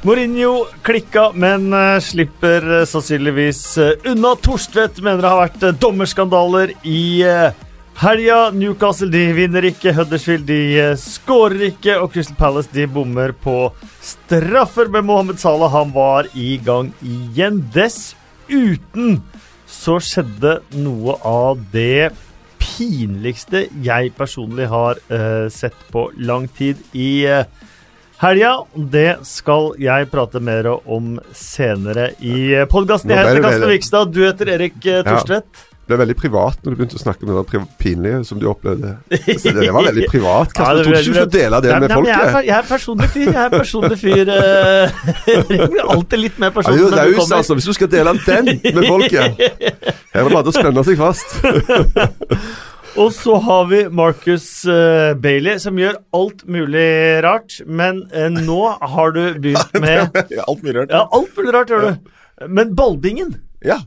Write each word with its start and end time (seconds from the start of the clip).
Mourinho 0.00 0.64
klikka, 0.80 1.26
men 1.36 1.74
uh, 1.76 2.00
slipper 2.00 2.64
uh, 2.64 2.84
sannsynligvis 2.88 3.58
uh, 3.78 3.90
unna. 4.08 4.30
Torstvedt 4.40 5.02
mener 5.04 5.20
det 5.20 5.28
har 5.28 5.42
vært 5.42 5.66
dommerskandaler 5.76 6.72
i 6.88 7.20
helga. 8.00 8.38
Newcastle 8.56 9.10
de 9.12 9.26
vinner 9.36 9.68
ikke, 9.68 9.92
Huddersfield 9.98 10.48
de 10.48 10.88
skårer 10.96 11.66
ikke, 11.68 11.98
og 12.00 12.14
Crystal 12.14 12.38
Palace 12.40 12.72
de 12.72 12.88
bommer 12.88 13.36
på 13.44 13.58
straffer. 14.00 14.88
med 14.88 15.04
Mohammed 15.04 15.36
Salah 15.42 15.68
han 15.76 15.92
var 15.92 16.32
i 16.32 16.56
gang 16.64 16.94
igjen. 17.04 17.60
Dessuten 17.74 19.20
så 19.68 20.00
skjedde 20.00 20.62
noe 20.80 21.20
av 21.20 21.60
det 21.76 22.14
pinligste 22.56 23.66
jeg 23.84 24.16
personlig 24.16 24.72
har 24.72 24.96
sett 25.52 25.76
på 25.92 26.08
lang 26.16 26.48
tid 26.56 26.80
i 26.96 27.26
uh, 27.28 27.44
helga. 28.20 28.52
Det 28.74 29.16
skal 29.28 29.72
jeg 29.80 30.10
prate 30.12 30.42
mer 30.44 30.68
om 30.74 31.16
senere 31.36 32.12
i 32.20 32.52
podkasten. 32.70 33.12
Jeg 33.14 33.24
heter 33.24 33.42
Kasper 33.48 33.74
Vikstad, 33.74 34.14
du 34.14 34.22
heter 34.26 34.54
Erik 34.56 34.78
eh, 34.84 35.02
Torstvedt. 35.06 35.50
Ja. 35.50 35.66
Det 35.90 35.96
ble 35.96 36.04
veldig 36.04 36.14
privat 36.20 36.58
når 36.62 36.70
du 36.70 36.78
begynte 36.78 36.94
å 36.94 37.00
snakke 37.02 37.26
om 37.26 37.32
det 37.34 37.60
pinlige 37.80 38.20
som 38.28 38.38
du 38.38 38.44
opplevde. 38.46 38.92
Så 39.10 39.50
det 39.56 39.72
var 39.74 39.88
veldig 39.88 40.04
privat. 40.12 40.52
Kasper, 40.54 40.78
ja, 40.78 40.84
torde 40.86 41.00
ikke 41.02 41.24
du 41.24 41.34
dele 41.34 41.60
det 41.64 41.72
med 41.82 41.94
folket? 41.96 42.12
Jeg 42.12 42.28
er, 42.28 42.46
jeg 42.46 42.54
er 42.54 42.68
personlig 42.68 43.08
fyr. 43.10 43.26
Jeg 43.26 43.40
er 43.42 43.56
personlig 43.56 43.98
fyr. 43.98 44.32
Jeg 45.50 45.70
blir 45.74 45.90
alltid 45.96 46.22
litt 46.28 46.38
mer 46.38 46.54
personlig. 46.54 46.84
Ja, 46.84 46.94
når 46.94 47.10
du 47.10 47.18
kommer. 47.18 47.40
altså. 47.40 47.58
Hvis 47.58 47.66
du 47.72 47.74
skal 47.74 47.90
dele 47.90 48.14
den 48.22 48.52
med 48.62 48.86
folket 48.86 49.42
Her 49.42 50.22
er 50.22 50.28
det 50.28 50.36
bare 50.36 50.52
å 50.52 50.54
spenne 50.54 50.86
seg 50.86 51.00
fast. 51.00 51.40
Og 52.98 53.12
så 53.14 53.36
har 53.38 53.68
vi 53.70 53.84
Marcus 53.94 54.64
uh, 54.66 55.14
Bailey, 55.22 55.60
som 55.62 55.78
gjør 55.78 56.00
alt 56.16 56.42
mulig 56.50 57.22
rart. 57.22 57.60
Men 57.66 58.02
uh, 58.10 58.26
nå 58.34 58.76
har 58.80 59.12
du 59.14 59.38
begynt 59.42 59.74
med 59.84 60.10
Alt 60.46 60.62
mulig 60.64 60.74
rart. 60.80 60.90
Ja, 60.90 61.04
alt 61.06 61.36
mulig 61.38 61.52
rart 61.54 61.70
gjør 61.70 61.80
du. 61.86 61.90
Men 62.50 62.74
ballbingen 62.74 63.36
Ja. 63.66 63.78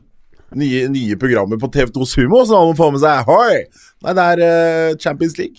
Nye, 0.54 0.86
nye 0.86 1.16
programmer 1.18 1.58
på 1.58 1.66
TV2 1.74 2.06
Sumo 2.06 2.44
som 2.46 2.54
man 2.60 2.68
må 2.70 2.74
få 2.78 2.86
med 2.94 3.02
seg. 3.02 3.26
Hoi! 3.26 3.64
Nei, 4.06 4.12
det 4.14 4.24
er 4.24 4.38
uh, 4.44 4.96
Champions 5.02 5.34
League. 5.40 5.58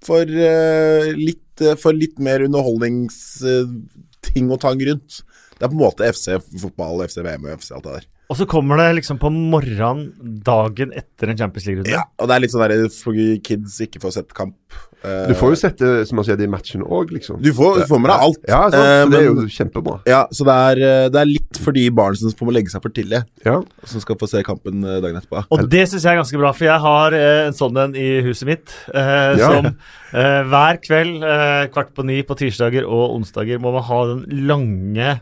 For, 0.00 0.24
litt, 0.24 1.60
for 1.76 1.92
litt 1.92 2.16
mer 2.24 2.40
underholdningsting 2.46 4.48
og 4.48 4.56
tang 4.62 4.80
rundt. 4.88 5.18
Det 5.58 5.66
er 5.66 5.68
på 5.68 5.76
en 5.76 5.82
måte 5.82 6.08
FC 6.08 6.38
fotball, 6.62 7.04
FC 7.04 7.20
VM 7.20 7.44
og 7.44 7.52
FC 7.60 7.68
alt 7.76 7.84
det 7.84 7.92
der. 7.98 8.06
Og 8.30 8.38
så 8.38 8.46
kommer 8.46 8.78
det 8.78 8.92
liksom 9.00 9.18
på 9.18 9.26
morgenen 9.34 10.12
dagen 10.46 10.94
etter 10.94 11.32
en 11.32 11.38
Champions 11.38 11.66
League-runde. 11.66 11.90
Ja, 11.90 12.04
og 12.14 12.30
det 12.30 12.36
er 12.36 12.44
litt 12.44 12.52
sånn 12.54 12.62
der 12.62 12.86
for 12.94 13.18
kids 13.42 13.80
ikke 13.82 14.02
får 14.04 14.20
sett 14.20 14.34
kamp. 14.36 14.54
Du 15.00 15.32
får 15.34 15.54
jo 15.54 15.56
sett 15.56 15.78
det 15.80 16.04
som 16.06 16.20
har 16.20 16.26
skjedd 16.28 16.42
i 16.44 16.48
matchen 16.50 16.82
òg, 16.84 17.10
liksom. 17.14 17.38
Du 17.40 17.48
får, 17.56 17.80
du 17.80 17.84
får, 17.88 18.00
med 18.04 18.10
deg 18.12 18.24
alt. 18.26 18.42
Ja, 18.44 18.60
sant, 18.68 18.76
uh, 18.76 18.90
men, 19.00 19.12
det 19.14 19.20
er 19.20 19.26
jo 19.26 19.46
kjempebra. 19.54 19.94
Ja, 20.06 20.20
så 20.36 20.44
det 20.46 20.56
er, 20.68 20.80
eh, 20.84 21.04
det 21.10 21.20
er 21.22 21.30
litt 21.30 21.60
for 21.64 21.76
de 21.76 21.86
barna 21.96 22.20
som 22.20 22.34
får 22.36 22.52
legge 22.54 22.72
seg 22.72 22.84
for 22.84 22.94
tidlig, 22.94 23.22
ja. 23.46 23.56
som 23.88 24.04
skal 24.04 24.18
få 24.20 24.28
se 24.30 24.44
kampen 24.46 24.84
eh, 24.84 25.00
dagen 25.00 25.16
etterpå. 25.18 25.42
Og 25.56 25.64
det 25.72 25.86
syns 25.88 26.04
jeg 26.04 26.12
er 26.12 26.20
ganske 26.20 26.42
bra, 26.42 26.52
for 26.56 26.68
jeg 26.68 26.84
har 26.84 27.16
uh, 27.16 27.40
en 27.48 27.56
sånn 27.56 27.80
en 27.80 27.96
i 27.96 28.10
huset 28.28 28.46
mitt 28.50 28.76
uh, 28.92 29.32
ja. 29.40 29.48
som 29.48 29.72
hver 30.10 30.80
kveld 30.82 31.22
kvart 31.70 31.92
på 31.94 32.02
ni 32.02 32.16
på 32.26 32.34
tirsdager 32.34 32.82
og 32.82 33.12
onsdager 33.14 33.60
må 33.62 33.70
man 33.76 33.84
ha 33.86 33.98
den 34.08 34.24
lange 34.48 35.12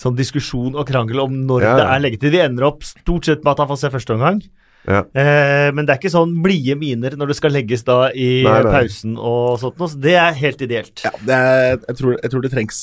sånn 0.00 0.18
diskusjon 0.18 0.76
og 0.76 0.88
krangel 0.88 1.22
om 1.24 1.38
når 1.46 1.68
ja. 1.68 1.76
det 1.78 1.86
er 1.86 2.02
leggetid. 2.06 2.34
Vi 2.34 2.42
ender 2.44 2.68
opp 2.72 2.84
stort 2.86 3.28
sett 3.28 3.44
med 3.44 3.54
at 3.54 3.64
han 3.64 3.70
får 3.70 3.84
se 3.84 3.94
første 3.94 4.16
omgang. 4.16 4.42
Ja. 4.82 5.04
Eh, 5.14 5.68
men 5.74 5.86
det 5.86 5.92
er 5.94 5.98
ikke 6.00 6.10
sånn 6.10 6.32
blide 6.42 6.74
miner 6.78 7.14
når 7.18 7.26
det 7.30 7.36
skal 7.38 7.52
legges 7.54 7.84
da 7.86 8.10
i 8.10 8.42
nei, 8.42 8.62
nei. 8.66 8.72
pausen 8.74 9.12
og 9.14 9.60
sånt 9.62 9.78
noe. 9.78 9.88
Så 9.92 10.00
det 10.02 10.16
er 10.18 10.32
helt 10.40 10.64
ideelt. 10.66 11.04
Ja, 11.04 11.12
er, 11.22 11.76
jeg, 11.76 11.94
tror, 12.00 12.12
jeg, 12.16 12.30
tror, 12.32 12.42
det 12.42 12.50
trengs. 12.54 12.76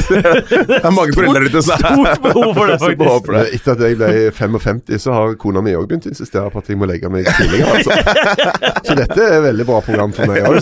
det 0.72 0.80
er 0.80 0.90
mange 0.90 1.14
foreldre 1.14 1.46
ute 1.46 1.62
som 1.62 1.78
Stort 1.86 2.22
behov 2.24 2.50
for 2.56 2.66
det, 2.72 2.78
faktisk. 2.82 3.26
For 3.28 3.32
det. 3.38 3.44
Etter 3.60 3.70
at 3.76 3.80
jeg 3.86 3.94
ble 4.00 4.10
55, 4.34 4.82
så 5.06 5.10
har 5.14 5.38
kona 5.40 5.60
mi 5.62 5.72
òg 5.78 5.86
begynt 5.86 6.08
å 6.10 6.12
insistere 6.14 6.48
på 6.50 6.58
at 6.64 6.68
jeg 6.72 6.78
må 6.80 6.86
legge 6.90 7.06
meg 7.12 7.22
tidligere. 7.30 7.70
Altså. 7.78 7.92
Så 8.86 8.92
dette 8.98 9.20
er 9.22 9.32
et 9.38 9.46
veldig 9.46 9.66
bra 9.68 9.78
program 9.86 10.10
for 10.16 10.22
meg 10.30 10.38
òg. 10.46 10.54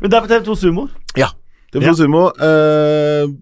men 0.00 0.08
det 0.10 0.16
er 0.16 0.22
på 0.22 0.30
TV2 0.30 0.50
Sumo? 0.58 0.84
Ja. 1.18 1.28
Får 1.82 1.92
ja. 1.92 1.96
sumo. 1.98 2.22
Uh, 2.36 3.34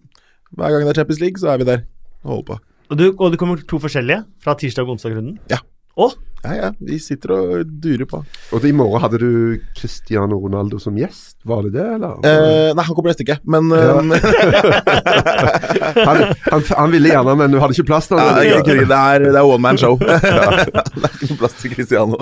hver 0.55 0.73
gang 0.75 0.87
det 0.87 0.95
er 0.95 1.01
Champions 1.03 1.21
League, 1.23 1.41
så 1.43 1.53
er 1.55 1.61
vi 1.61 1.69
der 1.69 1.85
og 2.25 2.31
holder 2.31 2.49
på. 2.53 2.59
Og, 2.91 2.99
du, 2.99 3.05
og 3.19 3.31
det 3.33 3.39
kommer 3.41 3.61
to 3.69 3.79
forskjellige 3.81 4.25
fra 4.45 4.55
tirsdag 4.61 4.85
og 4.85 4.97
onsdag-runden? 4.97 5.39
Ja. 5.51 5.61
Å? 5.95 6.11
Ja, 6.45 6.55
ja. 6.59 6.69
Vi 6.77 6.99
sitter 7.01 7.33
og 7.33 7.69
durer 7.81 8.05
på. 8.09 8.19
Og 8.53 8.65
i 8.69 8.73
morgen 8.77 9.01
hadde 9.01 9.21
du 9.23 9.61
Cristiano 9.79 10.37
Ronaldo 10.43 10.77
som 10.83 10.97
gjest, 10.99 11.39
var 11.49 11.63
det 11.65 11.73
det, 11.79 11.85
eller? 11.97 12.19
Eh, 12.21 12.73
nei, 12.77 12.85
han 12.85 12.97
kommer 12.97 13.13
neste 13.13 13.25
uke, 13.25 13.39
men 13.49 13.71
ja. 13.73 13.95
Um, 13.97 14.11
han, 16.09 16.21
han, 16.51 16.65
han, 16.69 16.93
ville 16.93 17.13
gjerne, 17.15 17.37
men 17.41 17.55
du 17.55 17.61
hadde 17.63 17.77
ikke 17.77 17.89
plass 17.89 18.11
til 18.11 18.21
ham? 18.21 18.43
Ja, 18.45 18.59
det, 18.61 18.85
er, 18.85 19.25
det 19.25 19.41
er 19.41 19.49
one 19.49 19.63
man 19.65 19.81
show. 19.81 19.97
det 20.03 20.19
er 20.19 21.15
ikke 21.15 21.31
noe 21.31 21.41
plass 21.41 21.57
til 21.63 21.73
Cristiano. 21.73 22.19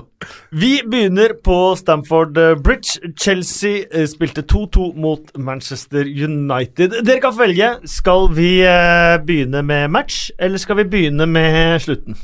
Vi 0.54 0.74
begynner 0.86 1.34
på 1.42 1.58
Stamford 1.80 2.38
Bridge. 2.62 3.00
Chelsea 3.18 3.88
eh, 3.90 4.06
spilte 4.10 4.44
2-2 4.46 4.92
mot 5.02 5.32
Manchester 5.34 6.06
United. 6.06 7.00
Dere 7.02 7.24
kan 7.24 7.34
velge. 7.40 7.72
Skal 7.90 8.30
vi 8.36 8.52
eh, 8.68 9.16
begynne 9.26 9.64
med 9.66 9.90
match, 9.96 10.28
eller 10.38 10.62
skal 10.62 10.78
vi 10.84 10.86
begynne 10.94 11.26
med 11.26 11.82
slutten? 11.82 12.20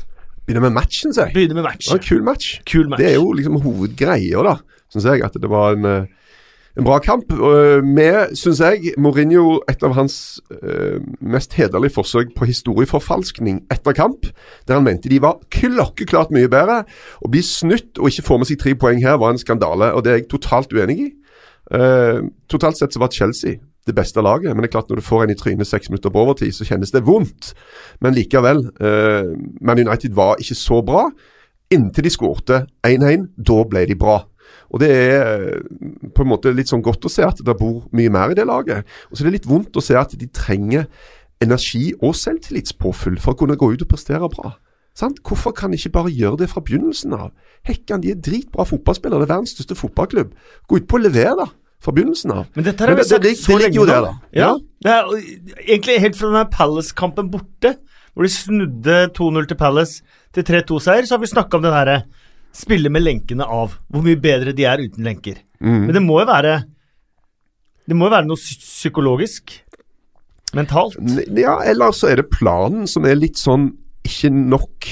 Begynner 0.49 0.65
med 0.65 0.79
matchen, 0.79 1.13
sier 1.13 1.27
jeg. 1.29 1.35
Begynner 1.37 1.59
med 1.59 1.67
match. 1.67 1.91
Ja, 1.93 1.99
kul 2.01 2.23
match. 2.25 2.55
Kul 2.65 2.87
match. 2.89 3.03
Det 3.03 3.11
er 3.11 3.19
jo 3.19 3.35
liksom 3.37 3.59
hovedgreia, 3.61 4.45
da, 4.47 4.55
syns 4.89 5.05
jeg. 5.05 5.21
At 5.27 5.37
det 5.37 5.51
var 5.53 5.77
en, 5.77 5.85
eh, 5.85 6.07
en 6.81 6.87
bra 6.87 6.97
kamp. 7.05 7.35
Med, 7.85 8.33
syns 8.33 8.63
jeg, 8.65 8.95
Mourinho 8.97 9.59
et 9.69 9.85
av 9.85 9.93
hans 9.93 10.41
uh, 10.49 11.05
mest 11.21 11.53
hederlige 11.59 11.93
forsøk 11.99 12.33
på 12.33 12.49
historieforfalskning 12.49 13.61
etter 13.69 13.93
kamp. 13.93 14.25
Der 14.65 14.81
han 14.81 14.89
mente 14.89 15.13
de 15.13 15.21
var 15.21 15.37
klokkeklart 15.53 16.33
mye 16.33 16.49
bedre. 16.49 16.81
Å 17.21 17.29
bli 17.29 17.45
snytt 17.45 18.01
og 18.01 18.09
ikke 18.09 18.25
få 18.31 18.41
med 18.41 18.49
seg 18.49 18.63
tre 18.63 18.73
poeng 18.73 19.05
her 19.05 19.21
var 19.21 19.37
en 19.37 19.43
skandale, 19.43 19.93
og 19.93 20.07
det 20.07 20.15
er 20.15 20.23
jeg 20.23 20.31
totalt 20.33 20.73
uenig 20.73 21.01
i. 21.11 21.11
Uh, 21.69 22.25
totalt 22.49 22.81
sett 22.81 22.97
så 22.97 23.05
var 23.05 23.13
Chelsea 23.13 23.61
det 23.89 23.97
beste 23.97 24.23
laget. 24.25 24.53
Men 24.53 24.63
det 24.63 24.71
er 24.71 24.77
klart 24.77 24.93
når 24.93 25.01
du 25.01 25.07
får 25.09 25.25
en 25.25 25.33
i 25.35 25.39
trynet 25.39 25.69
seks 25.69 25.91
minutter 25.91 26.13
på 26.15 26.23
overtid, 26.23 26.53
så 26.55 26.67
kjennes 26.69 26.93
det 26.95 27.05
vondt. 27.07 27.53
Men 28.05 28.17
likevel. 28.17 28.67
Uh, 28.81 29.35
Man 29.61 29.81
United 29.81 30.15
var 30.17 30.41
ikke 30.41 30.59
så 30.59 30.83
bra. 30.85 31.09
Inntil 31.75 32.07
de 32.07 32.13
skårte 32.13 32.63
1-1. 32.87 33.31
Da 33.37 33.63
ble 33.69 33.85
de 33.89 33.97
bra. 33.99 34.23
Og 34.69 34.81
Det 34.81 34.89
er 34.93 35.45
eh, 35.49 35.61
på 36.15 36.25
en 36.25 36.29
måte 36.29 36.53
litt 36.53 36.69
sånn 36.71 36.85
godt 36.85 37.07
å 37.09 37.13
se 37.13 37.25
at 37.25 37.41
det 37.45 37.57
bor 37.57 37.87
mye 37.97 38.13
mer 38.13 38.33
i 38.33 38.37
det 38.37 38.47
laget. 38.49 38.89
Og 39.09 39.17
så 39.17 39.25
er 39.25 39.31
det 39.31 39.39
litt 39.39 39.49
vondt 39.49 39.77
å 39.77 39.85
se 39.85 39.97
at 39.97 40.13
de 40.17 40.29
trenger 40.29 40.89
energi 41.45 41.93
og 42.03 42.17
selvtillitspåfyll 42.19 43.21
for 43.23 43.33
å 43.33 43.41
kunne 43.43 43.57
gå 43.61 43.71
ut 43.73 43.85
og 43.85 43.91
prestere 43.93 44.29
bra. 44.33 44.57
Sant? 44.99 45.21
Hvorfor 45.25 45.55
kan 45.57 45.71
de 45.71 45.79
ikke 45.79 45.95
bare 45.95 46.13
gjøre 46.13 46.43
det 46.43 46.51
fra 46.51 46.65
begynnelsen 46.65 47.15
av? 47.17 47.31
Hekkan 47.69 48.03
de 48.03 48.13
er 48.13 48.21
dritbra 48.21 48.67
fotballspillere, 48.67 49.23
det 49.23 49.29
er 49.29 49.35
verdens 49.37 49.55
største 49.55 49.77
fotballklubb. 49.79 50.33
Gå 50.69 50.81
ut 50.81 50.89
på 50.91 50.99
å 50.99 51.05
levere, 51.05 51.37
da 51.45 51.49
fra 51.83 51.95
begynnelsen 51.95 52.33
av. 52.35 52.47
Men 52.57 52.67
dette 52.67 52.85
har 52.85 52.99
vi 52.99 53.07
sagt 53.07 53.23
det, 53.23 53.35
det, 53.37 53.41
så 53.41 53.59
lenge, 53.61 53.85
da. 53.87 54.15
Ja. 54.35 54.53
ja. 54.85 54.97
egentlig 55.63 56.01
helt 56.03 56.19
fra 56.19 56.31
denne 56.33 56.47
Palace-kampen 56.53 57.31
borte, 57.33 57.77
hvor 58.13 58.27
de 58.27 58.33
snudde 58.35 58.97
2-0 59.15 59.51
til 59.51 59.61
Palace 59.61 60.03
til 60.35 60.47
3-2-seier, 60.49 61.07
så 61.07 61.17
har 61.17 61.23
vi 61.23 61.31
snakka 61.31 61.61
om 61.61 61.67
den 61.67 61.77
herre 61.77 62.01
spille 62.57 62.91
med 62.91 63.05
lenkene 63.05 63.47
av. 63.47 63.77
Hvor 63.93 64.03
mye 64.05 64.19
bedre 64.21 64.55
de 64.57 64.67
er 64.67 64.83
uten 64.83 65.07
lenker. 65.07 65.39
Mm. 65.63 65.87
Men 65.87 65.95
det 65.95 66.03
må 66.05 66.21
jo 66.23 66.29
være 66.29 66.53
Det 67.89 67.97
må 67.97 68.07
jo 68.07 68.13
være 68.13 68.29
noe 68.29 68.39
psykologisk? 68.39 69.55
Mentalt? 70.57 70.97
Ja, 71.37 71.59
eller 71.65 71.93
så 71.97 72.11
er 72.11 72.21
det 72.21 72.31
planen 72.33 72.89
som 72.89 73.07
er 73.09 73.17
litt 73.19 73.41
sånn 73.41 73.71
ikke 74.09 74.31
nok 74.33 74.89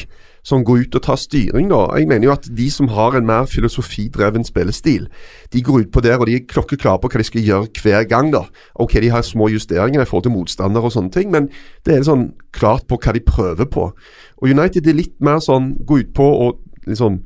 som 0.47 0.63
går 0.65 0.85
ut 0.85 0.95
og 0.95 1.03
tar 1.03 1.19
styring, 1.19 1.71
da. 1.73 1.81
Jeg 1.99 2.07
mener 2.07 2.29
jo 2.29 2.35
at 2.37 2.47
de 2.59 2.69
som 2.71 2.91
har 2.95 3.17
en 3.19 3.27
mer 3.27 3.49
filosofidreven 3.51 4.47
spillestil, 4.47 5.09
de 5.53 5.63
går 5.63 5.87
ut 5.87 5.93
på 5.95 6.03
der 6.05 6.21
og 6.21 6.29
de 6.31 6.37
er 6.39 6.47
klokkeklare 6.47 7.03
på 7.03 7.11
hva 7.11 7.23
de 7.23 7.27
skal 7.27 7.43
gjøre 7.49 7.83
hver 7.83 8.07
gang. 8.07 8.31
da. 8.33 8.45
Ok, 8.79 8.95
de 9.03 9.11
har 9.11 9.27
små 9.27 9.51
justeringer 9.51 10.03
i 10.03 10.07
forhold 10.07 10.29
til 10.29 10.37
motstandere 10.37 10.87
og 10.87 10.95
sånne 10.95 11.11
ting, 11.11 11.33
men 11.35 11.51
det 11.87 11.97
er 11.97 12.07
sånn 12.07 12.29
klart 12.55 12.87
på 12.87 13.01
hva 13.03 13.17
de 13.17 13.25
prøver 13.27 13.67
på. 13.67 13.91
Og 14.39 14.47
United 14.53 14.87
er 14.87 15.01
litt 15.01 15.19
mer 15.19 15.43
sånn 15.43 15.75
gå 15.83 16.05
ut 16.05 16.15
på 16.15 16.29
og 16.47 16.63
liksom 16.87 17.25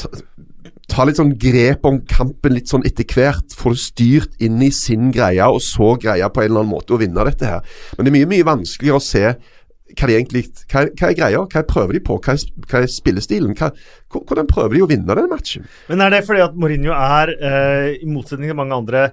ta, 0.00 0.10
ta 0.90 1.06
litt 1.06 1.20
sånn 1.20 1.34
grep 1.38 1.86
om 1.86 2.00
kampen 2.10 2.56
litt 2.56 2.70
sånn 2.70 2.86
etter 2.88 3.06
hvert. 3.06 3.54
Få 3.54 3.70
det 3.74 3.84
styrt 3.84 4.34
inn 4.42 4.58
i 4.66 4.72
sin 4.74 5.12
greie, 5.14 5.46
og 5.46 5.62
så 5.62 5.94
greie 5.94 6.26
på 6.26 6.42
en 6.42 6.50
eller 6.50 6.64
annen 6.64 6.74
måte 6.74 6.96
å 6.96 7.00
vinne 7.00 7.26
dette 7.30 7.46
her. 7.46 7.78
Men 7.94 8.06
det 8.06 8.12
er 8.12 8.18
mye, 8.18 8.30
mye 8.34 8.50
vanskeligere 8.50 8.98
å 8.98 9.06
se 9.14 9.24
hva, 9.94 10.08
de 10.08 10.16
egentlig, 10.16 10.42
hva, 10.72 10.86
hva 10.98 11.10
er 11.10 11.16
greia? 11.18 11.44
Hva 11.52 11.62
prøver 11.68 11.96
de 11.98 12.02
på? 12.06 12.18
Hva 12.24 12.34
er, 12.34 12.44
hva 12.66 12.82
er 12.82 12.90
spillestilen? 12.90 13.54
Hvordan 13.56 14.50
prøver 14.50 14.74
de 14.74 14.82
å 14.84 14.90
vinne 14.90 15.18
den 15.18 15.30
matchen? 15.30 15.68
Men 15.90 16.04
Er 16.06 16.14
det 16.16 16.24
fordi 16.26 16.42
at 16.44 16.58
Mourinho 16.58 16.92
er, 16.96 17.34
eh, 17.36 17.88
i 18.02 18.10
motsetning 18.10 18.50
til 18.50 18.58
mange 18.58 18.76
andre, 18.76 19.06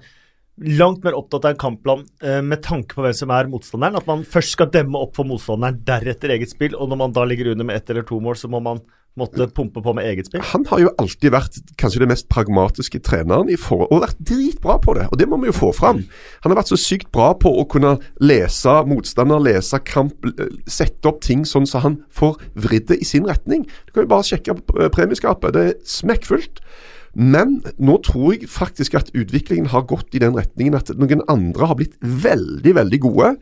langt 0.62 1.04
mer 1.04 1.16
opptatt 1.18 1.46
av 1.46 1.52
en 1.52 1.62
kampplan 1.62 2.04
eh, 2.24 2.42
med 2.46 2.62
tanke 2.66 2.96
på 2.96 3.06
hvem 3.06 3.16
som 3.18 3.32
er 3.34 3.50
motstanderen. 3.52 3.98
At 3.98 4.10
man 4.10 4.26
først 4.28 4.56
skal 4.58 4.72
demme 4.74 5.00
opp 5.02 5.16
for 5.18 5.28
motstanderen, 5.28 5.82
deretter 5.88 6.36
eget 6.36 6.54
spill. 6.54 6.78
Og 6.78 6.92
når 6.92 7.02
man 7.06 7.16
da 7.16 7.26
ligger 7.28 7.54
under 7.54 7.68
med 7.68 7.80
ett 7.80 7.90
eller 7.90 8.06
to 8.08 8.20
mål, 8.22 8.38
så 8.40 8.52
må 8.52 8.62
man 8.64 8.84
måtte 9.20 9.46
pumpe 9.54 9.82
på 9.86 9.94
med 9.94 10.08
eget 10.10 10.30
spill. 10.30 10.42
Han 10.54 10.66
har 10.72 10.80
jo 10.82 10.92
alltid 11.02 11.34
vært 11.36 11.58
kanskje 11.78 12.02
den 12.02 12.10
mest 12.10 12.26
pragmatiske 12.34 13.02
treneren 13.06 13.52
i 13.52 13.58
forhold, 13.60 13.92
og 13.94 14.02
vært 14.08 14.24
dritbra 14.26 14.80
på 14.82 14.96
det. 14.98 15.06
Og 15.12 15.20
det 15.22 15.28
må 15.30 15.38
vi 15.42 15.52
jo 15.52 15.58
få 15.58 15.70
fram. 15.76 16.02
Han 16.42 16.54
har 16.54 16.60
vært 16.64 16.72
så 16.74 16.80
sykt 16.82 17.12
bra 17.14 17.32
på 17.38 17.52
å 17.62 17.68
kunne 17.70 17.96
lese 18.24 18.74
motstander, 18.90 19.44
lese 19.44 19.78
kamp, 19.86 20.26
sette 20.66 21.10
opp 21.10 21.22
ting 21.26 21.46
sånn 21.50 21.70
så 21.70 21.84
han 21.86 22.00
får 22.14 22.42
vridd 22.66 22.90
det 22.90 23.02
i 23.04 23.08
sin 23.08 23.30
retning. 23.30 23.68
Du 23.86 23.94
kan 23.94 24.08
jo 24.08 24.14
bare 24.16 24.28
sjekke 24.32 24.58
eh, 24.58 24.90
premieskapet. 24.94 25.54
Det 25.54 25.68
er 25.70 25.78
smekkfullt. 25.94 26.64
Men 27.14 27.60
nå 27.78 28.00
tror 28.06 28.34
jeg 28.34 28.50
faktisk 28.50 28.96
at 28.98 29.12
utviklingen 29.14 29.70
har 29.70 29.86
gått 29.90 30.16
i 30.18 30.22
den 30.22 30.34
retningen 30.38 30.78
at 30.78 30.90
noen 30.98 31.22
andre 31.30 31.70
har 31.70 31.78
blitt 31.78 32.00
veldig, 32.02 32.74
veldig 32.76 33.00
gode 33.04 33.36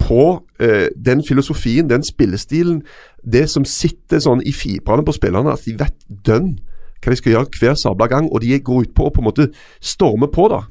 på 0.00 0.24
eh, 0.60 0.88
den 0.96 1.24
filosofien, 1.24 1.88
den 1.88 2.04
spillestilen, 2.04 2.82
det 3.24 3.46
som 3.52 3.64
sitter 3.68 4.20
sånn 4.20 4.44
i 4.44 4.52
fibrene 4.56 5.04
på 5.04 5.16
spillerne, 5.16 5.52
at 5.52 5.64
de 5.64 5.76
vet 5.80 5.96
dønn 6.08 6.54
hva 7.00 7.12
de 7.12 7.16
skal 7.16 7.34
gjøre 7.34 7.60
hver 7.60 7.76
sabla 7.80 8.08
gang, 8.12 8.28
og 8.28 8.42
de 8.44 8.58
går 8.60 8.84
ut 8.84 8.94
på 8.96 9.08
å 9.08 9.12
på 9.12 9.22
en 9.22 9.28
måte 9.30 9.48
storme 9.80 10.28
på 10.32 10.48
da. 10.52 10.62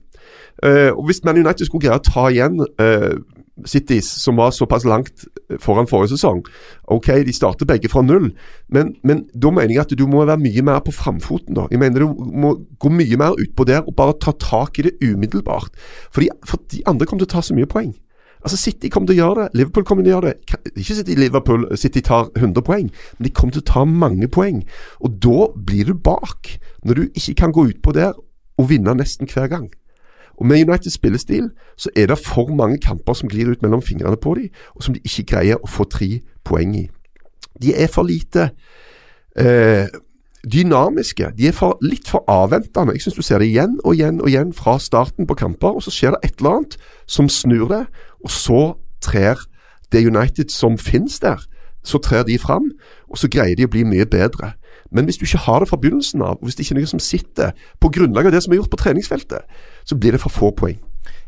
Eh, 0.66 0.90
og 0.94 1.08
Hvis 1.08 1.24
Man 1.26 1.40
United 1.40 1.66
skulle 1.66 1.88
greie 1.88 1.98
å 1.98 2.06
ta 2.06 2.28
igjen 2.30 2.60
eh, 2.82 3.18
Cities, 3.66 4.10
som 4.22 4.38
var 4.40 4.54
såpass 4.56 4.86
langt 4.86 5.26
foran 5.58 5.88
forrige 5.90 6.14
sesong 6.14 6.44
Ok, 6.94 7.08
de 7.26 7.34
starter 7.34 7.66
begge 7.70 7.90
fra 7.90 8.04
null, 8.06 8.32
men, 8.70 8.94
men 9.04 9.24
da 9.34 9.52
mener 9.54 9.74
jeg 9.74 9.86
at 9.88 9.96
du 9.98 10.06
må 10.10 10.26
være 10.26 10.42
mye 10.42 10.62
mer 10.66 10.84
på 10.86 10.94
framfoten. 10.94 11.56
da. 11.58 11.68
Jeg 11.72 11.80
mener 11.80 12.06
Du 12.06 12.14
må 12.18 12.56
gå 12.80 12.92
mye 12.94 13.18
mer 13.18 13.38
utpå 13.40 13.66
der 13.66 13.82
og 13.82 13.96
bare 13.98 14.18
ta 14.22 14.32
tak 14.32 14.80
i 14.80 14.88
det 14.90 14.98
umiddelbart. 15.02 15.74
Fordi, 16.12 16.30
for 16.46 16.62
de 16.72 16.84
andre 16.88 17.06
kommer 17.06 17.26
til 17.26 17.30
å 17.30 17.36
ta 17.38 17.46
så 17.46 17.58
mye 17.58 17.70
poeng. 17.70 17.94
Altså 18.40 18.58
City 18.58 18.88
kommer 18.88 19.10
til 19.10 19.18
å 19.18 19.26
gjøre 19.26 19.42
det, 19.42 19.60
Liverpool 19.60 19.86
kommer 19.88 20.06
til 20.06 20.14
å 20.14 20.16
gjøre 20.18 20.32
det. 20.32 20.60
Ikke 20.80 20.96
City 20.96 21.16
Liverpool 21.20 21.66
City 21.78 22.04
tar 22.06 22.30
100 22.38 22.64
poeng, 22.64 22.88
men 23.18 23.28
de 23.28 23.34
kommer 23.36 23.56
til 23.56 23.66
å 23.66 23.72
ta 23.74 23.84
mange 23.84 24.30
poeng. 24.32 24.62
Og 25.04 25.18
da 25.24 25.50
blir 25.56 25.92
du 25.92 25.94
bak, 25.94 26.54
når 26.88 27.02
du 27.02 27.04
ikke 27.10 27.36
kan 27.44 27.56
gå 27.56 27.68
utpå 27.74 27.94
der 27.98 28.16
og 28.60 28.70
vinne 28.72 28.96
nesten 28.96 29.28
hver 29.28 29.52
gang. 29.52 29.68
Og 30.40 30.46
Med 30.48 30.64
Uniteds 30.64 30.96
spillestil 30.96 31.50
så 31.78 31.90
er 31.96 32.08
det 32.08 32.18
for 32.18 32.48
mange 32.56 32.78
kamper 32.80 33.14
som 33.14 33.30
glir 33.30 33.52
ut 33.52 33.62
mellom 33.62 33.82
fingrene 33.82 34.18
på 34.18 34.36
dem, 34.36 34.50
og 34.76 34.84
som 34.84 34.94
de 34.96 35.02
ikke 35.04 35.36
greier 35.36 35.60
å 35.60 35.68
få 35.68 35.84
tre 35.84 36.22
poeng 36.48 36.76
i. 36.80 36.86
De 37.62 37.74
er 37.76 37.92
for 37.92 38.08
lite 38.08 38.50
eh, 39.36 39.88
dynamiske. 40.52 41.32
De 41.38 41.48
er 41.48 41.56
for, 41.56 41.78
litt 41.84 42.08
for 42.08 42.24
avventende. 42.32 42.96
Jeg 42.96 43.02
syns 43.02 43.20
du 43.20 43.22
ser 43.22 43.44
det 43.44 43.50
igjen 43.52 43.76
og 43.84 43.98
igjen 43.98 44.22
og 44.22 44.32
igjen 44.32 44.54
fra 44.56 44.78
starten 44.80 45.28
på 45.28 45.36
kamper, 45.36 45.76
og 45.76 45.84
så 45.84 45.92
skjer 45.92 46.16
det 46.16 46.30
et 46.30 46.40
eller 46.40 46.60
annet 46.60 46.78
som 47.08 47.30
snur 47.30 47.68
det, 47.74 47.84
og 48.24 48.32
så 48.32 48.62
trer 49.04 49.44
det 49.92 50.06
United 50.08 50.54
som 50.54 50.78
finnes 50.78 51.20
der, 51.20 51.44
så 51.84 51.98
trer 51.98 52.24
de 52.24 52.38
fram, 52.40 52.72
og 53.10 53.18
så 53.18 53.28
greier 53.32 53.58
de 53.58 53.68
å 53.68 53.72
bli 53.72 53.84
mye 53.88 54.08
bedre. 54.08 54.54
Men 54.92 55.06
hvis 55.06 55.20
du 55.20 55.26
ikke 55.26 55.44
har 55.46 55.60
det 55.60 55.70
fra 55.70 55.78
begynnelsen 55.78 56.22
av, 56.22 56.40
og 56.40 56.48
hvis 56.48 56.56
det 56.56 56.66
ikke 56.66 56.76
er 56.78 56.82
noe 56.82 56.92
som 56.94 57.04
sitter 57.04 57.52
på 57.82 57.92
grunnlag 57.94 58.30
av 58.30 58.34
det 58.34 58.42
som 58.44 58.54
er 58.54 58.62
gjort 58.62 58.72
på 58.74 58.80
treningsfeltet, 58.82 59.60
så 59.86 59.96
blir 59.96 60.12
det 60.12 60.22
for 60.22 60.30
få 60.30 60.52
poeng. 60.52 60.80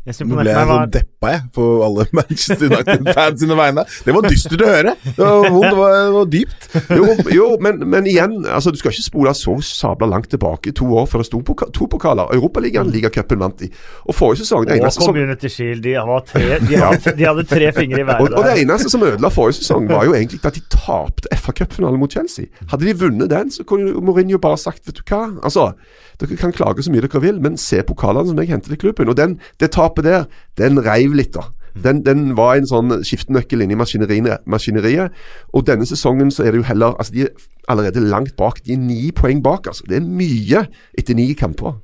Nå 0.02 0.34
ble 0.34 0.50
jeg 0.50 0.56
meg 0.58 0.66
så 0.66 0.66
var 0.66 0.88
deppa, 0.90 1.28
jeg, 1.30 1.42
på 1.54 1.64
alle 1.86 2.04
Manchester 2.18 2.64
United-fans 2.66 3.38
sine 3.38 3.54
vegne. 3.54 3.84
Det 4.02 4.14
var 4.16 4.24
dystert 4.26 4.64
å 4.64 4.70
høre. 4.72 4.94
Det 5.04 5.28
var 5.28 5.44
vondt, 5.46 5.68
det 5.68 5.76
var, 5.78 5.92
det 5.94 6.14
var 6.16 6.32
dypt. 6.32 6.66
Jo, 6.98 7.04
jo 7.36 7.46
men, 7.62 7.78
men 7.92 8.08
igjen, 8.10 8.34
altså 8.50 8.72
du 8.74 8.80
skal 8.80 8.90
ikke 8.90 9.04
spole 9.06 9.34
så 9.38 9.54
sabla 9.62 10.08
langt 10.10 10.26
tilbake. 10.32 10.74
To 10.80 10.88
år 10.98 11.06
før 11.06 11.22
det 11.22 11.28
sto 11.28 11.38
poka 11.46 11.70
to 11.70 11.86
pokaler. 11.92 12.34
Europaligaen, 12.34 12.90
ligacupen 12.90 13.44
vant 13.44 13.62
de. 13.62 13.70
Og 14.08 14.18
forrige 14.18 14.42
sesong 14.42 14.66
det 14.66 14.74
og 14.74 14.82
eneste 14.82 15.04
som, 15.04 15.12
Community 15.12 15.52
Shield. 15.54 15.86
De, 15.86 15.94
tre, 16.32 16.58
de, 16.66 16.80
hadde, 16.82 17.14
de 17.20 17.28
hadde 17.30 17.46
tre 17.54 17.70
fingre 17.78 18.02
i 18.02 18.06
og, 18.08 18.10
været 18.10 18.38
og 18.40 18.50
det 18.50 18.56
eneste 18.64 18.90
som 18.90 19.06
ødela 19.06 19.30
forrige 19.30 19.60
sesong, 19.60 19.86
var 19.92 20.08
jo 20.10 20.16
egentlig 20.18 20.42
at 20.42 20.58
de 20.58 20.64
tapte 20.74 21.30
FA-cupfinalen 21.38 22.02
mot 22.02 22.10
Chelsea. 22.10 22.50
Hadde 22.74 22.90
de 22.90 22.98
vunnet 22.98 23.30
den, 23.30 23.54
så 23.54 23.62
kunne 23.62 23.94
Mourinho 24.02 24.42
bare 24.42 24.58
sagt 24.58 24.82
vet 24.88 24.98
du 24.98 25.06
hva, 25.06 25.28
altså, 25.46 25.70
dere 26.18 26.38
kan 26.38 26.52
klage 26.54 26.82
så 26.82 26.90
mye 26.92 27.02
dere 27.04 27.22
vil, 27.22 27.38
men 27.42 27.56
se 27.58 27.82
pokalene 27.86 28.30
som 28.30 28.38
jeg 28.42 28.50
henter 28.50 28.74
til 28.74 28.82
klubben. 28.82 29.10
Og 29.10 29.16
den, 29.18 29.38
det 29.62 29.72
tapet 29.74 29.91
der, 30.00 30.24
den 30.56 30.80
reiv 30.80 31.12
litt, 31.12 31.34
da. 31.36 31.50
Den, 31.72 32.02
den 32.04 32.32
var 32.36 32.58
en 32.58 32.68
sånn 32.68 32.98
skiftenøkkel 33.04 33.64
inni 33.64 33.76
maskineriet, 33.80 34.44
maskineriet. 34.50 35.14
Og 35.56 35.64
denne 35.68 35.86
sesongen 35.88 36.32
så 36.32 36.44
er 36.44 36.52
det 36.52 36.60
jo 36.60 36.68
heller 36.68 36.98
altså 37.00 37.14
De 37.14 37.24
er 37.26 37.46
allerede 37.72 38.02
langt 38.04 38.36
bak. 38.36 38.60
De 38.66 38.74
er 38.76 38.82
ni 38.82 39.12
poeng 39.16 39.42
bak. 39.44 39.70
altså. 39.70 39.86
Det 39.88 39.98
er 39.98 40.04
mye 40.04 40.66
etter 40.98 41.16
ni 41.16 41.30
kamper. 41.38 41.78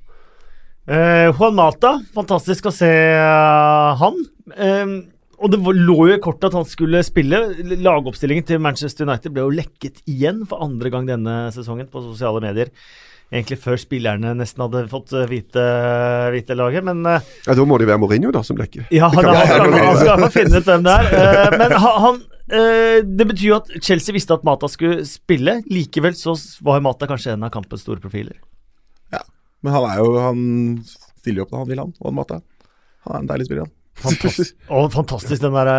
Eh, 0.89 1.29
Juan 1.37 1.57
Mata, 1.57 1.99
fantastisk 2.17 2.69
å 2.69 2.73
se 2.73 2.89
uh, 2.89 3.97
han. 4.01 4.21
Eh, 4.57 4.93
og 5.39 5.53
det 5.53 5.61
lå 5.63 5.99
jo 6.09 6.15
i 6.17 6.23
kortet 6.23 6.49
at 6.51 6.57
han 6.59 6.69
skulle 6.69 7.03
spille. 7.07 7.41
Lagoppstillingen 7.79 8.47
til 8.49 8.63
Manchester 8.63 9.07
United 9.07 9.33
ble 9.35 9.45
jo 9.45 9.55
lekket 9.55 10.03
igjen 10.11 10.43
for 10.49 10.65
andre 10.65 10.91
gang 10.93 11.07
denne 11.09 11.37
sesongen 11.55 11.91
på 11.93 12.03
sosiale 12.03 12.43
medier. 12.43 12.73
Egentlig 13.29 13.59
før 13.61 13.77
spillerne 13.77 14.31
nesten 14.39 14.63
hadde 14.65 14.87
fått 14.89 15.13
eh, 15.13 15.27
vite, 15.29 15.65
vite 16.33 16.55
laget, 16.57 16.85
men 16.87 17.03
eh, 17.05 17.27
Ja, 17.45 17.57
Da 17.59 17.67
må 17.69 17.77
det 17.81 17.89
være 17.91 18.01
Mourinho 18.01 18.31
da 18.33 18.41
som 18.47 18.57
lekker. 18.57 18.87
Ja, 18.95 19.11
da, 19.13 19.35
han, 19.37 19.51
skal, 19.51 19.75
han 19.77 19.99
skal 20.01 20.23
fall 20.25 20.33
finne 20.33 20.63
ut 20.63 20.71
hvem 20.71 20.87
det 20.87 20.95
er. 20.95 21.11
Eh, 21.19 21.57
men 21.61 21.75
han, 21.85 22.21
eh, 22.49 22.97
Det 23.05 23.27
betyr 23.29 23.47
jo 23.51 23.59
at 23.59 23.69
Chelsea 23.85 24.17
visste 24.17 24.33
at 24.39 24.47
Mata 24.49 24.71
skulle 24.73 25.05
spille. 25.09 25.59
Likevel 25.69 26.17
så 26.17 26.33
var 26.65 26.81
Mata 26.85 27.09
kanskje 27.11 27.35
en 27.37 27.45
av 27.45 27.53
kampens 27.53 27.85
store 27.85 28.01
profiler. 28.01 28.39
Ja, 29.13 29.21
men 29.61 29.77
han 29.77 29.91
er 29.91 30.01
jo 30.01 30.09
Han 30.25 30.41
stiller 31.21 31.43
jo 31.43 31.49
opp 31.49 31.53
når 31.53 31.67
han 31.67 31.73
vil, 31.75 31.85
han. 31.85 31.93
Og 32.01 32.17
Mata. 32.17 32.41
Han 33.05 33.19
er 33.19 33.27
en 33.27 33.29
deilig 33.35 33.51
spiller, 33.51 33.69
han. 33.69 33.75
Fantastisk, 33.99 34.55
og 34.71 34.93
fantastisk 34.95 35.43
den 35.43 35.57
derre 35.59 35.79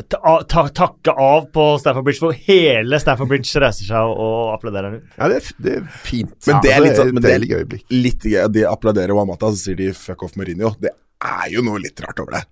ta, 0.00 0.42
ta, 0.48 0.68
takke 0.68 1.12
av 1.12 1.46
på 1.52 1.66
Stafford 1.78 2.06
Bridge, 2.06 2.20
for 2.22 2.32
hele 2.48 3.00
Stafford 3.00 3.28
Bridge 3.28 3.60
reiser 3.60 3.88
seg 3.88 4.12
og, 4.12 4.20
og 4.24 4.52
applauderer. 4.54 5.00
Ja, 5.18 5.28
det 5.28 5.40
er, 5.40 5.48
det 5.64 5.74
er 5.80 5.88
fint. 6.04 6.36
Men 6.48 6.62
det 6.64 6.72
er 6.72 6.84
litt 6.84 7.00
sånn 7.00 7.12
men 7.12 7.24
det 7.24 7.34
er 7.34 7.46
øyeblikk. 7.60 7.84
Litt 7.92 8.28
gøy. 8.28 8.44
De 8.54 8.66
applauderer 8.68 9.14
Wamata, 9.16 9.52
så 9.52 9.66
sier 9.66 9.80
de 9.80 9.90
'fuck 9.96 10.24
off 10.24 10.38
Mourinho'. 10.40 10.74
Det 10.80 10.94
er 11.22 11.50
jo 11.52 11.64
noe 11.66 11.82
litt 11.82 12.00
rart 12.04 12.22
over 12.24 12.38
det. 12.38 12.44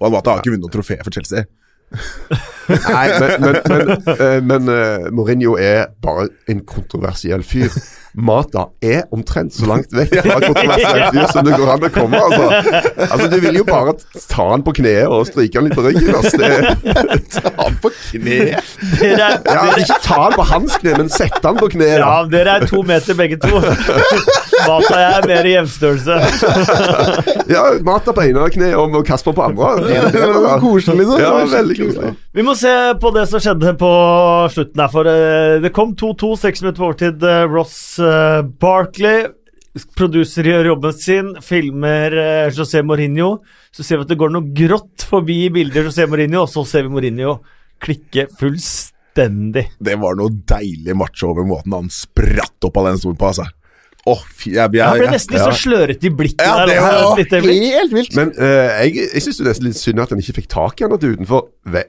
Wamata 0.00 0.36
har 0.36 0.40
ikke 0.40 0.54
vunnet 0.54 0.68
noe 0.68 0.72
trofé 0.72 0.98
for 1.04 1.12
Chelsea. 1.12 1.44
Nei, 2.72 3.08
men, 3.20 3.32
men, 3.42 3.58
men, 3.68 3.90
eh, 4.14 4.38
men 4.40 4.70
uh, 4.70 5.10
Mourinho 5.12 5.58
er 5.60 5.90
bare 6.00 6.30
en 6.48 6.62
kontroversiell 6.64 7.44
fyr. 7.44 7.68
Mata 8.14 8.66
er 8.84 9.06
omtrent 9.16 9.54
så 9.56 9.64
langt 9.70 9.92
vekk 9.96 10.10
fra 10.20 10.34
en 10.36 10.42
kontroversiell 10.50 11.04
fyr 11.14 11.30
som 11.32 11.46
det 11.46 11.54
går 11.56 11.70
an 11.72 11.86
å 11.86 11.90
komme. 11.94 12.18
Altså, 12.20 12.44
altså 13.06 13.28
Du 13.32 13.36
vil 13.40 13.56
jo 13.56 13.64
bare 13.68 13.94
ta 14.28 14.48
han 14.50 14.64
på 14.66 14.74
kneet 14.76 15.08
og 15.08 15.24
stryke 15.30 15.56
han 15.60 15.68
litt 15.70 15.78
på 15.78 15.84
ryggen. 15.86 16.12
Altså, 16.18 16.36
det, 16.36 16.50
Ta 17.32 17.54
han 17.62 17.78
på 17.80 17.92
kneet! 17.96 18.74
Ja, 19.00 19.30
ikke 19.80 19.96
ta 20.04 20.18
han 20.26 20.36
på 20.36 20.44
hans 20.52 20.76
kne, 20.82 20.96
men 21.00 21.08
sette 21.12 21.40
han 21.46 21.56
på 21.60 21.70
kneet. 21.72 21.98
ja, 22.02 22.12
dere 22.28 22.58
er 22.60 22.68
to 22.68 22.82
meter 22.86 23.16
begge 23.16 23.40
to. 23.40 23.62
Mata 24.66 24.98
jeg 25.00 25.12
er 25.18 25.26
mer 25.30 25.48
i 25.48 25.52
jevnstørrelse. 25.56 26.16
Ja, 27.52 27.62
Mata 27.86 28.14
på 28.14 28.24
ene 28.24 28.46
kne 28.52 28.72
og 28.78 28.96
Kasper 29.08 29.34
på 29.36 29.44
andre. 29.48 29.72
Det 30.12 30.22
var 30.22 30.60
koselig, 30.62 31.02
liksom. 31.02 31.20
Ja, 31.20 31.30
Det 31.32 31.36
var 31.38 31.52
veldig 31.56 31.76
koselig. 31.80 32.14
Vi 32.38 32.46
må 32.46 32.54
se 32.58 32.72
på 33.02 33.12
det 33.16 33.26
som 33.30 33.42
skjedde 33.44 33.74
på 33.80 33.92
slutten 34.54 34.82
her, 34.84 34.90
for 34.92 35.10
eh, 35.10 35.60
det 35.64 35.72
kom 35.76 35.94
2-2, 35.98 36.32
seks 36.46 36.64
minutter 36.64 36.82
på 36.82 36.90
overtid. 36.90 37.24
Eh, 37.28 37.44
Ross 37.52 37.78
eh, 38.02 38.40
Barkley, 38.62 39.26
produser, 39.96 40.48
gjør 40.50 40.72
jobben 40.74 40.92
sin, 40.96 41.32
filmer 41.44 42.12
José 42.52 42.82
Mourinho. 42.84 43.38
Så 43.72 43.84
ser 43.86 44.00
vi 44.00 44.06
at 44.06 44.12
det 44.12 44.20
går 44.20 44.32
noe 44.34 44.52
grått 44.56 45.06
forbi 45.08 45.46
bildet 45.54 45.88
José 45.88 46.04
Mourinho, 46.10 46.44
og 46.44 46.52
så 46.52 46.64
ser 46.68 46.84
vi 46.86 46.92
Mourinho 46.92 47.38
klikke 47.82 48.28
fullstendig. 48.38 49.64
Det 49.82 49.96
var 49.98 50.14
noe 50.20 50.30
deilig 50.30 50.94
macho 50.96 51.32
over 51.32 51.48
måten 51.48 51.74
han 51.74 51.88
spratt 51.92 52.68
opp 52.68 52.76
av 52.78 52.90
den 52.92 53.00
stolen 53.00 53.18
på, 53.18 53.32
altså. 53.32 53.48
Åh, 54.02 54.22
jeg, 54.42 54.54
jeg, 54.56 54.70
jeg, 54.74 54.82
Han 54.82 54.98
ble 54.98 55.10
nesten 55.12 55.36
litt 55.36 55.44
ja. 55.44 55.50
så 55.52 55.62
slørete 55.62 56.08
i 56.08 56.10
blikket 56.10 56.42
Ja, 56.42 56.64
det 56.66 56.74
var 56.82 57.12
helt 57.14 57.92
vilt. 57.94 58.16
Men 58.18 58.32
uh, 58.34 58.72
jeg, 58.82 58.96
jeg 59.14 59.22
syns 59.22 59.36
det 59.38 59.52
er 59.52 59.60
litt 59.62 59.78
synd 59.78 60.02
at 60.02 60.10
han 60.10 60.22
ikke 60.22 60.40
fikk 60.40 60.48
tak 60.50 60.80
i 60.82 60.86
han 60.88 60.94
at 60.96 61.04
utenfor 61.06 61.44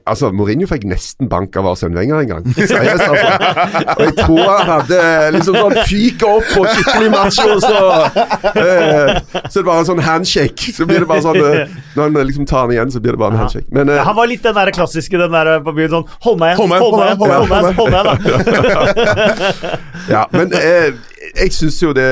Altså, 0.06 0.28
Mourinho 0.30 0.68
fikk 0.70 0.84
nesten 0.86 1.26
bank 1.26 1.56
av 1.58 1.66
Arsene 1.72 1.98
Wenger 1.98 2.20
en 2.22 2.28
gang. 2.30 2.44
Seriøst, 2.54 3.02
altså. 3.02 3.88
Og 3.96 4.02
jeg 4.04 4.12
tror 4.20 4.42
han 4.46 4.68
hadde 4.68 4.98
liksom 5.34 5.56
sånn 5.58 5.78
fyka 5.90 6.28
opp 6.30 6.52
og 6.60 6.68
skikkelig 6.70 7.08
macho, 7.10 7.56
så 7.64 7.80
uh, 7.82 9.40
Så 9.50 9.56
det 9.58 9.64
bare 9.66 9.80
en 9.82 9.88
sånn 9.88 10.02
handshake. 10.06 10.76
Så 10.76 10.86
blir 10.86 11.02
det 11.02 11.08
bare 11.10 11.24
sånn 11.24 11.40
uh, 11.42 11.72
Når 11.96 12.04
han 12.04 12.20
liksom 12.30 12.46
tar 12.46 12.68
han 12.68 12.76
igjen, 12.76 12.92
så 12.94 13.02
blir 13.02 13.18
det 13.18 13.22
bare 13.24 13.34
en 13.34 13.42
handshake. 13.42 13.66
Men 13.74 13.90
ja, 13.90 14.04
Han 14.06 14.14
var 14.20 14.30
litt 14.30 14.46
den 14.46 14.54
der 14.54 14.70
klassiske 14.78 15.18
den 15.18 15.34
der 15.34 15.56
på 15.66 15.74
byen 15.74 15.90
sånn 15.96 16.06
Hold 16.28 16.38
meg 16.44 16.54
igjen, 16.54 16.78
Hold 16.78 16.94
meg 16.94 17.10
igjen, 17.10 17.74
hold 17.82 17.90
meg 17.90 18.22
igjen. 18.22 19.82
Ja, 20.14 20.26
men 20.30 20.52
eh, 20.54 20.92
jeg 21.36 21.52
syns 21.52 21.80
jo 21.82 21.92
det 21.96 22.08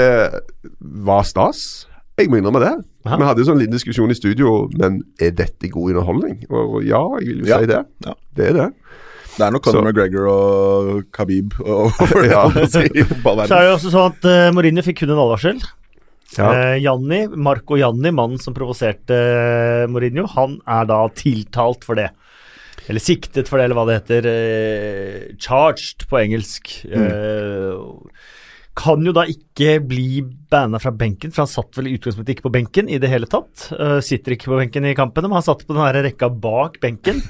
var 0.81 1.25
stas. 1.29 1.87
Jeg 2.19 2.29
må 2.31 2.39
innrømme 2.39 2.61
det. 2.63 2.73
Aha. 3.07 3.17
Vi 3.19 3.27
hadde 3.27 3.43
jo 3.43 3.49
sånn 3.49 3.59
liten 3.63 3.75
diskusjon 3.75 4.13
i 4.13 4.17
studio, 4.19 4.69
men 4.79 5.01
er 5.23 5.33
dette 5.35 5.71
god 5.73 5.95
underholdning? 5.95 6.43
Og 6.53 6.83
ja, 6.87 7.01
jeg 7.23 7.29
vil 7.33 7.41
jo 7.43 7.51
Ja. 7.51 7.59
si 7.63 7.67
det. 7.71 7.81
Ja. 8.07 8.15
Det 8.37 8.49
er 8.51 8.53
det. 8.59 8.69
Det 9.33 9.47
er 9.47 9.51
nok 9.55 9.65
Conor 9.65 9.87
McGregor 9.89 10.27
og 10.29 11.05
Khabib 11.17 11.55
og, 11.65 11.89
og 12.05 12.25
Ja. 12.29 12.43
si, 12.69 12.85
Så 12.85 13.33
er 13.33 13.47
det 13.49 13.69
jo 13.71 13.77
også 13.79 13.93
sånn 13.95 14.11
at 14.13 14.27
uh, 14.29 14.51
Mourinho 14.53 14.85
fikk 14.85 15.01
kun 15.03 15.15
en 15.15 15.23
advarsel. 15.25 15.63
Ja. 16.37 16.51
Uh, 16.53 16.77
Janni, 16.81 17.23
Marco 17.33 17.77
Janni, 17.81 18.13
mannen 18.13 18.39
som 18.41 18.55
provoserte 18.57 19.17
uh, 19.17 19.87
Mourinho, 19.91 20.27
han 20.37 20.59
er 20.69 20.85
da 20.93 21.01
tiltalt 21.17 21.83
for 21.89 21.97
det. 21.99 22.11
Eller 22.91 23.01
siktet 23.01 23.49
for 23.49 23.57
det, 23.59 23.67
eller 23.71 23.79
hva 23.79 23.87
det 23.89 23.99
heter. 24.03 24.29
Uh, 24.29 25.35
charged 25.41 26.05
på 26.11 26.19
engelsk. 26.21 26.73
Eh, 26.93 27.73
kan 28.79 29.05
jo 29.05 29.13
da 29.17 29.27
ikke 29.29 29.77
bli 29.85 30.23
banna 30.53 30.81
fra 30.81 30.93
benken, 30.97 31.33
for 31.33 31.45
han 31.45 31.51
satt 31.53 31.77
vel 31.79 31.91
i 31.91 31.97
utgangspunktet 31.99 32.37
ikke 32.37 32.47
på 32.47 32.55
benken 32.55 32.89
i 32.89 33.01
det 33.03 33.11
hele 33.13 33.29
tatt. 33.31 33.69
Uh, 33.73 33.99
sitter 34.05 34.37
ikke 34.37 34.53
på 34.53 34.61
benken 34.61 34.87
i 34.89 34.97
kampene, 34.99 35.29
men 35.29 35.41
han 35.41 35.49
satt 35.49 35.67
på 35.67 35.75
den 35.77 35.85
her 35.85 36.01
rekka 36.07 36.31
bak 36.33 36.81
benken. 36.83 37.21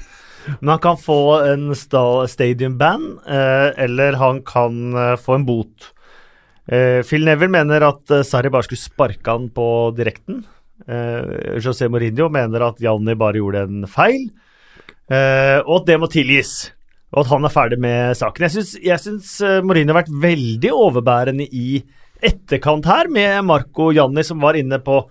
Men 0.59 0.73
han 0.73 0.83
kan 0.83 0.97
få 0.99 1.19
en 1.47 1.69
stadium 1.75 2.77
ban, 2.79 3.03
uh, 3.27 3.69
eller 3.79 4.19
han 4.19 4.41
kan 4.47 4.79
uh, 4.95 5.19
få 5.19 5.39
en 5.39 5.45
bot. 5.47 5.93
Eh, 6.71 7.01
Phil 7.03 7.25
Neville 7.27 7.51
mener 7.51 7.83
at 7.89 8.11
eh, 8.13 8.23
Sarri 8.23 8.51
bare 8.53 8.63
skulle 8.67 8.83
sparke 8.83 9.33
han 9.33 9.49
på 9.53 9.67
direkten. 9.97 10.43
Eh, 10.87 11.59
José 11.63 11.89
Mourinho 11.91 12.29
mener 12.31 12.69
at 12.69 12.79
Janni 12.83 13.17
bare 13.19 13.41
gjorde 13.41 13.65
en 13.67 13.89
feil, 13.91 14.29
eh, 15.11 15.59
og 15.65 15.81
at 15.81 15.91
det 15.91 15.99
må 15.99 16.09
tilgis. 16.11 16.71
Og 17.13 17.21
at 17.23 17.29
han 17.29 17.45
er 17.45 17.53
ferdig 17.53 17.77
med 17.83 18.15
saken. 18.17 18.47
Jeg 18.81 18.99
syns, 19.03 19.33
eh, 19.45 19.59
Mourinho 19.61 19.93
har 19.93 20.01
vært 20.03 20.15
veldig 20.23 20.71
overbærende 20.73 21.45
i 21.53 21.83
etterkant 22.23 22.85
her, 22.89 23.09
med 23.11 23.43
Marco 23.45 23.91
Janni 23.93 24.23
som 24.25 24.39
var 24.41 24.55
inne 24.57 24.79
på 24.81 25.03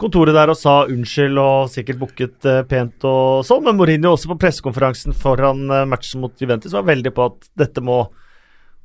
kontoret 0.00 0.32
der 0.34 0.48
og 0.52 0.56
sa 0.56 0.86
unnskyld 0.88 1.38
og 1.40 1.68
sikkert 1.72 1.98
booket 2.00 2.46
eh, 2.48 2.62
pent 2.68 3.04
og 3.08 3.42
sånn, 3.46 3.64
men 3.66 3.76
Mourinho 3.78 4.14
også 4.16 4.30
på 4.32 4.38
pressekonferansen 4.40 5.12
foran 5.16 5.66
eh, 5.70 5.84
matchen 5.88 6.22
mot 6.24 6.32
Juventus 6.40 6.72
var 6.76 6.86
veldig 6.88 7.12
på 7.16 7.26
at 7.30 7.50
dette 7.60 7.84
må 7.84 8.02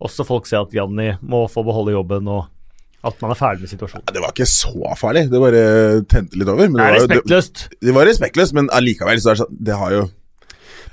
også 0.04 0.26
folk 0.28 0.48
se 0.50 0.60
at 0.60 0.74
Janni 0.76 1.14
må 1.24 1.46
få 1.52 1.64
beholde 1.64 1.96
jobben 1.96 2.28
og 2.28 2.44
at 3.06 3.20
man 3.22 3.32
er 3.32 3.38
ferdig 3.38 3.62
med 3.64 3.70
situasjonen. 3.70 4.04
Ja, 4.10 4.14
Det 4.16 4.22
var 4.24 4.32
ikke 4.34 4.48
så 4.50 4.96
farlig. 4.98 5.28
Det 5.30 5.40
bare 5.44 5.60
tente 6.10 6.40
litt 6.42 6.50
over. 6.50 6.68
Men 6.74 6.80
Det 6.80 6.86
er 6.86 6.96
det, 6.96 7.02
var, 7.06 7.20
jo- 7.20 7.42
det, 7.62 7.80
det 7.86 7.94
var 7.94 8.08
respektløst, 8.10 8.56
men 8.58 8.70
allikevel 8.74 9.22
så 9.22 9.30
er 9.30 9.36
det 9.38 9.42
sånn 9.44 9.60
Det 9.70 9.76
har 9.78 9.94
jo 9.94 10.00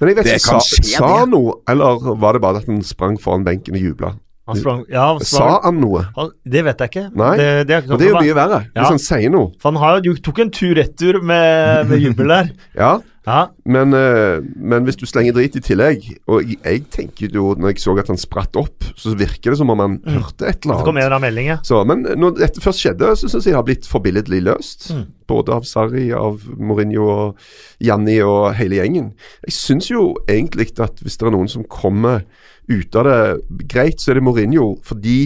Men 0.02 0.10
jeg 0.10 0.16
vet 0.18 0.26
Det 0.26 0.34
ikke, 0.40 0.50
kan 0.50 0.60
sa, 0.60 0.76
skje, 0.82 0.96
sa 0.98 1.08
han 1.22 1.30
noe, 1.30 1.54
eller 1.70 2.06
var 2.18 2.34
det 2.34 2.42
bare 2.42 2.58
at 2.62 2.66
han 2.66 2.80
sprang 2.82 3.14
foran 3.22 3.44
benken 3.46 3.76
og 3.78 3.84
jubla? 3.86 4.12
Han 4.50 4.58
sprang 4.58 4.80
Ja, 4.90 5.04
han 5.12 5.20
Sa 5.22 5.60
han 5.62 5.76
noe? 5.78 6.00
han, 6.16 6.32
det 6.42 6.64
vet 6.66 6.82
jeg 6.82 6.90
ikke. 6.90 7.04
Nei, 7.14 7.30
det, 7.38 7.46
det, 7.68 7.76
er, 7.76 7.86
Og 7.86 8.00
det 8.00 8.08
er 8.08 8.10
jo 8.10 8.22
mye 8.26 8.34
verre, 8.34 8.58
Ja. 8.74 8.80
hvis 8.82 8.90
han 8.96 8.98
sier 9.04 9.30
noe. 9.30 9.52
For 9.62 9.70
han 9.70 9.78
har 9.78 10.00
jo 10.02 10.16
tok 10.18 10.40
en 10.42 10.50
tur-retur 10.50 11.20
med, 11.22 11.86
med 11.92 12.02
jubel 12.02 12.34
der. 12.34 12.50
Ja, 12.82 12.90
Ja, 12.98 12.98
men, 13.70 13.94
eh, 13.94 14.42
men 14.58 14.82
hvis 14.82 14.96
du 14.98 15.04
slenger 15.06 15.36
drit 15.36 15.54
i 15.54 15.60
tillegg 15.62 16.08
Og 16.26 16.42
jeg, 16.42 16.56
jeg 16.58 16.80
tenker 16.90 17.36
jo, 17.36 17.52
når 17.54 17.70
jeg 17.70 17.82
så 17.84 17.94
at 18.02 18.10
han 18.10 18.18
spratt 18.18 18.58
opp, 18.58 18.82
så 18.98 19.12
virker 19.14 19.52
det 19.52 19.60
som 19.60 19.70
om 19.70 19.78
han 19.78 19.94
hørte 20.02 20.48
et 20.48 20.64
eller 20.64 20.74
annet. 20.74 20.82
det 20.82 20.88
kom 20.88 20.98
en 20.98 21.38
ja. 21.46 21.58
Så, 21.62 21.84
men 21.86 22.02
når 22.18 22.34
dette 22.40 22.62
først 22.64 22.82
skjedde, 22.82 23.12
så 23.14 23.30
syns 23.30 23.46
jeg 23.46 23.52
det 23.52 23.60
har 23.60 23.66
blitt 23.68 23.86
forbilledlig 23.86 24.40
løst. 24.48 24.88
Mm. 24.90 25.04
Både 25.30 25.54
av 25.54 25.66
Sarri, 25.68 26.08
av 26.16 26.42
Mourinho 26.58 27.06
og 27.12 27.44
Janni 27.84 28.18
og 28.26 28.56
hele 28.58 28.80
gjengen. 28.80 29.12
Jeg 29.46 29.54
syns 29.54 29.90
jo 29.92 30.08
egentlig 30.26 30.72
at 30.82 30.98
hvis 31.04 31.20
det 31.20 31.28
er 31.28 31.36
noen 31.36 31.50
som 31.52 31.66
kommer 31.68 32.24
ut 32.70 32.98
av 32.98 33.06
det 33.06 33.66
greit, 33.70 34.02
så 34.02 34.12
er 34.12 34.18
det 34.18 34.26
Mourinho. 34.26 34.72
Fordi 34.86 35.20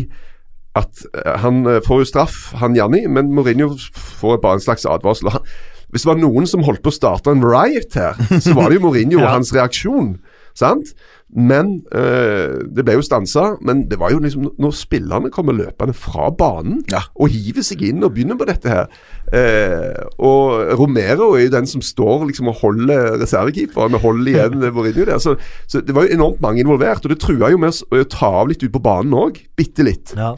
at 0.77 1.07
eh, 1.15 1.39
han 1.41 1.65
eh, 1.65 1.81
får 1.87 2.03
jo 2.03 2.11
straff, 2.13 2.37
han 2.61 2.77
Janni, 2.77 3.07
men 3.09 3.33
Mourinho 3.33 3.73
får 4.21 4.41
bare 4.43 4.61
en 4.61 4.67
slags 4.69 4.85
advarsel. 4.89 5.33
Hvis 5.97 6.05
det 6.05 6.13
var 6.13 6.21
noen 6.21 6.45
som 6.47 6.61
holdt 6.69 6.85
på 6.85 6.93
å 6.93 6.99
starte 7.01 7.33
en 7.33 7.41
riot 7.49 7.97
her, 7.97 8.21
så 8.45 8.53
var 8.57 8.69
det 8.69 8.77
jo 8.83 8.87
Mourinho 8.87 9.17
og 9.23 9.31
Ja. 9.31 9.35
hans 9.39 9.55
reaksjon. 9.57 10.19
Sant? 10.57 10.95
Men 11.37 11.83
øh, 11.93 12.63
Det 12.73 12.85
ble 12.87 12.95
jo 12.97 13.03
stansa. 13.05 13.57
Men 13.61 13.83
det 13.91 13.99
var 14.01 14.13
jo 14.15 14.21
liksom 14.23 14.47
når 14.63 14.73
spillerne 14.79 15.29
kommer 15.35 15.53
løpende 15.57 15.93
fra 15.97 16.31
banen 16.33 16.79
Ja. 16.89 17.01
og 17.19 17.29
hiver 17.35 17.65
seg 17.67 17.83
inn 17.85 18.05
og 18.07 18.15
begynner 18.15 18.39
på 18.41 18.47
dette 18.49 18.71
her 18.71 18.87
eh, 19.35 19.99
Og 20.23 20.71
Romero 20.79 21.33
er 21.37 21.45
jo 21.49 21.53
den 21.57 21.67
som 21.69 21.83
står 21.85 22.25
liksom 22.31 22.49
og 22.53 22.61
holder 22.63 23.19
reservekeeperen 23.21 23.99
og 23.99 24.05
holder 24.07 24.33
igjen 24.33 24.65
Mourinho 24.79 25.05
der. 25.11 25.19
Så, 25.21 25.35
så 25.69 25.83
det 25.85 25.93
var 25.97 26.07
jo 26.07 26.15
enormt 26.17 26.41
mange 26.41 26.63
involvert. 26.65 27.05
Og 27.05 27.13
det 27.13 27.21
trua 27.21 27.51
jo 27.53 27.59
med 27.61 27.75
å 27.75 28.01
å 28.01 28.09
ta 28.17 28.31
av 28.41 28.49
litt 28.53 28.63
ut 28.65 28.73
på 28.73 28.83
banen 28.87 29.13
òg. 29.19 29.43
Bitte 29.59 29.85
litt. 29.87 30.15
ja. 30.17 30.33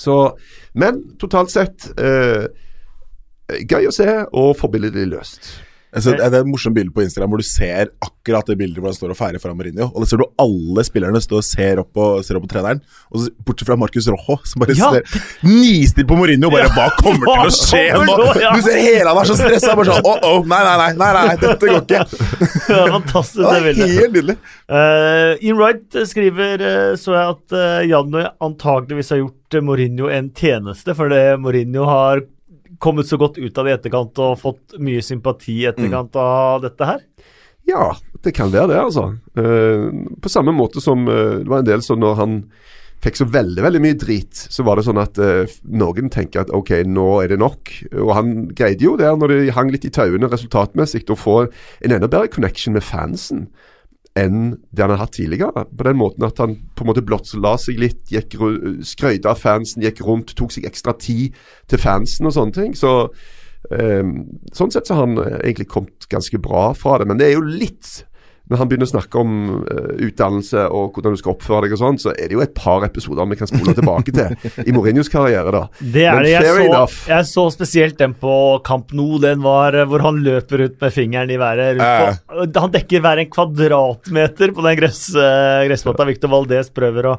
Så, 0.00 0.14
men 0.80 1.02
totalt 1.20 1.50
sett 1.52 1.90
eh, 2.00 2.46
Gøy 3.70 3.90
å 3.90 3.92
se, 3.94 4.08
og 4.32 4.54
forbilledlig 4.60 5.08
løst. 5.16 5.52
altså, 5.90 6.12
Det 6.14 6.22
er 6.22 6.40
et 6.44 6.46
morsomt 6.46 6.76
bilde 6.76 6.92
på 6.94 7.02
Instagram 7.02 7.32
hvor 7.32 7.40
du 7.42 7.46
ser 7.48 7.88
akkurat 8.06 8.46
det 8.46 8.54
bildet 8.60 8.78
hvor 8.78 8.92
han 8.92 8.94
står 8.94 9.10
og 9.10 9.16
feirer 9.18 9.40
foran 9.42 9.56
Mourinho. 9.58 9.88
Og 9.90 10.04
da 10.04 10.06
ser 10.06 10.20
du 10.20 10.26
alle 10.38 10.84
spillerne 10.86 11.18
stå 11.24 11.40
og 11.40 11.42
ser 11.48 11.80
opp 11.82 11.88
på, 11.96 12.04
ser 12.22 12.38
opp 12.38 12.44
på 12.46 12.50
treneren. 12.52 12.78
Og 13.10 13.24
så, 13.24 13.32
Bortsett 13.42 13.66
fra 13.66 13.76
Marcus 13.80 14.06
Rojo, 14.06 14.36
som 14.46 14.62
bare 14.62 14.76
Ja. 14.78 14.92
ser 14.94 15.02
nistill 15.42 16.06
på 16.06 16.14
Mourinho. 16.20 16.46
Bare, 16.52 16.68
Bare, 16.70 16.92
Hva 16.94 17.02
kommer 17.02 17.26
til 17.26 17.50
å 17.50 17.50
skje 17.66 17.82
nå? 17.96 18.16
nå? 18.22 18.28
Ja. 18.40 18.52
Du 18.54 18.62
ser 18.62 18.78
hele 18.78 19.10
han 19.10 19.18
er 19.24 19.30
så 19.32 19.38
stressa. 19.40 19.74
Bare 19.74 19.90
sånn, 19.90 20.06
oh, 20.06 20.22
oh, 20.30 20.46
nei, 20.46 20.62
nei, 20.68 20.76
nei, 20.78 20.90
nei, 21.02 21.26
nei, 21.26 21.36
dette 21.42 21.58
går 21.66 21.82
ikke. 21.82 22.04
Det 22.70 22.78
er 22.78 22.92
fantastisk, 22.94 23.42
Det 23.42 23.50
det 23.50 23.58
er 23.58 23.66
bildet. 23.66 23.94
helt 23.98 24.14
nydelig. 24.14 24.36
Uh, 24.70 25.32
Ian 25.42 25.58
Wright 25.58 25.96
skriver 26.06 26.62
eh, 26.62 26.90
så 27.00 27.16
jeg 27.16 27.34
at 27.34 27.54
uh, 27.56 27.80
Janne 27.90 28.28
antageligvis 28.46 29.10
har 29.10 29.24
gjort 29.24 29.56
eh, 29.58 29.64
Mourinho 29.66 30.06
en 30.14 30.30
tjeneste, 30.38 30.94
fordi 30.94 31.18
Mourinho 31.42 31.88
har 31.90 32.22
kommet 32.80 33.08
så 33.08 33.18
godt 33.20 33.38
ut 33.38 33.58
av 33.58 33.66
det 33.66 33.74
i 33.74 33.76
etterkant 33.78 34.20
og 34.24 34.40
fått 34.40 34.78
mye 34.80 35.04
sympati 35.04 35.60
i 35.62 35.68
etterkant 35.70 36.16
av 36.20 36.64
dette 36.64 36.88
her. 36.88 37.04
Ja, 37.68 37.92
det 38.24 38.32
kan 38.34 38.50
være 38.52 38.72
det, 38.72 38.80
altså. 38.80 39.06
Uh, 39.38 39.90
på 40.20 40.32
samme 40.32 40.54
måte 40.56 40.82
som 40.82 41.04
uh, 41.08 41.40
det 41.42 41.50
var 41.50 41.62
en 41.62 41.68
del 41.68 41.84
sånn 41.84 42.00
når 42.02 42.16
han 42.18 42.38
fikk 43.00 43.16
så 43.16 43.26
veldig 43.32 43.62
veldig 43.64 43.80
mye 43.80 43.96
drit, 43.96 44.42
så 44.52 44.64
var 44.66 44.76
det 44.76 44.84
sånn 44.88 45.00
at 45.00 45.20
uh, 45.20 45.44
noen 45.72 46.10
tenker 46.12 46.42
at 46.42 46.52
ok, 46.56 46.72
nå 46.88 47.08
er 47.22 47.32
det 47.32 47.40
nok. 47.40 47.72
Og 48.00 48.14
han 48.16 48.34
greide 48.56 48.84
jo 48.84 48.96
det 49.00 49.12
når 49.20 49.34
det 49.34 49.56
hang 49.56 49.72
litt 49.72 49.86
i 49.88 49.92
tauene 49.94 50.28
resultatmessig, 50.32 51.06
å 51.08 51.18
få 51.18 51.36
en 51.46 51.94
enda 51.94 52.08
bedre 52.08 52.32
connection 52.32 52.76
med 52.76 52.84
fansen 52.84 53.48
enn 54.20 54.54
det 54.70 54.84
han 54.84 54.92
har 54.94 55.02
hatt 55.04 55.16
tidligere. 55.16 55.64
På 55.66 55.86
den 55.86 55.98
måten 56.00 56.26
at 56.26 56.40
han 56.42 56.56
på 56.76 56.84
en 56.84 56.90
måte 56.90 57.04
blottla 57.06 57.56
seg 57.60 57.80
litt, 57.80 58.02
gikk 58.12 58.36
skrøyta 58.86 59.32
av 59.32 59.40
fansen, 59.40 59.84
gikk 59.84 60.02
rundt, 60.06 60.34
tok 60.38 60.54
seg 60.54 60.68
ekstra 60.68 60.94
tid 61.00 61.36
til 61.70 61.82
fansen 61.82 62.28
og 62.28 62.36
sånne 62.36 62.56
ting. 62.56 62.76
Så 62.78 62.92
um, 63.70 64.14
Sånn 64.56 64.72
sett 64.74 64.90
så 64.90 64.98
har 64.98 65.06
han 65.06 65.20
eh, 65.22 65.40
egentlig 65.44 65.70
kommet 65.72 66.08
ganske 66.10 66.40
bra 66.42 66.70
fra 66.78 67.00
det. 67.00 67.08
Men 67.10 67.20
det 67.20 67.30
er 67.30 67.38
jo 67.38 67.46
litt 67.46 68.00
Når 68.50 68.58
han 68.58 68.70
begynner 68.70 68.88
å 68.88 68.90
snakke 68.90 69.20
om 69.20 69.34
uh, 69.62 69.92
utdannelse 70.02 70.64
og 70.74 70.96
hvordan 70.96 71.14
du 71.14 71.20
skal 71.20 71.34
oppføre 71.36 71.68
deg 71.68 71.76
og 71.76 71.82
sånn, 71.82 72.00
så 72.02 72.14
er 72.16 72.30
det 72.30 72.34
jo 72.34 72.42
et 72.42 72.54
par 72.56 72.82
episoder 72.86 73.28
vi 73.30 73.38
kan 73.38 73.50
spole 73.50 73.74
tilbake 73.76 74.14
til 74.16 74.50
i 74.68 74.74
Mourinhos 74.74 75.10
karriere, 75.12 75.52
da. 75.54 75.62
Det 75.78 76.06
er 76.06 76.18
Men 76.18 76.26
det. 76.26 76.32
Jeg 76.34 76.46
fair 76.46 76.58
så, 76.58 76.64
enough. 76.66 76.96
jeg 77.12 77.28
så 77.30 77.44
spesielt 77.54 77.98
den 78.00 78.16
på 78.18 78.34
Camp 78.66 78.90
Nou, 78.96 79.20
den 79.22 79.44
var 79.44 79.76
eh, 79.78 79.86
hvor 79.86 80.02
han 80.04 80.18
løper 80.24 80.66
ut 80.66 80.80
med 80.82 80.94
fingeren 80.94 81.30
i 81.30 81.38
været. 81.40 81.78
Rundt 81.78 82.26
på, 82.26 82.64
han 82.64 82.74
dekker 82.74 83.04
hver 83.04 83.22
en 83.22 83.30
kvadratmeter 83.30 84.54
på 84.56 84.66
den 84.66 84.78
gress, 84.80 85.04
eh, 85.14 85.62
gressmatta. 85.68 86.08
Victor 86.10 86.32
Valdez 86.32 86.72
prøver 86.74 87.12
å, 87.12 87.14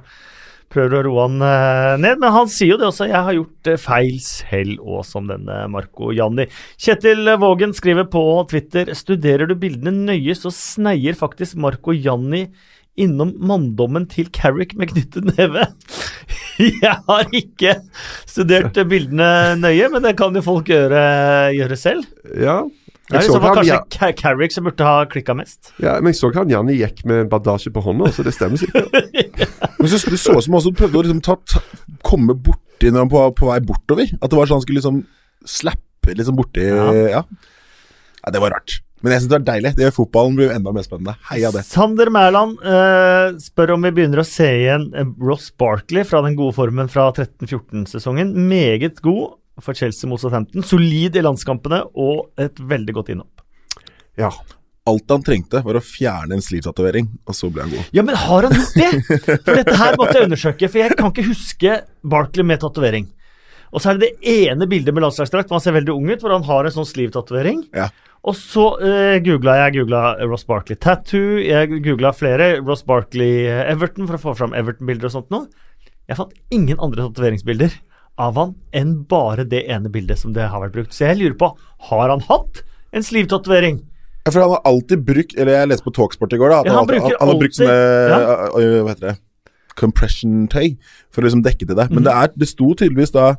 prøver 0.72 1.00
å 1.00 1.04
roe 1.08 1.26
han 1.28 1.46
eh, 1.46 1.94
ned, 2.02 2.20
men 2.22 2.34
han 2.36 2.50
sier 2.52 2.74
jo 2.74 2.80
det 2.82 2.90
også. 2.90 3.10
Jeg 3.12 3.28
har 3.28 3.38
gjort 3.38 3.72
eh, 3.72 3.80
feil 3.82 4.18
selv 4.24 4.82
òg, 4.82 5.06
som 5.08 5.30
denne 5.30 5.64
Marco 5.72 6.12
Janni. 6.16 6.48
Kjetil 6.82 7.34
Vågen 7.42 7.76
skriver 7.78 8.08
på 8.12 8.24
Twitter 8.52 8.94
Studerer 8.98 9.50
du 9.50 9.56
bildene 9.60 9.94
nøye, 10.12 10.36
så 10.38 10.54
sneier 10.54 11.18
faktisk 11.18 11.60
Marco 11.62 11.96
Janni 11.96 12.48
innom 13.00 13.32
manndommen 13.40 14.06
til 14.12 14.28
Carrick 14.36 14.76
med 14.80 14.92
knyttet 14.92 15.30
neve. 15.38 15.68
Jeg 16.82 16.98
har 17.08 17.32
ikke 17.36 17.78
studert 18.30 18.76
bildene 18.90 19.58
nøye, 19.62 19.88
men 19.94 20.04
det 20.06 20.18
kan 20.20 20.36
jo 20.36 20.44
folk 20.46 20.70
gjøre, 20.70 21.02
gjøre 21.56 21.80
selv. 21.80 22.10
Ja. 22.38 22.62
Det 23.12 23.22
er 23.22 23.42
fall 23.44 23.58
kanskje 23.60 23.78
ja, 23.78 24.12
Carrick 24.18 24.54
som 24.56 24.68
burde 24.68 24.88
ha 24.88 25.06
klikka 25.12 25.36
mest. 25.38 25.74
ja, 25.84 25.98
men 26.00 26.14
jeg 26.14 26.20
så 26.22 26.32
han 26.36 26.52
Janni 26.52 26.78
gikk 26.80 27.04
med 27.10 27.30
bandasje 27.32 27.74
på 27.76 27.84
hånda, 27.84 28.12
så 28.16 28.26
det 28.26 28.34
stemmer 28.36 28.62
sikkert. 28.62 28.92
Men 29.82 29.90
så, 29.90 29.98
det 30.08 30.20
så 30.22 30.36
ut 30.38 30.46
som 30.46 30.56
han 30.58 30.78
prøvde 30.78 31.00
å 31.00 31.02
liksom 31.06 31.24
ta, 31.26 31.36
ta, 31.50 31.62
komme 32.06 32.36
borti 32.38 32.92
når 32.92 33.06
han 33.06 33.12
på, 33.12 33.24
på 33.40 33.50
vei 33.50 33.58
bortover. 33.66 34.14
At 34.22 34.30
det 34.32 34.38
var 34.38 34.50
sånn 34.50 34.60
han 34.62 34.64
skulle 34.66 34.82
liksom 34.82 35.02
slappe 35.48 36.16
liksom 36.18 36.38
borti 36.38 36.68
Ja. 36.70 36.88
ja. 36.94 37.10
ja. 37.20 38.32
Det 38.32 38.42
var 38.44 38.54
rart. 38.54 38.78
Men 39.02 39.16
jeg 39.16 39.24
syns 39.24 39.32
det 39.32 39.38
var 39.40 39.46
deilig. 39.48 39.72
Det 39.78 39.86
gjør 39.88 39.96
fotballen 39.96 40.36
blir 40.38 40.52
enda 40.54 40.74
mer 40.76 40.86
spennende. 40.86 41.16
Heia 41.32 41.50
det. 41.54 41.64
Sander 41.66 42.12
Mæland 42.14 42.60
uh, 42.62 43.34
spør 43.42 43.76
om 43.76 43.88
vi 43.88 43.94
begynner 43.98 44.22
å 44.22 44.28
se 44.28 44.46
igjen 44.60 44.92
eh, 44.94 45.10
Ross 45.26 45.50
Barkley 45.58 46.06
fra 46.06 46.22
den 46.26 46.38
gode 46.38 46.54
formen 46.58 46.92
fra 46.92 47.08
13-14-sesongen. 47.18 48.36
Meget 48.50 49.02
god 49.02 49.41
for 49.60 49.78
Chelsea 49.78 50.10
mot 50.10 50.22
Southampton. 50.22 50.64
Solid 50.64 51.18
i 51.18 51.24
landskampene 51.24 51.84
og 52.00 52.32
et 52.42 52.60
veldig 52.60 52.96
godt 52.98 53.14
innhopp. 53.14 53.46
Ja. 54.20 54.32
Alt 54.90 55.14
han 55.14 55.22
trengte, 55.22 55.60
var 55.62 55.78
å 55.78 55.84
fjerne 55.86 56.34
en 56.34 56.42
sleeve-tatovering, 56.42 57.06
og 57.30 57.36
så 57.38 57.52
ble 57.54 57.68
han 57.68 57.74
god. 57.74 57.90
Ja, 57.94 58.02
men 58.06 58.18
har 58.18 58.48
han 58.48 58.56
gjort 58.58 58.78
det? 58.80 59.18
For 59.46 59.60
dette 59.60 59.76
her 59.78 59.98
måtte 60.00 60.16
jeg 60.18 60.26
undersøke, 60.26 60.70
for 60.72 60.82
jeg 60.82 60.96
kan 60.98 61.12
ikke 61.12 61.28
huske 61.28 61.76
Barkley 62.02 62.48
med 62.50 62.64
tatovering. 62.64 63.06
Og 63.72 63.84
så 63.84 63.92
er 63.92 64.00
det 64.00 64.10
det 64.10 64.32
ene 64.50 64.66
bildet 64.68 64.96
med 64.96 65.06
landslagsdrakt 65.06 65.52
hvor 65.52 65.60
han 65.60 65.64
ser 65.64 65.78
veldig 65.78 65.94
ung 65.94 66.10
ut, 66.10 66.24
hvor 66.24 66.34
han 66.34 66.48
har 66.50 66.68
en 66.68 66.74
sånn 66.76 66.90
sleeve-tatovering. 66.90 67.62
Ja. 67.78 67.92
Og 68.28 68.36
så 68.38 68.66
eh, 68.86 69.20
googla 69.26 69.56
jeg 69.64 69.78
googla 69.80 70.02
Ross 70.26 70.44
Barkley 70.50 70.78
tattoo. 70.82 71.40
Jeg 71.42 71.80
googla 71.86 72.12
flere 72.14 72.52
Ross 72.60 72.84
Barkley 72.86 73.46
eh, 73.50 73.64
Everton 73.72 74.10
for 74.10 74.18
å 74.18 74.24
få 74.26 74.36
fram 74.42 74.58
Everton-bilder 74.58 75.10
og 75.10 75.16
sånt 75.16 75.32
noe. 75.34 75.48
Jeg 76.10 76.20
fant 76.20 76.36
ingen 76.54 76.82
andre 76.82 77.06
tatoveringsbilder 77.08 77.78
av 78.20 78.38
han 78.38 78.54
enn 78.76 78.98
bare 79.10 79.46
det 79.48 79.64
ene 79.72 79.90
bildet 79.92 80.20
som 80.20 80.34
det 80.36 80.50
har 80.52 80.64
vært 80.64 80.76
brukt. 80.76 80.96
Så 80.96 81.08
jeg 81.08 81.20
lurer 81.22 81.38
på, 81.40 81.52
har 81.90 82.12
han 82.12 82.24
hatt 82.28 82.64
en 82.92 83.06
sleeve-tatovering? 83.06 83.82
Ja, 84.26 84.32
For 84.32 84.44
han 84.44 84.52
har 84.54 84.62
alltid 84.70 85.02
brukt 85.02 85.32
Eller 85.34 85.56
jeg 85.56 85.70
leste 85.72 85.86
på 85.88 85.94
Talksport 85.98 86.34
i 86.36 86.38
går, 86.38 86.52
da. 86.52 86.60
At 86.60 86.68
Ja, 86.70 86.74
han 86.76 86.90
han, 86.92 87.06
han, 87.08 87.16
han 87.18 87.32
har 87.32 87.40
brukt 87.40 87.56
sånne 87.58 87.78
ja. 88.12 88.20
Hva 88.54 88.92
heter 88.92 89.08
det? 89.08 89.16
Compression-tøy 89.80 90.76
for 91.10 91.24
å 91.24 91.26
liksom 91.26 91.42
dekke 91.46 91.66
til 91.66 91.78
det. 91.80 91.88
Men 91.90 92.06
det, 92.06 92.14
er, 92.14 92.34
det 92.38 92.50
sto 92.52 92.68
tydeligvis 92.76 93.16
da 93.16 93.32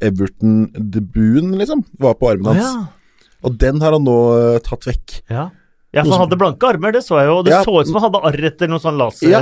Everton-debuten, 0.00 1.58
liksom, 1.60 1.82
var 2.00 2.14
på 2.16 2.30
armen 2.30 2.54
hans. 2.54 2.62
hans. 2.62 2.88
ja. 2.88 3.40
Og 3.44 3.56
den 3.60 3.80
har 3.80 3.94
han 3.96 4.04
nå 4.04 4.16
uh, 4.36 4.58
tatt 4.64 4.86
vekk. 4.88 5.18
Ja. 5.32 5.48
Ja, 5.92 6.04
for 6.04 6.12
han 6.14 6.20
hadde 6.22 6.36
blanke 6.38 6.68
armer, 6.68 6.92
det 6.94 7.00
så 7.02 7.16
jeg 7.18 7.26
jo. 7.26 7.36
Det 7.42 7.50
Ja. 7.50 7.62
så 7.66 7.72
ut 7.80 7.86
som 7.88 7.96
han 7.98 8.04
hadde 8.06 8.20
arr 8.28 8.44
etter 8.46 8.68
noe 8.70 8.78
sånn 8.78 8.96
laser... 9.00 9.26
Ja. 9.32 9.40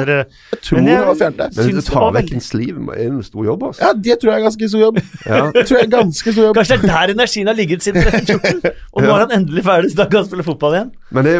Jeg 0.54 0.60
tror 0.64 0.78
Men 0.78 0.86
jeg- 0.88 0.98
det 0.98 1.06
var 1.08 1.18
fjernt 1.20 1.36
der. 1.36 1.50
Men 1.56 1.74
du 1.76 1.80
tar 1.82 2.12
vekk 2.16 2.32
en 2.32 2.40
sliv 2.40 2.78
er 2.94 3.02
en 3.08 3.22
stor 3.22 3.44
jobb, 3.44 3.62
altså. 3.68 3.80
Ja, 3.84 3.92
det 3.92 4.16
tror 4.22 4.30
jeg 4.32 4.40
er 4.40 4.44
ganske 4.48 4.68
stor 4.72 4.80
jobb. 4.80 5.00
Ja. 5.26 5.40
Det 5.58 5.66
tror 5.68 5.76
jeg 5.78 5.84
er 5.84 5.92
ganske 5.92 6.32
stor 6.32 6.44
jobb. 6.48 6.54
Kanskje 6.56 6.78
det 6.80 6.88
er 6.88 6.94
der 7.06 7.12
energien 7.14 7.46
har 7.52 7.54
ligget 7.58 7.82
siden 7.84 8.02
2014, 8.02 8.72
og 8.94 9.02
nå 9.02 9.08
Ja. 9.08 9.14
er 9.14 9.26
han 9.26 9.34
endelig 9.42 9.64
ferdig, 9.68 9.90
så 9.92 9.96
da 10.00 10.06
kan 10.08 10.22
han 10.22 10.28
spille 10.30 10.46
fotball 10.48 10.72
igjen. 10.78 10.90
Men 11.12 11.24
det, 11.28 11.34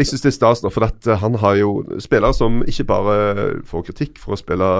jeg 0.00 0.06
syns 0.08 0.22
det 0.24 0.30
er 0.32 0.36
stas, 0.40 0.62
nå, 0.64 0.72
for 0.72 0.84
at 0.88 1.04
han 1.20 1.34
har 1.44 1.54
jo 1.60 1.74
spillere 2.00 2.32
som 2.34 2.62
ikke 2.64 2.86
bare 2.88 3.16
får 3.68 3.84
kritikk 3.90 4.16
for 4.18 4.32
å 4.32 4.40
spille 4.40 4.70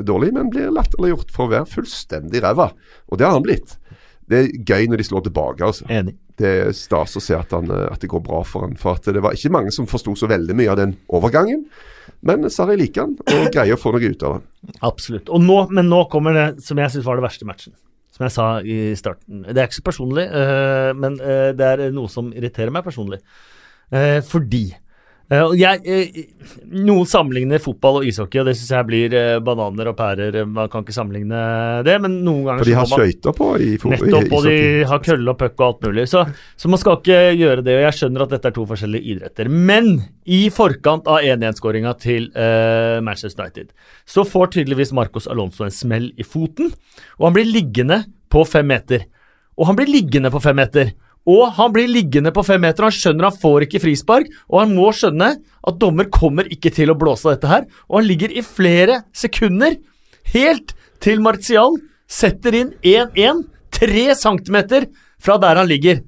dårlig, 0.00 0.32
men 0.32 0.48
blir 0.48 0.70
latterliggjort 0.72 1.30
for 1.34 1.44
å 1.44 1.52
være 1.52 1.68
fullstendig 1.68 2.40
ræva. 2.40 2.70
Og 3.12 3.18
det 3.20 3.26
har 3.28 3.36
han 3.36 3.44
blitt. 3.44 3.76
Det 4.30 4.38
er 4.38 4.50
gøy 4.62 4.88
når 4.90 5.00
de 5.00 5.06
slår 5.08 5.24
tilbake, 5.26 5.66
altså. 5.66 5.86
Enig. 5.90 6.14
Det 6.40 6.50
er 6.62 6.74
stas 6.76 7.16
å 7.18 7.22
se 7.22 7.36
at, 7.36 7.52
han, 7.56 7.68
eh, 7.74 7.86
at 7.90 8.02
det 8.02 8.10
går 8.12 8.22
bra 8.24 8.40
for 8.46 8.64
han. 8.66 8.76
For 8.80 8.96
at 8.96 9.08
det 9.10 9.22
var 9.24 9.36
ikke 9.36 9.52
mange 9.52 9.74
som 9.74 9.88
forsto 9.90 10.14
så 10.16 10.30
veldig 10.30 10.56
mye 10.56 10.70
av 10.72 10.78
den 10.80 10.94
overgangen. 11.12 11.66
Men 12.26 12.46
Sarri 12.52 12.78
liker 12.80 13.06
han, 13.08 13.16
og 13.20 13.50
greier 13.54 13.76
å 13.76 13.80
få 13.80 13.92
noe 13.94 14.12
ut 14.12 14.26
av 14.26 14.38
han. 14.38 14.48
Absolutt. 14.86 15.30
Og 15.32 15.42
nå, 15.42 15.60
men 15.74 15.90
nå 15.90 16.04
kommer 16.12 16.36
det 16.36 16.48
som 16.64 16.78
jeg 16.80 16.94
syns 16.94 17.08
var 17.08 17.18
det 17.18 17.26
verste 17.26 17.48
matchen. 17.48 17.74
Som 18.14 18.26
jeg 18.26 18.34
sa 18.36 18.46
i 18.62 18.78
starten. 18.98 19.42
Det 19.48 19.56
er 19.56 19.68
ikke 19.68 19.80
så 19.80 19.88
personlig, 19.90 20.26
eh, 20.28 20.90
men 20.96 21.18
eh, 21.20 21.50
det 21.56 21.72
er 21.74 21.84
noe 21.96 22.10
som 22.12 22.30
irriterer 22.34 22.72
meg 22.74 22.86
personlig. 22.86 23.22
Fordi 23.90 24.68
jeg, 25.30 25.78
eh, 25.86 26.16
Noen 26.74 27.06
sammenligner 27.06 27.60
fotball 27.62 28.00
og 28.00 28.06
ishockey, 28.08 28.40
og 28.40 28.48
det 28.48 28.56
syns 28.58 28.72
jeg 28.74 28.86
blir 28.88 29.14
eh, 29.14 29.36
bananer 29.46 29.92
og 29.92 29.96
pærer. 29.98 30.40
Man 30.42 30.70
kan 30.70 30.82
ikke 30.82 30.94
sammenligne 30.96 31.42
det, 31.86 31.94
men 32.02 32.16
noen 32.26 32.48
ganger 32.48 32.64
For 32.64 32.70
de 32.70 32.78
har 32.78 32.88
skøyter 32.90 33.36
på 33.38 33.50
i 33.62 33.68
fotball? 33.78 34.08
Nettopp, 34.10 34.34
og 34.34 34.48
de 34.48 34.56
har 34.90 35.04
kølle 35.06 35.30
og 35.30 35.38
puck 35.38 35.54
og 35.60 35.66
alt 35.68 35.86
mulig. 35.86 36.08
Så, 36.10 36.24
så 36.58 36.70
man 36.72 36.82
skal 36.82 36.98
ikke 36.98 37.20
gjøre 37.38 37.62
det. 37.66 37.76
og 37.78 37.86
Jeg 37.86 37.98
skjønner 38.00 38.26
at 38.26 38.34
dette 38.34 38.50
er 38.50 38.56
to 38.58 38.66
forskjellige 38.72 39.14
idretter. 39.14 39.52
Men 39.70 39.92
i 40.26 40.40
forkant 40.54 41.06
av 41.10 41.22
1-1-skåringa 41.22 41.94
til 42.02 42.26
uh, 42.34 42.98
Manchester 43.06 43.46
United, 43.46 43.70
så 44.10 44.26
får 44.26 44.50
tydeligvis 44.56 44.94
Marcos 44.98 45.30
Alonso 45.30 45.62
en 45.66 45.74
smell 45.74 46.10
i 46.18 46.26
foten, 46.26 46.74
og 47.20 47.28
han 47.28 47.38
blir 47.38 47.46
liggende 47.50 48.02
på 48.30 48.42
fem 48.46 48.66
meter. 48.70 49.06
Og 49.60 49.70
han 49.70 49.78
blir 49.78 49.90
liggende 49.90 50.30
på 50.32 50.42
fem 50.42 50.58
meter. 50.58 50.90
Og 51.28 51.50
han 51.58 51.72
blir 51.74 51.90
liggende 51.90 52.32
på 52.32 52.44
fem 52.46 52.62
meter, 52.64 52.86
han 52.86 52.94
skjønner 52.94 53.28
han 53.28 53.40
får 53.42 53.66
ikke 53.66 53.82
frispark, 53.82 54.30
og 54.48 54.62
han 54.62 54.74
må 54.76 54.88
skjønne 54.96 55.34
at 55.40 55.80
dommer 55.80 56.08
kommer 56.12 56.48
ikke 56.48 56.72
til 56.72 56.92
å 56.92 56.96
blåse 56.98 57.28
av 57.28 57.36
dette 57.36 57.50
her, 57.50 57.66
og 57.88 58.00
han 58.00 58.08
ligger 58.08 58.32
i 58.32 58.44
flere 58.46 59.02
sekunder, 59.12 59.76
helt 60.32 60.74
til 61.04 61.20
Martial 61.24 61.76
setter 62.10 62.56
inn 62.56 62.72
1-1, 62.86 63.44
tre 63.70 64.06
centimeter 64.18 64.88
fra 65.20 65.36
der 65.40 65.60
han 65.60 65.68
ligger. 65.70 66.00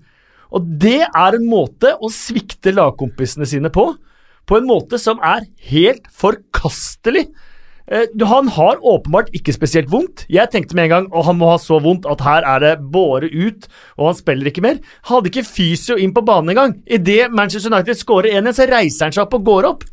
Og 0.52 0.64
det 0.80 1.00
er 1.06 1.36
en 1.36 1.46
måte 1.48 1.94
å 1.96 2.10
svikte 2.12 2.74
lagkompisene 2.74 3.48
sine 3.48 3.70
på, 3.72 3.86
på 4.48 4.58
en 4.58 4.68
måte 4.68 4.98
som 5.00 5.20
er 5.24 5.46
helt 5.70 6.08
forkastelig. 6.18 7.28
Eh, 7.90 8.06
Han 8.28 8.48
har 8.48 8.78
åpenbart 8.82 9.32
ikke 9.34 9.54
spesielt 9.54 9.90
vondt. 9.90 10.26
Jeg 10.30 10.50
tenkte 10.50 10.74
med 10.74 10.84
en 10.84 10.94
gang 10.94 11.08
at 11.12 11.26
han 11.26 11.38
må 11.38 11.50
ha 11.50 11.58
så 11.58 11.80
vondt 11.82 12.06
at 12.06 12.20
her 12.20 12.46
er 12.46 12.60
det 12.60 12.74
båre 12.92 13.30
ut, 13.30 13.66
og 13.98 14.12
han 14.12 14.18
spiller 14.18 14.50
ikke 14.50 14.62
mer. 14.62 14.78
Hadde 15.10 15.32
ikke 15.32 15.46
fysio 15.48 15.96
inn 15.96 16.14
på 16.14 16.24
banen 16.24 16.54
engang. 16.54 16.76
Idet 16.86 17.32
Manchester 17.32 17.72
United 17.72 17.98
skårer 17.98 18.38
1-1, 18.38 18.54
så 18.54 18.68
reiser 18.70 19.08
han 19.08 19.16
seg 19.16 19.26
opp 19.26 19.34
og 19.40 19.44
går 19.50 19.68
opp. 19.72 19.84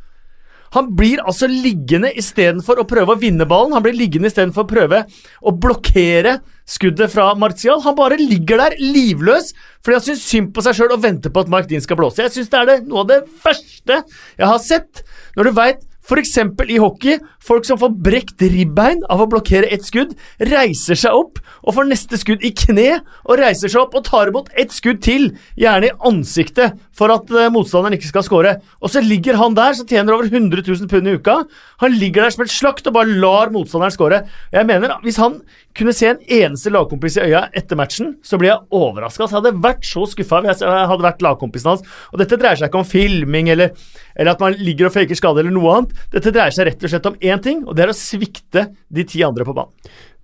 Han 0.75 0.91
blir 0.93 1.21
altså 1.25 1.47
liggende 1.49 2.11
istedenfor 2.13 2.77
å 2.81 2.85
prøve 2.85 3.15
å 3.15 3.19
vinne 3.19 3.47
ballen. 3.49 3.73
Han 3.73 3.81
blir 3.85 3.97
liggende 3.97 4.29
istedenfor 4.29 4.67
å 4.67 4.69
prøve 4.69 4.99
å 5.41 5.53
blokkere 5.57 6.35
skuddet 6.69 7.09
fra 7.09 7.31
Martial. 7.33 7.81
Han 7.81 7.97
bare 7.97 8.19
ligger 8.21 8.61
der 8.61 8.77
livløs 8.77 9.55
fordi 9.81 9.97
han 9.97 10.05
syns 10.05 10.25
synd 10.29 10.51
på 10.53 10.61
seg 10.61 10.77
sjøl 10.77 10.93
og 10.93 11.01
venter 11.01 11.33
på 11.33 11.41
at 11.41 11.49
Mark 11.49 11.69
Dean 11.69 11.81
skal 11.81 11.97
blåse. 11.97 12.21
Jeg 12.21 12.35
syns 12.35 12.51
det 12.53 12.59
er 12.59 12.69
det, 12.69 12.79
noe 12.85 13.01
av 13.01 13.09
det 13.09 13.23
verste 13.41 14.03
jeg 14.03 14.45
har 14.45 14.61
sett. 14.61 15.01
Når 15.37 15.49
du 15.49 15.55
veit 15.57 15.85
F.eks. 16.09 16.37
i 16.69 16.77
hockey, 16.81 17.19
folk 17.43 17.67
som 17.67 17.79
får 17.81 17.95
brekt 18.05 18.41
ribbein 18.43 19.01
av 19.09 19.23
å 19.23 19.27
blokkere 19.31 19.69
ett 19.71 19.85
skudd, 19.87 20.15
reiser 20.49 20.99
seg 20.99 21.15
opp 21.15 21.39
og 21.63 21.75
får 21.75 21.89
neste 21.89 22.19
skudd 22.19 22.43
i 22.45 22.51
kne, 22.55 22.99
og 23.27 23.39
reiser 23.41 23.71
seg 23.71 23.83
opp 23.83 23.95
og 23.97 24.05
tar 24.07 24.31
imot 24.31 24.51
ett 24.59 24.73
skudd 24.73 25.01
til, 25.05 25.29
gjerne 25.59 25.89
i 25.89 25.95
ansiktet, 26.09 26.77
for 26.95 27.11
at 27.13 27.31
eh, 27.31 27.51
motstanderen 27.53 27.97
ikke 27.97 28.11
skal 28.11 28.25
score. 28.25 28.55
Og 28.83 28.93
så 28.93 29.03
ligger 29.03 29.39
han 29.39 29.57
der, 29.57 29.75
som 29.77 29.87
tjener 29.89 30.15
over 30.15 30.29
100 30.29 30.63
000 30.65 30.91
pund 30.91 31.09
i 31.09 31.15
uka. 31.19 31.39
Han 31.83 31.95
ligger 31.95 32.25
der 32.25 32.35
som 32.35 32.45
et 32.45 32.53
slakt 32.53 32.87
og 32.89 32.95
bare 32.95 33.19
lar 33.21 33.53
motstanderen 33.53 33.95
score. 33.95 34.23
Jeg 34.53 34.69
mener, 34.69 34.97
Hvis 35.03 35.19
han 35.21 35.39
kunne 35.77 35.93
se 35.95 36.09
en 36.09 36.19
eneste 36.25 36.71
lagkompis 36.73 37.17
i 37.19 37.27
øya 37.29 37.45
etter 37.55 37.77
matchen, 37.79 38.15
så 38.23 38.39
blir 38.39 38.51
jeg 38.51 38.65
overraska. 38.75 39.27
Jeg 39.27 39.37
hadde 39.37 39.61
vært 39.63 39.85
så 39.87 40.05
skuffa 40.09 40.41
hvis 40.43 40.63
jeg 40.65 40.87
hadde 40.91 41.05
vært 41.05 41.23
lagkompisen 41.23 41.71
hans. 41.71 41.85
Og 42.11 42.19
dette 42.21 42.39
dreier 42.39 42.59
seg 42.59 42.71
ikke 42.71 42.81
om 42.81 42.87
filming 42.87 43.51
eller, 43.53 43.75
eller 44.15 44.33
at 44.33 44.43
man 44.43 44.57
ligger 44.59 44.89
og 44.89 44.95
faker 44.95 45.17
skade 45.17 45.43
eller 45.43 45.55
noe 45.55 45.75
annet. 45.77 45.95
Dette 46.15 46.33
dreier 46.35 46.55
seg 46.55 46.67
rett 46.67 46.83
og 46.83 46.91
slett 46.91 47.09
om 47.09 47.19
én 47.21 47.38
ting, 47.43 47.63
og 47.67 47.75
det 47.75 47.85
er 47.85 47.91
å 47.93 47.97
svikte 47.97 48.67
de 48.91 49.03
ti 49.03 49.23
andre 49.23 49.45
på 49.47 49.55
banen. 49.55 49.71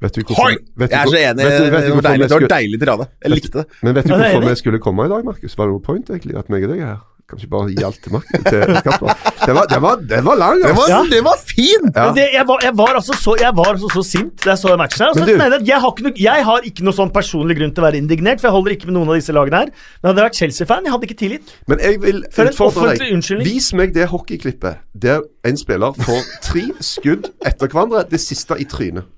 Vet 0.01 0.13
du 0.13 0.23
hvorfor, 0.23 0.57
vet 0.75 0.89
du 0.91 0.95
Jeg 0.95 0.99
er 1.01 1.07
så 1.07 1.19
enig. 1.21 1.43
vet 1.45 1.57
du- 1.57 1.71
vet 1.71 1.83
du 1.85 1.87
det 1.87 1.95
var 1.95 2.05
deilig, 2.11 2.19
det 2.19 2.29
var 2.29 2.39
skulle- 2.39 2.55
deilig 2.55 2.79
tirade. 2.81 3.07
Jeg 3.23 3.31
likte 3.31 3.51
det. 3.61 3.65
Men 3.81 3.93
vet 3.95 4.05
du 4.05 4.13
hvorfor 4.13 4.47
vi 4.49 4.55
skulle 4.55 4.79
komme 4.79 5.05
i 5.05 5.07
dag, 5.09 5.23
Markus? 5.25 5.55
Var 5.55 5.65
det 5.65 5.71
noe 5.71 5.79
point, 5.79 6.09
egentlig? 6.09 6.35
At 6.37 6.49
meg 6.49 6.63
og 6.63 6.69
deg 6.71 6.79
er 6.81 6.85
her? 6.85 7.01
Kan 7.25 7.39
ikke 7.41 7.49
bare 7.49 7.71
gi 7.73 7.81
alt 7.81 7.97
til 8.05 8.13
makten 8.13 8.43
Til 8.45 8.75
Kasper? 8.85 9.15
Den 9.47 9.55
var, 9.57 9.65
den 9.71 9.81
var, 9.81 10.01
den 10.11 10.25
var 10.27 10.35
lang, 10.37 10.59
Den 10.61 10.75
var, 10.77 10.89
ja. 10.91 10.99
den 11.09 11.23
var 11.25 11.39
fin! 11.41 11.87
Ja. 11.89 12.03
Men 12.05 12.11
det, 12.19 12.25
jeg, 12.35 12.45
var, 12.45 12.59
jeg, 12.61 12.73
var 12.77 12.91
altså 12.99 13.15
så, 13.17 13.33
jeg 13.41 13.49
var 13.57 13.71
altså 13.71 13.89
så 13.95 14.03
sint 14.05 14.43
da 14.43 14.51
jeg 14.53 14.61
så 14.61 14.69
den 14.75 14.81
matchen. 14.83 15.01
her. 15.01 15.09
Altså, 15.09 15.23
Men 15.25 15.31
du- 15.31 15.55
jeg, 15.57 15.65
jeg, 15.71 15.79
har 15.81 15.89
ikke 15.95 16.05
noe, 16.05 16.13
jeg 16.21 16.45
har 16.49 16.67
ikke 16.69 16.85
noe 16.85 16.97
sånn 16.99 17.11
personlig 17.15 17.57
grunn 17.57 17.73
til 17.73 17.81
å 17.81 17.87
være 17.87 17.97
indignert, 18.03 18.43
for 18.43 18.49
jeg 18.51 18.55
holder 18.59 18.75
ikke 18.77 18.89
med 18.91 18.97
noen 18.99 19.09
av 19.09 19.17
disse 19.17 19.33
lagene 19.33 19.63
her. 19.63 19.73
Men 19.73 20.09
hadde 20.11 20.21
jeg 20.21 20.29
vært 20.29 20.39
Chelsea-fan, 20.43 20.85
jeg 20.85 20.93
hadde 20.95 21.09
ikke 21.09 21.19
tillit. 21.23 21.55
Men 21.73 21.81
jeg 21.87 21.99
vil 22.05 22.21
utfordre 22.29 22.93
deg. 22.93 23.07
unnskyldning. 23.17 23.49
Vis 23.49 23.71
meg 23.81 23.97
det 23.97 24.07
hockeyklippet 24.13 24.85
der 24.93 25.25
en 25.49 25.57
spiller 25.57 25.97
får 26.05 26.21
tre 26.45 26.67
skudd 26.93 27.31
etter 27.45 27.73
hverandre, 27.73 28.05
det 28.13 28.21
siste 28.21 28.57
i 28.61 28.69
trynet. 28.69 29.09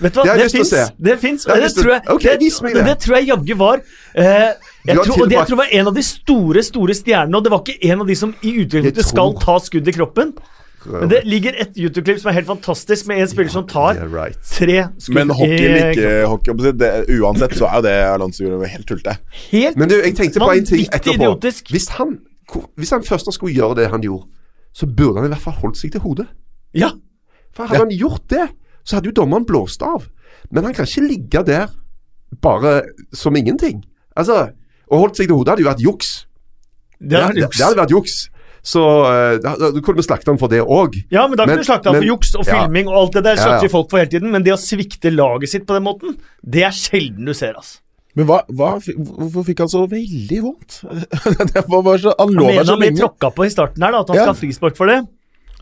Vet 0.00 0.14
du 0.14 0.20
hva, 0.20 0.34
Det 0.36 0.50
fins. 0.52 0.72
Det 1.00 1.18
fins. 1.20 1.44
Det 1.48 1.70
tror 1.76 1.92
jeg, 1.94 2.02
Ok, 2.12 2.22
det, 2.22 2.38
det. 2.40 2.82
det 2.84 2.96
tror 3.04 3.16
jeg 3.16 3.28
jaggu 3.30 3.54
var 3.56 3.80
eh, 4.14 4.50
jeg 4.86 4.98
tror, 5.00 5.22
og 5.22 5.30
det 5.30 5.38
jeg 5.38 5.48
tror 5.48 5.60
var 5.62 5.72
en 5.72 5.88
av 5.90 5.94
de 5.96 6.02
store 6.06 6.62
store 6.62 6.94
stjernene, 6.94 7.38
og 7.38 7.46
det 7.46 7.50
var 7.54 7.62
ikke 7.64 7.90
en 7.92 8.04
av 8.04 8.10
de 8.10 8.16
som 8.18 8.34
i 8.42 8.52
utgangspunktet 8.62 9.08
skal 9.08 9.34
ta 9.42 9.56
skudd 9.64 9.88
i 9.88 9.96
kroppen. 9.96 10.36
Men 10.86 11.08
det 11.10 11.22
ligger 11.26 11.56
et 11.58 11.74
YouTube-klipp 11.74 12.20
som 12.22 12.28
er 12.30 12.36
helt 12.36 12.46
fantastisk, 12.46 13.08
med 13.10 13.18
en 13.18 13.28
spiller 13.28 13.50
som 13.50 13.64
tar 13.66 13.96
Yeah, 13.96 14.12
right. 14.12 14.38
tre 14.46 14.84
skudd 15.02 15.16
Men 15.16 15.32
hockey 15.34 15.72
ikke 15.80 16.12
hockey 16.30 16.70
det, 16.78 16.90
Uansett 17.16 17.56
så 17.58 17.66
er 17.66 17.80
jo 17.80 17.86
det 17.88 17.94
Alonso 18.06 18.44
gjorde, 18.44 18.68
helt 18.70 18.86
tullete. 18.86 19.16
Helt 19.50 19.76
Men 19.80 19.90
du, 19.90 19.96
jeg 19.98 20.14
tenkte 20.14 20.38
på 20.44 20.52
en 20.52 20.68
ting 20.68 20.84
etterpå. 20.86 21.16
idiotisk. 21.16 21.72
Hvis 21.74 21.88
han, 21.96 22.18
hvis 22.76 22.94
han 22.94 23.02
først 23.02 23.32
skulle 23.34 23.56
gjøre 23.56 23.80
det 23.80 23.88
han 23.90 24.04
gjorde, 24.04 24.28
så 24.76 24.86
burde 24.86 25.18
han 25.24 25.26
i 25.26 25.32
hvert 25.34 25.42
fall 25.42 25.58
holdt 25.64 25.80
seg 25.80 25.96
til 25.96 26.04
hodet. 26.06 26.28
Ja. 26.76 26.92
For 27.56 27.66
hadde 27.66 27.82
han 27.88 27.96
gjort 27.96 28.28
det, 28.30 28.46
så 28.86 28.98
hadde 28.98 29.10
jo 29.10 29.16
dommeren 29.18 29.46
blåst 29.48 29.82
av. 29.82 30.06
Men 30.54 30.68
han 30.68 30.76
kan 30.76 30.86
ikke 30.86 31.08
ligge 31.08 31.42
der 31.46 31.74
bare 32.42 32.78
som 33.14 33.36
ingenting. 33.36 33.82
Altså, 34.16 34.46
Å 34.86 34.98
holdt 35.00 35.18
seg 35.18 35.26
til 35.26 35.34
hodet 35.34 35.50
hadde 35.50 35.64
jo 35.64 35.66
vært 35.66 35.82
juks. 35.82 36.10
Det 37.02 37.18
hadde, 37.18 37.34
det, 37.34 37.40
juks. 37.42 37.58
det 37.58 37.64
hadde 37.66 37.80
vært 37.80 37.94
juks. 37.96 38.12
Så 38.66 38.82
uh, 38.82 39.36
da, 39.42 39.54
da 39.58 39.70
kunne 39.82 39.98
vi 39.98 40.04
slakte 40.06 40.30
han 40.30 40.38
for 40.38 40.50
det 40.50 40.60
òg. 40.62 40.94
Ja, 41.10 41.24
men 41.26 41.38
da 41.38 41.46
kunne 41.46 41.62
du 41.62 41.66
slakte 41.66 41.90
han 41.90 41.98
for 41.98 42.06
juks 42.06 42.30
og 42.38 42.46
ja. 42.46 42.60
filming 42.60 42.86
og 42.90 43.00
alt 43.00 43.18
det 43.18 43.24
der. 43.26 43.38
Ja, 43.38 43.48
Slakter 43.48 43.66
ja. 43.66 43.72
folk 43.72 43.90
for 43.90 44.02
hele 44.02 44.10
tiden. 44.14 44.30
Men 44.34 44.46
det 44.46 44.54
å 44.54 44.60
svikte 44.60 45.10
laget 45.10 45.52
sitt 45.52 45.66
på 45.66 45.74
den 45.74 45.86
måten, 45.86 46.14
det 46.42 46.62
er 46.66 46.74
sjelden 46.74 47.26
du 47.26 47.34
ser, 47.34 47.58
altså. 47.58 47.80
Men 48.16 48.30
hva, 48.30 48.38
hva, 48.48 48.70
hvorfor 48.80 49.44
fikk 49.44 49.58
han 49.60 49.68
så 49.68 49.82
veldig 49.90 50.38
vondt? 50.40 50.78
det 51.52 51.66
var 51.68 51.82
bare 51.84 52.00
så, 52.00 52.14
han 52.16 52.30
Han 52.30 52.38
lå 52.38 52.46
der 52.46 52.54
så 52.54 52.56
lenge. 52.56 52.70
han 52.70 52.80
blir 52.80 52.88
lenge. 52.88 53.02
tråkka 53.02 53.30
på 53.36 53.44
i 53.44 53.52
starten 53.52 53.84
her, 53.84 53.92
da, 53.92 54.00
at 54.06 54.12
han 54.12 54.16
Ja. 54.16 54.22
skal 54.24 54.32
ha 54.32 54.40
frispark 54.40 54.78
for 54.78 54.90
det. 54.90 55.02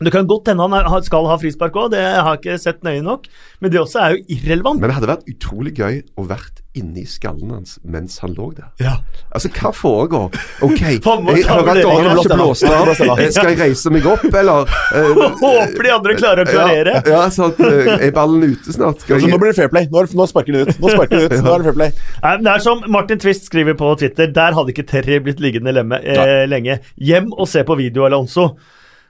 Det 0.03 0.11
kan 0.11 0.27
godt 0.27 0.49
hende 0.51 0.65
han 0.67 1.03
skal 1.05 1.27
ha 1.29 1.37
frispark 1.39 1.77
òg, 1.79 1.93
det 1.93 2.01
har 2.03 2.33
jeg 2.35 2.41
ikke 2.41 2.59
sett 2.59 2.81
nøye 2.83 3.03
nok. 3.05 3.29
Men 3.63 3.71
det 3.71 3.79
også 3.79 4.01
er 4.03 4.15
jo 4.17 4.23
irrelevant. 4.35 4.81
Men 4.81 4.91
det 4.91 4.97
hadde 4.97 5.11
vært 5.13 5.29
utrolig 5.31 5.71
gøy 5.77 6.01
å 6.19 6.25
vært 6.27 6.59
inni 6.75 7.05
skallen 7.07 7.53
hans 7.55 7.77
mens 7.87 8.17
han 8.19 8.33
lå 8.35 8.49
der. 8.57 8.67
Ja. 8.83 8.97
Altså, 9.31 9.47
hva 9.55 9.71
foregår? 9.71 10.35
OK, 10.65 10.81
jeg 10.83 10.99
hører 10.99 11.31
at 11.31 11.79
vurderingen. 11.79 12.09
har 12.11 12.19
ikke 12.19 12.39
blåst 12.41 12.67
av. 12.67 12.91
Eh, 13.15 13.29
Skal 13.31 13.53
jeg 13.53 13.59
reise 13.61 13.93
meg 13.95 14.07
opp, 14.11 14.27
eller? 14.31 14.67
Uh, 14.95 15.17
Håper 15.41 15.83
de 15.83 15.89
andre 15.91 16.13
klarer 16.15 16.45
å 16.45 16.47
klarere. 16.47 16.91
Ja, 17.07 17.15
ja 17.15 17.21
så 17.33 17.47
at, 17.49 17.57
eh, 17.65 17.89
er 18.05 18.11
ballen 18.15 18.43
ute 18.53 18.71
snart? 18.75 19.01
Skal 19.03 19.17
Altså, 19.17 19.31
nå 19.31 19.39
blir 19.41 19.51
det 19.51 19.57
fair 19.57 19.71
play. 19.71 19.87
Nå, 19.91 20.03
er- 20.03 20.13
nå 20.15 20.27
sparker 20.29 20.55
de 20.55 20.61
ut. 20.67 20.79
Nå 20.79 20.91
sparker 20.93 21.19
de 21.19 21.25
ut. 21.25 21.35
Nå 21.45 21.51
er 21.55 21.63
det 21.63 21.67
fair 21.69 21.77
play. 21.79 21.91
Nei, 22.23 22.33
det 22.45 22.51
er 22.53 22.63
som 22.63 22.83
Martin 22.93 23.19
Twist 23.21 23.47
skriver 23.49 23.75
på 23.79 23.89
Twitter, 23.99 24.29
der 24.35 24.55
hadde 24.55 24.71
ikke 24.75 24.85
Terry 24.87 25.19
blitt 25.25 25.41
liggende 25.43 25.73
lemme, 25.75 25.99
eh, 26.03 26.45
lenge. 26.51 26.79
Hjem 27.01 27.31
og 27.33 27.49
se 27.51 27.63
på 27.67 27.77
video, 27.79 28.05
Alonso. 28.07 28.51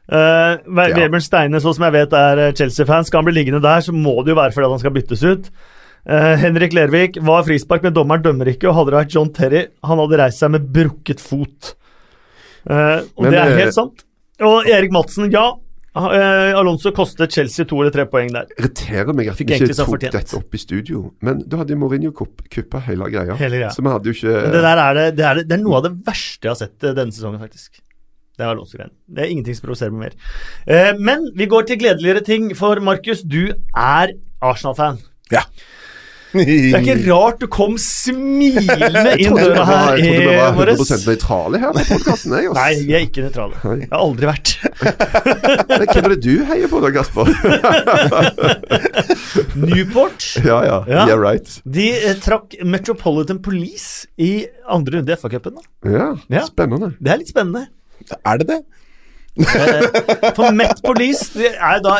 Uh, 0.06 0.62
Vebjørn 0.70 1.24
Steine, 1.24 1.62
så 1.62 1.74
som 1.74 1.88
jeg 1.88 1.96
vet 1.96 2.12
er 2.13 2.41
eh, 2.44 2.52
Chelsea-fan, 2.54 3.08
skal 3.08 3.24
han 3.24 3.26
bli 3.26 3.39
liggende 3.39 3.62
der, 3.63 3.82
så 3.82 3.94
må 3.96 4.20
det 4.22 4.36
jo 4.36 4.38
være 4.38 4.54
fordi 4.54 4.70
han 4.76 4.84
skal 4.84 4.94
byttes 4.94 5.26
ut. 5.26 5.50
Uh, 6.06 6.36
Henrik 6.38 6.76
Lervik 6.78 7.18
var 7.26 7.46
frispark, 7.48 7.82
men 7.86 7.96
dommeren 7.96 8.22
dømmer 8.26 8.52
ikke. 8.52 8.70
Og 8.70 8.78
hadde 8.78 8.94
det 8.94 9.00
vært 9.00 9.15
John 9.18 9.34
Terry, 9.34 9.65
han 9.82 10.02
hadde 10.04 10.22
reist 10.22 10.44
seg 10.44 10.54
med 10.54 10.68
brukket 10.76 11.24
fot. 11.24 11.74
Uh, 12.70 13.02
og 13.18 13.26
Men, 13.26 13.34
det 13.34 13.41
er 13.41 13.62
helt 13.63 13.78
sant. 13.78 14.06
Og 14.46 14.70
Erik 14.70 14.94
Madsen, 14.94 15.32
ja. 15.34 15.48
Uh, 15.96 16.52
Alonso 16.60 16.91
kostet 16.91 17.32
Chelsea 17.32 17.65
to 17.65 17.78
eller 17.80 17.94
tre 17.96 18.04
poeng 18.12 18.34
der. 18.36 18.50
irriterer 18.60 19.15
meg 19.15 19.30
at 19.32 19.39
vi 19.39 19.46
Fikk 19.48 19.70
ikke 19.70 19.78
tok 19.80 20.02
dette 20.04 20.38
opp 20.38 20.58
i 20.58 20.60
studio. 20.60 21.06
Men 21.26 21.39
da 21.48 21.62
hadde 21.63 21.78
Mourinho 21.80 22.12
kuppa 22.12 22.84
hele 22.86 23.08
greia. 23.13 23.39
Hele 23.39 23.63
greia. 23.63 23.72
Så 23.74 23.82
vi 23.82 23.94
hadde 23.94 24.12
jo 24.12 24.18
ikke 24.20 24.36
det 24.54 24.62
det, 24.62 25.08
det, 25.18 25.34
det 25.48 25.56
er 25.56 25.63
noe 25.63 25.80
av 25.80 25.88
det 25.88 25.96
verste 26.06 26.46
jeg 26.46 26.52
har 26.52 26.62
sett 26.62 26.89
denne 26.91 27.15
sesongen, 27.15 27.41
faktisk. 27.41 27.80
Det 28.36 28.43
er 28.43 28.52
Alonso-greien. 28.52 28.91
Det 29.08 29.24
er 29.24 29.30
ingenting 29.32 29.56
som 29.56 29.63
provoserer 29.67 29.93
meg 29.95 30.02
mer. 30.10 30.15
Eh, 30.67 30.91
men 31.00 31.30
vi 31.36 31.48
går 31.52 31.63
til 31.69 31.80
gledeligere 31.80 32.21
ting, 32.26 32.52
for 32.58 32.80
Markus, 32.84 33.21
du 33.24 33.52
er 33.52 34.08
Arsenal-fan. 34.43 35.00
Ja. 35.32 35.41
Det 36.36 36.76
er 36.76 36.82
ikke 36.82 36.98
rart 37.08 37.39
du 37.39 37.48
kom 37.52 37.78
smilende 37.80 39.13
inn 39.24 39.38
døra 39.38 39.62
var, 39.62 39.69
her 39.69 40.00
jeg 40.02 40.10
trodde 40.10 40.19
vi 40.19 40.26
var 40.36 40.56
morges. 40.58 40.80
100 40.84 41.06
nøytrale 41.08 41.56
her 41.62 41.71
på 41.78 41.84
podkasten. 41.93 42.30
Nei, 42.58 42.71
vi 42.82 42.93
er 42.98 43.02
ikke 43.06 43.24
nøytrale. 43.24 43.56
Jeg 43.63 43.88
har 43.93 44.02
aldri 44.02 44.26
vært. 44.30 44.48
Hvem 45.71 45.86
er 45.86 46.10
det 46.15 46.19
du 46.26 46.34
heier 46.50 46.67
på 46.71 46.78
da, 46.84 46.89
Gasper? 46.95 47.26
Newport 49.56 50.19
ja, 50.43 50.58
ja. 50.67 50.84
Ja. 50.89 51.06
Yeah, 51.08 51.19
right. 51.21 51.62
de 51.63 51.91
eh, 51.95 52.15
trakk 52.24 52.56
Metropolitan 52.67 53.39
Police 53.43 54.08
i 54.19 54.45
andre 54.67 54.98
runde 55.00 55.12
i 55.15 55.17
FA-cupen. 55.19 55.56
Ja. 55.88 56.15
spennende. 56.50 56.88
Det 57.00 57.12
er 57.13 57.17
litt 57.24 57.32
spennende. 57.32 57.67
Er 58.26 58.38
det 58.41 58.48
det? 58.52 58.60
Eh, 59.36 60.32
For 60.38 60.52
Met 60.56 60.80
Police 60.86 61.34
de 61.36 61.50
er 61.52 61.82
da 61.84 61.98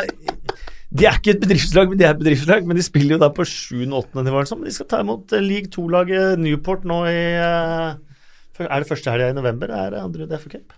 De 0.96 1.04
er 1.04 1.18
ikke 1.18 1.34
et 1.34 1.42
bedriftslag, 1.42 1.90
men 1.90 1.98
de 2.00 2.06
er 2.06 2.14
et 2.14 2.20
bedriftslag. 2.22 2.64
Men 2.64 2.78
de 2.78 2.84
spiller 2.86 3.16
jo 3.16 3.20
da 3.20 3.28
på 3.34 3.44
7.-8. 3.44 4.22
nivå. 4.24 4.44
sånn, 4.48 4.62
de 4.64 4.72
skal 4.72 4.88
ta 4.88 5.02
imot 5.04 5.34
eh, 5.36 5.42
league 5.44 5.68
2-laget 5.74 6.38
Newport 6.40 6.86
nå 6.88 7.02
i 7.10 7.18
eh, 7.36 8.64
Er 8.64 8.80
det 8.80 8.88
første 8.88 9.12
helga 9.12 9.28
i 9.34 9.36
november? 9.36 9.68
Er 9.76 9.90
det 9.96 10.00
andre 10.00 10.24
i 10.30 10.40
FA 10.40 10.54
Cup? 10.56 10.72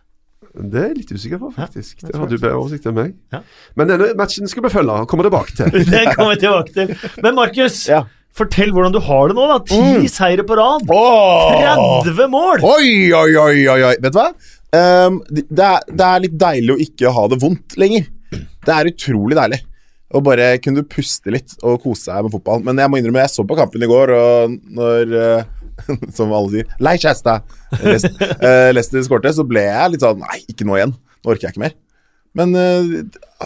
Det 0.58 0.80
er 0.80 0.86
jeg 0.88 0.96
litt 1.02 1.10
usikker 1.12 1.38
på, 1.38 1.50
faktisk. 1.54 2.00
Ja, 2.00 2.08
det 2.08 2.14
hadde 2.16 2.24
har 2.24 2.30
du 2.32 2.40
bedre 2.42 2.58
oversikt 2.58 2.86
enn 2.88 2.94
meg. 2.96 3.10
Ja. 3.34 3.42
Men 3.78 3.90
denne 3.92 4.08
matchen 4.18 4.48
skal 4.50 4.64
vi 4.64 4.70
følge 4.72 4.94
og 5.04 5.08
komme 5.10 5.26
tilbake 5.26 5.54
til. 5.54 5.70
Det 5.92 6.04
kommer 6.16 6.32
vi 6.34 6.40
tilbake 6.42 6.72
til. 6.74 6.94
Men 7.22 7.36
Markus, 7.38 7.82
Ja. 7.86 8.00
fortell 8.34 8.72
hvordan 8.74 8.94
du 8.94 8.98
har 9.04 9.28
det 9.30 9.36
nå. 9.38 9.44
da 9.52 9.58
Ti 9.68 10.08
seire 10.10 10.42
på 10.48 10.56
rad. 10.58 10.88
Oh. 10.90 12.00
30 12.02 12.26
mål! 12.32 12.64
Oi, 12.64 13.12
oi, 13.12 13.30
oi, 13.36 13.56
oi, 13.68 13.78
oi. 13.92 13.94
Vet 14.02 14.14
du 14.16 14.18
hva? 14.18 14.30
Ehm, 14.76 15.20
det, 15.30 15.46
er, 15.64 15.84
det 15.88 16.04
er 16.06 16.22
litt 16.24 16.36
deilig 16.40 16.74
å 16.74 16.80
ikke 16.84 17.12
ha 17.14 17.26
det 17.32 17.40
vondt 17.42 17.76
lenger. 17.80 18.08
Det 18.34 18.74
er 18.74 18.90
utrolig 18.90 19.38
deilig. 19.38 19.62
Å 20.08 20.20
bare 20.24 20.54
kunne 20.64 20.86
puste 20.88 21.32
litt 21.32 21.52
og 21.60 21.82
kose 21.84 22.08
seg 22.08 22.24
med 22.24 22.32
fotball. 22.32 22.62
Men 22.64 22.80
jeg 22.80 22.88
må 22.92 23.00
innrømme, 23.00 23.22
jeg 23.26 23.32
så 23.34 23.44
på 23.48 23.56
kampen 23.58 23.84
i 23.84 23.88
går, 23.90 24.12
og 24.16 24.54
når 24.78 25.14
uh, 25.16 25.54
Som 26.16 26.32
alle 26.34 26.50
sier 26.50 26.70
Leicester 26.82 27.38
Lest- 27.84 28.16
eh, 28.18 28.70
Leicester 28.72 29.04
skårte, 29.06 29.30
så 29.36 29.44
ble 29.46 29.62
jeg 29.62 29.92
litt 29.92 30.02
sånn 30.02 30.18
Nei, 30.24 30.40
ikke 30.50 30.66
nå 30.66 30.74
igjen. 30.74 30.94
Nå 31.22 31.30
orker 31.30 31.46
jeg 31.46 31.54
ikke 31.54 31.62
mer. 31.68 31.76
Men 32.38 32.56
uh, 32.56 33.44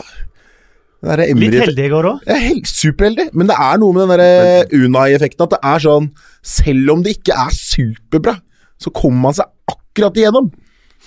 den 1.02 1.10
derre 1.10 1.26
Litt 1.34 1.58
heldig 1.66 1.84
i 1.88 1.90
går 1.92 2.08
òg. 2.12 2.24
er 2.30 2.46
superheldig, 2.70 3.28
men 3.34 3.50
det 3.50 3.58
er 3.58 3.78
noe 3.82 3.96
med 3.98 4.22
den 4.22 4.86
Unai-effekten 4.86 5.44
at 5.48 5.56
det 5.56 5.60
er 5.66 5.82
sånn 5.82 6.08
Selv 6.46 6.94
om 6.94 7.02
det 7.04 7.16
ikke 7.18 7.36
er 7.42 7.52
superbra, 7.56 8.36
så 8.80 8.92
kommer 8.94 9.26
man 9.28 9.36
seg 9.36 9.50
akkurat 9.70 10.16
igjennom. 10.18 10.48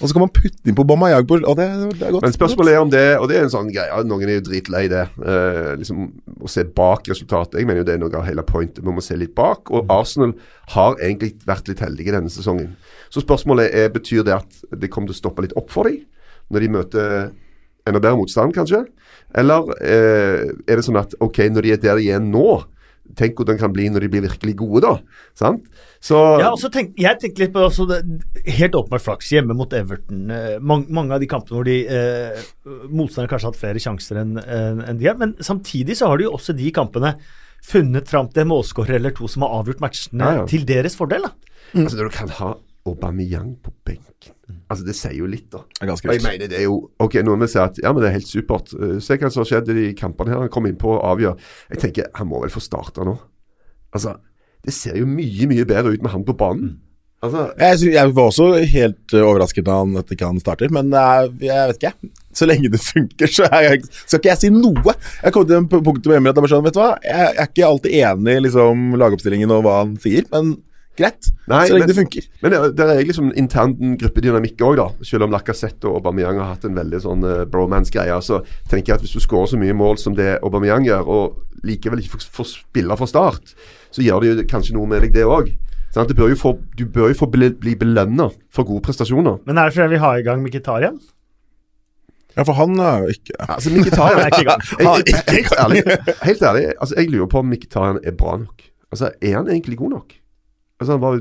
Og 0.01 0.09
så 0.09 0.15
kan 0.15 0.25
man 0.25 0.31
putte 0.35 0.67
inn 0.67 0.75
på 0.75 0.83
Bamayag 0.87 1.29
Og 1.31 1.55
det, 1.55 1.65
det 1.95 2.03
er 2.03 2.11
godt. 2.11 2.25
Men 2.25 2.33
spørsmålet 2.35 2.73
er 2.73 2.81
om 2.83 2.89
det 2.91 3.03
Og 3.15 3.29
det 3.31 3.37
er 3.37 3.45
en 3.45 3.53
sånn 3.53 3.69
greie 3.71 4.01
Noen 4.03 4.27
er 4.27 4.39
jo 4.41 4.45
dritlei 4.49 4.83
det. 4.91 5.05
Eh, 5.23 5.71
liksom 5.79 6.09
Å 6.43 6.51
se 6.51 6.65
bak 6.67 7.07
resultatet. 7.11 7.61
Jeg 7.61 7.69
mener 7.69 7.81
jo 7.81 7.87
det 7.87 7.95
er 7.95 8.01
noe 8.01 8.19
av 8.19 8.27
hele 8.27 8.43
pointet. 8.47 8.83
Vi 8.83 8.95
må 8.95 9.03
se 9.03 9.15
litt 9.19 9.35
bak. 9.37 9.71
Og 9.71 9.87
Arsenal 9.93 10.35
har 10.75 10.99
egentlig 10.99 11.35
vært 11.47 11.71
litt 11.71 11.83
heldige 11.83 12.15
denne 12.15 12.33
sesongen. 12.33 12.75
Så 13.13 13.23
spørsmålet 13.23 13.71
er 13.71 13.93
betyr 13.93 14.25
det 14.27 14.35
at 14.35 14.61
det 14.75 14.91
kommer 14.91 15.09
til 15.09 15.15
å 15.15 15.21
stoppe 15.23 15.45
litt 15.45 15.55
opp 15.55 15.71
for 15.73 15.87
dem 15.87 16.03
når 16.53 16.61
de 16.61 16.69
møter 16.75 17.07
enda 17.89 18.01
bedre 18.01 18.19
motstand, 18.19 18.53
kanskje? 18.53 18.83
Eller 19.37 19.71
eh, 19.81 20.51
er 20.67 20.77
det 20.77 20.85
sånn 20.85 20.99
at 20.99 21.15
ok, 21.23 21.39
når 21.53 21.65
de 21.65 21.73
er 21.73 21.81
der 21.81 22.01
de 22.01 22.11
er 22.13 22.21
nå, 22.21 22.59
tenk 23.15 23.37
hvordan 23.37 23.55
det 23.55 23.61
kan 23.61 23.73
bli 23.75 23.85
når 23.93 24.03
de 24.05 24.09
blir 24.11 24.23
virkelig 24.25 24.55
gode, 24.59 24.81
da. 24.83 25.21
Sant? 25.37 25.67
Så 26.03 26.17
Ja, 26.41 26.49
og 26.51 26.59
så 26.59 26.69
tenk, 26.73 26.93
jeg 26.99 27.19
tenker 27.21 27.45
litt 27.45 27.53
på 27.55 27.63
altså, 27.67 27.85
det, 27.89 28.01
Helt 28.57 28.75
åpenbart 28.75 29.05
flaks 29.05 29.31
hjemme 29.31 29.55
mot 29.57 29.71
Everton. 29.73 30.25
Eh, 30.33 30.57
mange, 30.59 30.89
mange 30.93 31.15
av 31.15 31.23
de 31.23 31.29
kampene 31.31 31.57
hvor 31.59 31.65
de 31.69 31.77
eh, 31.87 32.43
motstanderne 32.89 33.31
kanskje 33.31 33.47
har 33.47 33.53
hatt 33.53 33.61
flere 33.61 33.81
sjanser 33.85 34.19
enn 34.21 34.35
en, 34.41 34.83
en 34.83 34.99
de 34.99 35.07
har. 35.09 35.17
Men 35.21 35.35
samtidig 35.39 35.97
så 36.01 36.11
har 36.11 36.19
de 36.21 36.27
jo 36.27 36.35
også 36.37 36.53
de 36.57 36.69
kampene 36.75 37.15
funnet 37.65 38.09
fram 38.11 38.27
til 38.29 38.43
en 38.43 38.51
målskårer 38.51 38.99
eller 38.99 39.15
to 39.17 39.29
som 39.31 39.41
har 39.47 39.55
avgjort 39.61 39.81
matchene 39.81 40.21
Ja, 40.27 40.41
ja. 40.43 40.45
til 40.51 40.65
deres 40.69 40.97
fordel. 40.99 41.25
da. 41.25 41.31
altså, 41.73 41.97
når 41.97 42.09
du 42.11 42.17
kan 42.19 42.33
ha 42.41 42.51
Aubameyang 42.85 43.55
på 43.65 43.71
benken 43.87 44.34
Altså 44.65 44.85
Det 44.87 44.95
sier 44.97 45.13
jo 45.19 45.27
litt, 45.29 45.47
da. 45.53 45.61
Ganske 45.85 46.09
Og 46.09 46.15
jeg 46.15 46.23
mener 46.25 46.49
det 46.49 46.57
er 46.57 46.65
jo 46.65 46.79
Ok, 47.03 47.19
noen 47.25 47.43
vil 47.43 47.51
si 47.51 47.59
at 47.61 47.77
ja, 47.83 47.91
men 47.93 48.01
det 48.01 48.09
er 48.09 48.15
helt 48.17 48.29
supert. 48.31 48.71
Eh, 48.73 48.95
Se 49.03 49.17
hva 49.21 49.29
som 49.29 49.43
har 49.43 49.51
skjedd 49.51 49.69
i 49.69 49.77
de 49.77 49.89
kampene 49.99 50.33
her. 50.33 50.41
Han 50.45 50.53
kom 50.53 50.65
innpå 50.69 50.95
og 50.95 51.03
avgjør. 51.11 51.37
Jeg 51.75 51.83
tenker 51.83 52.09
han 52.17 52.31
må 52.31 52.41
vel 52.41 52.53
få 52.53 52.63
starte 52.63 53.05
nå. 53.05 53.13
Altså, 53.95 54.17
det 54.65 54.73
ser 54.73 54.97
jo 54.97 55.05
mye, 55.07 55.45
mye 55.51 55.67
bedre 55.69 55.93
ut 55.93 56.01
med 56.03 56.11
han 56.15 56.25
på 56.27 56.33
banen. 56.37 56.79
Altså, 57.23 57.45
Jeg, 57.57 57.93
jeg 57.93 58.11
var 58.13 58.27
også 58.27 58.47
helt 58.69 59.13
uh, 59.15 59.21
overrasket 59.23 59.65
da 59.65 59.77
han, 59.79 59.95
ikke 60.03 60.27
han 60.27 60.41
starter, 60.41 60.69
men 60.73 60.91
jeg, 60.93 61.29
jeg 61.47 61.69
vet 61.71 61.79
ikke. 61.79 62.09
Så 62.35 62.45
lenge 62.49 62.69
det 62.73 62.81
funker, 62.83 63.31
så 63.31 63.47
jeg, 63.63 63.85
skal 64.03 64.19
ikke 64.19 64.33
jeg 64.33 64.41
si 64.43 64.49
noe. 64.53 64.93
Jeg 65.23 65.33
kom 65.33 65.45
til 65.47 65.55
en 65.61 65.69
punkt 65.71 66.05
med 66.09 66.17
Emil 66.19 66.33
at 66.33 66.35
jeg 66.35 66.43
bare 66.43 66.51
sånn, 66.51 66.65
vet 66.67 66.75
du 66.75 66.81
hva, 66.81 66.89
jeg 67.05 67.29
er 67.31 67.47
ikke 67.47 67.69
alltid 67.69 67.95
enig 68.01 68.35
i 68.35 68.43
liksom, 68.43 68.83
lagoppstillingen 68.99 69.53
og 69.55 69.63
hva 69.65 69.77
han 69.79 69.95
sier, 70.03 70.27
men 70.33 70.57
greit. 70.97 71.29
Nei, 71.51 71.61
så 71.67 71.75
lenge 71.75 71.85
men- 71.85 71.91
det 71.91 71.97
funker. 71.99 72.27
men 72.41 72.53
det, 72.53 72.59
det 72.79 72.85
er 72.91 73.01
liksom 73.07 73.31
intern 73.37 73.97
gruppedynamikk 74.01 74.63
òg, 74.65 74.75
da. 74.79 74.87
Selv 75.05 75.27
om 75.27 75.33
Lacassette 75.35 75.89
og 75.89 75.99
Aubameyang 76.01 76.39
har 76.41 76.53
hatt 76.53 76.65
en 76.65 76.77
veldig 76.77 77.01
sånn 77.03 77.25
uh, 77.27 77.45
bromance-greie, 77.49 78.15
så 78.23 78.41
tenker 78.71 78.93
jeg 78.93 78.99
at 78.99 79.05
hvis 79.05 79.15
du 79.17 79.23
skårer 79.23 79.53
så 79.53 79.59
mye 79.61 79.75
mål 79.77 79.99
som 80.01 80.15
det 80.17 80.39
Aubameyang 80.41 80.87
gjør, 80.87 81.11
og 81.17 81.65
likevel 81.65 82.01
ikke 82.03 82.17
får, 82.17 82.27
får 82.39 82.51
spille 82.53 82.97
fra 82.99 83.07
start, 83.09 83.55
så 83.91 84.03
gjør 84.05 84.21
det 84.23 84.31
jo 84.33 84.47
kanskje 84.51 84.75
noe 84.77 84.89
med 84.89 85.05
deg, 85.05 85.13
det 85.15 85.25
òg. 85.27 85.53
Du 85.95 86.13
bør 86.13 86.33
jo 86.33 86.35
få, 86.35 86.57
du 86.75 86.83
bør 86.91 87.13
jo 87.13 87.15
få 87.21 87.27
bli, 87.31 87.53
bli 87.55 87.75
belønna 87.79 88.27
for 88.51 88.67
gode 88.67 88.83
prestasjoner. 88.83 89.37
Men 89.47 89.57
er 89.61 89.69
det 89.69 89.77
fordi 89.77 89.93
vi 89.93 90.01
har 90.03 90.17
i 90.19 90.25
gang 90.27 90.41
Mkhitaryan? 90.43 90.97
Ja, 92.35 92.43
for 92.43 92.57
han 92.57 92.75
er 92.83 93.05
jo 93.05 93.13
ikke 93.15 93.37
Altså, 93.47 93.71
Mkhitaryan 93.71 94.19
er 94.25 94.27
ikke 94.27 94.43
i 94.43 94.49
gang. 94.49 94.61
Helt 95.37 95.53
ærlig, 95.55 95.83
helt 96.21 96.41
ærlig 96.43 96.65
altså, 96.73 96.95
jeg 96.97 97.09
lurer 97.13 97.29
på 97.31 97.39
om 97.39 97.47
Mkhitaryan 97.47 98.01
er 98.03 98.11
bra 98.11 98.35
nok. 98.41 98.65
Altså, 98.91 99.13
Er 99.21 99.37
han 99.37 99.47
egentlig 99.47 99.77
god 99.79 99.89
nok? 99.95 100.17
Altså, 100.79 100.91
Han 100.97 101.01
var 101.01 101.19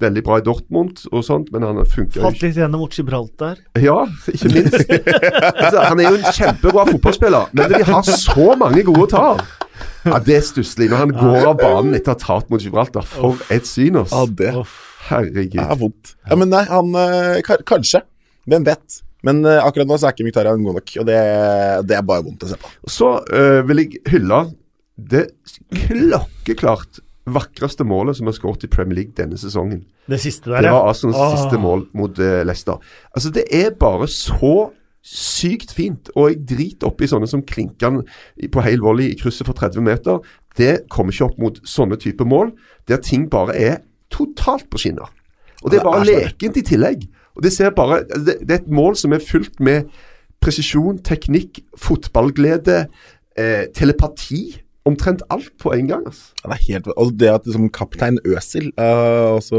veldig 0.00 0.22
bra 0.26 0.36
i 0.40 0.44
Dortmund 0.44 1.04
og 1.12 1.22
sånt, 1.24 1.52
men 1.54 1.62
han 1.64 1.78
funka 1.88 2.18
jo 2.18 2.24
Falt 2.26 2.36
ikke. 2.36 2.48
litt 2.50 2.56
gjennom 2.60 2.82
mot 2.82 2.96
Gibraltar. 2.98 3.60
Ja, 3.80 4.00
ikke 4.32 4.50
minst. 4.52 4.90
altså, 5.62 5.84
han 5.86 6.02
er 6.02 6.10
jo 6.10 6.18
en 6.18 6.26
kjempebra 6.36 6.84
fotballspiller, 6.90 7.52
men 7.56 7.70
de 7.72 7.80
har 7.86 8.02
så 8.10 8.48
mange 8.60 8.82
gode 8.88 9.06
tall. 9.14 9.40
Ja, 10.06 10.18
Det 10.22 10.36
er 10.36 10.44
stusslig. 10.46 10.90
Når 10.90 11.00
han 11.04 11.14
går 11.16 11.48
av 11.52 11.56
banen 11.62 11.96
etter 11.96 12.12
å 12.12 12.16
ha 12.16 12.20
tatt 12.26 12.50
mot 12.52 12.62
Gibraltar. 12.62 13.06
For 13.08 13.40
et 13.52 13.66
syn, 13.68 13.96
oss. 14.02 14.12
Ja, 14.12 14.26
det 14.26 14.52
Herregud. 15.08 15.62
er 15.62 15.78
vondt. 15.80 16.14
Ja, 16.26 16.36
men 16.42 16.50
nei, 16.50 16.64
han 16.68 16.92
øh, 16.98 17.40
Kanskje. 17.66 18.02
Hvem 18.50 18.66
vet? 18.66 19.00
Men 19.26 19.40
øh, 19.46 19.62
akkurat 19.64 19.88
nå 19.88 19.96
så 19.98 20.08
er 20.10 20.14
ikke 20.16 20.26
Mkhitaryan 20.28 20.62
god 20.66 20.76
nok, 20.80 20.92
og 21.02 21.06
det, 21.08 21.16
det 21.88 21.96
er 21.98 22.04
bare 22.06 22.26
vondt 22.26 22.44
å 22.46 22.50
se 22.52 22.58
på. 22.62 22.70
Så 22.90 23.12
øh, 23.30 23.62
vil 23.70 23.84
jeg 23.86 24.02
hylle 24.12 24.44
det 24.96 25.28
klokkeklart 25.86 27.00
vakreste 27.26 27.84
målet 27.86 28.18
som 28.18 28.28
er 28.30 28.36
skåret 28.36 28.64
i 28.66 28.70
Premier 28.70 29.00
League 29.00 29.16
denne 29.18 29.38
sesongen. 29.40 29.84
Det 30.06 30.20
siste 30.22 30.50
der, 30.50 30.60
ja. 30.60 30.62
Det 30.68 30.74
var 30.76 30.90
Arsenals 30.92 31.18
Åh. 31.18 31.36
siste 31.36 31.60
mål 31.62 31.86
mot 31.98 32.18
uh, 32.22 32.40
Leicester. 32.46 32.78
Altså, 33.14 33.32
det 33.34 33.46
er 33.50 33.74
bare 33.78 34.08
så 34.10 34.70
sykt 35.06 35.74
fint. 35.74 36.10
Og 36.14 36.30
jeg 36.30 36.40
driter 36.50 36.90
oppi 36.90 37.08
sånne 37.10 37.28
som 37.30 37.44
klinker 37.46 38.00
på 38.52 38.64
heil 38.66 38.82
volley 38.82 39.12
i 39.12 39.18
krysset 39.18 39.46
for 39.46 39.58
30 39.58 39.84
meter. 39.86 40.18
Det 40.58 40.86
kommer 40.92 41.14
ikke 41.14 41.28
opp 41.28 41.38
mot 41.42 41.60
sånne 41.68 41.98
type 42.00 42.26
mål, 42.26 42.54
der 42.88 43.02
ting 43.04 43.28
bare 43.30 43.54
er 43.54 43.78
totalt 44.12 44.68
på 44.70 44.80
skinner. 44.80 45.10
Og 45.62 45.72
det 45.72 45.80
er 45.80 45.86
bare 45.86 46.06
lekent 46.06 46.58
i 46.58 46.64
tillegg. 46.66 47.06
Og 47.36 47.44
det, 47.44 47.52
ser 47.52 47.74
bare, 47.76 48.02
det, 48.08 48.38
det 48.46 48.54
er 48.54 48.62
et 48.62 48.72
mål 48.72 48.96
som 48.96 49.12
er 49.12 49.22
fylt 49.22 49.60
med 49.60 49.90
presisjon, 50.42 50.98
teknikk, 51.04 51.60
fotballglede, 51.80 52.86
eh, 53.36 53.64
telepati. 53.76 54.42
Omtrent 54.86 55.24
alt 55.34 55.50
på 55.62 55.72
en 55.74 55.88
gang. 55.90 56.04
Altså. 56.06 56.30
Det 56.42 56.52
er 56.54 56.62
helt, 56.68 56.92
og 56.94 57.16
det 57.18 57.32
at 57.32 57.48
liksom, 57.48 57.66
kaptein 57.74 58.20
Øsil 58.22 58.70
uh, 58.78 59.34
også 59.36 59.58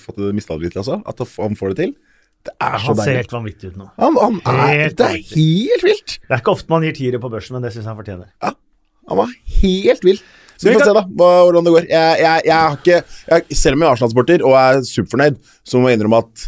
fått 0.00 0.20
det 0.22 0.32
mistet 0.36 0.64
litt, 0.64 0.78
altså, 0.80 1.02
at 1.06 1.22
han 1.36 1.58
får 1.58 1.74
det 1.74 1.78
til, 1.82 1.94
det 2.42 2.54
er 2.58 2.78
så 2.80 2.90
Han 2.90 2.96
ser 2.96 3.04
deilig. 3.04 3.18
helt 3.20 3.32
vanvittig 3.36 3.68
ut 3.70 3.76
nå. 3.78 3.88
Han, 4.02 4.16
han 4.18 4.38
er, 4.66 4.94
det 4.98 5.06
er 5.06 5.18
helt 5.30 5.84
vilt! 5.86 6.16
Det 6.24 6.34
er 6.34 6.40
ikke 6.42 6.54
ofte 6.56 6.72
man 6.72 6.86
gir 6.86 6.96
tiere 6.96 7.20
på 7.22 7.30
børsen, 7.30 7.54
men 7.54 7.62
det 7.62 7.70
syns 7.74 7.84
jeg 7.84 7.92
han 7.92 8.00
fortjener. 8.00 8.32
Han 9.10 9.20
var 9.20 9.34
helt 9.60 10.06
vill. 10.06 10.18
Så 10.56 10.68
vi 10.68 10.74
får 10.74 10.84
se 10.86 10.94
da, 10.94 11.04
hva, 11.18 11.28
hvordan 11.46 11.66
det 11.66 11.74
går. 11.74 11.86
Jeg, 11.90 12.18
jeg, 12.22 12.42
jeg 12.46 12.56
har 12.56 12.76
ikke, 12.78 12.98
jeg, 13.28 13.58
selv 13.58 13.76
om 13.76 13.82
jeg 13.82 13.88
er 13.88 13.96
Arsenal-sporter 13.96 14.44
og 14.46 14.56
er 14.58 14.82
superfornøyd, 14.86 15.38
så 15.66 15.82
må 15.82 15.90
jeg 15.90 15.98
innrømme 15.98 16.20
at 16.22 16.44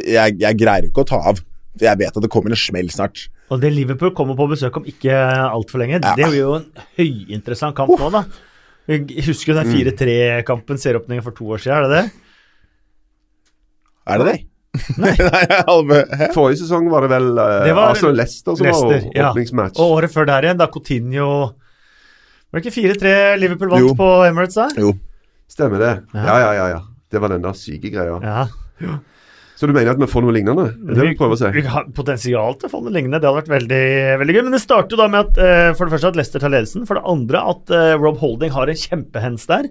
jeg, 0.00 0.36
jeg 0.40 0.60
greier 0.60 0.88
ikke 0.88 1.04
å 1.04 1.08
ta 1.08 1.20
av. 1.32 1.40
For 1.74 1.88
jeg 1.88 2.00
vet 2.00 2.20
at 2.20 2.24
det 2.24 2.30
kommer 2.32 2.54
en 2.54 2.60
smell 2.60 2.88
snart. 2.92 3.26
Og 3.54 3.60
det 3.62 3.70
Liverpool 3.70 4.10
kommer 4.16 4.34
på 4.38 4.48
besøk 4.50 4.80
om 4.80 4.86
ikke 4.90 5.14
altfor 5.14 5.78
lenge, 5.82 6.00
Ja. 6.02 6.14
det 6.18 6.26
blir 6.32 6.40
jo 6.40 6.54
en 6.58 6.66
høyinteressant 6.98 7.76
kamp 7.78 7.92
nå, 7.94 8.10
da. 8.10 8.24
Jeg 8.90 9.06
husker 9.28 9.52
jo 9.54 9.60
den 9.60 9.70
4-3-kampen, 9.70 10.80
serieåpningen 10.80 11.24
for 11.24 11.36
to 11.36 11.46
år 11.54 11.62
siden, 11.62 11.76
er 11.78 11.86
det 11.86 11.92
det? 11.94 12.24
Er 14.10 14.18
det 14.20 14.26
det? 14.32 14.40
Nei? 14.98 15.12
Forrige 16.34 16.58
sesong 16.64 16.88
var 16.90 17.06
det 17.06 17.12
vel 17.12 17.28
uh, 17.38 17.62
Det 17.62 17.74
var 17.76 17.92
Arsenal 17.92 18.16
Leicester 18.18 18.56
som 18.58 18.66
Leicester, 18.66 18.96
var 19.06 19.14
ja. 19.14 19.28
åpningsmatch. 19.30 19.78
Og 19.78 19.94
året 20.00 20.10
før 20.12 20.26
der 20.26 20.48
igjen, 20.48 20.58
da 20.58 20.66
Coutinho 20.66 21.28
Var 22.50 22.58
det 22.58 22.64
ikke 22.64 22.74
4-3 22.98 23.12
Liverpool 23.38 23.70
vant 23.70 23.86
Jo. 23.86 23.94
på 23.98 24.08
Emirates 24.26 24.58
da? 24.58 24.66
Jo. 24.82 24.90
Stemmer 25.46 25.78
det. 25.78 25.92
Ja. 26.16 26.24
Ja, 26.26 26.36
ja, 26.42 26.50
ja. 26.58 26.66
ja. 26.74 26.82
Det 27.14 27.22
var 27.22 27.30
den 27.30 27.44
der 27.46 27.54
syke 27.54 27.92
greia. 27.94 28.18
Ja. 28.18 28.98
Så 29.54 29.68
du 29.70 29.72
mener 29.74 29.92
at 29.92 30.00
vi 30.02 30.08
får 30.10 30.24
noe 30.24 30.34
lignende? 30.34 30.64
Det 30.74 30.94
er 30.96 30.98
det 30.98 31.08
vi 31.12 31.18
prøver 31.18 31.36
å 31.36 31.38
si. 31.38 31.50
Vi 31.54 31.62
har 31.70 31.84
potensial 31.94 32.56
til 32.58 32.66
å 32.66 32.72
få 32.72 32.80
noe 32.82 32.94
lignende. 32.94 33.20
Det 33.22 33.28
hadde 33.28 33.38
vært 33.44 33.52
veldig, 33.52 33.82
veldig 34.22 34.34
gøy. 34.34 34.42
Men 34.48 34.56
det 34.56 34.62
starter 34.64 34.96
jo 34.96 34.98
da 34.98 35.06
med 35.12 35.28
at 35.28 35.38
eh, 35.44 35.68
for 35.78 35.86
det 35.86 35.94
første 35.94 36.10
at 36.10 36.18
Leicester 36.18 36.42
tar 36.42 36.50
ledelsen. 36.54 36.86
For 36.88 36.98
det 36.98 37.04
andre 37.12 37.42
at 37.52 37.70
eh, 37.78 37.92
Rob 38.02 38.18
Holding 38.22 38.50
har 38.56 38.72
en 38.72 38.80
kjempehens 38.80 39.46
der. 39.50 39.68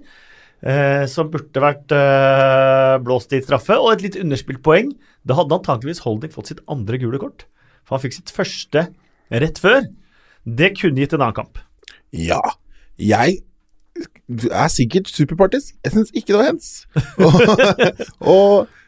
eh, 0.63 1.04
som 1.12 1.28
burde 1.34 1.63
vært 1.63 1.91
eh, 1.98 2.93
blåst 3.04 3.36
i 3.36 3.41
straffe. 3.43 3.76
Og 3.76 3.91
et 3.98 4.06
litt 4.08 4.19
underspilt 4.24 4.63
poeng. 4.63 4.93
Da 5.28 5.36
hadde 5.41 5.58
antakeligvis 5.60 6.04
Holding 6.08 6.32
fått 6.32 6.54
sitt 6.54 6.63
andre 6.72 7.00
gule 7.02 7.19
kort. 7.19 7.43
For 7.84 7.98
han 7.98 8.06
fikk 8.06 8.15
sitt 8.22 8.32
første 8.32 8.86
rett 9.34 9.60
før. 9.60 9.84
Det 10.48 10.74
kunne 10.80 11.04
gitt 11.04 11.15
en 11.17 11.26
annen 11.26 11.36
kamp. 11.41 11.60
Ja. 12.15 12.39
Jeg 13.00 13.41
er 14.48 14.72
sikkert 14.72 15.12
superpartisk. 15.12 15.76
Jeg 15.84 15.93
syns 15.98 16.13
ikke 16.15 16.32
det 16.34 16.39
var 16.39 16.50
hens. 16.54 16.72
Og, 17.19 17.36
og 18.34 18.80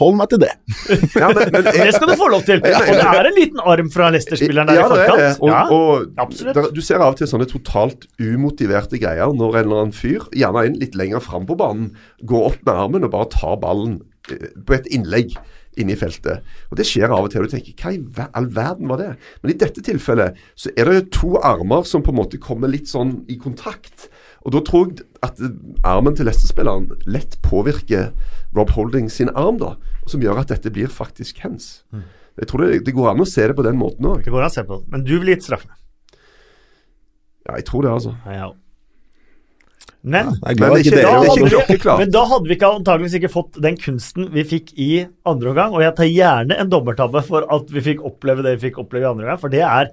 hold 0.00 0.16
meg 0.16 0.30
til 0.32 0.40
det. 0.40 0.50
Ja, 1.22 1.28
men, 1.34 1.50
men 1.52 1.66
Det 1.68 1.92
skal 1.94 2.08
du 2.08 2.14
få 2.16 2.28
lov 2.32 2.44
til. 2.48 2.62
Og 2.64 2.92
det 2.96 3.06
er 3.06 3.28
en 3.28 3.36
liten 3.36 3.60
arm 3.60 3.90
fra 3.92 4.08
Leicester-spilleren 4.14 4.70
der 4.70 4.78
ja, 4.80 4.86
i 4.86 4.92
det 4.92 5.02
er 5.04 5.10
forkant. 5.12 5.42
Og, 5.42 5.48
Ja. 5.52 5.62
og 5.68 6.22
absolutt. 6.24 6.54
der, 6.56 6.70
du 6.72 6.80
ser 6.84 7.02
av 7.04 7.12
og 7.12 7.18
til 7.20 7.28
sånne 7.30 7.48
totalt 7.50 8.06
umotiverte 8.22 9.00
greier 9.02 9.34
når 9.36 9.58
en 9.58 9.64
eller 9.66 9.82
annen 9.84 9.96
fyr, 9.96 10.24
gjerne 10.32 10.64
en 10.70 10.78
litt 10.80 10.96
lenger 10.98 11.20
fram 11.24 11.44
på 11.48 11.58
banen, 11.60 11.90
går 12.24 12.48
opp 12.52 12.62
med 12.64 12.74
armen 12.86 13.04
og 13.08 13.12
bare 13.14 13.28
tar 13.36 13.58
ballen 13.62 13.98
eh, 14.32 14.48
på 14.64 14.78
et 14.78 14.88
innlegg 14.96 15.36
inne 15.80 15.94
i 15.94 15.96
feltet. 15.96 16.42
Og 16.70 16.76
Det 16.80 16.84
skjer 16.88 17.08
av 17.12 17.24
og 17.24 17.30
til. 17.32 17.44
og 17.44 17.48
Du 17.48 17.54
tenker 17.56 17.76
hva 17.80 17.92
i 18.26 18.28
all 18.36 18.48
verden 18.52 18.90
var 18.92 19.00
det? 19.00 19.12
Men 19.42 19.52
i 19.54 19.58
dette 19.60 19.84
tilfellet 19.84 20.36
så 20.56 20.72
er 20.76 20.88
det 20.88 20.96
jo 20.98 21.04
to 21.20 21.30
armer 21.40 21.84
som 21.88 22.04
på 22.04 22.12
en 22.12 22.18
måte 22.20 22.40
kommer 22.40 22.68
litt 22.68 22.88
sånn 22.92 23.22
i 23.32 23.38
kontakt. 23.40 24.08
Og 24.42 24.54
da 24.54 24.62
tror 24.66 24.90
jeg 24.90 25.06
at 25.22 25.38
armen 25.86 26.16
til 26.18 26.26
Leicester-spilleren 26.26 26.88
lett 27.06 27.36
påvirker 27.46 28.10
Rob 28.56 28.72
Holding 28.74 29.10
sin 29.12 29.30
arm, 29.38 29.60
da. 29.62 29.76
Som 30.10 30.24
gjør 30.24 30.42
at 30.42 30.50
dette 30.50 30.72
blir 30.74 30.90
faktisk 30.90 31.44
hens. 31.44 31.84
Mm. 31.94 32.08
Jeg 32.42 32.48
tror 32.50 32.64
det, 32.64 32.80
det 32.88 32.96
går 32.96 33.12
an 33.12 33.22
å 33.22 33.28
se 33.28 33.44
det 33.46 33.54
på 33.58 33.64
den 33.66 33.78
måten 33.78 34.08
òg. 34.08 34.24
Det 34.24 34.32
går 34.32 34.42
an 34.42 34.50
å 34.50 34.56
se 34.56 34.64
på 34.66 34.80
det. 34.80 34.88
Men 34.92 35.06
du 35.06 35.14
ville 35.18 35.36
gitt 35.36 35.46
straffe. 35.46 35.70
Ja, 37.46 37.56
jeg 37.58 37.66
tror 37.68 37.86
det, 37.86 37.94
altså. 37.94 38.16
Ja. 38.26 38.50
Men 40.02 40.32
er 40.42 40.56
Men 40.58 40.80
ikke 40.82 40.98
da 40.98 41.18
vi, 41.22 41.76
men 42.00 42.10
da 42.10 42.22
hadde 42.26 42.50
vi 42.50 42.56
ikke 42.56 42.70
antageligvis 42.74 43.14
ikke 43.20 43.30
fått 43.30 43.58
den 43.62 43.76
kunsten 43.78 44.32
vi 44.34 44.42
fikk 44.50 44.72
i 44.74 44.90
andre 45.28 45.52
omgang. 45.52 45.76
Og 45.76 45.84
jeg 45.84 45.94
tar 45.98 46.10
gjerne 46.10 46.58
en 46.58 46.72
dommertabbe 46.72 47.22
for 47.26 47.46
at 47.54 47.70
vi 47.70 47.84
fikk 47.84 48.02
oppleve 48.08 48.42
det 48.42 48.56
vi 48.56 48.68
fikk 48.68 48.80
oppleve 48.82 49.06
i 49.06 49.10
andre 49.12 49.28
omgang. 49.28 49.42
For 49.42 49.52
det 49.52 49.62
er 49.62 49.92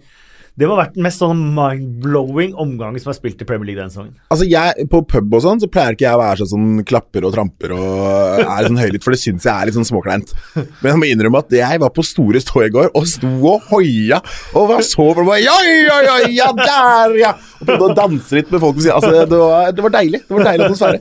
det 0.59 0.67
må 0.67 0.75
ha 0.75 0.81
vært 0.81 0.97
den 0.97 1.05
mest 1.05 1.21
sånn 1.21 1.39
mind-blowing 1.55 2.51
omgangen 2.59 2.99
som 2.99 3.13
er 3.13 3.15
spilt 3.15 3.39
i 3.39 3.45
Premier 3.47 3.69
League 3.69 3.79
den 3.79 3.93
sesongen. 3.93 4.17
Altså 4.33 4.43
jeg, 4.49 4.87
På 4.91 4.99
pub 5.07 5.37
og 5.37 5.43
sånn 5.45 5.61
så 5.63 5.69
pleier 5.71 5.95
ikke 5.95 6.03
jeg 6.03 6.17
å 6.17 6.19
være 6.19 6.41
sånn 6.41 6.51
som 6.51 6.81
klapper 6.89 7.27
og 7.29 7.31
tramper 7.35 7.73
og 7.77 8.41
er 8.43 8.67
sånn 8.67 8.81
høylytt, 8.81 9.05
for 9.05 9.15
det 9.15 9.21
syns 9.21 9.47
jeg 9.47 9.53
er 9.53 9.69
litt 9.69 9.77
sånn 9.77 9.87
småkleint. 9.87 10.33
Men 10.57 10.89
jeg 10.91 10.99
må 10.99 11.07
innrømme 11.07 11.43
at 11.45 11.55
jeg 11.55 11.79
var 11.85 11.93
på 11.95 12.03
Store 12.03 12.43
Stå 12.43 12.65
i 12.65 12.73
går 12.75 12.91
og 12.91 13.07
sto 13.07 13.31
og 13.53 13.71
hoia 13.71 14.19
og 14.51 14.67
var 14.73 14.83
så 14.83 15.07
for 15.15 15.23
meg 15.31 15.45
Ja, 15.45 15.55
ja, 15.63 15.97
ja, 16.09 16.19
ja, 16.27 16.51
der, 16.59 17.15
ja! 17.21 17.31
Og 17.61 17.63
prøvde 17.63 17.87
å 17.93 17.97
danse 18.03 18.35
litt 18.35 18.51
med 18.51 18.59
folk 18.63 18.75
ved 18.77 18.89
siden. 18.89 18.99
Altså, 18.99 19.25
det, 19.31 19.39
var, 19.39 19.71
det 19.75 19.87
var 19.87 19.95
deilig. 19.95 20.23
Det 20.27 20.35
var 20.35 20.47
deilig 20.51 20.67
atmosfære. 20.67 20.99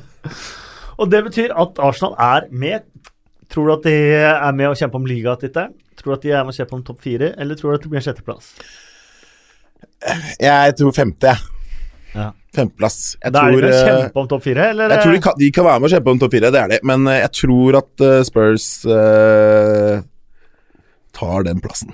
Og 1.00 1.08
det 1.08 1.20
betyr 1.30 1.56
at 1.56 1.80
Arsenal 1.80 2.16
er 2.20 2.48
med. 2.52 2.84
Tror 3.50 3.66
du 3.70 3.72
at 3.78 3.86
de 3.88 3.94
er 4.20 4.52
med 4.56 4.68
å 4.68 4.76
kjempe 4.76 5.00
om 5.00 5.08
ligatittelen? 5.08 5.72
Tror 6.00 6.14
du 6.14 6.16
at 6.16 6.26
de 6.26 6.32
er 6.32 6.44
med 6.46 6.54
å 6.54 6.56
kjempe 6.56 6.78
om 6.78 6.84
topp 6.86 7.02
fire, 7.04 7.32
eller 7.36 7.58
tror 7.60 7.72
du 7.72 7.78
at 7.78 7.86
det 7.86 7.92
blir 7.92 8.00
en 8.00 8.06
sjetteplass? 8.08 8.52
Jeg 10.40 10.76
tror 10.80 10.94
femte, 10.96 11.32
jeg. 11.34 11.56
Ja. 12.14 12.30
Femteplass. 12.56 13.16
Jeg 13.22 13.32
Da 13.32 13.44
er 13.44 13.52
de 13.52 13.58
tror, 13.58 13.62
med 13.62 13.70
å 13.70 13.76
eh, 13.76 13.88
kjempe 13.88 14.22
om 14.22 14.28
topp 14.30 14.44
fire, 14.48 14.68
eller? 14.72 14.94
jeg 14.94 15.04
tror 15.04 15.14
de 15.14 15.22
kan, 15.26 15.34
de 15.38 15.50
kan 15.54 15.66
være 15.68 15.80
med 15.80 15.88
og 15.88 15.94
kjempe 15.94 16.14
om 16.14 16.22
topp 16.22 16.36
fire, 16.36 16.52
det 16.54 16.60
er 16.60 16.72
de. 16.72 16.78
Men 16.90 17.10
eh, 17.10 17.20
jeg 17.20 17.32
tror 17.40 17.80
at 17.80 18.06
eh, 18.06 18.20
Spurs 18.26 18.68
uh, 18.88 20.00
tar 21.20 21.46
den 21.46 21.60
plassen. 21.62 21.92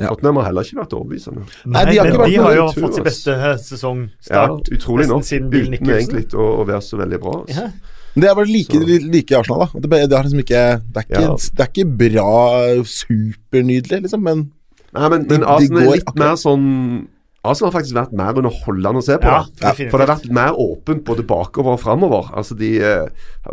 Ja. 0.00 0.08
Tottenham 0.08 0.40
har 0.40 0.48
heller 0.48 0.66
ikke 0.66 0.80
vært 0.80 0.92
overbevisende. 0.96 1.46
Nei, 1.68 1.80
de 1.88 1.96
har 2.00 2.08
ikke 2.08 2.18
men 2.18 2.20
vært 2.22 2.32
de 2.32 2.42
har 2.42 2.54
jo 2.56 2.66
tur, 2.72 2.84
fått 2.86 2.98
sin 2.98 3.06
beste 3.06 3.38
beste 3.38 3.94
Ja, 4.32 4.44
utrolig 4.76 5.08
nok. 5.10 5.26
Uten 5.26 5.90
egentlig 5.92 6.26
å, 6.32 6.46
å 6.62 6.68
være 6.68 6.84
så 6.84 7.00
veldig 7.00 7.18
bra. 7.20 7.34
Altså. 7.42 7.66
Ja. 7.66 7.98
Men 8.14 8.22
Det 8.24 8.30
er 8.30 8.34
bare 8.34 8.46
like, 8.50 8.72
Så- 8.74 9.10
like 9.10 9.30
i 9.30 9.36
Arsenal, 9.38 9.60
da. 9.66 9.80
Det, 9.80 9.90
det, 10.10 10.16
har 10.16 10.24
liksom 10.24 10.40
ikke, 10.42 10.62
det, 10.82 10.96
er 10.96 11.06
ikke, 11.06 11.20
Ja. 11.22 11.36
det 11.36 11.60
er 11.60 11.70
ikke 11.70 11.98
bra 12.00 12.84
supernydelig, 12.84 14.02
liksom, 14.06 14.22
men 14.22 14.52
Nei, 14.92 15.08
men, 15.08 15.26
men 15.30 15.44
Arsenal 15.46 15.82
er 15.84 15.90
litt 15.94 16.04
akkurat- 16.04 16.18
mer 16.18 16.36
sånn 16.40 17.08
Arsenal 17.44 17.70
har 17.72 17.80
faktisk 17.80 17.94
vært 17.96 18.12
mer 18.12 18.34
underholdende 18.36 19.00
å 19.00 19.04
se 19.06 19.14
på. 19.16 19.24
Ja, 19.30 19.44
definitivt. 19.62 19.90
For 19.92 19.98
det 20.02 20.08
har 20.08 20.16
vært 20.18 20.30
mer 20.36 20.52
åpent 20.60 21.04
både 21.06 21.22
bakover 21.24 21.72
og 21.72 21.80
framover. 21.80 22.26
Altså, 22.36 22.56
de 22.58 22.72
eh, 22.82 23.06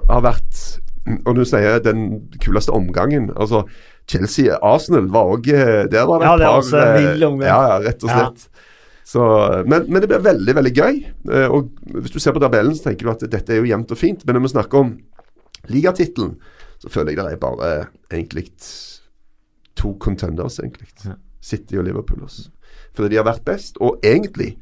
har 0.10 0.22
vært 0.26 0.80
Og 1.26 1.38
nå 1.38 1.46
sier 1.48 1.62
jeg 1.64 1.84
den 1.86 2.02
kuleste 2.44 2.74
omgangen. 2.76 3.30
Altså, 3.40 3.62
Chelsea-Arsenal 4.12 5.08
var 5.08 5.30
òg 5.38 5.46
Der 5.48 6.06
var 6.06 6.20
det 6.20 6.26
Ja, 6.28 6.34
et 6.34 6.40
det 6.42 6.48
er 6.48 6.58
også 6.58 6.82
en 6.82 6.98
eh, 7.06 7.14
vill 7.14 7.24
omgang. 7.30 7.48
Ja, 7.48 7.62
ja, 7.70 7.78
rett 7.88 8.04
og 8.04 8.10
Ja. 8.10 8.26
Så, 9.08 9.24
men, 9.66 9.86
men 9.88 10.04
det 10.04 10.10
blir 10.12 10.24
veldig 10.26 10.56
veldig 10.58 10.74
gøy. 10.76 10.98
Eh, 11.32 11.48
og 11.48 11.70
Hvis 12.04 12.12
du 12.12 12.20
ser 12.20 12.36
på 12.36 12.42
tabellen, 12.44 12.76
så 12.76 12.90
tenker 12.90 13.08
du 13.08 13.14
at 13.14 13.24
dette 13.32 13.54
er 13.56 13.62
jo 13.62 13.70
jevnt 13.70 13.94
og 13.96 14.00
fint. 14.00 14.26
Men 14.28 14.36
når 14.36 14.44
vi 14.44 14.52
snakker 14.52 14.82
om 14.82 14.90
ligatittelen, 15.72 16.34
så 16.82 16.92
føler 16.92 17.14
jeg 17.14 17.22
det 17.24 17.38
er 17.38 17.40
bare 17.42 17.70
egentlig 18.12 18.50
to 19.80 19.94
contenders, 20.04 20.60
egentlig. 20.60 20.90
Ja. 21.06 21.16
City 21.40 21.80
og 21.80 21.88
Liverpool. 21.88 22.26
Også. 22.28 22.50
Fordi 22.98 23.14
de 23.14 23.22
har 23.22 23.30
vært 23.30 23.46
best. 23.48 23.80
Og 23.80 24.04
egentlig 24.04 24.58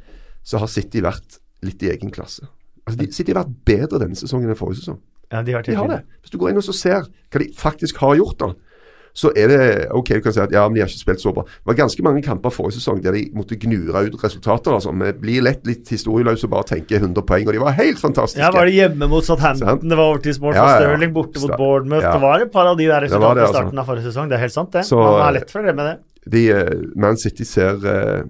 så 0.45 0.61
har 0.61 0.69
City 0.69 1.01
vært 1.01 1.39
litt 1.65 1.81
i 1.81 1.89
egen 1.95 2.13
klasse. 2.13 2.45
Altså, 2.85 2.99
de, 3.01 3.09
City 3.17 3.33
har 3.33 3.41
vært 3.41 3.57
bedre 3.65 4.03
denne 4.03 4.19
sesongen 4.19 4.51
enn 4.51 4.59
forrige 4.59 4.83
sesong. 4.83 5.01
Ja, 5.31 5.41
de 5.41 5.55
har, 5.57 5.65
De 5.65 5.73
har 5.73 5.89
det. 5.89 6.03
Hvis 6.21 6.35
du 6.35 6.37
går 6.37 6.53
inn 6.53 6.61
og 6.61 6.67
så 6.67 6.75
ser 6.77 7.07
hva 7.07 7.41
de 7.41 7.49
faktisk 7.57 7.97
har 8.03 8.13
gjort, 8.19 8.37
da, 8.43 8.74
så 9.15 9.31
er 9.39 9.47
det 9.47 9.59
ok, 9.95 10.09
du 10.17 10.21
kan 10.25 10.33
si 10.35 10.41
at 10.43 10.51
ja, 10.51 10.65
men 10.67 10.75
de 10.75 10.81
har 10.83 10.89
ikke 10.91 10.99
spilt 11.05 11.21
så 11.23 11.31
bra. 11.33 11.45
Det 11.47 11.69
var 11.71 11.77
ganske 11.79 12.03
mange 12.03 12.21
kamper 12.25 12.51
forrige 12.51 12.81
sesong 12.81 12.99
der 13.05 13.15
de 13.15 13.21
måtte 13.37 13.55
gnure 13.61 14.01
ut 14.09 14.17
resultater. 14.21 14.75
altså. 14.75 14.91
Vi 14.91 15.11
blir 15.21 15.45
lett 15.47 15.63
litt 15.67 15.87
historieløse 15.93 16.49
og 16.49 16.51
bare 16.51 16.67
tenker 16.75 16.99
100 16.99 17.23
poeng, 17.29 17.47
og 17.47 17.55
de 17.55 17.61
var 17.63 17.77
helt 17.79 18.01
fantastiske. 18.01 18.43
Ja, 18.43 18.51
Var 18.51 18.67
det 18.67 18.73
hjemme 18.75 19.07
mot 19.09 19.23
Southampton? 19.23 19.79
Det 19.87 19.95
var 19.97 20.11
overtidsmål 20.11 20.53
Ja, 20.53 20.65
ja, 20.65 20.73
ja. 20.75 20.81
Stirling, 20.83 21.13
borte 21.15 21.39
mot 21.45 21.55
Bournemouth. 21.57 22.05
Det 22.11 22.21
var 22.21 22.43
et 22.43 22.51
par 22.51 22.67
av 22.73 22.75
de 22.77 22.89
der 22.91 23.01
resultatene 23.07 23.39
i 23.39 23.45
altså. 23.47 23.55
starten 23.55 23.79
av 23.79 23.87
forrige 23.87 24.09
sesong. 24.11 24.27
Det 24.29 24.35
er 24.35 24.43
helt 24.43 24.53
sant, 24.57 24.71
det. 24.75 24.83
Så- 24.85 24.99
Man 24.99 25.27
er 25.29 25.39
lett 25.39 25.49
for 25.55 25.59
å 25.61 25.63
glemme 25.69 25.87
det. 25.87 25.95
De, 26.27 26.43
eh, 26.51 26.75
Man 26.95 27.17
City 27.17 27.43
ser 27.45 27.79
eh, 27.85 28.23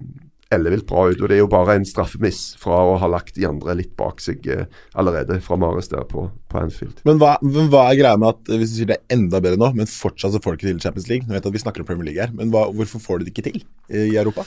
ellevilt 0.54 0.86
bra 0.86 1.08
ut, 1.10 1.18
og 1.18 1.30
det 1.30 1.36
er 1.36 1.42
jo 1.42 1.50
bare 1.50 1.74
en 1.78 1.86
straffemiss 1.88 2.54
fra 2.60 2.78
å 2.86 2.94
ha 3.02 3.08
lagt 3.10 3.34
de 3.38 3.46
andre 3.48 3.74
litt 3.80 3.96
bak 3.98 4.22
seg 4.22 4.46
eh, 4.52 4.68
allerede 4.98 5.40
fra 5.42 5.58
Mares 5.58 5.90
der 5.90 6.06
på, 6.06 6.28
på 6.50 6.60
Anfield. 6.60 7.00
Men 7.08 7.18
hva, 7.22 7.34
men 7.42 7.70
hva 7.72 7.88
er 7.90 7.98
greia 7.98 8.20
med 8.20 8.30
at 8.30 8.52
eh, 8.52 8.60
hvis 8.60 8.74
du 8.74 8.78
sier 8.78 8.92
det 8.92 9.00
er 9.00 9.18
enda 9.18 9.42
bedre 9.42 9.58
nå, 9.60 9.72
men 9.78 9.90
fortsatt 9.90 10.36
så 10.36 10.42
får 10.42 10.54
de 10.54 10.60
ikke 10.60 10.70
til 10.70 10.84
Champions 10.86 11.10
League? 11.10 11.26
Nå 11.26 11.34
vet 11.34 11.42
jeg 11.42 11.50
at 11.50 11.58
vi 11.58 11.64
snakker 11.64 11.82
om 11.82 11.90
Premier 11.90 12.10
League 12.10 12.22
her, 12.22 12.34
men 12.36 12.54
hva, 12.54 12.68
hvorfor 12.78 13.02
får 13.02 13.20
de 13.20 13.28
det 13.28 13.34
ikke 13.34 13.46
til 13.50 13.60
eh, 13.90 14.06
i 14.12 14.16
Europa? 14.20 14.46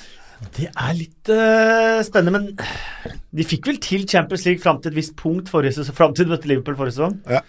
Det 0.55 0.69
er 0.71 0.93
litt 0.95 1.29
uh, 1.35 1.99
spennende, 2.07 2.39
men 2.39 3.17
de 3.35 3.43
fikk 3.43 3.67
vel 3.67 3.79
til 3.83 4.05
Champions 4.07 4.45
League 4.47 4.63
fram 4.63 4.79
til 4.79 4.93
et 4.93 4.99
visst 5.01 5.17
punkt 5.19 5.51
forrige 5.51 5.75
sesong. 5.75 5.97
Fram 5.97 6.13
til 6.15 6.29
de 6.29 6.31
møtte 6.31 6.47
Liverpool 6.47 6.77
forrige 6.79 6.95
sesong. 6.95 7.17
Ja. 7.27 7.41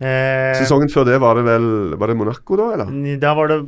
Eh, 0.00 0.54
Sesongen 0.56 0.88
før 0.88 1.04
det 1.04 1.18
var 1.20 1.34
det 1.36 1.42
vel 1.44 1.64
Var 2.00 2.08
det 2.08 2.14
Monaco, 2.16 2.56
da, 2.56 2.70
eller? 2.72 3.18
Da 3.20 3.34
var 3.36 3.48
det 3.52 3.58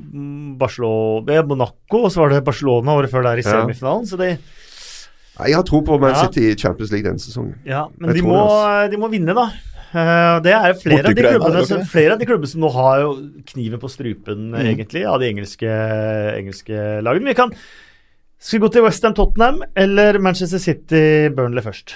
Barcelona, 0.59 1.35
eh, 1.35 1.43
Monaco, 1.45 2.05
og 2.07 2.11
så 2.13 2.23
var 2.23 2.31
det 2.33 2.45
Barcelona 2.47 2.95
året 2.97 3.11
før 3.13 3.23
der 3.27 3.37
i 3.43 3.45
Ja. 3.45 3.61
semifinalen. 3.61 4.07
Så 4.09 4.17
det 4.17 4.39
Jeg 5.43 5.55
har 5.55 5.63
tro 5.63 5.83
på 5.83 5.99
Man 6.01 6.15
Ja. 6.15 6.23
City 6.27 6.51
i 6.53 6.55
Champions 6.57 6.91
League 6.93 7.05
denne 7.11 7.19
sesongen. 7.21 7.55
ja, 7.67 7.87
men 7.99 8.15
de 8.15 8.23
må, 8.23 8.91
de 8.91 8.97
må 8.97 9.11
vinne, 9.11 9.35
da. 9.35 9.51
Eh, 9.95 10.41
det 10.41 10.53
er 10.53 10.73
flere 10.73 11.05
av, 11.09 11.15
de 11.15 11.23
klubbene, 11.23 11.61
er 11.61 11.65
som, 11.67 11.79
det? 11.81 11.87
flere 11.89 12.13
av 12.13 12.19
de 12.19 12.25
klubbene 12.27 12.49
som 12.49 12.61
nå 12.63 12.71
har 12.73 13.01
jo 13.01 13.13
kniven 13.45 13.79
på 13.81 13.91
strupen, 13.91 14.53
Mm. 14.53 14.61
egentlig, 14.65 15.05
av 15.07 15.21
de 15.21 15.27
engelske, 15.29 15.69
engelske 16.39 17.03
lagene. 17.03 17.27
Vi 17.29 17.35
kan 17.35 17.53
Skal 18.39 18.59
vi 18.59 18.67
gå 18.67 18.73
til 18.73 18.83
Westham 18.83 19.15
Tottenham 19.15 19.63
eller 19.77 20.19
Manchester 20.19 20.59
City 20.59 21.29
Burnley 21.29 21.63
først? 21.63 21.95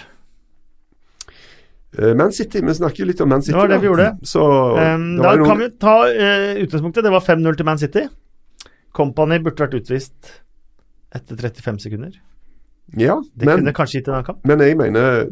Eh, 1.98 2.14
Man 2.14 2.32
City, 2.32 2.60
vi 2.60 2.74
snakker 2.76 3.04
jo 3.04 3.08
litt 3.10 3.20
om 3.24 3.28
Man 3.32 3.42
City. 3.42 3.52
Det 3.56 3.60
var 3.62 3.68
det 3.68 3.76
da. 3.76 3.80
vi 3.80 3.90
gjorde. 3.90 4.08
Så 4.28 4.42
Um, 4.76 5.16
det 5.16 5.22
da 5.24 5.34
noen... 5.36 5.46
kan 5.48 5.58
vi 5.62 5.68
ta 5.80 5.96
uh, 6.06 6.62
utgangspunktet. 6.64 7.04
Det 7.04 7.12
var 7.14 7.20
5-0 7.24 7.56
til 7.56 7.64
Man 7.66 7.78
City. 7.78 8.06
Company 8.96 9.38
burde 9.44 9.60
vært 9.66 9.74
utvist 9.80 10.32
etter 11.16 11.36
35 11.36 11.78
sekunder. 11.86 12.14
Ja, 12.96 13.16
Det 13.34 13.46
men, 13.48 13.58
kunne 13.64 13.72
kanskje 13.74 13.98
gitt 13.98 14.08
en 14.08 14.14
annen 14.14 14.26
kamp. 14.28 14.44
men 14.46 14.60
jeg 14.62 14.76
mener 14.78 15.24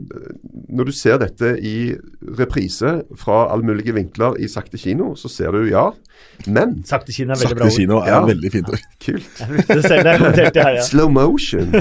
Når 0.74 0.88
du 0.88 0.90
ser 0.92 1.20
dette 1.22 1.52
i 1.62 1.94
reprise 2.34 3.04
fra 3.16 3.44
alle 3.52 3.62
mulige 3.68 3.94
vinkler 3.94 4.34
i 4.42 4.48
sakte 4.50 4.74
kino, 4.76 5.12
så 5.14 5.28
ser 5.30 5.52
du 5.54 5.68
ja. 5.70 5.84
Men 6.50 6.80
Sakte 6.84 7.14
kino 7.14 7.30
er 7.30 7.38
veldig 7.38 7.54
bra 7.60 7.68
Sakte 7.68 7.70
ord. 7.70 7.78
kino 7.78 8.00
er 8.02 8.08
Ja. 8.10 8.24
veldig 8.26 8.50
fint 8.56 8.68
ord. 8.74 8.82
kult. 9.06 9.38
Jeg 9.38 10.02
det 10.02 10.16
kommenterte 10.18 10.58
i 10.58 10.64
helga. 10.66 10.82
Slow 10.90 11.08
motion. 11.14 11.70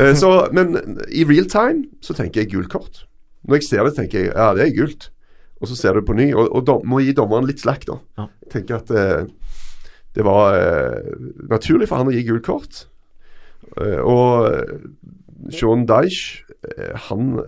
Eh, 0.00 0.14
så, 0.14 0.48
men 0.54 0.76
i 1.12 1.24
real 1.26 1.44
time 1.50 1.82
så 2.00 2.14
tenker 2.16 2.40
jeg 2.40 2.52
gult 2.52 2.68
kort. 2.72 3.00
Når 3.46 3.58
jeg 3.58 3.68
ser 3.68 3.86
det, 3.86 3.94
tenker 3.96 4.24
jeg 4.24 4.32
ja, 4.34 4.50
det 4.56 4.66
er 4.66 4.76
gult. 4.76 5.10
Og 5.60 5.68
så 5.68 5.76
ser 5.76 5.96
du 5.96 6.04
på 6.08 6.16
ny, 6.16 6.30
og, 6.32 6.48
og 6.56 6.64
dom, 6.68 6.84
må 6.88 7.02
gi 7.04 7.12
dommeren 7.16 7.48
litt 7.48 7.60
slack, 7.60 7.84
da. 7.88 7.98
Ja. 8.20 8.28
Jeg 8.46 8.52
tenker 8.54 8.80
at 8.80 8.92
eh, 8.96 9.28
det 10.16 10.24
var 10.26 10.56
eh, 10.56 11.10
naturlig 11.50 11.88
for 11.90 12.00
han 12.00 12.10
å 12.10 12.14
gi 12.14 12.24
gult 12.28 12.46
kort. 12.48 12.84
Eh, 13.76 14.00
og 14.00 15.52
Sean 15.54 15.84
Dyche, 15.88 16.46
eh, 16.70 16.96
han 17.08 17.42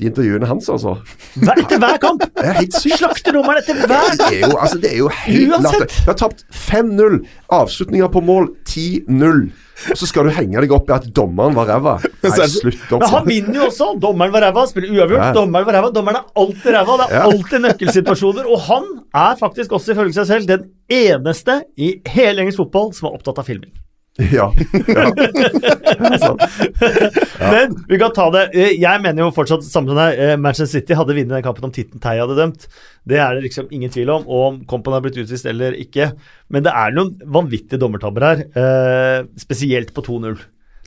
De 0.00 0.08
intervjuene 0.08 0.46
hans, 0.50 0.66
altså 0.74 0.96
Hver, 1.38 1.58
etter 1.62 1.78
hver 1.78 1.98
kamp! 2.02 2.24
Det 2.34 2.42
er 2.42 2.56
helt 2.58 2.74
sykt. 2.74 2.96
Slakter 2.98 3.36
etter 3.38 3.76
hver 3.78 4.08
Det 4.10 4.18
kamp! 4.18 4.32
er 4.32 4.40
jo, 4.40 4.56
altså, 4.58 4.78
det 4.82 4.90
er 4.90 4.96
jo 4.98 5.08
helt 5.08 5.52
latter. 5.62 5.86
Vi 5.86 6.08
har 6.08 6.16
tapt 6.18 6.42
5-0. 6.50 7.20
Avslutninger 7.54 8.10
på 8.10 8.22
mål 8.26 8.48
10-0. 8.66 9.44
Og 9.90 9.98
så 9.98 10.06
skal 10.06 10.26
du 10.26 10.32
henge 10.34 10.60
deg 10.64 10.72
opp 10.74 10.90
i 10.90 10.94
at 10.96 11.06
dommeren 11.14 11.54
var 11.54 11.66
ræva. 11.70 11.94
Nei, 12.02 12.30
Så 12.30 12.42
det- 12.42 12.50
slutt 12.56 12.92
opp. 12.94 13.00
Men 13.04 13.08
han 13.10 13.26
vinner 13.28 13.54
jo 13.60 13.68
også. 13.68 13.88
Dommeren 14.02 14.32
var 14.34 14.42
ræva, 14.48 14.66
spiller 14.70 14.90
uavgjort. 14.94 15.24
Ja. 15.28 15.32
Dommeren 15.34 15.66
var 15.66 15.78
ræva, 15.78 15.92
dommeren 15.94 16.16
er 16.16 16.42
alltid 16.42 16.70
ræva. 16.74 16.96
Det 16.98 17.06
er 17.06 17.14
Ja. 17.14 17.22
alltid 17.30 17.64
nøkkelsituasjoner. 17.68 18.50
Og 18.50 18.60
han 18.66 18.84
er 19.14 19.36
faktisk 19.38 19.70
også 19.78 19.92
ifølge 19.94 20.14
seg 20.14 20.26
selv 20.26 20.46
den 20.46 20.70
eneste 20.90 21.62
i 21.78 22.00
hele 22.08 22.42
engelsk 22.42 22.56
fotball 22.62 22.92
som 22.94 23.08
er 23.10 23.14
opptatt 23.18 23.38
av 23.38 23.44
filming. 23.46 23.70
Ja. 24.18 24.52
ja. 24.86 26.36
Men 27.52 27.74
vi 27.88 27.98
kan 27.98 28.12
ta 28.14 28.28
det. 28.30 28.44
Eh, 28.54 28.74
Jeg 28.80 29.02
mener 29.02 29.24
jo 29.26 29.30
fortsatt 29.34 29.64
samme 29.66 29.90
som 29.90 29.98
deg. 29.98 30.18
eh, 30.22 30.36
Manchester 30.40 30.70
City 30.80 30.94
hadde 30.98 31.16
vunnet 31.16 31.34
den 31.34 31.42
kampen 31.46 31.66
om 31.68 31.72
titten 31.74 32.00
Tei 32.02 32.16
hadde 32.20 32.36
dømt. 32.38 32.66
Det 33.06 33.18
er 33.20 33.34
det 33.36 33.44
liksom 33.48 33.68
ingen 33.74 33.90
tvil 33.90 34.10
om. 34.14 34.26
Og 34.28 34.46
om 34.52 34.60
Kompon 34.70 34.94
har 34.96 35.02
blitt 35.04 35.18
utvist 35.20 35.46
eller 35.50 35.74
ikke. 35.78 36.12
Men 36.48 36.62
det 36.66 36.72
er 36.74 36.94
noen 36.94 37.14
vanvittige 37.26 37.80
dommertabber 37.82 38.22
her. 38.28 38.44
eh, 38.54 39.26
Spesielt 39.40 39.92
på 39.96 40.02
2-0. 40.06 40.38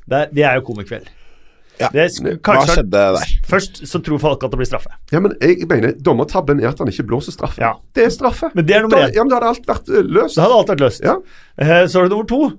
Det, 0.08 0.18
er- 0.22 0.30
det 0.34 0.44
er 0.48 0.56
jo 0.62 0.68
komikveld. 0.72 1.08
Ja. 1.78 1.90
Det 1.94 2.08
Hva 2.42 2.63
skjedde 2.66 2.90
der? 2.90 3.34
Først 3.46 3.84
så 3.86 4.00
tror 4.02 4.18
folk 4.18 4.42
at 4.44 4.50
det 4.50 4.58
blir 4.58 4.66
straffe. 4.66 4.90
ja, 5.13 5.20
men 5.22 5.36
jeg 5.40 5.68
mener 5.70 5.92
dommertabben 6.02 6.60
er 6.63 6.70
at 6.72 6.80
han 6.80 6.88
ikke 6.90 7.06
blåser 7.06 7.32
straffe. 7.36 7.60
Ja. 7.62 7.76
Det 7.94 8.06
er 8.08 8.10
straffe. 8.10 8.50
Men 8.56 8.66
det 8.66 8.76
er 8.76 8.82
nummer 8.82 8.98
én. 9.04 9.13
ja, 9.13 9.22
men 9.24 9.30
da 9.30 9.36
hadde 9.36 9.52
alt 9.52 9.68
vært 9.68 9.92
løst. 10.10 10.34
Så 10.34 10.42
hadde 10.42 10.56
alt 10.58 10.72
vært 10.74 10.80
løst. 10.82 11.04
Ja. 11.06 11.20
Eh, 11.60 11.86
Så 11.86 12.00
er 12.00 12.08
det 12.08 12.16
nummer 12.16 12.26
to. 12.26 12.58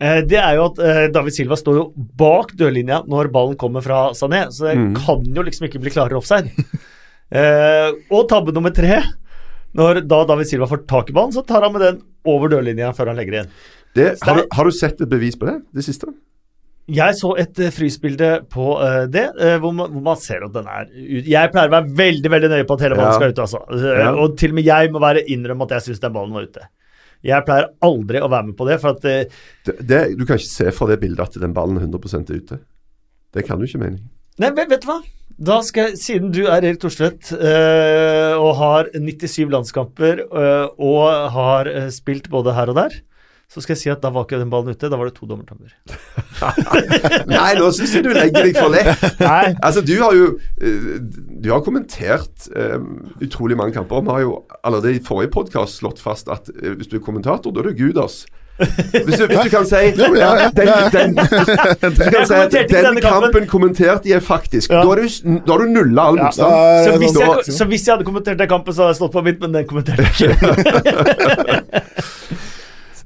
Eh, 0.00 0.20
Det 0.30 0.38
er 0.38 0.54
jo 0.58 0.66
at 0.68 0.78
eh, 0.78 1.06
David 1.14 1.34
Silva 1.34 1.56
står 1.58 1.74
jo 1.80 1.86
bak 1.96 2.52
dørlinja 2.58 3.00
når 3.10 3.32
ballen 3.34 3.56
kommer 3.58 3.82
fra 3.82 4.10
Sané, 4.14 4.44
så 4.54 4.68
det 4.68 4.76
Mm. 4.78 4.94
kan 4.94 5.24
jo 5.34 5.42
liksom 5.42 5.66
ikke 5.68 5.80
bli 5.82 5.90
klarere 5.94 6.16
offside. 6.20 6.50
Eh, 7.30 7.90
og 8.10 8.22
tabbe 8.30 8.54
nummer 8.56 8.72
tre. 8.72 9.02
Når 9.76 9.98
da 10.08 10.22
David 10.24 10.46
Silva 10.48 10.64
får 10.70 10.86
tak 10.88 11.10
i 11.10 11.12
ballen, 11.12 11.34
så 11.36 11.42
tar 11.44 11.60
han 11.60 11.74
med 11.74 11.82
den 11.84 11.98
over 12.24 12.48
dørlinja 12.48 12.88
før 12.96 13.10
han 13.10 13.18
legger 13.18 13.34
igjen 13.36 13.50
inn. 13.50 13.58
Det, 13.98 14.06
har, 14.24 14.38
du, 14.40 14.46
har 14.56 14.64
du 14.64 14.70
sett 14.72 15.02
et 15.04 15.10
bevis 15.12 15.36
på 15.36 15.44
det? 15.44 15.58
Det 15.76 15.84
siste? 15.84 16.08
Jeg 16.88 17.18
så 17.18 17.34
et 17.36 17.60
uh, 17.60 17.68
frysbilde 17.68 18.30
på 18.48 18.70
uh, 18.80 19.04
det, 19.12 19.26
uh, 19.36 19.58
hvor, 19.60 19.74
man, 19.76 19.92
hvor 19.92 20.06
man 20.08 20.16
ser 20.16 20.46
at 20.46 20.54
den 20.56 20.64
er 20.72 20.88
ut. 20.88 21.28
Jeg 21.28 21.52
pleier 21.52 21.68
å 21.68 21.74
være 21.76 21.92
veldig 22.00 22.32
veldig 22.32 22.48
nøye 22.54 22.64
på 22.70 22.78
at 22.78 22.86
hele 22.86 22.96
ballen 22.96 23.12
Ja. 23.12 23.18
skal 23.20 23.34
ut. 23.36 23.42
altså. 23.44 23.60
Uh, 23.68 23.98
Ja. 24.00 24.08
Og 24.24 24.38
til 24.40 24.54
og 24.54 24.56
med 24.62 24.64
jeg 24.72 24.90
må 24.96 25.04
være 25.04 25.26
innrømme 25.28 25.68
at 25.68 25.76
jeg 25.76 25.90
syns 25.90 26.00
den 26.00 26.16
ballen 26.16 26.32
var 26.32 26.48
ute. 26.48 26.64
Jeg 27.26 27.44
pleier 27.46 27.70
aldri 27.84 28.22
å 28.22 28.30
være 28.30 28.50
med 28.50 28.56
på 28.58 28.66
det, 28.68 28.78
for 28.82 28.94
at 28.96 29.06
eh, 29.08 29.38
det, 29.66 29.76
det 29.90 30.02
du 30.18 30.24
kan 30.24 30.38
ikke 30.38 30.50
se 30.50 30.72
fra 30.74 30.90
det 30.90 31.00
bildet 31.02 31.24
at 31.24 31.40
den 31.42 31.54
ballen 31.56 31.80
er 31.80 31.86
100% 31.88 32.30
ute. 32.30 32.60
Det 33.34 33.44
kan 33.46 33.58
du 33.58 33.66
ikke 33.66 33.82
mene. 33.82 34.02
Nei, 34.38 34.52
vet, 34.54 34.70
vet 34.70 34.84
du 34.84 34.90
hva? 34.90 35.00
Da 35.38 35.58
skal 35.62 35.90
jeg, 35.90 35.98
Siden 36.02 36.32
du 36.34 36.44
er 36.46 36.62
Erik 36.62 36.80
Thorstvedt 36.82 37.32
øh, 37.36 38.38
og 38.38 38.56
har 38.58 38.88
97 38.94 39.50
landskamper 39.52 40.24
øh, 40.26 40.66
og 40.82 41.04
har 41.34 41.70
spilt 41.94 42.30
både 42.32 42.54
her 42.56 42.72
og 42.72 42.78
der, 42.80 42.96
så 43.48 43.62
skal 43.64 43.72
jeg 43.72 43.80
si 43.80 43.88
at 43.88 44.02
da 44.04 44.10
var 44.12 44.26
ikke 44.26 44.38
den 44.42 44.50
ballen 44.52 44.74
ute. 44.76 44.90
Da 44.92 44.96
var 45.00 45.08
det 45.08 45.14
to 45.16 45.24
dommertabber. 45.24 45.72
Nei, 47.32 47.54
nå 47.56 47.70
syns 47.72 47.94
jeg 47.96 48.04
du 48.04 48.10
legger 48.12 48.44
deg 48.44 48.58
for 48.58 48.68
lett. 48.74 49.06
Nei, 49.22 49.54
Altså, 49.64 49.80
du 49.88 49.94
har 50.02 50.12
jo 50.16 50.26
eh, 50.60 50.98
Du 51.40 51.48
har 51.54 51.62
kommentert 51.64 52.48
um, 52.52 53.06
utrolig 53.24 53.56
mange 53.56 53.72
kamper. 53.78 54.04
Vi 54.04 54.12
har 54.18 54.26
jo 54.26 54.34
allerede 54.60 54.98
i 54.98 55.04
forrige 55.04 55.32
podkast 55.32 55.80
slått 55.80 56.02
fast 56.02 56.28
at 56.28 56.50
uh, 56.60 56.74
hvis 56.76 56.92
du 56.92 56.98
er 57.00 57.04
kommentator, 57.08 57.48
da 57.56 57.64
er 57.64 57.70
du 57.72 57.78
Gudas. 57.86 58.26
Hvis 58.58 59.20
du, 59.20 59.26
hvis 59.30 59.38
du 59.46 59.50
kan 59.52 59.66
si 59.70 59.76
den, 59.94 60.14
den, 60.90 61.12
Hvis 61.14 61.98
du 61.98 62.08
kan 62.10 62.24
si 62.26 62.34
at 62.34 62.56
ikke 62.58 62.80
den 62.82 62.98
kampen. 62.98 63.02
kampen 63.06 63.46
kommenterte 63.46 64.10
jeg 64.10 64.22
faktisk. 64.26 64.72
Ja. 64.74 64.82
Da, 64.82 64.96
er 64.96 65.06
du, 65.06 65.38
har 65.52 65.62
du 65.62 65.68
nulla 65.70 66.08
all 66.10 66.18
motstand. 66.18 66.52
Da- 66.52 66.84
så 66.84 66.96
hvis, 66.98 67.14
jeg, 67.20 67.54
så 67.54 67.68
hvis 67.70 67.86
jeg 67.86 67.94
hadde 67.94 68.04
kommentert 68.08 68.38
den 68.42 68.50
kampen, 68.50 68.74
så 68.74 68.82
hadde 68.88 68.96
jeg 68.96 69.00
slått 69.04 69.14
på 69.14 69.22
mitt, 69.30 69.38
men 69.40 69.54
den 69.54 69.68
kommenterte 69.70 70.02
jeg 70.04 70.34
ikke. 70.34 71.84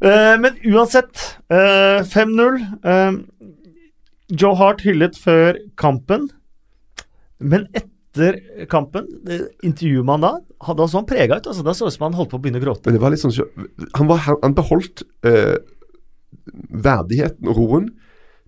Eh, 0.02 0.36
men 0.42 0.56
uansett, 0.66 1.20
uh, 1.52 2.02
5-0. 2.02 2.56
eh, 2.84 3.12
Joe 4.32 4.56
Hart 4.56 4.80
hyllet 4.82 5.18
før 5.20 5.58
kampen, 5.78 6.30
men 7.38 7.66
etter 7.76 8.38
kampen, 8.70 9.06
intervjuet 9.62 10.06
man 10.08 10.24
da, 10.24 10.32
hadde 10.66 10.84
han 10.84 10.90
sånn 10.90 11.08
prega 11.08 11.38
ut. 11.38 11.46
altså 11.46 11.64
Da 11.66 11.74
så 11.76 11.86
ut 11.86 11.94
som 11.94 12.06
han 12.08 12.16
holdt 12.16 12.32
på 12.32 12.40
å 12.40 12.42
begynne 12.42 12.60
å 12.62 12.64
gråte. 12.64 12.86
Men 12.86 12.96
det 12.96 13.02
var 13.02 13.12
litt 13.12 13.22
sånn 13.22 13.34
Han, 13.98 14.08
var, 14.08 14.24
han, 14.26 14.54
beholdt 14.56 15.04
eh, 15.26 15.58
verdigheten 16.70 17.50
og 17.50 17.60
roen 17.60 17.88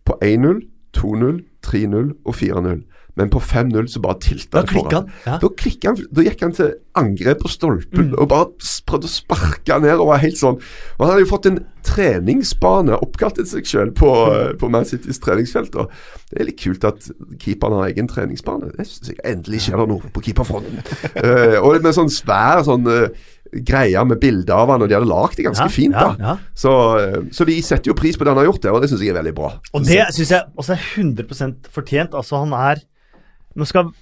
på 0.04 0.16
1-0, 0.22 0.62
2-0, 0.96 1.40
3-0 1.64 2.10
og 2.24 2.34
4-0. 2.38 2.82
Men 3.16 3.28
på 3.30 3.38
5-0 3.38 3.86
så 3.92 4.00
bare 4.02 4.18
tilta 4.18 4.62
det 4.64 4.72
foran. 4.74 4.92
han. 4.94 5.10
Ja. 5.26 5.36
Da, 5.38 5.48
klikket 5.54 5.84
han, 5.86 6.00
da 6.10 6.22
gikk 6.26 6.40
han 6.42 6.52
til 6.56 6.72
angrep 6.98 7.40
på 7.44 7.48
stolpen 7.52 8.08
Mm. 8.10 8.16
og 8.18 8.28
bare 8.28 8.46
prøvde 8.86 9.06
å 9.06 9.12
sparke 9.12 9.76
ned. 9.80 9.98
Og 10.02 10.08
var 10.08 10.18
helt 10.18 10.36
sånn 10.40 10.56
Og 10.98 11.00
Han 11.04 11.10
hadde 11.12 11.22
jo 11.24 11.30
fått 11.30 11.46
en 11.46 11.60
treningsbane 11.84 12.96
oppkalt 13.02 13.38
etter 13.38 13.50
seg 13.58 13.66
selv 13.68 13.94
på, 13.98 14.08
eh, 14.34 14.52
på 14.58 14.70
Man 14.72 14.84
Citys 14.88 15.18
treningsfelt. 15.22 15.74
Og 15.76 15.90
det 16.30 16.40
er 16.40 16.48
litt 16.48 16.58
kult 16.60 16.84
at 16.88 17.06
keeperen 17.42 17.78
har 17.78 17.88
egen 17.92 18.08
treningsbane. 18.10 18.72
Det 18.76 18.86
synes 18.88 19.12
jeg 19.12 19.20
Endelig 19.24 19.60
skjer 19.66 19.78
det 19.82 19.88
noe 19.88 20.10
på 20.14 20.22
keeperfronten. 20.24 20.82
uh, 21.16 21.58
og 21.64 21.80
med 21.84 21.94
sånn 21.96 22.10
svær 22.12 22.64
sånn 22.66 22.86
uh, 22.88 23.08
greie 23.54 24.00
med 24.08 24.18
bilder 24.18 24.54
av 24.56 24.72
han, 24.74 24.82
og 24.82 24.88
de 24.90 24.96
hadde 24.96 25.06
lagd 25.10 25.36
det 25.38 25.44
ganske 25.46 25.68
Ja, 25.68 25.70
fint. 25.70 25.94
da 25.94 26.16
ja. 26.18 26.32
Så, 26.58 26.72
eh, 26.98 27.20
så 27.30 27.44
de 27.46 27.54
setter 27.62 27.92
jo 27.92 27.94
pris 27.94 28.16
på 28.18 28.24
det 28.26 28.32
han 28.34 28.40
har 28.40 28.48
gjort, 28.48 28.62
der, 28.64 28.72
og 28.74 28.82
det 28.82 28.90
syns 28.90 29.00
jeg 29.04 29.12
er 29.14 29.20
veldig 29.22 29.34
bra. 29.36 29.52
Og 29.74 29.84
det 29.86 30.00
syns 30.16 30.32
jeg 30.34 30.42
også 30.58 30.72
er 30.74 30.82
100% 30.96 31.68
fortjent. 31.70 32.14
Altså, 32.18 32.40
han 32.42 32.52
er 32.52 32.82
Nå 33.54 33.66
skal 33.70 33.92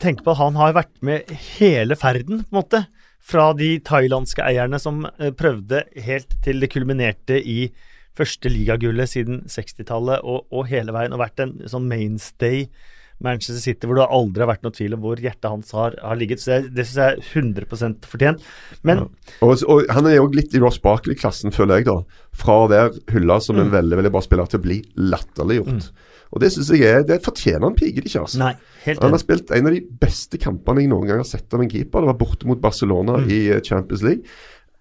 tenke 0.00 0.24
på 0.24 0.32
at 0.32 0.40
han 0.40 0.56
har 0.60 0.74
vært 0.76 0.92
med 1.04 1.30
hele 1.58 1.96
ferden, 1.98 2.44
på 2.46 2.54
en 2.54 2.60
måte. 2.62 2.84
Fra 3.20 3.50
de 3.52 3.74
thailandske 3.84 4.42
eierne 4.46 4.78
som 4.80 5.02
eh, 5.18 5.30
prøvde 5.36 5.82
helt 6.06 6.38
til 6.44 6.62
det 6.62 6.70
kulminerte 6.72 7.36
i 7.42 7.70
første 8.16 8.50
ligagullet 8.52 9.08
siden 9.12 9.42
60-tallet, 9.48 10.24
og, 10.24 10.46
og 10.50 10.66
hele 10.70 10.92
veien, 10.96 11.12
og 11.14 11.20
vært 11.22 11.42
en 11.44 11.52
sånn 11.70 11.86
mainstay 11.88 12.64
Manchester 13.20 13.60
City, 13.60 13.84
hvor 13.84 13.98
det 13.98 14.06
aldri 14.08 14.40
har 14.40 14.48
vært 14.48 14.62
noe 14.64 14.72
tvil 14.72 14.94
om 14.96 15.02
hvor 15.04 15.20
hjertet 15.20 15.50
hans 15.52 15.74
har, 15.76 15.92
har 16.00 16.16
ligget. 16.16 16.40
Så 16.40 16.54
det, 16.54 16.70
det 16.78 16.86
syns 16.88 16.96
jeg 16.96 17.18
er 17.18 17.42
100 17.42 18.06
fortjent. 18.08 18.46
Men 18.88 19.02
Og, 19.44 19.60
og 19.68 19.90
Han 19.92 20.08
er 20.08 20.16
jo 20.16 20.30
litt 20.32 20.56
i 20.56 20.62
Ross 20.62 20.80
Barkley-klassen, 20.80 21.52
føler 21.52 21.82
jeg, 21.82 21.90
da. 21.90 21.98
Fra 22.40 22.62
å 22.62 22.70
være 22.72 22.96
hylla 23.12 23.36
som 23.44 23.58
Mm. 23.60 23.66
en 23.66 23.74
veldig 23.74 23.98
veldig 24.00 24.12
bra 24.16 24.22
spiller, 24.24 24.48
til 24.48 24.62
å 24.62 24.64
bli 24.64 24.78
latterliggjort. 24.96 25.90
Og 26.30 26.38
det 26.44 26.52
syns 26.54 26.68
jeg 26.70 26.84
er 26.86 27.02
Det 27.08 27.16
fortjener 27.24 27.64
han 27.66 27.74
pigget 27.74 28.04
ikke, 28.06 28.20
altså. 28.22 28.38
nei, 28.38 28.52
helt 28.84 29.02
Han 29.02 29.10
har 29.16 29.22
spilt 29.22 29.50
en 29.56 29.66
av 29.66 29.72
de 29.74 29.80
beste 30.04 30.38
kampene 30.38 30.84
jeg 30.84 30.90
noen 30.92 31.08
gang 31.08 31.18
har 31.24 31.26
sett 31.26 31.52
av 31.56 31.60
en 31.64 31.70
keeper. 31.72 32.04
Det 32.04 32.12
var 32.12 32.18
borte 32.20 32.46
mot 32.46 32.60
Barcelona 32.62 33.16
Mm. 33.18 33.30
i 33.34 33.40
eh, 33.50 33.60
Champions 33.66 34.02
League. 34.06 34.22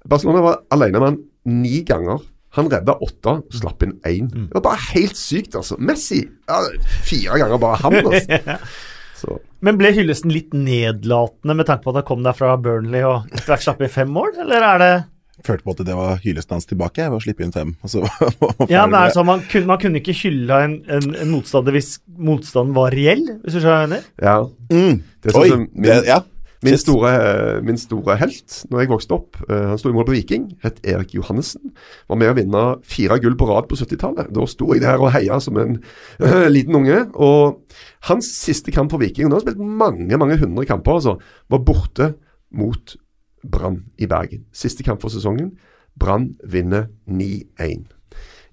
Barcelona 0.07 0.41
var 0.45 0.59
alene 0.71 0.99
med 1.01 1.07
han 1.09 1.17
ni 1.63 1.81
ganger. 1.83 2.21
Han 2.57 2.69
redda 2.69 2.95
åtte, 3.05 3.33
slapp 3.53 3.83
inn 3.85 3.97
én. 4.09 4.29
Mm. 4.33 4.47
Det 4.49 4.55
var 4.57 4.63
bare 4.71 4.85
helt 4.93 5.17
sykt, 5.17 5.53
altså. 5.57 5.75
Messi 5.77 6.21
ja, 6.49 6.61
fire 7.05 7.37
ganger 7.41 7.59
bare 7.61 7.77
han, 7.83 7.99
altså. 8.05 8.57
Så, 9.19 9.35
Men 9.59 9.75
ble 9.75 9.89
hyllesten 9.91 10.31
litt 10.31 10.53
nedlatende 10.55 11.55
med 11.59 11.67
tanke 11.67 11.83
på 11.83 11.91
at 11.91 11.97
han 11.99 12.05
kom 12.07 12.21
der 12.23 12.37
fra 12.37 12.53
Burnley 12.61 13.01
og 13.03 13.25
etter 13.33 13.49
hvert 13.51 13.65
slapp 13.65 13.81
inn 13.83 13.91
fem 13.91 14.07
mål, 14.15 14.29
eller 14.45 14.63
er 14.63 14.79
det 14.79 14.91
Følte 15.45 15.63
på 15.63 15.75
at 15.75 15.83
det 15.87 15.95
var 15.95 16.17
hyllesten 16.23 16.57
hans 16.57 16.67
tilbake 16.69 17.05
ved 17.09 17.17
å 17.19 17.21
slippe 17.23 17.45
inn 17.45 17.53
fem. 17.55 17.75
Og 17.83 17.91
så 17.93 18.01
var 18.41 18.71
Ja, 18.71 18.85
men 18.91 19.11
sånn 19.15 19.27
man 19.29 19.43
kunne, 19.51 19.69
man 19.71 19.79
kunne 19.81 20.01
ikke 20.01 20.15
hylla 20.23 20.63
en, 20.65 20.79
en, 20.91 21.13
en 21.15 21.31
motstander 21.31 21.75
hvis 21.75 21.95
motstanden 22.17 22.75
var 22.75 22.91
reell, 22.95 23.23
hvis 23.45 23.55
du 23.55 23.61
skjønner 23.61 23.71
hva 23.71 23.85
jeg 23.85 23.93
mener? 23.93 24.11
ja. 24.23 24.35
Mm. 24.73 24.99
Det 25.23 25.31
er 25.31 25.35
sånn 25.35 25.41
Oi, 25.45 25.49
som 25.55 25.63
min- 25.73 25.87
det, 25.89 26.03
ja. 26.09 26.19
Min 26.59 26.75
store, 26.75 27.09
min 27.63 27.77
store 27.79 28.17
helt 28.19 28.55
når 28.67 28.81
jeg 28.81 28.89
vokste 28.91 29.15
opp, 29.15 29.37
uh, 29.47 29.69
han 29.69 29.77
sto 29.79 29.87
i 29.87 29.95
mål 29.95 30.03
på 30.09 30.11
Viking, 30.17 30.49
het 30.59 30.81
Erik 30.83 31.13
Johannessen. 31.15 31.69
Var 32.11 32.19
med 32.19 32.27
å 32.27 32.35
vinne 32.35 32.63
fire 32.83 33.15
gull 33.23 33.37
på 33.39 33.47
rad 33.47 33.69
på 33.71 33.77
70-tallet. 33.79 34.27
Da 34.35 34.43
sto 34.51 34.67
jeg 34.75 34.83
der 34.83 34.99
og 34.99 35.13
heia 35.15 35.37
som 35.39 35.55
en 35.61 35.77
uh, 36.19 36.49
liten 36.55 36.75
unge. 36.75 36.97
Og 37.15 37.61
hans 38.09 38.27
siste 38.41 38.73
kamp 38.75 38.91
for 38.91 38.99
Viking, 38.99 39.29
og 39.29 39.31
han 39.31 39.37
har 39.37 39.45
spilt 39.47 39.63
mange 39.79 40.19
mange 40.19 40.35
hundre 40.41 40.67
kamper, 40.67 40.99
altså, 40.99 41.15
var 41.47 41.63
borte 41.63 42.09
mot 42.51 42.97
Brann 43.43 43.83
i 43.97 44.07
Bergen. 44.09 44.45
Siste 44.53 44.83
kamp 44.83 45.01
for 45.01 45.09
sesongen. 45.13 45.53
Brann 45.99 46.33
vinner 46.43 46.87
9-1. 47.07 47.85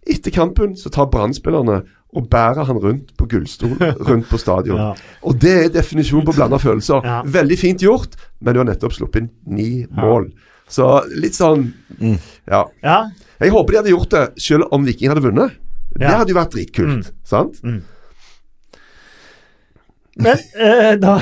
Etter 0.07 0.31
kampen 0.31 0.77
så 0.79 0.91
tar 0.95 1.09
Brann-spillerne 1.11 1.81
og 2.17 2.29
bærer 2.31 2.65
han 2.65 2.79
rundt 2.81 3.11
på 3.19 3.27
gullstol 3.29 3.75
rundt 4.09 4.29
på 4.31 4.39
stadion. 4.39 4.79
Ja. 4.79 4.93
Og 5.27 5.39
det 5.43 5.55
er 5.65 5.73
definisjonen 5.75 6.27
på 6.29 6.35
blanda 6.37 6.59
følelser. 6.63 7.03
Ja. 7.05 7.21
Veldig 7.27 7.59
fint 7.59 7.83
gjort, 7.83 8.15
men 8.41 8.55
du 8.55 8.63
har 8.63 8.69
nettopp 8.71 8.95
sluppet 8.97 9.25
inn 9.25 9.31
ni 9.59 9.71
mål. 9.91 10.31
Så 10.71 10.87
litt 11.15 11.37
sånn 11.37 11.69
Ja. 12.01 12.65
Ja, 12.83 12.97
Jeg 13.39 13.53
håper 13.55 13.73
de 13.73 13.79
hadde 13.83 13.93
gjort 13.93 14.11
det 14.15 14.25
selv 14.43 14.73
om 14.75 14.87
Viking 14.87 15.11
hadde 15.13 15.23
vunnet. 15.23 15.59
Det 15.97 16.09
hadde 16.11 16.33
jo 16.33 16.39
vært 16.39 16.55
dritkult. 16.55 17.13
Sant? 17.25 17.61
Mm. 17.65 17.83
Men 20.17 20.41
eh, 20.57 20.95
da, 20.97 21.19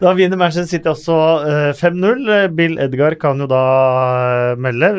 da 0.00 0.12
vinner 0.16 0.38
Manchester 0.40 0.78
City 0.78 0.88
også 0.88 1.16
eh, 1.44 1.70
5-0. 1.76 2.22
Eh, 2.32 2.46
Bill 2.56 2.78
Edgar 2.80 3.16
kan 3.20 3.42
jo 3.42 3.48
da 3.50 3.62
eh, 4.54 4.60
melde 4.64 4.90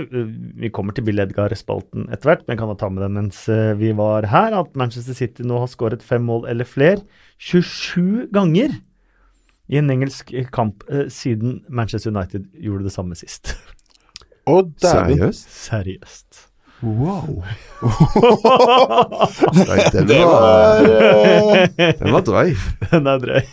Vi 0.62 0.70
kommer 0.74 0.94
til 0.94 1.08
Bill 1.08 1.24
Edgar-spalten 1.24 2.06
etter 2.14 2.30
hvert, 2.30 2.44
men 2.46 2.60
kan 2.60 2.70
da 2.70 2.78
ta 2.78 2.92
med 2.94 3.02
det 3.02 3.12
mens 3.16 3.42
eh, 3.50 3.74
vi 3.80 3.96
var 3.98 4.30
her, 4.30 4.54
at 4.62 4.78
Manchester 4.78 5.18
City 5.18 5.46
nå 5.48 5.64
har 5.64 5.72
skåret 5.72 6.06
fem 6.06 6.26
mål 6.28 6.46
eller 6.52 6.70
flere 6.70 7.02
27 7.42 8.28
ganger 8.36 8.78
i 9.74 9.80
en 9.82 9.90
engelsk 9.90 10.30
kamp 10.54 10.86
eh, 10.94 11.08
siden 11.10 11.64
Manchester 11.70 12.14
United 12.14 12.46
gjorde 12.62 12.86
det 12.86 12.94
samme 12.94 13.18
sist. 13.18 13.56
Å, 14.46 14.62
dæven. 14.62 15.16
Seriøst? 15.18 15.56
Seriøst. 15.66 16.44
Wow. 16.86 17.44
Nei, 19.56 19.78
den 19.94 20.08
Det 20.08 20.20
var, 20.22 20.36
var 20.36 20.84
eh, 21.66 21.94
den 21.98 22.12
var 22.14 22.26
drøy. 22.28 22.52
Den 22.92 23.08
er 23.10 23.24
drøy. 23.24 23.42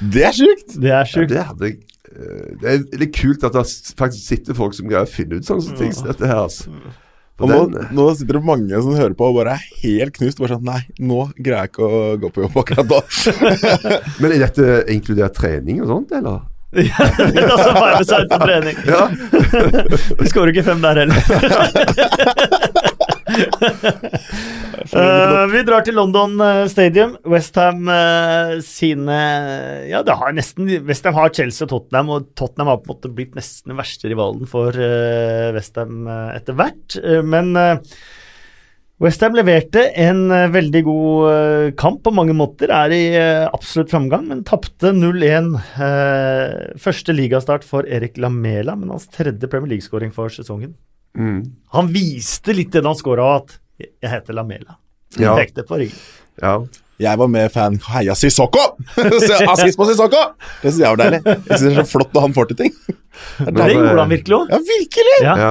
Det 0.00 0.24
er 0.24 0.32
sjukt! 0.36 0.76
Det 0.80 0.92
er 0.96 1.04
Ja, 1.28 1.46
det 1.56 1.70
eh, 2.08 2.50
Det 2.60 2.68
er 2.72 2.84
litt 3.02 3.14
kult 3.16 3.44
at 3.44 3.56
det 3.56 3.64
faktisk 3.96 4.24
sitter 4.34 4.56
folk 4.56 4.76
som 4.76 4.88
greier 4.88 5.08
å 5.08 5.10
finne 5.10 5.40
ut 5.40 5.48
sånne 5.48 5.76
ting 5.80 5.92
som 5.96 6.08
dette 6.08 6.28
her. 6.28 6.44
Altså. 6.46 6.72
Og 7.40 7.48
nå, 7.48 7.58
nå 7.96 8.06
sitter 8.16 8.36
det 8.36 8.44
mange 8.44 8.80
som 8.84 8.96
hører 8.96 9.16
på 9.16 9.28
og 9.30 9.38
bare 9.40 9.56
er 9.56 9.66
helt 9.80 10.16
knust. 10.16 10.40
Bare 10.40 10.56
sånn 10.58 10.66
Nei, 10.68 10.80
nå 11.00 11.26
greier 11.38 11.64
jeg 11.64 11.72
ikke 11.72 11.88
å 11.88 12.00
gå 12.20 12.32
på 12.36 12.44
jobb 12.44 12.58
akkurat 12.62 12.88
da. 12.90 13.00
men 14.20 14.34
er 14.34 14.42
dette 14.44 14.64
inkludert 14.92 15.36
trening 15.40 15.80
og 15.84 15.88
sånt, 15.94 16.16
eller? 16.20 16.44
Ja, 16.70 17.06
det 17.34 17.42
er 17.42 17.50
også 17.50 17.72
feil 17.74 17.96
med 17.96 18.06
seg 18.06 18.20
ut 18.22 18.30
på 18.30 18.38
trening. 18.44 18.76
Ja. 18.86 19.02
Du 20.20 20.24
skårer 20.30 20.52
ikke 20.52 20.66
fem 20.68 20.80
der 20.84 21.00
heller. 21.02 21.18
uh, 24.94 25.44
vi 25.50 25.62
drar 25.66 25.82
til 25.86 25.98
London 25.98 26.38
eh, 26.44 26.68
Stadium. 26.70 27.16
Westham 27.26 27.90
uh, 27.90 28.60
sine 28.62 29.18
Ja, 29.90 30.04
det 30.06 30.14
har 30.20 30.30
nesten 30.36 30.70
Westham 30.86 31.14
har 31.18 31.34
Chelsea 31.34 31.66
og 31.66 31.72
Tottenham, 31.74 32.14
og 32.14 32.30
Tottenham 32.38 32.70
har 32.70 32.78
på 32.78 32.86
en 32.86 32.94
måte 32.94 33.12
blitt 33.18 33.34
nesten 33.38 33.74
den 33.74 33.80
verste 33.80 34.10
rivalen 34.10 34.46
for 34.50 34.70
uh, 34.70 35.50
Westham 35.56 36.06
uh, 36.06 36.30
etter 36.36 36.54
hvert. 36.58 36.98
Eh, 37.02 37.22
men 37.26 37.54
Westham 39.00 39.32
leverte 39.38 39.86
en 39.96 40.26
eh, 40.34 40.48
veldig 40.52 40.82
god 40.84 41.30
eh, 41.30 41.68
kamp 41.80 42.02
på 42.04 42.12
mange 42.12 42.34
måter. 42.36 42.68
Er 42.74 42.92
i 42.92 43.00
eh, 43.16 43.46
absolutt 43.48 43.92
framgang, 43.94 44.26
men 44.28 44.42
tapte 44.44 44.92
0-1. 44.92 45.54
Eh, 45.86 46.76
første 46.80 47.14
ligastart 47.16 47.64
for 47.64 47.88
Erik 47.88 48.20
Lamela, 48.20 48.76
men 48.76 48.92
hans 48.92 49.08
tredje 49.08 49.48
Premier 49.48 49.72
League-skåring 49.76 50.12
for 50.12 50.32
sesongen. 50.32 50.74
Mm. 51.16 51.40
Han 51.72 51.88
viste 51.94 52.52
litt 52.54 52.74
det 52.76 52.84
da 52.84 52.92
han 52.92 53.00
skåra, 53.00 53.32
at 53.40 53.56
jeg 53.80 54.12
heter 54.12 54.36
Lamela. 54.36 54.76
Ja. 55.16 55.32
Pekte 55.40 55.64
på 55.66 55.80
ryggen. 55.80 56.06
ja. 56.44 56.60
Jeg 57.00 57.16
var 57.16 57.30
med 57.32 57.46
fan 57.48 57.78
Heia 57.80 58.12
Sissoko! 58.12 58.60
Assist 59.54 59.78
på 59.80 59.86
Sissoko! 59.88 60.18
Det 60.60 60.68
syns 60.68 60.82
jeg 60.82 60.90
var 60.92 60.98
deilig. 61.00 61.20
Jeg 61.24 61.46
synes 61.46 61.62
det 61.62 61.70
er 61.70 61.78
så 61.78 61.92
flott 61.94 62.10
når 62.12 62.26
han 62.26 62.34
får 62.36 62.50
til 62.50 62.58
ting. 62.58 62.74
Det 63.56 63.68
gjorde 63.72 63.94
han 64.02 64.10
virkelig 64.10 64.36
òg. 64.36 64.52
Ja, 64.52 64.58
virkelig! 64.68 65.14
Ja. 65.24 65.36
ja. 65.40 65.48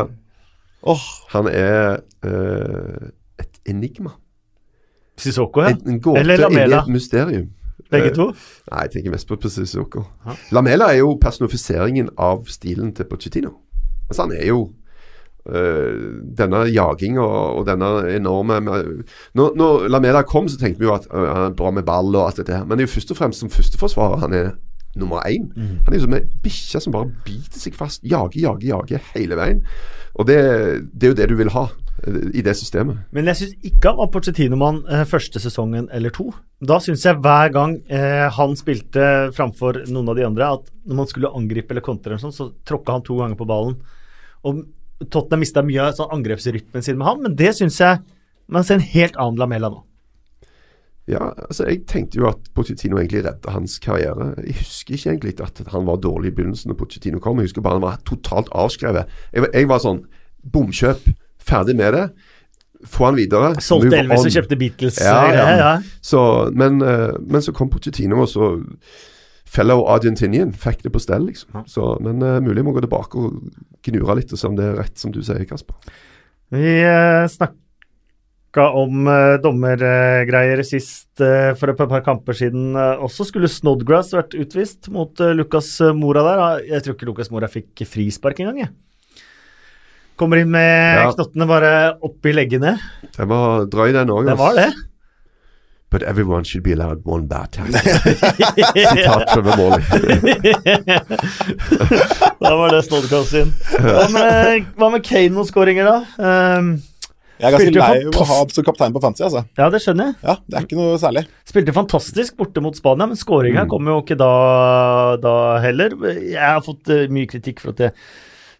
Åh, 0.93 1.07
Han 1.33 1.49
er 1.49 2.03
eh, 2.21 3.09
et 3.09 3.15
enigma. 3.69 4.15
Sissoko, 5.19 5.61
ja. 5.65 5.73
En, 5.75 5.81
en 5.93 6.01
gåte 6.01 6.19
Eller 6.21 6.45
inni 6.45 6.55
Lamela. 6.55 6.83
et 6.83 6.91
mysterium. 6.95 7.47
Begge 7.89 8.11
Eh, 8.11 8.15
to. 8.15 8.27
Nei, 8.71 8.83
jeg 8.85 8.91
tenker 8.97 9.11
mest 9.15 9.27
på 9.27 9.49
Sissoko. 9.49 10.03
Ja. 10.25 10.35
Lamela 10.55 10.91
er 10.93 10.99
jo 11.01 11.15
personifiseringen 11.21 12.11
av 12.17 12.45
stilen 12.51 12.93
til 12.95 13.07
Pochettino. 13.09 13.55
Altså, 14.09 14.27
han 14.27 14.35
er 14.37 14.47
jo 14.51 14.69
Uh, 15.49 16.19
denne 16.35 16.65
jaginga 16.67 17.23
og, 17.23 17.59
og 17.61 17.63
denne 17.65 17.87
enorme 18.11 18.57
når, 18.59 19.55
når 19.57 19.85
Lamela 19.89 20.21
kom, 20.27 20.49
så 20.51 20.59
tenkte 20.59 20.83
vi 20.83 20.85
jo 20.85 20.91
at 20.93 21.07
uh, 21.09 21.23
han 21.25 21.45
er 21.47 21.55
bra 21.57 21.71
med 21.73 21.87
ball 21.87 22.11
og 22.11 22.25
alt 22.25 22.41
dette 22.41 22.53
her, 22.53 22.65
men 22.67 22.77
det 22.77 22.83
er 22.83 22.89
jo 22.89 22.91
først 22.91 23.13
og 23.15 23.17
fremst 23.17 23.41
som 23.41 23.49
førsteforsvarer 23.49 24.19
han 24.21 24.35
er 24.35 24.49
nummer 24.99 25.23
én. 25.25 25.47
Han 25.55 25.93
er 25.93 25.97
jo 25.97 26.03
som 26.03 26.13
ei 26.19 26.21
bikkje 26.43 26.81
som 26.83 26.93
bare 26.93 27.09
biter 27.25 27.63
seg 27.63 27.73
fast. 27.79 28.03
Jager, 28.03 28.35
jager, 28.43 28.67
jager 28.67 29.09
hele 29.15 29.39
veien. 29.39 29.63
Og 30.19 30.27
det, 30.27 30.37
det 30.93 31.07
er 31.07 31.13
jo 31.15 31.17
det 31.21 31.29
du 31.31 31.35
vil 31.39 31.53
ha 31.55 31.65
i 32.33 32.43
det 32.45 32.55
systemet. 32.57 33.01
Men 33.15 33.29
jeg 33.31 33.39
syns 33.39 33.69
ikke 33.71 33.91
han 33.91 33.99
var 33.99 34.11
Pochettino-mann 34.13 34.81
eh, 34.89 35.05
første 35.09 35.41
sesongen 35.41 35.89
eller 35.95 36.13
to. 36.15 36.29
Da 36.65 36.79
syns 36.83 37.05
jeg 37.05 37.19
hver 37.23 37.53
gang 37.55 37.77
eh, 37.91 38.27
han 38.35 38.55
spilte 38.59 39.29
framfor 39.35 39.83
noen 39.89 40.11
av 40.11 40.19
de 40.19 40.27
andre, 40.27 40.51
at 40.59 40.69
når 40.89 41.01
man 41.01 41.09
skulle 41.11 41.33
angripe 41.35 41.75
eller 41.75 41.85
kontre, 41.85 42.19
sånn, 42.21 42.35
så 42.35 42.51
tråkka 42.67 42.97
han 42.97 43.05
to 43.07 43.19
ganger 43.19 43.39
på 43.39 43.47
ballen. 43.49 43.77
Og 44.47 44.63
Tottenham 45.07 45.45
mista 45.45 45.63
mye 45.63 45.89
av 45.89 45.95
sånn 45.97 46.11
angrepsrytmen 46.17 46.83
sin 46.83 46.97
med 46.99 47.07
han, 47.07 47.21
men 47.23 47.37
det 47.39 47.53
syns 47.57 47.79
jeg 47.79 48.01
man 48.49 48.65
ser 48.65 48.79
en 48.79 48.89
helt 48.95 49.17
annen 49.19 49.37
Lamela 49.39 49.69
nå. 49.69 49.83
Ja, 51.09 51.31
altså 51.47 51.65
Jeg 51.65 51.87
tenkte 51.89 52.19
jo 52.19 52.27
at 52.29 52.51
Pochettino 52.53 52.99
egentlig 52.99 53.23
redda 53.25 53.53
hans 53.55 53.79
karriere. 53.81 54.35
Jeg 54.45 54.59
husker 54.59 54.93
ikke 54.93 55.09
egentlig 55.09 55.33
at 55.41 55.61
han 55.73 55.87
var 55.87 55.97
dårlig 56.01 56.29
i 56.29 56.35
begynnelsen 56.37 56.69
når 56.69 56.77
Pochettino 56.77 57.21
kom. 57.23 57.39
Jeg 57.41 57.49
husker 57.49 57.65
bare 57.65 57.79
han 57.79 57.85
var 57.85 57.97
totalt 58.05 58.51
avskrevet. 58.53 59.09
Jeg, 59.33 59.47
jeg 59.53 59.69
var 59.69 59.81
sånn 59.81 60.03
Bomkjøp. 60.45 61.09
Ferdig 61.39 61.77
med 61.79 61.95
det. 61.95 62.07
Få 62.87 63.09
han 63.09 63.17
videre. 63.19 63.53
Solgte 63.63 63.99
Elvis 63.99 64.25
og 64.27 64.35
kjøpte 64.37 64.57
Beatles. 64.59 64.99
Ja, 65.03 65.21
ja. 65.35 65.47
ja. 65.59 65.71
Så, 66.05 66.21
men, 66.55 66.79
eh, 66.85 67.15
men 67.27 67.43
så 67.43 67.51
kom 67.55 67.71
Pochettino, 67.71 68.21
og 68.23 68.29
så 68.31 68.53
Fellow 69.49 69.87
Argentinian 69.89 70.51
fikk 70.53 70.83
det 70.85 70.91
på 70.93 71.01
stell, 71.01 71.25
liksom. 71.25 71.63
Så, 71.69 71.95
men 72.05 72.21
uh, 72.21 72.37
mulig 72.43 72.61
jeg 72.61 72.67
må 72.67 72.75
gå 72.75 72.83
tilbake 72.85 73.17
og 73.17 73.39
gnure 73.85 74.19
litt 74.19 74.33
og 74.35 74.39
se 74.39 74.45
om 74.45 74.59
det 74.59 74.67
er 74.67 74.77
rett, 74.83 74.93
som 75.01 75.13
du 75.13 75.23
sier, 75.25 75.41
Kasper. 75.49 75.89
Vi 76.53 76.75
uh, 76.85 77.25
snakka 77.29 78.67
om 78.77 79.09
uh, 79.09 79.39
dommergreier 79.41 80.61
sist 80.67 81.23
uh, 81.25 81.55
for 81.57 81.73
et 81.73 81.81
par 81.81 82.05
kamper 82.05 82.37
siden 82.37 82.77
også. 82.77 83.25
Skulle 83.31 83.49
Snodgrass 83.49 84.13
vært 84.13 84.37
utvist 84.37 84.91
mot 84.93 85.25
Lucas 85.33 85.73
Mora 85.97 86.25
der? 86.27 86.45
Jeg 86.69 86.85
tror 86.85 86.97
ikke 86.99 87.09
Lucas 87.09 87.33
Mora 87.33 87.49
fikk 87.49 87.87
frispark 87.89 88.43
engang, 88.45 88.67
jeg. 88.67 88.75
Kommer 90.19 90.41
inn 90.41 90.49
med 90.51 90.97
Ja. 90.99 91.11
knottene 91.15 91.45
bare 91.47 91.69
oppi 92.03 92.33
leggene. 92.35 92.73
Den 93.15 93.29
var 93.31 93.63
drøy, 93.71 93.93
den 93.95 94.09
òg. 94.11 94.25
Det 94.27 94.35
var 94.39 94.53
det. 94.57 94.69
But 95.89 96.03
everyone 96.03 96.43
should 96.45 96.61
be 96.63 96.73
allowed 96.75 97.01
one 97.05 97.25
bad 97.25 97.49
time. 97.51 97.71
Sitat 97.73 99.25
Trevor 99.31 99.55
Morley. 99.57 99.81
da 102.39 102.51
var 102.55 102.71
det 102.75 102.83
Snodgrass 102.85 103.29
sin. 103.31 103.53
Hva 103.79 104.05
med, 104.13 104.67
hva 104.77 104.89
med 104.93 105.03
Kane 105.07 105.39
og 105.41 105.47
skåringer, 105.49 105.89
da? 105.89 105.97
Um, 106.59 106.67
Jeg 107.39 107.47
er 107.47 107.55
ganske 107.55 107.79
lei 107.79 107.99
av 108.03 108.19
å 108.19 108.25
ha 108.29 108.37
som 108.53 108.65
kaptein 108.67 108.93
på 108.95 109.01
fantasy, 109.03 109.23
altså. 109.29 109.41
ja, 109.57 109.69
det 109.71 109.79
skjønner 109.83 110.09
jeg. 110.11 110.15
Ja, 110.27 110.35
Det 110.45 110.55
er 110.59 110.63
ikke 110.67 110.79
noe 110.81 110.97
særlig. 111.01 111.23
Spilte 111.47 111.73
fantastisk 111.75 112.35
borte 112.39 112.59
mot 112.63 112.75
Spania, 112.77 113.07
men 113.07 113.17
skåringa 113.19 113.63
Mm. 113.65 113.69
kom 113.71 113.87
jo 113.87 114.01
ikke 114.03 114.17
da, 114.19 114.31
da 115.23 115.35
heller. 115.63 115.95
Jeg 116.19 116.43
har 116.43 116.61
fått 116.65 116.89
eh, 116.93 117.07
mye 117.09 117.27
kritikk 117.31 117.63
for 117.63 117.71
at 117.73 117.79
jeg 117.87 117.93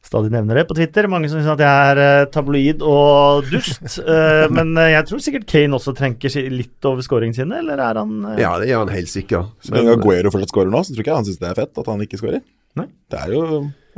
stadig 0.06 0.32
nevner 0.34 0.56
det 0.60 0.64
på 0.70 0.76
Twitter. 0.78 1.08
Mange 1.12 1.30
som 1.30 1.39
syns 1.41 1.52
at 1.54 1.62
jeg 1.64 1.89
er 1.93 1.97
eh, 2.04 2.28
tabloid 2.34 2.82
og 2.86 3.50
dust. 3.52 3.82
Eh, 4.10 4.45
men 4.54 4.72
eh, 4.80 4.93
jeg 4.95 5.06
tror 5.10 5.20
sikkert 5.22 5.47
Kane 5.52 5.76
også 5.78 5.91
trenker 5.97 6.32
litt 6.54 6.86
over 6.88 7.02
scoringen 7.06 7.36
sine, 7.36 7.60
eller 7.62 7.78
er 7.84 8.00
han 8.00 8.14
Ja, 8.39 8.54
det 8.62 8.70
gjør 8.72 8.86
han 8.86 8.93
helt 8.95 9.12
sikkert. 9.12 9.52
Så 9.66 9.76
lenge 9.76 9.93
Aguero 9.97 10.32
fortsatt 10.34 10.54
scorer 10.54 10.72
nå, 10.74 10.82
så 10.86 10.93
tror 10.95 11.04
ikke 11.04 11.12
jeg 11.14 11.20
han 11.22 11.28
syns 11.28 11.41
det 11.43 11.50
er 11.52 11.60
fett 11.60 11.82
at 11.84 11.91
han 11.91 12.02
ikke 12.06 12.20
scorer. 12.22 12.41
Nei. 12.80 12.88
Det 13.12 13.20
er 13.20 13.30
jo 13.36 13.43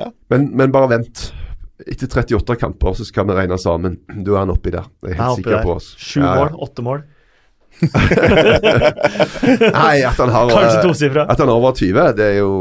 Ja. 0.01 0.07
men, 0.33 0.49
men 0.57 0.71
bare 0.73 0.89
vent. 0.97 1.27
Etter 1.81 2.07
38 2.11 2.55
kamper 2.61 2.93
så 2.97 3.05
skal 3.07 3.25
vi 3.29 3.33
regne 3.37 3.57
sammen. 3.61 3.95
Du 4.25 4.33
er 4.35 4.41
han 4.43 4.51
oppi 4.53 4.69
der. 4.73 4.85
Jeg 5.05 5.15
er 5.15 5.21
helt 5.21 5.39
sikker 5.41 5.55
der. 5.57 5.63
på 5.65 5.75
oss. 5.79 5.87
Sju 5.97 6.19
Ja, 6.21 6.33
ja. 6.35 6.43
mål, 6.43 6.59
åtte 6.67 6.85
mål? 6.85 7.01
Nei, 8.61 9.95
at 10.05 10.17
han 10.21 10.29
har 10.33 10.51
Kanskje 10.51 10.83
tosifra. 10.85 11.23
At 11.31 11.39
han 11.41 11.49
er 11.49 11.55
over 11.57 11.73
20, 11.77 12.11
det 12.17 12.25
er 12.27 12.37
jo 12.41 12.51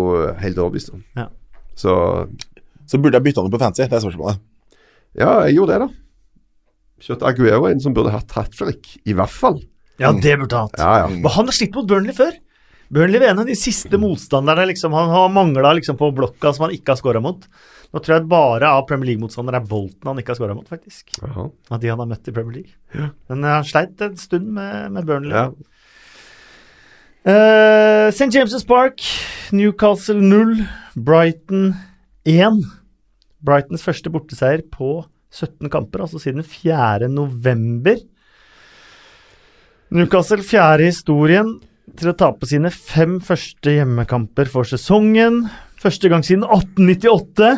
helt 0.41 0.59
overbevist 0.63 0.93
om. 0.95 1.03
Ja. 1.19 1.27
Så 1.81 1.93
Så 2.91 2.99
burde 2.99 3.19
jeg 3.21 3.29
bytte 3.29 3.45
den 3.47 3.53
på 3.53 3.61
fancy, 3.63 3.85
det 3.87 3.99
er 3.99 4.03
spørsmålet. 4.03 4.43
ja, 5.19 5.33
jeg 5.47 5.59
gjorde 5.59 5.77
det, 5.77 5.87
da. 5.87 5.91
Kjørte 7.01 7.29
Aguero 7.31 7.69
en 7.71 7.81
som 7.81 7.95
burde 7.97 8.13
hatt 8.13 8.35
hat 8.37 8.53
trick, 8.57 8.97
i 9.09 9.15
hvert 9.17 9.33
fall. 9.33 9.61
Ja, 10.01 10.11
det 10.13 10.37
burde 10.41 10.57
han 10.57 10.69
hatt. 10.69 10.81
Ja, 10.81 10.93
ja. 11.05 11.11
Men 11.13 11.31
han 11.33 11.49
har 11.49 11.57
slitt 11.57 11.77
mot 11.77 11.89
Burnley 11.89 12.17
før. 12.17 12.35
Burnley 12.91 13.21
var 13.23 13.31
en 13.31 13.43
av 13.45 13.47
de 13.47 13.55
siste 13.55 13.99
motstanderne 14.03 14.67
liksom, 14.73 14.95
han 14.97 15.13
har 15.13 15.31
mangla 15.31 15.73
liksom, 15.79 15.97
på 16.01 16.11
blokka 16.17 16.51
som 16.57 16.67
han 16.67 16.75
ikke 16.75 16.93
har 16.93 16.99
skåra 16.99 17.23
mot. 17.23 17.45
Nå 17.91 18.03
tror 18.03 18.17
jeg 18.17 18.29
bare 18.31 18.71
av 18.75 18.85
Premier 18.89 19.13
League-motstandere 19.13 19.61
er 19.63 19.69
Bolton 19.71 20.11
han 20.11 20.19
ikke 20.19 20.35
har 20.35 20.41
skåra 20.41 20.57
mot, 20.59 20.67
faktisk. 20.71 21.15
Aha. 21.27 21.47
Av 21.71 21.83
de 21.83 21.91
han 21.91 22.03
har 22.03 22.11
møtt 22.11 22.31
i 22.31 22.35
Premier 22.35 22.61
League. 22.61 23.07
Men 23.31 23.45
eh, 23.47 23.55
han 23.55 23.69
sleit 23.69 24.03
en 24.03 24.19
stund 24.19 24.51
med, 24.59 24.91
med 24.97 25.07
Burnley. 25.07 25.37
ja. 25.37 25.51
Uh, 27.21 28.09
St. 28.09 28.31
James' 28.33 28.65
Park, 28.65 29.03
Newcastle 29.53 30.23
0, 30.25 30.55
Brighton 30.97 31.75
1. 32.25 32.63
Brightons 33.45 33.85
første 33.85 34.13
borteseier 34.13 34.63
på 34.73 35.01
17 35.33 35.71
kamper, 35.71 36.05
altså 36.05 36.21
siden 36.21 36.45
4. 36.45 37.09
november. 37.09 38.01
Newcastle 39.91 40.43
fjerde 40.47 40.85
i 40.85 40.91
historien 40.91 41.57
til 41.99 42.13
å 42.13 42.17
tape 42.19 42.47
sine 42.47 42.71
fem 42.71 43.19
første 43.25 43.73
hjemmekamper 43.75 44.51
for 44.51 44.69
sesongen. 44.69 45.45
Første 45.81 46.11
gang 46.13 46.25
siden 46.27 46.45
1898. 46.47 47.51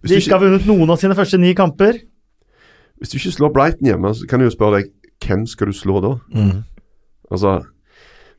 Hvis, 0.00 0.10
De 0.10 0.14
du 0.14 0.16
ikke 0.18 0.34
har 0.34 0.40
ikke, 0.40 0.46
vunnet 0.46 0.66
noen 0.70 0.90
av 0.90 0.98
sine 1.02 1.16
første 1.18 1.38
ni 1.38 1.52
kamper. 1.54 2.00
hvis 2.98 3.12
du 3.12 3.16
ikke 3.16 3.32
slår 3.36 3.52
Brighton 3.54 3.86
hjemme, 3.86 4.14
så 4.14 4.26
kan 4.28 4.40
jeg 4.40 4.50
jo 4.50 4.56
spørre 4.56 4.80
deg 4.80 4.90
hvem 5.24 5.46
skal 5.46 5.70
du 5.70 5.76
slå 5.76 6.00
da? 6.04 6.14
Altså, 7.30 7.60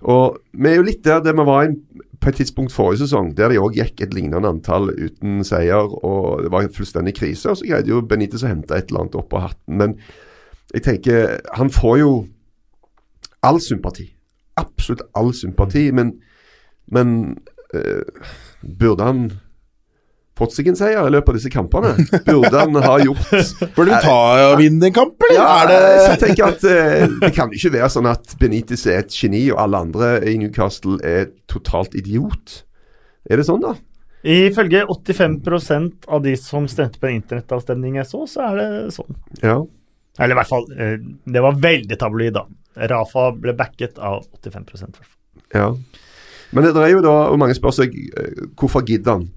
og 0.02 0.42
vi 0.54 0.70
er 0.70 0.76
jo 0.76 0.86
litt 0.86 1.04
der 1.06 1.22
det 1.24 1.34
vi 1.38 1.46
var 1.48 1.70
i, 1.70 1.76
på 2.22 2.30
et 2.30 2.38
tidspunkt 2.38 2.74
forrige 2.74 3.01
sesong, 3.01 3.32
der 3.38 3.49
de 3.49 3.57
òg 3.57 3.80
gikk 3.80 4.03
et 4.03 4.13
lignende 4.13 4.49
antall 4.49 4.91
uten 4.93 5.41
seier, 5.47 5.89
og 6.05 6.43
det 6.45 6.51
var 6.53 6.67
en 6.67 6.74
fullstendig 6.74 7.15
krise. 7.17 7.49
Og 7.49 7.57
så 7.57 7.65
greide 7.65 7.89
jo 7.89 8.03
Benitez 8.05 8.43
å 8.45 8.51
hente 8.51 8.78
et 8.78 8.91
eller 8.91 9.05
annet 9.05 9.17
opp 9.17 9.34
av 9.34 9.47
hatten. 9.47 9.78
Men 9.82 9.95
jeg 10.74 10.86
tenker, 10.86 11.39
han 11.57 11.74
får 11.74 11.97
jo 12.03 12.11
all 13.41 13.57
sympati. 13.63 14.05
Absolutt 14.61 15.01
all 15.17 15.34
sympati. 15.34 15.88
Men, 15.97 16.13
men 16.93 17.15
eh, 17.74 18.30
burde 18.61 19.07
han 19.09 19.24
fått 20.42 20.56
seg 20.58 20.72
en 20.72 20.78
seier 20.80 21.08
i 21.08 21.14
løpet 21.14 21.32
av 21.32 21.38
disse 21.38 21.52
kampene? 21.54 21.94
Burde 22.26 22.52
han 22.58 22.80
ha 22.84 22.96
gjort 23.02 23.30
Bør 23.78 23.88
du 23.88 23.94
ta 24.04 24.18
og 24.50 24.58
vinne 24.62 24.89
en 24.89 24.96
kamp, 24.96 25.16
eller? 25.30 25.38
ja, 25.38 25.48
er 25.62 25.70
så 25.72 25.78
det 25.78 26.10
jeg 26.10 26.22
tenker 26.26 26.50
at 26.50 26.66
eh, 26.68 27.06
Det 27.22 27.32
kan 27.38 27.54
ikke 27.56 27.74
være 27.78 27.89
sånn 27.94 28.10
at 28.12 28.36
Benitez 28.42 28.84
er 28.89 29.04
et 29.04 29.16
geni, 29.16 29.46
og 29.54 29.62
alle 29.64 29.82
andre 29.88 30.12
i 30.28 30.36
Newcastle 30.42 30.98
er 31.08 31.30
totalt 31.52 31.96
idiot. 31.98 32.62
Er 33.30 33.42
det 33.42 33.48
sånn, 33.48 33.64
da? 33.64 33.76
Ifølge 34.22 34.84
85% 34.86 36.10
av 36.14 36.22
de 36.26 36.36
som 36.38 36.68
stemte 36.70 37.02
på 37.02 37.10
en 37.10 37.18
internettavstemning 37.22 37.98
jeg 37.98 38.10
så, 38.10 38.26
så 38.30 38.44
er 38.52 38.60
det 38.60 38.70
sånn. 38.98 39.16
Ja. 39.42 39.58
Eller 40.20 40.36
i 40.36 40.39
hvert 40.42 40.52
fall, 40.52 40.68
eh, 40.78 40.98
det 41.26 41.42
var 41.42 41.58
veldig 41.62 41.98
tabloid, 42.02 42.36
da. 42.38 42.46
Rafa 42.92 43.32
ble 43.36 43.56
backet 43.58 43.98
av 44.00 44.22
85 44.44 44.62
i 44.62 44.78
hvert 44.78 45.02
fall. 45.02 45.12
ja. 45.58 45.68
Men 46.52 46.66
det, 46.66 46.74
det 46.76 46.82
er 46.84 46.89
jo 46.92 47.04
da, 47.04 47.14
og 47.32 47.39
mange 47.39 47.56
spør 47.56 47.72
seg 47.76 47.94
eh, 47.96 48.42
hvorfor 48.60 48.84
gidder 48.84 49.16
han? 49.16 49.30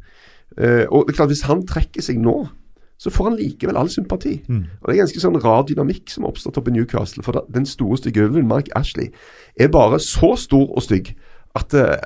Eh, 0.59 0.85
og 0.91 1.07
det 1.07 1.15
er 1.15 1.19
klart, 1.21 1.33
hvis 1.35 1.47
han 1.49 1.65
trekker 1.67 2.05
seg 2.05 2.21
nå, 2.23 2.37
så 3.01 3.11
får 3.11 3.31
han 3.33 3.39
likevel 3.41 3.77
all 3.77 3.91
sympati. 3.91 4.37
Og 4.49 4.87
Det 4.87 4.95
er 4.95 5.01
ganske 5.03 5.21
sånn 5.21 5.41
rar 5.43 5.65
dynamikk 5.67 6.09
som 6.13 6.25
har 6.25 6.31
oppstått 6.33 6.61
oppe 6.61 6.71
i 6.71 6.77
Newcastle. 6.77 7.25
For 7.27 7.37
da, 7.37 7.43
den 7.53 7.67
store 7.67 7.99
stygge 8.01 8.23
ulven, 8.29 8.47
Mark 8.49 8.71
Ashley, 8.79 9.11
er 9.61 9.73
bare 9.75 9.99
så 10.01 10.37
stor 10.41 10.71
og 10.71 10.85
stygg 10.87 11.11
at 11.59 11.75
eh, 11.75 11.99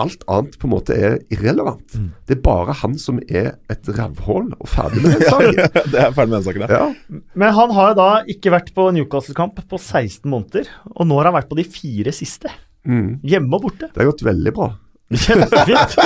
alt 0.00 0.24
annet 0.32 0.56
på 0.58 0.66
en 0.66 0.72
måte 0.72 0.96
er 0.96 1.18
irrelevant. 1.30 1.94
Det 2.26 2.38
er 2.38 2.40
bare 2.42 2.72
han 2.80 2.96
som 2.98 3.20
er 3.28 3.52
et 3.70 3.90
rævhull 3.92 4.54
og 4.56 4.68
ferdig 4.72 5.02
med 5.04 5.18
den 5.20 5.28
saken. 5.34 5.60
Det 5.92 6.00
er 6.00 6.14
ferdig 6.16 6.32
med 6.32 6.38
den 6.38 6.46
saken, 6.48 6.64
ja. 6.64 6.80
Ja. 6.80 7.20
Men 7.44 7.54
han 7.60 7.74
har 7.76 7.92
jo 7.92 7.98
da 8.00 8.08
ikke 8.34 8.54
vært 8.56 8.72
på 8.74 8.88
Newcastle-kamp 8.96 9.60
på 9.68 9.78
16 9.78 10.24
måneder, 10.32 10.70
og 10.96 11.06
nå 11.06 11.20
har 11.20 11.28
han 11.28 11.36
vært 11.36 11.52
på 11.52 11.60
de 11.60 11.66
fire 11.68 12.14
siste. 12.16 12.50
Mm. 12.88 13.20
Hjemme 13.22 13.60
og 13.60 13.68
borte. 13.68 13.92
Det 13.92 14.00
har 14.00 14.10
gått 14.10 14.24
veldig 14.26 14.54
bra. 14.56 14.70
Kjempefint. 15.18 15.96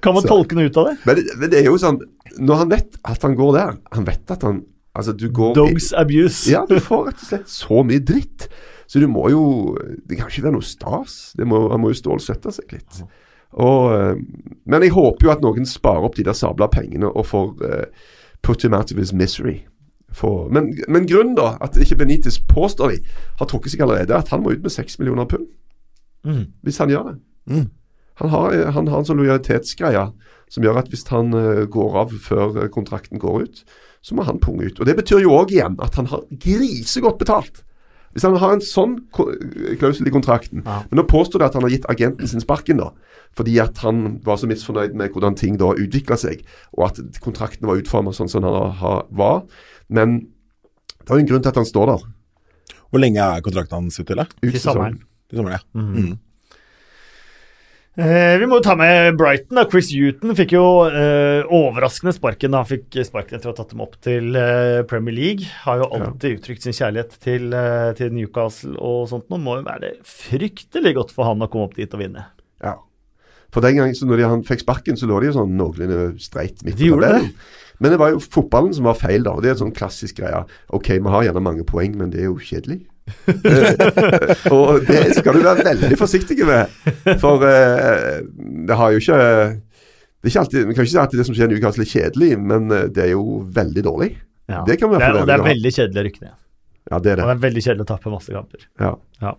kan 0.00 0.14
man 0.14 0.22
Så- 0.22 0.28
tolke 0.28 0.54
noe 0.56 0.68
ut 0.68 0.76
av 0.76 0.90
det? 0.90 0.96
Men 1.06 1.16
det, 1.16 1.24
men 1.40 1.50
det 1.50 1.58
er 1.60 1.68
jo 1.70 1.78
sånn 1.80 1.98
Når 2.38 2.56
han 2.62 2.70
vet 2.72 2.96
at 3.04 3.22
han 3.22 3.36
går 3.38 3.52
der 3.56 3.76
Han 3.96 4.06
vet 4.08 4.30
at 4.30 4.42
han 4.42 4.62
Altså, 4.94 5.10
du 5.18 5.26
går 5.34 5.56
Dogs 5.58 5.88
abuse. 5.98 6.46
Ja, 6.52 6.60
du 6.70 6.76
får 6.78 7.08
rett 7.08 7.18
og 7.18 7.26
slett 7.26 7.48
så 7.50 7.80
mye 7.82 7.98
dritt. 7.98 8.44
Så 8.86 9.00
du 9.02 9.08
må 9.10 9.24
jo 9.32 9.74
Det 10.06 10.20
kan 10.20 10.28
ikke 10.30 10.44
være 10.44 10.54
noe 10.54 10.62
stas. 10.62 11.32
Det 11.34 11.46
må, 11.50 11.64
han 11.72 11.82
må 11.82 11.90
jo 11.90 11.98
stålsette 11.98 12.52
seg 12.54 12.76
litt. 12.76 13.00
Og, 13.58 13.90
eh, 13.90 14.14
men 14.66 14.82
jeg 14.86 14.94
håper 14.94 15.26
jo 15.26 15.32
at 15.34 15.42
noen 15.42 15.66
sparer 15.66 16.06
opp 16.06 16.14
de 16.14 16.22
der 16.26 16.34
sabla 16.38 16.68
pengene 16.70 17.10
og 17.10 17.26
får 17.26 17.52
uh, 17.62 17.84
put 18.42 18.62
him 18.62 18.74
out 18.74 18.90
of 18.92 18.98
his 18.98 19.12
misery. 19.12 19.64
For, 20.14 20.48
men, 20.54 20.72
men 20.86 21.06
grunnen, 21.10 21.34
da, 21.38 21.56
at 21.62 21.74
ikke 21.78 21.98
Benitez 22.02 22.38
påstår 22.38 22.94
de, 22.94 22.98
har 23.38 23.50
trukket 23.50 23.74
seg 23.74 23.82
allerede, 23.82 24.14
er 24.14 24.22
at 24.22 24.30
han 24.30 24.42
må 24.42 24.54
ut 24.54 24.62
med 24.62 24.74
seks 24.74 24.98
millioner 25.00 25.26
pund. 25.30 25.46
Mm. 26.24 26.44
Hvis 26.64 26.78
han 26.82 26.92
gjør 26.92 27.10
det. 27.12 27.16
Mm. 27.50 27.66
Han, 28.20 28.30
har, 28.30 28.54
han 28.76 28.86
har 28.88 28.98
en 29.02 29.08
sånn 29.08 29.18
lojalitetsgreie 29.20 30.04
som 30.54 30.64
gjør 30.64 30.78
at 30.78 30.88
hvis 30.92 31.06
han 31.10 31.34
eh, 31.34 31.64
går 31.72 31.96
av 32.04 32.12
før 32.22 32.62
eh, 32.62 32.68
kontrakten 32.72 33.18
går 33.22 33.46
ut, 33.48 33.62
så 34.04 34.14
må 34.16 34.24
han 34.28 34.38
punge 34.42 34.68
ut. 34.68 34.80
Og 34.80 34.86
Det 34.86 34.96
betyr 34.96 35.24
jo 35.24 35.32
òg 35.34 35.52
igjen 35.54 35.78
at 35.82 35.96
han 35.98 36.06
har 36.12 36.22
grisegodt 36.30 37.18
betalt. 37.18 37.62
Hvis 38.14 38.22
han 38.22 38.36
har 38.38 38.52
en 38.54 38.62
sånn 38.62 38.92
ko- 39.10 39.32
klausul 39.80 40.06
i 40.06 40.12
kontrakten 40.14 40.60
Ja. 40.62 40.84
Men 40.90 41.00
nå 41.00 41.04
påstår 41.10 41.42
det 41.42 41.46
at 41.48 41.54
han 41.58 41.64
har 41.66 41.72
gitt 41.74 41.88
agenten 41.90 42.28
sin 42.30 42.40
sparken, 42.44 42.78
da. 42.78 42.92
Fordi 43.34 43.56
at 43.58 43.80
han 43.82 44.20
var 44.22 44.36
så 44.38 44.46
misfornøyd 44.46 44.94
med 44.94 45.10
hvordan 45.10 45.34
ting 45.34 45.56
da 45.58 45.72
utvikla 45.74 46.16
seg, 46.20 46.44
og 46.78 46.92
at 46.92 47.18
kontrakten 47.24 47.66
var 47.66 47.80
utforma 47.80 48.12
sånn 48.14 48.30
som 48.30 48.46
han 48.46 49.02
var. 49.10 49.42
Men 49.88 50.20
det 51.02 51.10
er 51.10 51.18
jo 51.18 51.24
en 51.24 51.32
grunn 51.32 51.42
til 51.42 51.50
at 51.50 51.58
han 51.58 51.66
står 51.66 51.90
der. 51.90 52.06
Hvor 52.92 53.02
lenge 53.02 53.18
er 53.18 53.42
kontrakten 53.42 53.80
hans 53.82 53.98
ute 53.98 54.14
Til 54.14 54.60
sommeren. 54.62 55.00
Til 55.34 55.42
sommeren, 55.42 55.58
ja. 55.58 55.82
Mm. 55.82 56.14
Eh, 57.94 58.34
vi 58.42 58.46
må 58.50 58.58
jo 58.58 58.64
ta 58.66 58.74
med 58.74 59.14
Brighton. 59.18 59.54
da. 59.54 59.66
Chris 59.70 59.92
Huton 59.94 60.34
fikk 60.34 60.56
jo 60.56 60.64
eh, 60.88 61.46
overraskende 61.46 62.14
sparken. 62.16 62.50
da. 62.50 62.62
Han 62.64 62.70
fikk 62.70 62.98
sparken 63.06 63.38
etter 63.38 63.50
å 63.50 63.52
ha 63.52 63.58
tatt 63.60 63.74
dem 63.74 63.84
opp 63.84 63.94
til 64.02 64.34
eh, 64.38 64.82
Premier 64.90 65.14
League. 65.14 65.50
Har 65.62 65.82
jo 65.82 65.90
alltid 65.94 66.40
uttrykt 66.40 66.66
sin 66.66 66.74
kjærlighet 66.74 67.14
til, 67.22 67.52
eh, 67.54 67.92
til 67.98 68.10
Newcastle 68.16 68.74
og 68.78 69.06
sånt. 69.12 69.28
Nå 69.30 69.38
må 69.42 69.60
jo 69.60 69.68
være 69.68 69.84
det 69.86 69.92
fryktelig 70.10 70.96
godt 70.98 71.14
for 71.14 71.30
han 71.30 71.44
å 71.46 71.50
komme 71.50 71.68
opp 71.70 71.78
dit 71.78 71.94
og 71.94 72.02
vinne. 72.02 72.26
Ja. 72.64 72.80
For 73.54 73.62
den 73.62 73.78
gangen 73.78 73.94
så 73.94 74.08
når 74.10 74.18
de, 74.18 74.26
han 74.32 74.42
fikk 74.46 74.64
sparken, 74.64 74.98
så 74.98 75.06
lå 75.06 75.20
de 75.22 75.30
jo 75.30 75.36
sånn 75.36 75.54
noenlunde 75.54 76.16
streit 76.22 76.64
midt 76.66 76.80
på 76.80 76.96
tabellen. 76.96 77.30
Men 77.82 77.94
det 77.94 78.00
var 78.00 78.10
jo 78.10 78.22
fotballen 78.22 78.74
som 78.74 78.86
var 78.86 78.98
feil, 78.98 79.22
da. 79.26 79.36
og 79.36 79.42
Det 79.42 79.52
er 79.52 79.54
en 79.54 79.64
sånn 79.68 79.76
klassisk 79.76 80.18
greie. 80.18 80.42
Ok, 80.74 80.90
vi 80.98 81.14
har 81.14 81.26
gjerne 81.26 81.42
mange 81.42 81.66
poeng, 81.66 81.94
men 81.98 82.10
det 82.10 82.24
er 82.24 82.28
jo 82.32 82.42
kjedelig. 82.42 82.80
Og 84.54 84.86
det 84.88 85.02
skal 85.18 85.36
du 85.36 85.42
være 85.44 85.64
veldig 85.66 85.98
forsiktig 86.00 86.38
med. 86.48 86.72
For 87.20 87.44
uh, 87.44 88.20
det 88.68 88.78
har 88.80 88.94
jo 88.94 89.02
ikke 89.02 89.18
det 90.24 90.30
er 90.30 90.32
ikke 90.32 90.40
alltid, 90.40 90.62
Vi 90.64 90.74
kan 90.74 90.86
ikke 90.86 90.92
si 90.94 91.00
at 91.02 91.14
det 91.18 91.24
som 91.28 91.34
skjer 91.36 91.50
i 91.50 91.52
Newcastle 91.52 91.84
er 91.84 91.88
kjedelig, 91.90 92.30
men 92.40 92.70
eh, 92.72 92.86
det 92.88 93.02
er 93.04 93.10
jo 93.10 93.42
veldig 93.44 93.82
dårlig. 93.84 94.06
Ja. 94.48 94.62
Det 94.64 94.78
kan 94.80 94.88
vi 94.88 94.96
være 94.96 95.10
det, 95.12 95.18
fall 95.20 95.28
det 95.28 95.34
er 95.34 95.42
veldig 95.44 95.72
kjedelig 95.76 96.00
å 96.00 96.04
rykke 96.06 96.22
ned. 96.24 96.32
Ja, 96.32 96.38
det 96.88 96.94
er 96.94 96.96
Og 96.96 97.04
det 97.04 97.12
det. 97.18 97.34
er 97.34 97.42
veldig 97.42 97.62
kjedelig 97.66 97.84
å 97.84 97.88
tape 97.90 98.12
masse 98.14 98.32
kamper. 98.32 98.64
Ja. 98.80 98.94
Eh, 99.20 99.34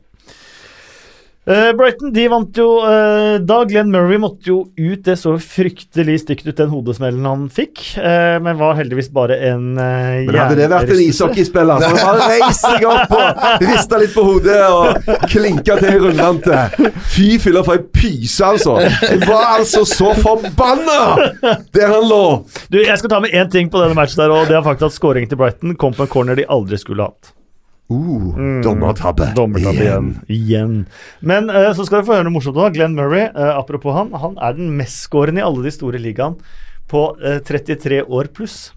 Brighton 1.46 2.10
de 2.14 2.24
vant 2.32 2.58
jo 2.58 2.66
eh, 2.90 3.36
da. 3.46 3.60
Glenn 3.70 3.92
Murray 3.94 4.18
måtte 4.22 4.50
jo 4.50 4.58
ut. 4.74 5.04
Det 5.06 5.14
så 5.22 5.36
fryktelig 5.42 6.16
stygt 6.24 6.48
ut, 6.48 6.56
den 6.58 6.72
hodesmellen 6.72 7.26
han 7.28 7.44
fikk. 7.54 7.84
eh, 8.02 8.38
men 8.42 8.58
var 8.58 8.74
heldigvis 8.80 9.12
bare 9.14 9.38
en 9.52 9.76
uh, 9.78 10.26
Men 10.26 10.40
hadde 10.40 10.58
det 10.58 10.70
vært 10.72 10.94
en 10.96 11.04
ishockeyspiller, 11.04 11.84
så 11.84 11.92
hadde 11.92 12.08
han 12.08 12.34
reist 12.34 12.66
seg 12.66 12.88
opp 12.90 13.14
og 13.14 13.66
rista 13.68 14.00
litt 14.02 14.16
på 14.16 14.26
hodet 14.26 14.58
og 14.66 15.12
klinka 15.30 15.78
til 15.82 15.92
i 15.92 16.02
rundvante 16.02 16.64
Fy 17.14 17.28
fylla 17.42 17.62
for 17.68 17.78
ei 17.78 17.86
pyse, 17.94 18.42
altså! 18.46 18.80
Jeg 18.82 19.22
var 19.28 19.46
altså 19.60 19.86
så 19.90 20.16
forbanna 20.18 21.00
der 21.76 21.94
han 21.94 22.10
lå! 22.10 22.24
Du, 22.74 22.80
Jeg 22.82 22.98
skal 23.02 23.12
ta 23.12 23.22
med 23.24 23.36
én 23.38 23.52
ting 23.54 23.70
på 23.70 23.82
denne 23.84 23.98
matchen, 23.98 24.24
der, 24.24 24.34
og 24.34 24.50
det 24.50 24.58
er 24.58 24.66
faktisk 24.66 24.90
at 24.90 24.98
skåringen 24.98 25.30
til 25.32 25.40
Brighton 25.42 25.78
kom 25.80 25.94
på 25.96 26.08
en 26.08 26.12
corner 26.18 26.40
de 26.40 26.48
aldri 26.50 26.80
skulle 26.82 27.06
hatt. 27.06 27.35
Uh, 27.86 28.62
dommertabbe. 28.66 29.28
Dommertabbe 29.38 29.84
igjen. 29.84 30.08
igjen. 30.32 30.78
Men 31.22 31.52
uh, 31.54 31.70
så 31.78 31.86
skal 31.86 32.02
vi 32.02 32.08
få 32.08 32.16
høre 32.18 32.26
noe 32.26 32.34
morsomt 32.34 32.58
nå. 32.58 32.70
Glenn 32.74 32.98
Murray, 32.98 33.28
uh, 33.36 33.54
apropos 33.60 33.94
han, 33.94 34.14
han 34.18 34.40
er 34.42 34.58
den 34.58 34.72
mestskårende 34.80 35.44
i 35.44 35.46
alle 35.46 35.68
de 35.68 35.74
store 35.76 36.02
ligaene 36.02 36.42
på 36.88 37.18
eh, 37.18 37.40
33 37.42 38.04
år 38.04 38.30
pluss. 38.34 38.74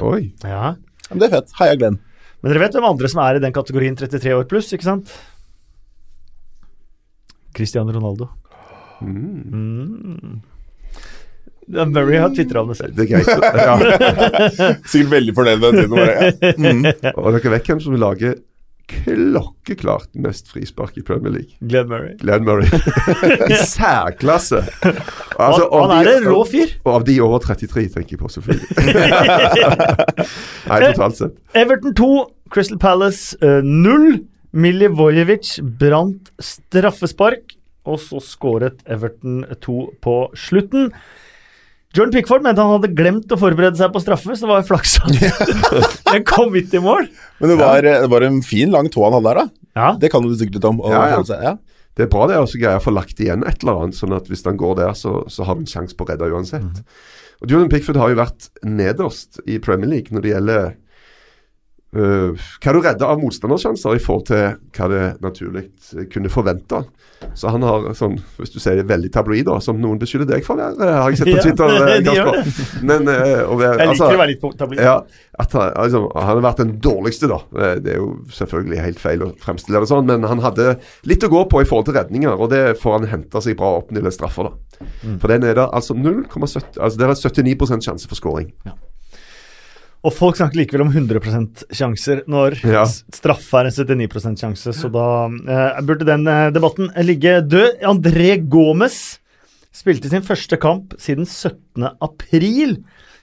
Oi. 0.00 0.30
Ja. 0.44 0.76
Men 1.10 1.22
det 1.22 1.26
er 1.26 1.40
fett. 1.40 1.54
Heia 1.58 1.78
Glenn. 1.78 1.98
Men 2.40 2.52
dere 2.52 2.62
vet 2.62 2.76
hvem 2.76 2.86
andre 2.88 3.10
som 3.10 3.22
er 3.24 3.38
i 3.38 3.42
den 3.42 3.54
kategorien 3.54 3.96
33 3.98 4.36
år 4.36 4.46
pluss, 4.50 4.70
ikke 4.72 4.86
sant? 4.86 5.10
Cristiano 7.56 7.92
Ronaldo. 7.92 8.30
Mm. 9.02 10.38
Ja, 10.38 10.49
Murray 11.70 12.18
har 12.20 12.34
tvitra 12.34 12.62
om 12.64 12.70
det 12.72 12.78
selv. 12.80 12.94
Det 12.96 13.06
er 13.06 13.10
greit. 13.14 13.28
Ja. 13.56 13.74
Sikkert 14.90 15.10
veldig 15.16 15.34
fornøyd 15.36 15.58
med 15.58 15.66
den 15.66 15.80
tiden. 15.80 15.96
Bare, 15.96 16.14
ja. 16.14 16.54
mm. 16.58 17.12
Og 17.16 17.34
dere 17.36 17.52
vet 17.56 17.70
hvem 17.70 17.82
som 17.84 17.98
lager 18.00 18.38
klokkeklart 18.90 20.08
mest 20.18 20.48
frispark 20.50 20.96
i 20.98 21.02
Premier 21.06 21.32
League? 21.32 21.54
Glenn 21.60 21.88
Murray. 21.88 22.16
Glenn 22.18 22.44
Murray. 22.44 22.66
I 23.52 23.58
særklasse. 23.66 24.64
Altså, 25.38 25.68
han, 25.72 25.90
han 25.92 26.06
er 26.06 26.16
en 26.16 26.28
rå 26.30 26.42
fyr. 26.48 26.74
Og 26.84 26.96
av 26.98 27.06
de 27.06 27.20
over 27.22 27.44
33 27.44 27.86
tenker 27.94 28.16
jeg 28.16 28.20
på, 28.20 28.32
selvfølgelig. 28.34 28.66
Nei, 30.70 30.82
totalt 30.90 31.20
sett. 31.20 31.38
Everton 31.54 31.94
2, 31.96 32.10
Crystal 32.50 32.82
Palace 32.82 33.38
eh, 33.44 33.62
0. 33.62 34.12
Milivojevic 34.50 35.60
brant 35.78 36.32
straffespark, 36.42 37.52
og 37.86 38.00
så 38.02 38.18
skåret 38.18 38.80
Everton 38.90 39.44
2 39.62 39.76
på 40.02 40.14
slutten. 40.34 40.88
Jordan 41.96 42.12
Pickford 42.14 42.44
mente 42.46 42.62
han 42.62 42.70
hadde 42.76 42.92
glemt 42.94 43.32
å 43.34 43.38
forberede 43.40 43.74
seg 43.80 43.90
på 43.94 43.98
straffe, 44.02 44.36
så 44.38 44.46
det 44.46 44.50
var 44.52 44.60
jo 44.62 44.68
flaks 44.68 44.92
at 45.02 46.04
den 46.12 46.22
kom 46.28 46.52
midt 46.54 46.74
i 46.78 46.82
mål. 46.84 47.08
Men 47.40 47.50
det 47.50 47.56
var, 47.58 47.82
det 47.82 48.10
var 48.12 48.26
en 48.28 48.38
fin, 48.46 48.70
lang 48.70 48.86
tå 48.94 49.02
han 49.08 49.16
hadde 49.18 49.26
der, 49.32 49.40
da. 49.40 49.64
Ja, 49.80 49.88
Det 49.98 50.10
kan 50.12 50.22
du 50.22 50.30
sikkert 50.38 50.60
litt 50.60 50.68
om. 50.70 50.78
og- 50.84 50.94
Ja, 50.94 51.02
ja. 51.16 51.40
ja. 51.50 51.56
Det 51.98 52.04
er 52.06 52.10
bra 52.12 52.28
det 52.30 52.36
er 52.36 52.44
også 52.44 52.60
greier 52.62 52.78
å 52.78 52.84
få 52.84 52.92
lagt 52.94 53.18
igjen 53.20 53.42
et 53.44 53.64
eller 53.64 53.80
annet, 53.82 53.96
sånn 53.98 54.14
at 54.14 54.28
hvis 54.30 54.44
han 54.46 54.56
går 54.60 54.76
der, 54.78 54.92
så, 54.96 55.24
så 55.28 55.44
har 55.44 55.58
du 55.58 55.64
en 55.64 55.72
sjanse 55.72 55.96
på 55.98 56.06
å 56.06 56.12
redde 56.12 56.28
uansett. 56.30 56.84
Og 57.42 57.50
Jordan 57.50 57.68
Pickford 57.72 57.98
har 57.98 58.12
jo 58.12 58.20
vært 58.20 58.46
nederst 58.64 59.40
i 59.50 59.58
Premier 59.58 59.90
League 59.90 60.14
når 60.14 60.22
det 60.24 60.30
gjelder 60.36 60.70
øh, 61.96 62.48
hva 62.62 62.72
du 62.74 62.80
redder 62.84 63.10
av 63.10 63.20
motstandersjanser 63.22 63.96
i 63.96 64.02
forhold 64.02 64.26
til 64.30 64.56
hva 64.76 64.88
det 64.92 65.04
naturlig 65.24 65.68
øh, 65.96 66.06
kunne 66.12 66.30
forvente. 66.32 66.84
Så 67.36 67.50
han 67.52 67.60
har 67.66 67.90
sånn, 67.98 68.14
hvis 68.38 68.52
du 68.54 68.56
sier 68.62 68.78
det 68.78 68.86
veldig 68.88 69.10
tabloid, 69.12 69.44
da, 69.44 69.58
som 69.60 69.76
noen 69.76 69.98
beskylder 70.00 70.30
deg 70.30 70.44
for 70.46 70.56
å 70.56 70.62
være, 70.62 70.78
øh, 70.80 70.94
har 71.02 71.12
jeg 71.12 71.20
sett 71.20 71.28
på 71.28 71.42
Twitter. 71.44 71.74
Ja, 71.74 71.98
de 72.06 72.14
Kasper. 72.16 72.84
Men 72.88 73.04
uh, 73.10 73.50
være, 73.60 73.74
Jeg 73.76 73.90
liker 73.90 73.92
altså, 73.92 74.06
å 74.08 74.20
være 74.22 74.30
litt 74.32 74.46
tabloid. 74.62 74.80
ja, 74.86 74.94
at 75.44 75.56
han, 75.58 75.74
altså, 75.84 76.00
han 76.16 76.30
har 76.30 76.40
vært 76.46 76.62
den 76.64 76.72
dårligste, 76.80 77.28
da. 77.28 77.42
Eh, 77.60 77.74
Det 77.84 77.92
er 77.92 78.00
jo 78.00 78.08
selvfølgelig 78.32 78.80
helt 78.86 79.02
feil 79.02 79.26
å 79.26 79.30
fremstille 79.42 79.82
det 79.84 79.90
sånn, 79.92 80.08
men 80.08 80.24
han 80.30 80.40
hadde 80.44 80.78
litt 81.08 81.26
å 81.28 81.32
gå 81.32 81.44
på 81.52 81.60
i 81.60 81.68
forhold 81.68 81.90
til 81.90 81.98
redninger, 82.00 82.32
og 82.40 82.54
det 82.54 82.62
får 82.80 82.98
han 82.98 83.10
hente 83.12 83.44
seg 83.44 83.58
bra 83.60 83.74
opp 83.82 83.92
når 83.92 84.08
det 84.08 84.14
straffer, 84.16 84.48
da. 84.48 84.78
For 85.20 85.28
den 85.28 85.44
er 85.44 85.58
det 85.58 85.66
altså 85.76 85.92
0,70 85.92 86.78
Altså 86.80 86.96
det 86.96 87.04
er 87.04 87.18
79% 87.52 87.84
sjanse 87.84 88.08
for 88.08 88.16
scoring. 88.16 88.48
Og 90.00 90.14
folk 90.16 90.38
snakker 90.38 90.56
likevel 90.62 90.86
om 90.86 90.92
100% 90.94 91.64
sjanser 91.76 92.22
når 92.30 92.56
Ja. 92.64 92.84
straffe 93.12 93.58
er 93.60 93.68
en 93.68 93.72
79 94.00 94.38
sjanse, 94.40 94.72
så 94.72 94.88
da 94.90 95.26
eh, 95.28 95.80
burde 95.84 96.06
den 96.08 96.26
eh, 96.26 96.48
debatten 96.50 96.88
ligge 97.04 97.42
død. 97.44 97.82
André 97.84 98.38
Gomez 98.48 99.18
spilte 99.70 100.08
sin 100.08 100.24
første 100.24 100.56
kamp 100.58 100.96
siden 100.98 101.26
17. 101.28 101.84
april. 102.00 102.78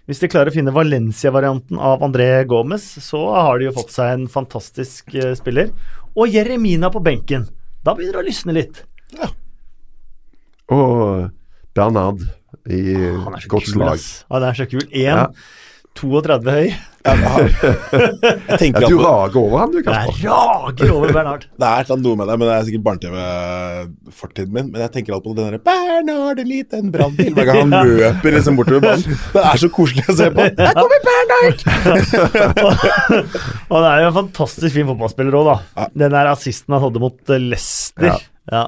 Hvis 0.08 0.22
de 0.22 0.30
klarer 0.32 0.52
å 0.52 0.56
finne 0.56 0.72
Valencia-varianten 0.72 1.82
av 1.82 2.06
André 2.06 2.46
Gomez, 2.48 2.86
så 3.04 3.26
har 3.34 3.58
de 3.58 3.66
jo 3.68 3.74
fått 3.76 3.92
seg 3.92 4.14
en 4.14 4.28
fantastisk 4.32 5.16
eh, 5.18 5.34
spiller. 5.36 5.74
Og 6.16 6.30
Jeremina 6.30 6.92
på 6.94 7.02
benken. 7.04 7.50
Da 7.84 7.96
begynner 7.98 8.20
det 8.20 8.24
å 8.24 8.28
lysne 8.30 8.54
litt. 8.56 8.84
Og 10.70 11.30
Bernard 11.76 12.22
i 12.68 12.82
er 12.94 13.48
godt 13.50 13.70
slag. 13.72 14.02
Han 14.32 14.46
er 14.46 14.58
så 14.58 14.68
kul. 14.70 14.84
Ja. 14.92 15.28
1,32 15.98 16.54
høy. 16.54 16.70
Jeg 17.08 18.58
tenker 18.60 18.84
at 18.84 18.92
du 18.92 18.98
rager 19.00 19.38
over 19.40 19.62
ham, 19.62 19.72
du, 19.72 19.78
Kasper. 19.86 20.18
Jeg 20.20 20.32
rager 20.32 20.90
over 20.92 21.14
Bernhard. 21.16 21.46
det 21.62 21.68
er 21.70 22.00
noe 22.02 22.20
med 22.20 22.28
det, 22.28 22.36
men 22.42 22.50
det 22.50 22.56
er 22.56 22.66
sikkert 22.68 22.84
barne-TV-fortiden 22.88 24.52
min. 24.58 24.68
Men 24.74 24.84
jeg 24.84 24.92
tenker 24.98 25.16
alltid 25.16 25.30
på 25.30 25.36
den 25.38 25.46
derre 25.48 25.62
'Bernhard, 25.64 26.42
en 26.44 26.50
liten 26.52 26.92
brannbil' 26.94 27.32
hver 27.38 27.48
gang 27.48 27.62
han 27.64 27.88
løper 28.02 28.36
liksom 28.38 28.60
bortover 28.60 28.84
banen. 28.90 29.22
Det 29.38 29.46
er 29.54 29.64
så 29.64 29.70
koselig 29.78 30.04
å 30.12 30.18
se 30.20 30.28
på. 30.36 30.50
Der 30.60 30.76
kommer 30.82 31.00
Bernhard! 31.08 31.60
Og 33.70 33.78
han 33.78 33.88
er 33.94 34.04
jo 34.04 34.12
en 34.12 34.20
fantastisk 34.20 34.76
fin 34.76 34.90
fotballspiller 34.92 35.40
òg, 35.40 35.48
da. 35.54 35.58
Ja. 35.80 35.88
Den 36.04 36.14
der 36.18 36.34
assisten 36.34 36.76
han 36.76 36.84
hadde 36.90 37.04
mot 37.08 37.34
eh, 37.34 37.42
Leicester, 37.54 38.12
Ja. 38.12 38.20
ja. 38.52 38.66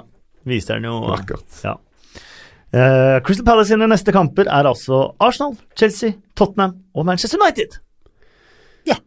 viser 0.48 0.80
han 0.80 0.88
jo 0.88 0.96
Vakkert. 1.12 1.48
Ja. 1.66 1.76
Eh, 2.70 3.20
Crystal 3.26 3.46
Palace 3.48 3.72
sine 3.72 3.88
neste 3.90 4.14
kamper 4.14 4.46
er 4.46 4.68
altså 4.70 5.16
Arsenal, 5.20 5.56
Chelsea, 5.78 6.14
Tottenham 6.38 6.76
og 6.94 7.08
Manchester 7.08 7.40
United. 7.42 7.80
Ja, 8.86 9.00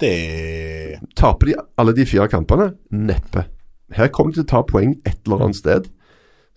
Det 0.00 1.00
Taper 1.16 1.46
de 1.46 1.54
alle 1.80 1.94
de 1.96 2.04
fire 2.06 2.28
kampene? 2.28 2.74
Neppe. 2.92 3.46
Her 3.92 4.08
kommer 4.12 4.32
de 4.32 4.40
til 4.40 4.46
å 4.46 4.52
ta 4.52 4.62
poeng 4.68 4.98
et 5.04 5.16
eller 5.26 5.46
annet 5.46 5.56
sted. 5.58 5.88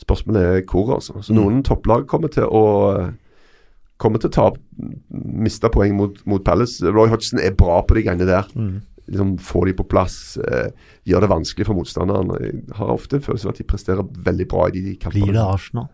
Spørsmålet 0.04 0.44
er 0.44 0.64
hvor, 0.68 0.94
altså. 0.98 1.22
Så 1.24 1.34
noen 1.36 1.64
topplag 1.64 2.08
kommer 2.12 2.32
til 2.34 2.48
å 2.50 2.64
Kommer 4.02 4.20
til 4.20 4.28
å 4.28 4.34
ta 4.34 4.48
miste 5.14 5.70
poeng 5.72 5.94
mot, 5.96 6.18
mot 6.28 6.42
Palace. 6.44 6.82
Roy 6.84 7.08
Hodgson 7.08 7.40
er 7.40 7.54
bra 7.56 7.78
på 7.88 7.96
de 7.96 8.02
greiene 8.04 8.26
der. 8.28 8.50
Liksom 9.08 9.38
Få 9.40 9.62
de 9.70 9.74
på 9.78 9.86
plass. 9.88 10.36
Eh, 10.44 10.72
gjør 11.08 11.24
det 11.24 11.30
vanskelig 11.32 11.68
for 11.70 11.78
motstanderen. 11.78 12.34
Jeg 12.42 12.76
har 12.76 12.92
ofte 12.92 13.16
en 13.20 13.24
følelse 13.24 13.48
av 13.48 13.54
at 13.54 13.62
de 13.62 13.68
presterer 13.70 14.10
veldig 14.26 14.48
bra 14.50 14.66
i 14.68 14.82
de 14.82 14.96
kampene. 14.98 15.30
Blir 15.30 15.38
det 15.38 15.46
Arsenal? 15.46 15.88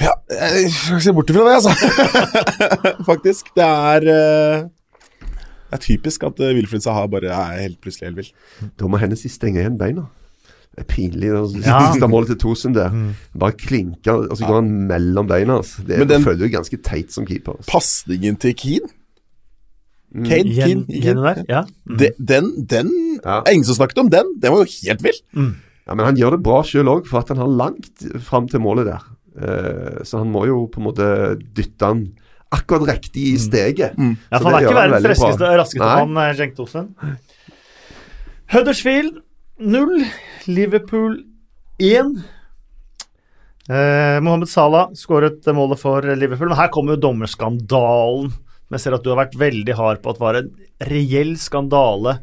Ja, 0.00 0.12
jeg 0.30 0.70
skal 0.70 0.94
ikke 0.98 1.04
se 1.08 1.12
bort 1.16 1.30
ifra 1.32 1.44
det, 1.48 1.54
altså. 1.58 1.72
Faktisk. 3.10 3.50
Det 3.56 3.64
er 3.64 4.06
uh 4.08 4.68
Det 5.68 5.76
er 5.76 5.82
typisk 5.84 6.22
at 6.24 6.38
uh, 6.40 6.46
Wilfried 6.56 6.80
Saha 6.80 7.06
bare 7.12 7.28
er 7.28 7.58
helt 7.60 7.80
plutselig 7.84 8.06
helt 8.08 8.16
vill. 8.16 8.28
Da 8.80 8.86
må 8.88 8.96
Hennessy 9.02 9.28
stenge 9.28 9.60
igjen 9.60 9.74
beina. 9.80 10.06
Det 10.72 10.84
er 10.84 10.88
pinlig. 10.88 11.28
Det 11.34 11.66
Ja. 11.66 11.80
siste 11.92 12.08
målet 12.08 12.30
til 12.32 12.38
Tosen 12.40 12.72
der. 12.76 12.94
Bare 13.38 13.52
klinker, 13.52 14.22
og 14.30 14.36
så 14.38 14.46
går 14.48 14.62
han 14.62 14.70
mellom 14.88 15.28
beina. 15.28 15.58
Altså. 15.60 15.82
Det 15.84 15.98
Men 15.98 16.08
den- 16.08 16.24
føler 16.24 16.46
du 16.46 16.48
ganske 16.56 16.78
teit 16.82 17.12
som 17.12 17.26
keeper. 17.26 17.52
Altså. 17.58 17.70
Pasningen 17.74 18.36
til 18.40 18.54
Keane 18.56 18.88
Kane, 20.14 20.48
Igjen, 20.48 20.86
Keane, 20.88 21.02
Keane. 21.02 21.20
der? 21.20 21.42
Ja. 21.48 21.62
De- 22.00 22.14
Den, 22.18 22.64
den 22.66 22.88
Ja. 23.24 23.42
er 23.44 23.50
ingen 23.52 23.64
som 23.68 23.74
snakket 23.76 23.98
om 23.98 24.08
den. 24.08 24.24
Den 24.40 24.52
var 24.54 24.58
jo 24.64 24.70
helt 24.86 25.02
vill. 25.04 25.18
Ja, 25.86 25.94
men 25.94 26.04
han 26.06 26.16
gjør 26.16 26.30
det 26.38 26.42
bra 26.42 26.62
sjøl 26.64 26.88
òg, 26.88 27.04
for 27.06 27.18
at 27.20 27.28
han 27.28 27.36
har 27.36 27.46
langt 27.48 28.06
fram 28.24 28.48
til 28.48 28.60
målet 28.60 28.86
der. 28.88 29.04
Eh, 29.38 30.00
så 30.04 30.22
han 30.22 30.32
må 30.32 30.46
jo 30.48 30.64
på 30.72 30.80
en 30.82 30.88
måte 30.88 31.08
dytte 31.54 31.90
han 31.90 32.06
akkurat 32.54 32.94
riktig 32.94 33.26
i 33.34 33.38
steget. 33.40 33.94
Ja, 33.98 34.38
for 34.40 34.48
han 34.48 34.58
er 34.58 34.66
ikke 34.66 34.78
verdens 34.78 35.08
raskeste, 35.12 35.50
raskeste 35.60 35.84
mann, 35.84 36.16
Jenk 36.30 36.38
Cenk 36.40 36.56
Tosen. 36.56 36.90
Huddersfield 38.48 39.20
0, 39.60 40.04
Liverpool 40.48 41.18
1. 41.78 42.14
Eh, 43.68 44.18
Mohammed 44.24 44.48
Salah 44.48 44.94
skåret 44.96 45.44
målet 45.52 45.80
for 45.82 46.00
Liverpool, 46.16 46.48
men 46.48 46.60
her 46.60 46.72
kommer 46.72 46.96
jo 46.96 47.02
dommerskandalen. 47.04 48.32
Men 48.68 48.76
jeg 48.78 48.86
ser 48.86 48.96
at 48.96 49.04
du 49.04 49.12
har 49.12 49.20
vært 49.20 49.36
veldig 49.40 49.76
hard 49.76 50.00
på 50.00 50.12
at 50.12 50.18
det 50.18 50.24
var 50.24 50.40
en 50.40 50.50
reell 50.88 51.36
skandale 51.40 52.18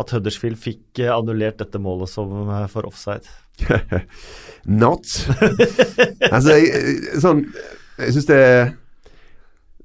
at 0.00 0.14
Huddersfield 0.14 0.58
fikk 0.60 1.00
eh, 1.02 1.12
annullert 1.12 1.60
dette 1.62 1.80
målet 1.82 2.10
som 2.10 2.32
eh, 2.48 2.66
for 2.70 2.88
offside. 2.88 3.28
Not. 4.82 5.06
altså, 6.32 6.56
jeg, 6.58 7.20
sånn 7.22 7.44
Jeg 8.00 8.14
syns 8.16 8.26
det 8.26 8.38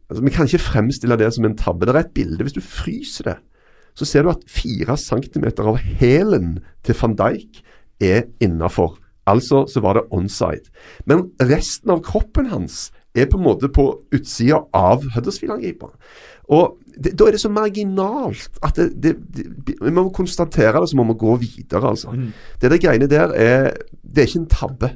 altså, 0.09 0.23
Vi 0.25 0.31
kan 0.33 0.49
ikke 0.49 0.63
fremstille 0.71 1.19
det 1.21 1.29
som 1.35 1.45
en 1.45 1.57
tabbe. 1.59 1.85
Det 1.85 1.93
er 1.93 2.01
et 2.01 2.15
bilde. 2.17 2.41
Hvis 2.45 2.57
du 2.57 2.63
fryser 2.65 3.29
det, 3.29 3.37
så 3.97 4.07
ser 4.07 4.25
du 4.25 4.31
at 4.31 4.47
fire 4.49 4.95
centimeter 4.97 5.67
av 5.69 5.77
hælen 5.99 6.57
til 6.87 6.97
van 7.01 7.17
Dijk 7.19 7.61
er 8.01 8.25
innafor. 8.41 8.97
Altså 9.29 9.65
så 9.69 9.83
var 9.83 9.99
det 9.99 10.07
onside. 10.15 10.71
Men 11.05 11.29
resten 11.41 11.93
av 11.93 12.01
kroppen 12.05 12.49
hans 12.49 12.87
er 13.17 13.29
på 13.29 13.37
en 13.37 13.45
måte 13.45 13.69
på 13.73 13.85
utsida 14.15 14.63
av 14.75 15.05
Huddersfield-angriperen. 15.13 15.95
Og 16.49 16.77
det, 16.99 17.13
Da 17.15 17.27
er 17.29 17.31
det 17.35 17.39
så 17.39 17.49
marginalt 17.53 18.49
at 18.65 18.75
det, 18.75 19.13
det, 19.33 19.75
vi 19.81 19.91
må 19.95 20.09
konstatere 20.11 20.81
det, 20.81 20.89
så 20.89 20.97
må 20.99 21.05
vi 21.13 21.19
gå 21.21 21.35
videre. 21.39 21.89
altså. 21.93 22.11
Det 22.61 22.71
der 22.71 22.77
greiene 22.81 23.07
der 23.07 23.31
er 23.35 23.71
Det 24.03 24.23
er 24.23 24.27
ikke 24.27 24.39
en 24.41 24.49
tabbe. 24.51 24.89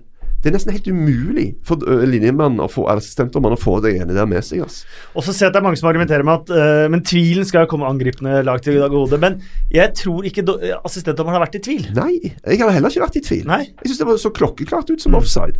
Det 0.43 0.49
er 0.51 0.57
nesten 0.57 0.73
helt 0.75 0.87
umulig 0.91 1.45
for 1.63 1.79
linjemann 2.03 2.57
få 2.67 2.83
assistentdommeren 2.91 3.55
å 3.55 3.61
få 3.61 3.77
det 3.79 3.93
greiene 3.93 4.11
der 4.17 4.25
med 4.27 4.43
seg. 4.43 4.59
altså. 4.65 4.83
Og 5.15 5.23
så 5.23 5.31
ser 5.31 5.45
jeg 5.45 5.51
at 5.51 5.53
det 5.53 5.61
er 5.61 5.63
mange 5.69 5.79
som 5.79 5.87
argumenterer 5.87 6.25
med 6.27 6.33
at 6.33 6.49
uh, 6.51 6.89
men 6.91 7.03
tvilen 7.07 7.45
skal 7.47 7.63
jo 7.63 7.69
komme 7.71 7.87
angripende 7.87 8.41
lag 8.43 8.59
til 8.65 8.81
gode. 8.91 9.15
Men 9.23 9.37
jeg 9.71 9.93
tror 9.95 10.27
ikke 10.27 10.43
do- 10.43 10.57
assistentdommeren 10.83 11.37
har 11.39 11.45
vært 11.45 11.55
i 11.61 11.63
tvil. 11.63 11.87
Nei, 11.95 12.17
jeg 12.43 12.59
har 12.59 12.75
heller 12.75 12.91
ikke 12.91 13.05
vært 13.05 13.15
i 13.21 13.23
tvil. 13.29 13.45
Nei. 13.47 13.61
Jeg 13.69 13.93
syns 13.93 14.01
det 14.03 14.07
var 14.11 14.19
så 14.19 14.33
klokkeklart 14.35 14.91
ut 14.91 14.99
som 15.05 15.15
offside. 15.15 15.55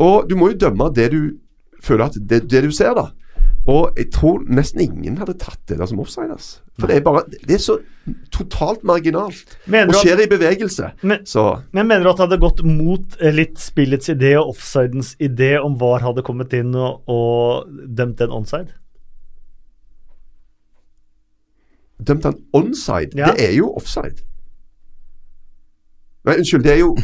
Og 0.00 0.30
du 0.30 0.36
må 0.40 0.48
jo 0.54 0.62
dømme 0.64 0.88
det 0.96 1.10
du 1.12 1.20
føler 1.84 2.06
at 2.08 2.16
det, 2.16 2.46
det 2.48 2.62
du 2.64 2.70
ser, 2.72 2.94
da. 2.96 3.10
Og 3.70 3.92
jeg 3.96 4.08
tror 4.10 4.40
nesten 4.50 4.80
ingen 4.82 5.16
hadde 5.20 5.36
tatt 5.38 5.60
det 5.70 5.76
der 5.78 5.86
som 5.86 6.00
offside. 6.02 6.34
For 6.80 6.88
det 6.90 6.96
er 6.96 7.04
bare 7.06 7.22
Det 7.30 7.54
er 7.54 7.60
så 7.62 7.76
totalt 8.34 8.82
marginalt. 8.82 9.56
Mener 9.70 9.92
Og 9.94 10.00
skjer 10.02 10.18
at- 10.18 10.24
i 10.24 10.26
bevegelse. 10.36 10.90
Men- 11.02 11.24
Så 11.26 11.62
Men 11.72 11.86
mener 11.86 12.02
du 12.02 12.10
at 12.10 12.16
det 12.16 12.28
hadde 12.30 12.40
gått 12.40 12.64
mot 12.64 13.16
eh, 13.20 13.30
litt 13.30 13.58
spillets 13.58 14.08
idé 14.10 14.34
og 14.40 14.48
offsidens 14.56 15.14
idé 15.20 15.56
om 15.62 15.76
VAR 15.78 16.00
hadde 16.00 16.22
kommet 16.26 16.52
inn 16.52 16.74
og, 16.74 17.02
og 17.06 17.68
dømt 17.94 18.20
en 18.20 18.30
onside? 18.32 18.72
Dømt 22.02 22.24
han 22.24 22.34
onside. 22.52 23.14
Ja. 23.16 23.30
Det 23.32 23.48
er 23.48 23.52
jo 23.56 23.68
offside. 23.78 24.24
Nei, 26.24 26.36
unnskyld. 26.38 26.62
Det 26.64 26.72
er 26.72 26.78
jo 26.82 26.96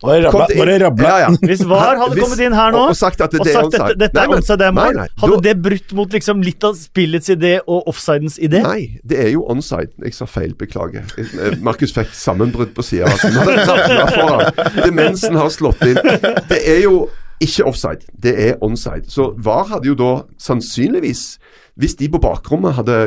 Det 0.00 0.30
Kom 0.32 0.40
rabla. 0.40 0.64
det 0.64 0.78
det. 0.80 1.04
Ja, 1.04 1.16
ja. 1.20 1.28
Hvis 1.50 1.60
VAR 1.68 1.98
hadde 2.00 2.14
Hvis- 2.16 2.24
kommet 2.24 2.40
inn 2.46 2.54
her 2.56 2.70
nå 2.72 2.78
og, 2.86 2.92
og 2.94 2.96
sagt 2.96 3.20
at 3.20 3.30
det, 3.34 3.40
og 3.42 3.46
det 3.46 3.52
sagt 3.52 3.66
onside 3.66 3.86
dette, 3.88 3.98
dette 4.00 4.16
Nei, 4.16 4.22
er 4.24 4.28
men- 4.30 4.38
onside, 4.40 4.58
det 4.62 4.66
er 4.66 4.72
mål, 4.78 4.94
nei, 4.96 5.06
hadde 5.20 5.34
da- 5.36 5.44
det 5.48 5.54
brutt 5.66 5.92
mot 5.98 6.16
liksom 6.16 6.42
litt 6.46 6.64
av 6.64 6.74
spillets 6.80 7.28
idé 7.34 7.52
og 7.66 7.90
offsidens 7.92 8.38
idé? 8.40 8.62
Nei, 8.64 9.00
det 9.04 9.18
er 9.26 9.28
jo 9.34 9.44
onside. 9.52 9.92
Jeg 10.06 10.14
sa 10.16 10.24
feil, 10.26 10.54
beklager. 10.56 11.04
Eh, 11.20 11.58
Markus 11.60 11.92
fikk 11.92 12.14
sammenbrudd 12.16 12.72
på 12.74 12.82
sida. 12.86 13.12
Altså. 13.12 13.28
Det. 13.28 14.84
Demensen 14.86 15.36
har 15.36 15.50
slått 15.52 15.82
inn. 15.84 16.00
Det 16.48 16.60
er 16.64 16.80
jo 16.86 17.08
ikke 17.40 17.64
offside, 17.70 18.04
det 18.20 18.34
er 18.48 18.56
onside. 18.64 19.06
Så 19.08 19.30
VAR 19.40 19.68
hadde 19.74 19.88
jo 19.92 19.94
da 19.96 20.10
sannsynligvis, 20.40 21.38
hvis 21.80 21.94
de 22.00 22.08
på 22.12 22.20
bakrommet 22.20 22.76
hadde 22.76 22.98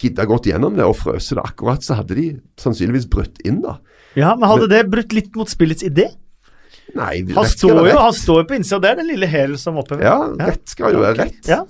gidda 0.00 0.24
gått 0.30 0.46
gjennom 0.48 0.76
det 0.78 0.86
og 0.86 0.94
frøst 0.96 1.34
det 1.34 1.42
akkurat, 1.42 1.82
så 1.84 1.98
hadde 1.98 2.14
de 2.16 2.28
sannsynligvis 2.60 3.08
brutt 3.10 3.40
inn, 3.44 3.58
da. 3.64 3.78
Ja, 4.18 4.34
men 4.36 4.48
hadde 4.50 4.68
det 4.70 4.82
brutt 4.90 5.12
litt 5.14 5.36
mot 5.38 5.50
spillets 5.50 5.84
idé? 5.86 6.08
Nei, 6.96 7.20
Han 7.36 7.46
står 7.46 7.86
jo 7.86 7.98
han 8.00 8.14
står 8.16 8.40
jo 8.42 8.46
på 8.50 8.56
innsida, 8.58 8.80
det 8.82 8.90
er 8.90 8.96
den 8.98 9.10
lille 9.12 9.28
hælen 9.30 9.58
som 9.60 9.76
opphever. 9.78 10.02
Ja, 10.02 10.16
rett 10.50 10.72
skal 10.72 10.96
jo 10.96 11.04
være 11.04 11.20
rett. 11.22 11.42
Ja. 11.46 11.60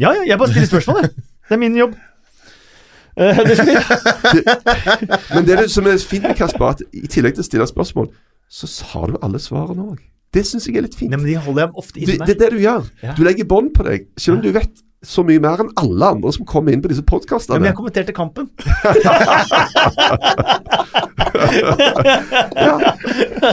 ja, 0.00 0.14
ja, 0.18 0.24
jeg 0.32 0.40
bare 0.40 0.50
stiller 0.50 0.70
spørsmål, 0.72 1.04
jeg. 1.04 1.26
Det 1.50 1.54
er 1.54 1.60
min 1.62 1.78
jobb. 1.78 1.94
Eh, 3.20 3.36
Men 5.34 5.46
det 5.46 5.54
er 5.54 5.62
det 5.64 5.70
som 5.70 5.86
er 5.86 5.98
fint 6.02 6.26
med 6.26 6.36
Kasper, 6.38 6.74
at 6.74 6.82
i 6.94 7.06
tillegg 7.10 7.36
til 7.38 7.44
å 7.44 7.46
stille 7.46 7.66
spørsmål, 7.70 8.10
så 8.50 8.70
har 8.90 9.12
du 9.12 9.18
alle 9.22 9.38
svarene 9.42 9.86
òg. 9.92 9.98
Det 10.34 10.44
syns 10.46 10.66
jeg 10.68 10.78
er 10.78 10.86
litt 10.86 10.94
fint. 10.98 11.10
Nei, 11.10 11.18
men 11.18 11.26
de 11.26 11.38
holder 11.42 11.66
jeg 11.66 11.82
ofte 11.82 11.98
inne 11.98 12.18
med. 12.20 12.26
det 12.28 12.36
er 12.36 12.40
det 12.44 12.50
du 12.54 12.60
gjør. 12.62 12.86
Ja. 13.02 13.14
Du 13.18 13.22
legger 13.26 13.48
bånd 13.50 13.72
på 13.74 13.86
deg, 13.86 14.06
selv 14.18 14.38
om 14.38 14.44
du 14.44 14.52
vet 14.54 14.82
så 15.02 15.22
mye 15.24 15.40
mer 15.40 15.62
enn 15.62 15.70
alle 15.80 16.10
andre 16.14 16.32
som 16.36 16.44
kommer 16.48 16.72
inn 16.74 16.82
på 16.84 16.88
disse 16.92 17.00
Ja, 17.00 17.06
men 17.08 17.20
podkastene. 17.20 17.66
jeg 17.70 17.76
kommenterte 17.78 18.12
kampen. 18.12 18.50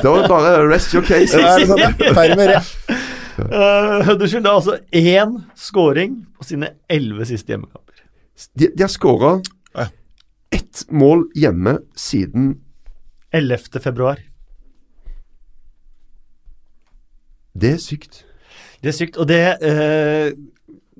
Da 0.01 0.09
var 0.11 0.21
det 0.21 0.27
bare 0.29 0.67
rest 0.69 0.93
your 0.93 1.03
case. 1.05 1.37
Ja, 1.39 1.57
ja? 1.59 2.61
Uh, 3.37 4.01
Huddersfield 4.07 4.47
har 4.47 4.53
altså 4.57 4.77
én 4.97 5.35
scoring 5.55 6.15
på 6.37 6.43
sine 6.47 6.71
elleve 6.89 7.25
siste 7.29 7.53
hjemmekamper. 7.53 8.01
De, 8.57 8.67
de 8.73 8.83
har 8.83 8.89
skåra 8.91 9.35
Ja. 9.77 9.87
ett 10.51 10.83
mål 10.89 11.27
hjemme 11.37 11.77
siden 11.95 12.55
11. 13.33 13.79
februar. 13.83 14.17
Det 17.57 17.71
er 17.73 17.77
sykt. 17.81 18.23
Det 18.81 18.89
er 18.89 18.97
sykt, 18.97 19.17
og 19.17 19.27
det 19.27 19.39
eh, 19.61 20.31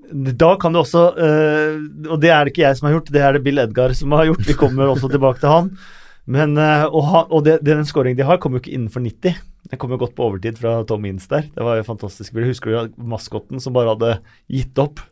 Da 0.08 0.54
kan 0.60 0.72
du 0.72 0.80
også 0.80 1.02
eh, 1.20 1.78
Og 2.08 2.22
det 2.24 2.30
er 2.32 2.46
det 2.46 2.54
ikke 2.54 2.64
jeg 2.64 2.78
som 2.80 2.88
har 2.88 2.98
gjort, 2.98 3.10
det 3.12 3.24
er 3.24 3.36
det 3.36 3.44
Bill 3.44 3.60
Edgar 3.60 3.94
som 3.98 4.16
har 4.16 4.30
gjort. 4.30 4.46
Vi 4.48 4.56
kommer 4.56 4.92
også 4.92 5.10
tilbake 5.12 5.42
til 5.44 5.52
han. 5.52 5.72
Men, 6.28 6.58
eh, 6.60 6.86
og 6.88 7.06
ha, 7.08 7.26
og 7.32 7.46
det, 7.48 7.60
den 7.64 7.86
scoringen 7.88 8.20
de 8.20 8.26
har, 8.28 8.40
kommer 8.44 8.60
jo 8.60 8.66
ikke 8.66 8.76
innenfor 8.76 9.04
90. 9.04 9.38
Den 9.72 9.80
kom 9.80 9.92
jo 9.92 10.00
godt 10.00 10.16
på 10.16 10.26
overtid 10.28 10.60
fra 10.60 10.80
Tom 10.88 11.06
Inns 11.08 11.28
der. 11.32 11.48
Det 11.56 11.64
var 11.64 11.80
jo 11.80 11.86
fantastisk. 11.88 12.36
Husker 12.44 12.74
du 12.74 12.98
maskotten 13.12 13.64
som 13.64 13.76
bare 13.76 13.96
hadde 13.96 14.18
gitt 14.52 14.80
opp? 14.84 15.04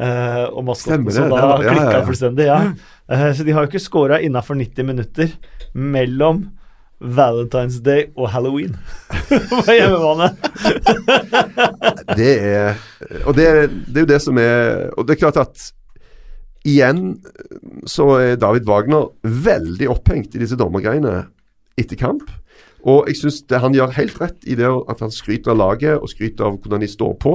Uh, 0.00 0.46
og 0.54 0.64
maskotten 0.68 1.10
som 1.12 1.28
da 1.28 1.40
ja, 1.40 1.48
ja, 1.50 1.72
klikka 1.74 1.98
ja. 1.98 2.04
fullstendig. 2.06 2.46
Ja. 2.48 2.58
Uh, 3.10 3.30
så 3.36 3.44
de 3.44 3.52
har 3.52 3.64
jo 3.64 3.70
ikke 3.72 3.82
scora 3.82 4.20
innafor 4.24 4.56
90 4.56 4.88
minutter 4.88 5.32
mellom 5.76 6.46
Valentine's 7.00 7.80
Day 7.84 8.10
og 8.16 8.30
Halloween 8.30 8.76
på 9.50 9.72
hjemmebane. 9.72 10.30
Det 12.20 12.32
er 12.44 12.80
Og 13.24 13.36
det, 13.36 13.46
det 13.88 13.96
er 13.96 14.04
jo 14.04 14.10
det 14.10 14.18
som 14.22 14.38
er 14.40 14.90
Og 14.98 15.06
det 15.06 15.14
er 15.14 15.20
klart 15.22 15.38
at 15.40 15.70
igjen 16.66 17.14
så 17.88 18.04
er 18.18 18.36
David 18.36 18.66
Wagner 18.68 19.08
veldig 19.24 19.88
opphengt 19.88 20.34
i 20.36 20.42
disse 20.42 20.58
dommergreiene 20.60 21.22
etter 21.80 21.96
kamp. 21.96 22.26
Og 22.84 23.08
jeg 23.08 23.16
syns 23.16 23.40
han 23.62 23.72
gjør 23.76 23.94
helt 23.96 24.20
rett 24.20 24.44
i 24.44 24.58
det 24.58 24.68
at 24.68 25.00
han 25.00 25.12
skryter 25.12 25.54
av 25.54 25.60
laget 25.60 25.96
og 25.96 26.12
skryter 26.12 26.50
av 26.50 26.58
hvordan 26.58 26.84
de 26.84 26.90
står 26.90 27.16
på. 27.22 27.34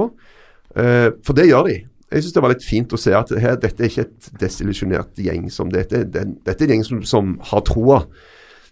Eh, 0.78 1.10
for 1.26 1.34
det 1.34 1.48
gjør 1.48 1.66
de. 1.66 1.76
Jeg 2.12 2.22
syns 2.22 2.36
det 2.36 2.42
var 2.44 2.54
litt 2.54 2.66
fint 2.66 2.94
å 2.94 3.00
se 3.00 3.14
at 3.18 3.32
her, 3.42 3.58
dette 3.58 3.82
er 3.82 3.90
ikke 3.90 4.06
et 4.06 4.28
desillusjonert 4.38 5.18
gjeng. 5.18 5.48
som 5.50 5.70
Dette, 5.74 6.04
dette 6.06 6.54
er 6.54 6.68
en 6.68 6.76
gjeng 6.76 6.86
som, 6.86 7.02
som 7.02 7.34
har 7.50 7.66
troa. 7.66 8.04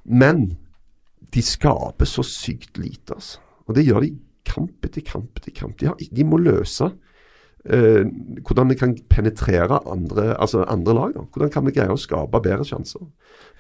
Men 0.07 0.53
de 1.35 1.43
skaper 1.43 2.09
så 2.09 2.25
sykt 2.27 2.79
lite, 2.79 3.17
altså. 3.17 3.43
Og 3.65 3.77
det 3.79 3.87
gjør 3.87 4.05
de 4.05 4.13
kamp 4.45 4.87
etter 4.87 5.05
kamp 5.05 5.41
etter 5.41 5.55
kamp. 5.57 5.77
De, 5.81 5.89
har, 5.89 5.97
de 5.99 6.25
må 6.29 6.39
løse 6.43 6.91
eh, 7.65 8.03
hvordan 8.45 8.71
vi 8.71 8.79
kan 8.79 8.95
penetrere 9.11 9.81
andre, 9.91 10.35
altså 10.37 10.67
andre 10.69 10.97
lag. 10.99 11.15
Da. 11.17 11.25
Hvordan 11.33 11.53
kan 11.55 11.67
vi 11.67 11.75
greie 11.77 11.95
å 11.95 12.01
skape 12.01 12.43
bedre 12.45 12.67
sjanser. 12.69 13.07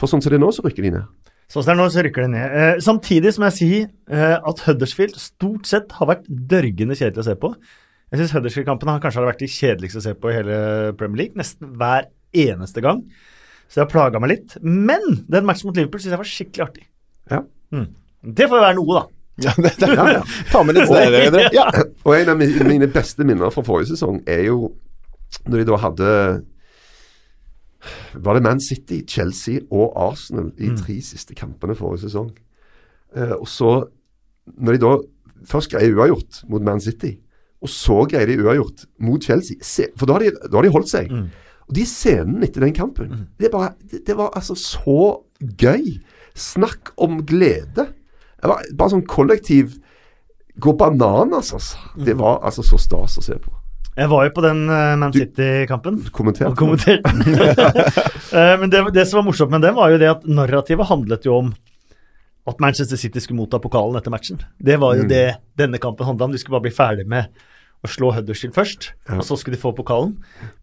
For 0.00 0.10
sånn 0.10 0.24
som 0.24 0.34
det 0.34 0.38
er 0.40 0.44
nå, 0.44 0.50
så 0.54 0.66
rykker 0.66 0.84
de 0.86 0.92
ned. 0.98 1.08
Sånn 1.48 1.64
som 1.64 1.70
det 1.70 1.74
er 1.76 1.80
nå, 1.80 1.88
så 1.92 2.04
rykker 2.04 2.26
de 2.26 2.32
ned. 2.34 2.58
Eh, 2.60 2.82
samtidig 2.84 3.32
som 3.36 3.46
jeg 3.48 3.58
sier 3.58 3.88
eh, 4.12 4.36
at 4.36 4.62
Huddersfield 4.66 5.16
stort 5.20 5.68
sett 5.70 5.96
har 5.98 6.12
vært 6.12 6.28
dørgende 6.28 6.98
kjedelig 6.98 7.24
å 7.24 7.28
se 7.30 7.38
på. 7.40 7.54
Jeg 8.12 8.20
syns 8.20 8.36
Huddersfield-kampene 8.36 8.94
har 8.94 9.02
kanskje 9.02 9.24
vært 9.24 9.40
de 9.42 9.50
kjedeligste 9.50 10.00
å 10.02 10.04
se 10.04 10.12
på 10.20 10.30
i 10.30 10.36
hele 10.36 10.58
Premier 11.00 11.24
League. 11.24 11.38
Nesten 11.40 11.72
hver 11.80 12.10
eneste 12.44 12.84
gang. 12.84 13.00
Så 13.66 13.80
det 13.80 13.86
har 13.86 13.92
plaga 13.92 14.20
meg 14.20 14.34
litt. 14.34 14.56
Men 14.62 15.24
den 15.32 15.48
matchen 15.48 15.70
mot 15.70 15.78
Liverpool 15.78 16.02
syns 16.02 16.12
jeg 16.12 16.20
var 16.20 16.30
skikkelig 16.30 16.66
artig. 16.68 16.84
Ja. 17.32 17.40
Mm. 17.72 17.86
Det 18.34 18.48
får 18.48 18.58
jo 18.58 18.64
være 18.64 18.78
noe, 18.78 18.96
da. 18.98 19.04
Ja, 19.44 19.52
det, 19.58 19.72
det, 19.80 19.88
Ja, 19.96 20.06
ja. 20.18 20.22
Ta 20.52 20.62
med 20.62 20.76
litt 20.78 20.88
snø. 20.88 21.44
Ja. 21.58 21.66
Og 22.04 22.12
en 22.16 22.32
av 22.32 22.38
mine 22.68 22.88
beste 22.92 23.26
minner 23.26 23.50
fra 23.54 23.64
forrige 23.66 23.94
sesong 23.94 24.20
er 24.30 24.44
jo 24.48 24.72
når 25.50 25.60
de 25.60 25.64
da 25.66 25.78
hadde 25.82 26.10
Var 28.14 28.38
det 28.38 28.42
Man 28.46 28.60
City, 28.62 29.02
Chelsea 29.10 29.64
og 29.70 29.92
Arsenal 29.98 30.52
i 30.62 30.70
tre 30.78 31.00
siste 31.04 31.34
kampene 31.36 31.74
forrige 31.76 32.06
sesong. 32.06 32.30
Eh, 33.16 33.34
og 33.36 33.48
så, 33.50 33.74
når 34.56 34.76
de 34.76 34.80
da 34.86 34.92
først 35.50 35.72
greier 35.74 35.92
uavgjort 35.98 36.44
mot 36.48 36.64
Man 36.64 36.80
City, 36.80 37.16
og 37.60 37.68
så 37.68 38.04
greier 38.08 38.30
de 38.30 38.38
uavgjort 38.40 38.86
mot 39.04 39.24
Chelsea 39.24 39.56
se, 39.64 39.90
For 39.98 40.08
da 40.08 40.16
har, 40.16 40.24
de, 40.24 40.32
da 40.48 40.56
har 40.56 40.64
de 40.64 40.72
holdt 40.72 40.90
seg. 40.94 41.12
Og 41.64 41.76
de 41.76 41.84
scenene 41.88 42.44
etter 42.46 42.64
den 42.64 42.74
kampen, 42.76 43.10
det, 43.40 43.48
er 43.48 43.52
bare, 43.52 43.72
det, 43.90 44.02
det 44.06 44.16
var 44.16 44.32
altså 44.36 44.56
så 44.58 44.96
gøy. 45.60 45.94
Snakk 46.34 46.92
om 46.96 47.20
glede. 47.26 47.88
Var 48.44 48.64
bare 48.76 48.90
sånn 48.92 49.06
kollektiv 49.08 49.78
Gå 50.56 50.70
bananas, 50.78 51.48
altså. 51.56 51.78
Det 51.98 52.14
var 52.14 52.36
altså 52.46 52.62
så 52.62 52.76
stas 52.78 53.16
å 53.18 53.22
se 53.26 53.34
på. 53.42 53.50
Jeg 53.98 54.06
var 54.10 54.24
jo 54.26 54.30
på 54.36 54.42
den 54.44 54.60
eh, 54.70 54.92
Man 55.02 55.10
City-kampen. 55.14 55.96
Kommentert. 56.14 56.52
og 56.52 56.58
kommenterte. 56.58 57.10
Eh, 58.34 58.54
Men 58.58 58.70
det, 58.70 58.80
det 58.94 59.04
som 59.06 59.18
var 59.20 59.26
morsomt 59.28 59.50
med 59.50 59.62
den, 59.62 59.74
var 59.76 59.90
jo 59.92 59.98
det 59.98 60.08
at 60.10 60.24
narrativet 60.26 60.86
handlet 60.88 61.26
jo 61.26 61.36
om 61.40 61.50
at 62.50 62.58
Manchester 62.62 62.98
City 62.98 63.18
skulle 63.22 63.38
motta 63.40 63.58
pokalen 63.62 63.94
etter 63.98 64.10
matchen. 64.14 64.40
Det 64.58 64.74
var 64.82 64.94
jo 64.98 65.04
det 65.10 65.36
denne 65.58 65.78
kampen 65.82 66.06
handla 66.06 66.26
om. 66.28 66.32
De 66.34 66.38
skulle 66.42 66.56
bare 66.58 66.66
bli 66.66 66.74
ferdig 66.74 67.06
med 67.10 67.30
å 67.84 67.90
slå 67.90 68.10
Huddersfield 68.16 68.54
først, 68.56 68.88
Ja. 69.08 69.18
og 69.20 69.24
så 69.26 69.36
skulle 69.38 69.54
de 69.58 69.62
få 69.62 69.74
pokalen. 69.76 70.16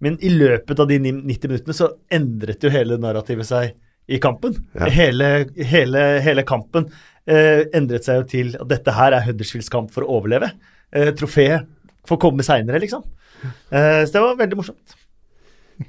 Men 0.04 0.16
i 0.24 0.32
løpet 0.34 0.80
av 0.84 0.88
de 0.92 1.00
90 1.04 1.48
minuttene 1.52 1.76
så 1.78 1.92
endret 2.12 2.64
jo 2.64 2.72
hele 2.74 2.96
narrativet 3.00 3.48
seg 3.48 3.76
i 4.08 4.20
kampen. 4.22 4.56
Ja. 4.74 4.90
Hele, 4.92 5.30
hele, 5.56 6.04
hele 6.26 6.44
kampen 6.48 6.90
eh, 7.30 7.68
endret 7.78 8.08
seg 8.08 8.22
jo 8.22 8.28
til 8.32 8.56
at 8.60 8.70
dette 8.72 8.96
her 8.96 9.16
er 9.18 9.26
Huddersfields 9.28 9.72
kamp 9.72 9.92
for 9.94 10.06
å 10.06 10.20
overleve. 10.20 10.52
Eh, 10.92 11.12
Trofeet 11.18 11.70
får 12.10 12.22
komme 12.22 12.46
seinere, 12.46 12.82
liksom. 12.82 13.06
Eh, 13.44 14.04
så 14.06 14.12
det 14.16 14.24
var 14.26 14.40
veldig 14.42 14.60
morsomt. 14.60 14.98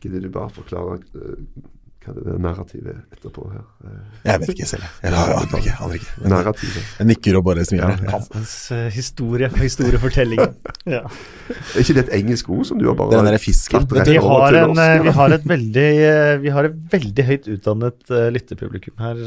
Gidder 0.01 0.25
du 0.25 0.31
bare 0.33 0.53
forklare 0.55 1.01
eh, 1.01 1.41
hva 2.03 2.15
det 2.17 2.35
narrativet 2.43 2.99
etterpå 3.15 3.45
her? 3.53 3.65
Eh, 3.87 3.99
Jeg 4.27 4.43
vet 4.43 4.53
ikke 4.55 4.69
selv. 4.71 4.87
Jeg 5.03 5.13
Jeg 5.13 5.37
aner 5.37 5.59
ikke. 5.61 5.75
Aner 5.85 5.99
ikke. 5.99 6.15
Men 6.23 6.33
narrativet. 6.35 6.89
Jeg 6.99 7.09
nikker 7.11 7.39
og 7.39 7.45
bare 7.47 7.65
smiler. 7.69 7.95
Ja. 8.03 8.11
Kampens 8.17 8.55
eh, 8.75 8.89
historie, 8.95 9.51
historiefortellingen. 9.61 10.57
ja. 10.97 11.03
Er 11.53 11.79
ikke 11.85 11.97
det 11.99 12.05
et 12.07 12.15
engelsk 12.21 12.51
ord 12.53 12.65
som 12.69 12.81
du 12.81 12.89
har 12.89 12.97
bare 12.99 13.15
Den 13.15 13.31
der 13.31 13.39
fisken. 13.43 13.87
Vi 13.93 14.17
har, 14.27 14.59
en, 14.63 14.75
eh, 14.79 14.97
vi, 15.07 15.15
har 15.19 15.37
et 15.37 15.47
veldig, 15.53 15.87
vi 16.43 16.55
har 16.57 16.69
et 16.71 16.79
veldig 16.97 17.27
høyt 17.31 17.49
utdannet 17.57 18.11
eh, 18.15 18.29
lytterpublikum 18.35 19.03
her. 19.03 19.23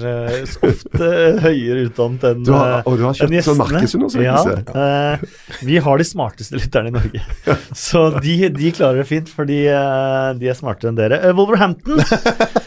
ofte 0.66 1.12
høyere 1.46 1.88
utdannet 1.90 2.28
enn 2.32 2.44
gjestene. 2.46 2.82
og 2.86 3.00
du 3.00 3.06
har 3.08 3.20
kjøpt 3.22 3.50
sånn 3.50 3.62
markedsundersøkelse? 3.64 4.58
Ja, 4.76 5.64
vi 5.66 5.80
har 5.88 6.02
de 6.02 6.08
smarteste 6.08 6.60
lytterne 6.60 6.92
i 6.92 6.96
Norge. 6.96 7.24
Så 7.86 8.08
de, 8.20 8.38
de 8.56 8.72
klarer 8.76 9.04
det 9.04 9.08
fint, 9.10 9.32
fordi 9.32 9.64
eh, 9.72 10.30
de 10.40 10.52
er 10.52 10.58
smartere 10.58 10.92
enn 10.92 11.00
dere. 11.00 11.22
Wolverhampton 11.36 12.02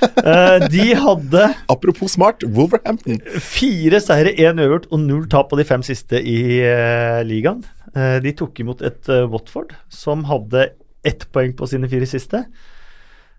de 0.72 0.86
hadde 0.98 1.44
Apropos 1.68 2.12
smart, 2.14 2.44
Wolverhampton. 2.44 3.20
fire 3.42 4.00
seire, 4.04 4.34
én 4.38 4.58
uavgjort 4.60 4.88
og 4.92 5.02
null 5.04 5.28
tap 5.30 5.50
på 5.50 5.58
de 5.60 5.66
fem 5.68 5.84
siste 5.86 6.20
i 6.22 6.38
eh, 6.64 7.20
ligaen. 7.26 7.62
Eh, 7.94 8.18
de 8.24 8.32
tok 8.36 8.60
imot 8.62 8.82
et 8.86 9.08
eh, 9.12 9.26
Watford 9.30 9.74
som 9.92 10.26
hadde 10.28 10.70
ett 11.06 11.24
poeng 11.32 11.54
på 11.56 11.68
sine 11.70 11.88
fire 11.90 12.08
siste. 12.08 12.44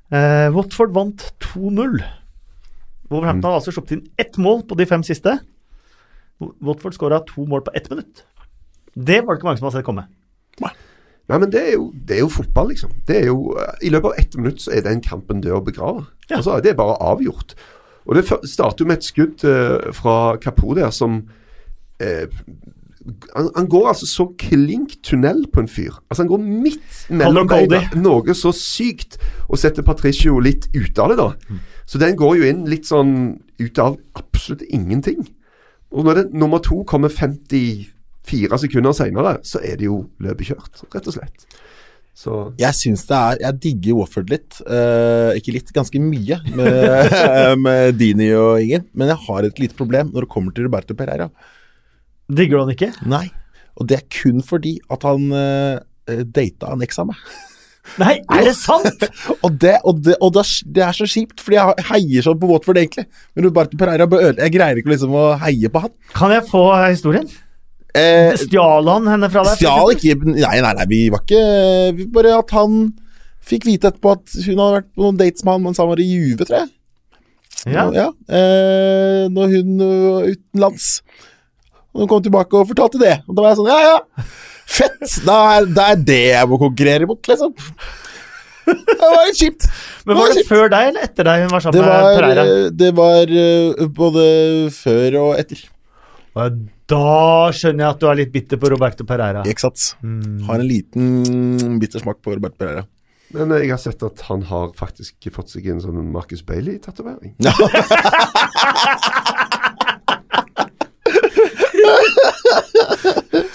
Eh, 0.10 0.48
Watford 0.56 0.96
vant 0.96 1.28
2-0. 1.52 2.00
Wolverhampton 3.10 3.50
har 3.50 3.60
altså 3.60 3.74
sluppet 3.74 3.98
inn 3.98 4.06
ett 4.22 4.38
mål 4.42 4.64
på 4.70 4.78
de 4.80 4.88
fem 4.90 5.04
siste. 5.06 5.38
Watford 6.40 6.96
skåra 6.96 7.22
to 7.28 7.46
mål 7.50 7.66
på 7.66 7.74
ett 7.76 7.90
minutt. 7.92 8.24
Det 8.96 9.22
var 9.22 9.34
det 9.36 9.40
ikke 9.40 9.50
mange 9.50 9.62
som 9.62 9.68
hadde 9.70 9.80
sett 9.80 9.88
komme. 9.88 10.08
Nei, 11.30 11.38
men 11.38 11.52
det 11.54 11.62
er, 11.62 11.74
jo, 11.78 11.92
det 12.08 12.16
er 12.18 12.24
jo 12.24 12.32
fotball, 12.34 12.72
liksom. 12.72 12.94
Det 13.08 13.20
er 13.20 13.28
jo, 13.28 13.52
eh, 13.54 13.76
I 13.86 13.92
løpet 13.94 14.10
av 14.10 14.22
ett 14.22 14.38
minutt 14.40 14.64
så 14.64 14.74
er 14.74 14.86
den 14.86 15.02
kampen 15.06 15.44
død 15.46 15.60
og 15.60 15.68
begravet. 15.68 16.08
Ja. 16.30 16.40
Altså, 16.40 16.58
det 16.64 16.72
er 16.72 16.80
bare 16.80 16.98
avgjort. 17.06 17.54
Og 18.10 18.16
Det 18.16 18.26
starter 18.50 18.84
jo 18.84 18.88
med 18.90 18.98
et 18.98 19.06
skudd 19.06 19.44
eh, 19.46 19.94
fra 19.94 20.36
Kapo 20.42 20.74
der 20.74 20.90
som 20.90 21.22
eh, 22.02 22.26
han, 23.36 23.50
han 23.56 23.68
går 23.70 23.88
altså 23.88 24.08
så 24.10 24.26
klink 24.40 24.98
tunnel 25.04 25.46
på 25.54 25.60
en 25.64 25.68
fyr. 25.68 25.94
Altså 26.10 26.24
Han 26.24 26.28
går 26.28 26.38
midt 26.38 26.98
mellom 27.10 27.48
beina. 27.48 27.82
Noe 27.96 28.34
så 28.34 28.52
sykt. 28.56 29.20
Og 29.48 29.58
setter 29.62 29.86
Patricio 29.86 30.40
litt 30.44 30.68
ut 30.76 31.00
av 31.00 31.14
det, 31.14 31.18
da. 31.22 31.30
Mm. 31.50 31.60
Så 31.86 32.02
den 32.02 32.18
går 32.18 32.36
jo 32.38 32.50
inn 32.50 32.66
litt 32.70 32.90
sånn 32.90 33.14
ut 33.60 33.82
av 33.82 33.98
absolutt 34.20 34.66
ingenting. 34.70 35.24
Og 35.92 36.06
når 36.06 36.20
det, 36.20 36.26
nummer 36.34 36.62
to 36.62 36.84
kommer 36.88 37.10
54 38.30 38.62
sekunder 38.66 38.96
senere, 38.96 39.40
så 39.48 39.62
er 39.66 39.80
det 39.80 39.90
jo 39.90 40.04
løpet 40.24 40.54
kjørt, 40.54 40.86
rett 40.94 41.10
og 41.10 41.18
slett. 41.18 41.50
Så 42.20 42.34
Jeg 42.60 42.76
syns 42.76 43.06
det 43.08 43.16
er 43.16 43.38
Jeg 43.46 43.60
digger 43.64 44.00
Wofford 44.02 44.32
litt. 44.32 44.58
Eh, 44.68 45.38
ikke 45.40 45.54
litt, 45.56 45.70
ganske 45.76 46.02
mye 46.04 46.42
med, 46.52 47.14
med 47.66 47.96
Dini 48.00 48.28
og 48.36 48.60
Ingen. 48.64 48.90
Men 48.92 49.14
jeg 49.14 49.24
har 49.28 49.48
et 49.48 49.62
lite 49.62 49.78
problem 49.78 50.12
når 50.12 50.26
det 50.26 50.34
kommer 50.34 50.56
til 50.56 50.68
Roberto 50.68 50.98
Pereira. 51.00 51.30
Digger 52.30 52.60
du 52.60 52.64
han 52.66 52.74
ikke? 52.76 52.92
Nei. 53.08 53.30
Og 53.80 53.88
det 53.88 54.02
er 54.02 54.10
kun 54.12 54.44
fordi 54.44 54.76
at 54.92 55.06
han 55.08 55.32
uh, 55.32 55.80
data 56.28 56.74
en 56.74 56.84
eks 56.84 57.00
av 57.00 57.08
meg. 57.14 57.24
Nei, 57.98 58.20
er 58.36 58.46
det 58.46 58.56
sant?! 58.60 59.06
Og, 59.46 59.54
det, 59.56 59.78
og, 59.88 60.02
det, 60.04 60.18
og 60.22 60.34
det, 60.36 60.44
er, 60.44 60.72
det 60.76 60.82
er 60.86 60.98
så 60.98 61.08
kjipt, 61.10 61.40
fordi 61.42 61.56
jeg 61.56 61.86
heier 61.88 62.26
sånn 62.26 62.38
på 62.38 62.50
Watford, 62.52 62.78
egentlig. 62.78 63.08
Men 63.34 63.48
Roberto 63.48 63.80
Pereira 63.80 64.06
bør 64.10 64.28
Jeg 64.28 64.52
greier 64.54 64.78
ikke 64.78 64.92
liksom 64.92 65.16
å 65.16 65.24
heie 65.42 65.72
på 65.72 65.82
han. 65.86 65.94
Kan 66.14 66.34
jeg 66.36 66.44
få 66.52 66.66
historien? 66.84 67.30
Eh, 67.98 68.36
Stjal 68.38 68.86
han 68.86 69.08
henne 69.10 69.30
fra 69.34 69.42
deg? 69.48 69.56
Stjal 69.58 69.96
ikke 69.96 70.14
Nei, 70.30 70.60
nei, 70.62 70.74
nei, 70.78 70.86
vi 70.92 71.00
var 71.10 71.24
ikke 71.24 71.40
vi 71.98 72.06
Bare 72.14 72.36
at 72.38 72.52
han 72.54 72.76
fikk 73.50 73.66
vite 73.66 73.90
etterpå 73.90 74.12
at 74.14 74.36
hun 74.46 74.60
hadde 74.62 74.76
vært 74.76 74.90
på 74.94 75.02
noen 75.08 75.18
dates 75.18 75.42
med 75.42 75.56
han 75.56 75.64
mens 75.64 75.80
han 75.82 75.88
var 75.90 76.02
i 76.04 76.06
Juve, 76.06 76.46
tror 76.46 76.60
jeg. 76.60 76.70
Ja. 77.74 77.88
eh, 78.30 79.24
når 79.34 79.56
hun 79.56 79.72
var 79.82 80.28
utenlands. 80.30 80.90
Og 81.96 82.04
hun 82.04 82.12
kom 82.12 82.22
tilbake 82.28 82.60
og 82.60 82.70
fortalte 82.70 83.02
det. 83.02 83.16
Og 83.26 83.34
da 83.34 83.42
var 83.42 83.50
jeg 83.56 83.60
sånn 83.64 83.72
Ja, 83.72 83.80
ja, 83.88 84.28
fett! 84.70 85.16
Da 85.26 85.40
er, 85.56 85.66
da 85.74 85.88
er 85.96 86.04
det 86.12 86.20
jeg 86.28 86.52
må 86.52 86.60
konkurrere 86.62 87.10
mot, 87.10 87.32
liksom. 87.32 87.56
Det 88.70 89.00
var 89.02 89.26
litt 89.26 89.40
kjipt. 89.42 89.66
Men 90.06 90.20
var 90.20 90.30
det 90.30 90.44
kjipt. 90.44 90.52
før 90.52 90.70
deg 90.76 90.92
eller 90.92 91.08
etter 91.10 91.26
deg 91.32 91.48
hun 91.48 91.54
var 91.56 91.64
sammen 91.66 91.80
sammen 91.80 91.90
med 91.90 92.06
var, 92.06 92.20
Pereira? 92.22 92.44
det 92.84 92.92
var 93.02 93.34
eh, 93.44 93.88
både 93.98 94.26
før 94.78 95.18
og 95.24 95.32
etter. 95.42 95.64
Og 96.38 96.60
Da 96.90 97.50
skjønner 97.54 97.86
jeg 97.86 97.94
at 97.94 98.00
du 98.02 98.08
er 98.10 98.18
litt 98.18 98.32
bitter 98.34 98.58
på 98.62 98.72
Roberto 98.74 99.06
Pereira. 99.06 99.44
Ikke 99.46 99.68
sant? 99.68 99.92
Mm. 100.02 100.40
Har 100.48 100.62
en 100.62 100.70
liten 100.70 101.78
bitter 101.82 102.02
smak 102.02 102.18
på 102.26 102.34
Roberto 102.34 102.58
Pereira. 102.64 102.86
Men 103.36 103.54
eh, 103.54 103.68
jeg 103.68 103.76
har 103.76 103.82
sett 103.84 104.02
at 104.06 104.24
han 104.30 104.42
har 104.50 104.72
faktisk 104.78 105.30
fått 105.36 105.54
seg 105.54 105.68
en 105.70 105.84
sånn 105.84 106.00
Marcus 106.14 106.42
Bailey-tatovering. 106.48 107.36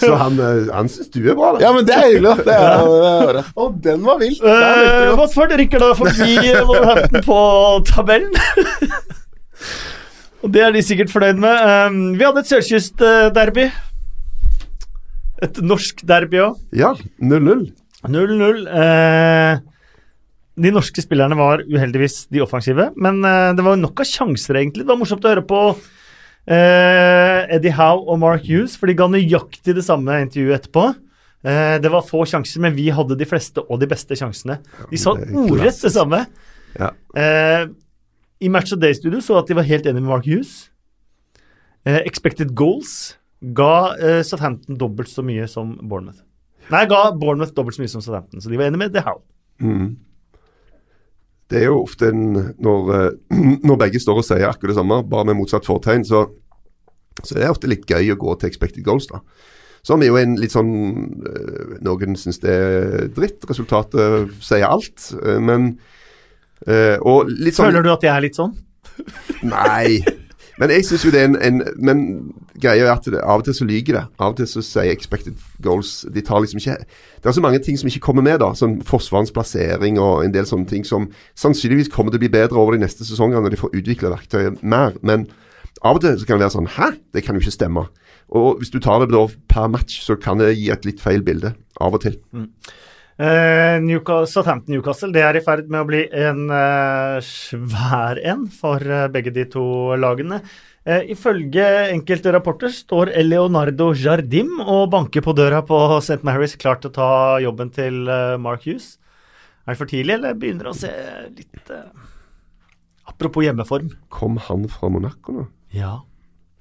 Så 0.05 0.15
han, 0.21 0.39
eh, 0.39 0.69
han 0.75 0.89
syns 0.93 1.11
du 1.11 1.21
er 1.25 1.35
bra, 1.39 1.55
da. 1.57 1.63
Ja, 1.65 1.73
men 1.75 1.87
det 1.89 1.95
er 1.97 2.07
hyggelig. 2.07 2.37
Det 2.45 2.55
er, 2.55 2.87
det 2.87 3.11
er, 3.41 3.51
Å, 3.57 3.69
den 3.87 4.05
var 4.07 4.21
vill! 4.23 4.37
Hva 4.43 4.55
er 4.55 5.11
Uh. 5.11 5.19
Watford 5.19 5.55
rykker 5.59 5.83
da 5.83 5.91
forbi 5.99 6.37
Wolverhampton 6.69 7.25
på 7.27 7.39
tabellen. 7.91 8.35
Og 10.45 10.53
det 10.53 10.61
er 10.61 10.75
de 10.75 10.83
sikkert 10.85 11.13
fornøyd 11.13 11.39
med. 11.41 11.63
Um, 11.89 12.01
vi 12.19 12.27
hadde 12.27 12.43
et 12.45 12.51
sørkystderby. 12.51 13.69
Et 15.45 15.61
norsk 15.65 16.03
derby 16.07 16.43
òg. 16.45 16.59
Ja, 16.77 16.93
0-0. 17.19 17.71
0-0. 18.05 18.67
Eh, 18.69 19.63
de 20.61 20.71
norske 20.71 21.03
spillerne 21.03 21.37
var 21.39 21.65
uheldigvis 21.65 22.27
de 22.33 22.43
offensive, 22.45 22.91
men 23.01 23.23
eh, 23.27 23.51
det 23.57 23.65
var 23.65 23.81
nok 23.81 24.05
av 24.05 24.09
sjanser, 24.09 24.61
egentlig. 24.61 24.85
Det 24.85 24.93
var 24.93 25.01
morsomt 25.01 25.25
å 25.25 25.33
høre 25.33 25.47
på 25.49 25.63
eh, 25.73 27.41
Eddie 27.57 27.75
Howe 27.75 28.05
og 28.05 28.21
Mark 28.23 28.45
Hughes, 28.47 28.77
for 28.79 28.91
de 28.91 28.99
ga 29.01 29.09
nøyaktig 29.11 29.75
det 29.79 29.87
samme 29.87 30.21
intervjuet 30.27 30.61
etterpå. 30.61 30.91
Eh, 31.45 31.77
det 31.83 31.93
var 31.93 32.07
få 32.07 32.23
sjanser, 32.29 32.63
men 32.65 32.77
vi 32.77 32.91
hadde 32.95 33.19
de 33.19 33.29
fleste 33.29 33.65
og 33.65 33.81
de 33.83 33.89
beste 33.91 34.21
sjansene. 34.21 34.61
De 34.93 35.01
sa 35.01 35.17
ordrett 35.17 35.83
det 35.89 35.95
samme. 35.97 36.23
Ja. 36.79 36.93
I 38.45 38.51
Match 38.53 38.75
of 38.75 38.81
Day-studio 38.83 39.23
så 39.25 39.39
at 39.41 39.49
de 39.51 39.57
var 39.57 39.67
helt 39.69 39.87
enige 39.89 40.03
med 40.03 40.11
Mark 40.13 40.29
Hughes. 40.29 40.69
Eh, 41.87 42.01
expected 42.05 42.55
goals 42.57 43.15
ga 43.57 43.95
eh, 44.01 44.23
Southampton 44.25 44.79
dobbelt 44.81 45.11
så 45.13 45.25
mye 45.25 45.47
som 45.51 45.75
Bournemouth. 45.83 46.23
Nei, 46.73 46.85
ga 46.89 47.11
Bournemouth 47.13 47.53
dobbelt 47.57 47.77
så 47.77 47.85
mye 47.85 47.93
som 47.93 48.05
Southampton, 48.05 48.41
så 48.41 48.53
de 48.53 48.61
var 48.61 48.71
enige 48.71 48.81
med 48.85 48.95
The 48.95 49.05
How. 49.05 49.19
Mm. 49.61 49.91
Det 51.53 51.61
er 51.61 51.67
jo 51.69 51.83
ofte 51.83 52.09
en, 52.09 52.55
når, 52.65 52.95
eh, 52.97 53.11
når 53.69 53.81
begge 53.85 54.01
står 54.01 54.23
og 54.23 54.27
sier 54.27 54.49
akkurat 54.49 54.73
det 54.73 54.79
samme, 54.81 55.03
bare 55.13 55.29
med 55.29 55.39
motsatt 55.41 55.69
fortegn, 55.69 56.07
så, 56.09 56.25
så 57.21 57.37
det 57.37 57.51
ofte 57.53 57.69
litt 57.71 57.85
gøy 57.91 58.15
å 58.15 58.21
gå 58.21 58.39
til 58.41 58.49
expected 58.53 58.85
goals, 58.87 59.11
da. 59.13 59.21
Som 59.85 60.01
er 60.01 60.09
jo 60.09 60.17
en 60.17 60.39
litt 60.41 60.55
sånn 60.55 60.71
eh, 61.29 61.75
Noen 61.85 62.15
syns 62.17 62.41
det 62.41 62.53
er 62.57 63.11
dritt. 63.13 63.45
Resultatet 63.45 64.33
sier 64.41 64.65
alt. 64.65 65.11
eh, 65.21 65.37
Men 65.45 65.75
litt 67.29 67.57
sånn 67.57 67.71
Føler 67.71 67.85
du 67.85 67.91
at 67.93 68.05
jeg 68.07 68.15
er 68.15 68.25
litt 68.25 68.39
sånn? 68.39 68.55
Nei. 69.43 70.01
Men 70.61 70.71
jeg 70.71 70.85
syns 70.87 71.03
jo 71.03 71.11
det 71.11 71.21
er 71.21 71.31
en, 71.33 71.39
en 71.43 71.63
Men 71.83 72.03
greia 72.63 72.87
er 72.87 72.93
at 72.93 73.07
det, 73.11 73.19
av 73.19 73.43
og 73.43 73.47
til 73.47 73.57
så 73.57 73.67
lyver 73.67 73.99
det. 73.99 74.05
Av 74.23 74.35
og 74.35 74.39
til 74.39 74.49
så 74.49 74.63
sier 74.65 74.93
expected 74.93 75.41
goals 75.65 76.05
De 76.15 76.23
tar 76.25 76.45
liksom 76.45 76.61
ikke 76.63 76.77
Det 76.85 77.31
er 77.31 77.37
så 77.37 77.43
mange 77.45 77.61
ting 77.65 77.79
som 77.81 77.91
ikke 77.91 78.05
kommer 78.07 78.25
med, 78.27 78.39
da. 78.43 78.53
Sånn 78.59 78.79
forsvarens 78.87 79.35
plassering 79.35 79.99
og 80.03 80.25
en 80.25 80.35
del 80.35 80.47
sånne 80.49 80.71
ting 80.71 80.87
som 80.87 81.09
sannsynligvis 81.41 81.91
kommer 81.93 82.15
til 82.15 82.23
å 82.23 82.25
bli 82.27 82.33
bedre 82.37 82.61
over 82.61 82.77
de 82.77 82.85
neste 82.85 83.07
sesongene 83.07 83.43
når 83.45 83.57
de 83.57 83.61
får 83.65 83.75
utvikla 83.81 84.15
verktøyet 84.15 84.63
mer. 84.63 84.95
Men 85.03 85.27
av 85.83 85.99
og 85.99 86.05
til 86.05 86.17
så 86.21 86.29
kan 86.29 86.39
det 86.39 86.47
være 86.47 86.57
sånn 86.57 86.73
Hæ? 86.77 86.91
Det 87.13 87.25
kan 87.27 87.37
jo 87.37 87.43
ikke 87.43 87.59
stemme. 87.59 87.87
Og 88.35 88.61
hvis 88.61 88.73
du 88.73 88.79
tar 88.83 89.03
det 89.03 89.11
da 89.13 89.27
per 89.51 89.69
match, 89.73 89.99
så 90.05 90.17
kan 90.21 90.41
det 90.41 90.55
gi 90.55 90.71
et 90.73 90.87
litt 90.87 91.03
feil 91.03 91.25
bilde. 91.27 91.53
Av 91.83 91.97
og 91.97 92.05
til. 92.07 92.17
Eh, 93.15 93.77
Newcastle, 93.79 94.27
Southampton 94.27 94.75
Newcastle 94.75 95.13
det 95.15 95.23
er 95.23 95.37
i 95.39 95.43
ferd 95.45 95.69
med 95.71 95.85
å 95.85 95.87
bli 95.87 96.01
en 96.19 96.49
uh, 96.51 97.21
svær 97.23 98.19
en 98.27 98.49
for 98.51 98.83
uh, 98.83 99.07
begge 99.13 99.31
de 99.35 99.45
to 99.51 99.67
lagene. 100.01 100.43
Ifølge 100.85 101.65
enkelte 101.95 102.29
rapporter 102.35 102.69
står 102.69 103.09
Leonardo 103.25 103.87
Jardim 103.97 104.59
og 104.61 104.91
banker 104.93 105.25
på 105.25 105.33
døra 105.33 105.63
på 105.65 105.79
St. 105.97 106.19
Mary's 106.29 106.59
klar 106.61 106.77
til 106.77 106.91
å 106.91 106.97
ta 106.99 107.07
jobben 107.41 107.71
til 107.73 108.03
Mark 108.45 108.67
Hughes. 108.67 108.99
Er 109.65 109.73
det 109.73 109.81
for 109.81 109.89
tidlig, 109.89 110.19
eller 110.19 110.37
begynner 110.37 110.69
å 110.69 110.75
se 110.77 110.91
litt 111.33 111.73
Apropos 113.09 113.47
hjemmeform. 113.47 113.95
Kom 114.13 114.37
han 114.45 114.69
fra 114.69 114.93
Monaco 114.93 115.33
nå? 115.33 115.47
Ja. 115.73 115.95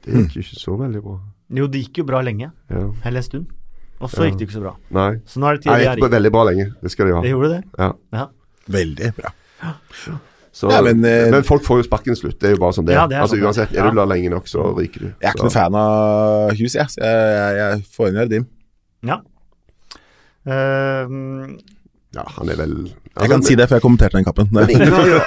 Det 0.07 0.15
gikk 0.15 0.37
jo 0.37 0.45
ikke 0.45 0.61
så 0.61 0.77
veldig 0.79 1.03
bra. 1.03 1.17
Jo, 1.59 1.67
det 1.67 1.83
gikk 1.83 1.99
jo 1.99 2.07
bra 2.07 2.23
lenge. 2.23 2.53
Ja. 2.71 2.87
Eller 3.03 3.19
en 3.19 3.27
stund. 3.27 3.51
Og 4.03 4.11
så 4.11 4.23
Ja. 4.23 4.29
gikk 4.29 4.37
det 4.41 4.47
ikke 4.49 4.57
så 4.57 4.61
bra. 4.65 4.75
Nei. 4.91 5.09
Så 5.25 5.39
nå 5.39 5.47
er 5.47 5.57
det 5.57 5.63
tid 5.63 5.71
Jeg 5.71 5.79
det 5.87 5.95
gikk 6.03 6.11
veldig 6.11 6.31
bra 6.35 6.43
lenge. 6.49 6.67
Det 6.83 6.91
skal 6.91 7.07
de 7.07 7.13
ha. 7.15 7.21
Det 7.23 7.31
gjorde 7.31 7.49
det. 7.55 7.63
Ja. 7.79 7.89
Ja. 8.19 8.27
Veldig 8.77 9.11
bra. 9.17 9.33
Så, 10.53 10.69
Ja, 10.69 10.81
men, 10.85 10.99
men, 11.01 11.33
eh, 11.33 11.41
folk 11.41 11.63
får 11.65 11.79
jo 11.81 11.83
sparken 11.87 12.15
slutt. 12.15 12.37
Det 12.37 12.51
er 12.51 12.53
jo 12.53 12.59
bare 12.61 12.75
sånn 12.77 12.85
det 12.85 12.93
Ja, 12.93 13.07
det 13.07 13.15
er 13.17 13.21
altså, 13.23 13.39
sånn 13.39 13.47
uansett, 13.47 13.71
er 13.73 13.89
du 13.89 13.95
der 13.97 14.05
lenge 14.11 14.29
nok, 14.29 14.45
så 14.45 14.67
ryker 14.77 14.99
du. 14.99 15.07
Jeg 15.07 15.29
er 15.31 15.33
ikke 15.33 15.47
noen 15.47 15.55
fan 15.55 15.75
av 15.79 16.51
Hughes, 16.53 16.75
jeg. 16.77 16.87
Jeg, 16.99 17.23
jeg, 17.33 17.55
jeg 17.57 17.85
får 17.95 18.07
inn 18.11 18.19
Jardim. 18.21 18.45
ja. 19.03 19.17
Uh, 20.45 21.57
Ja, 22.13 22.23
han 22.35 22.49
er 22.51 22.57
vel 22.59 22.73
Jeg 23.17 23.29
kan 23.31 23.41
si 23.41 23.55
det, 23.57 23.65
for 23.69 23.79
jeg 23.79 23.81
kommenterte 23.81 24.19
den 24.19 24.25
kappen. 24.27 24.49
Ingen 24.69 24.93
har 24.93 25.07
jo 25.09 25.19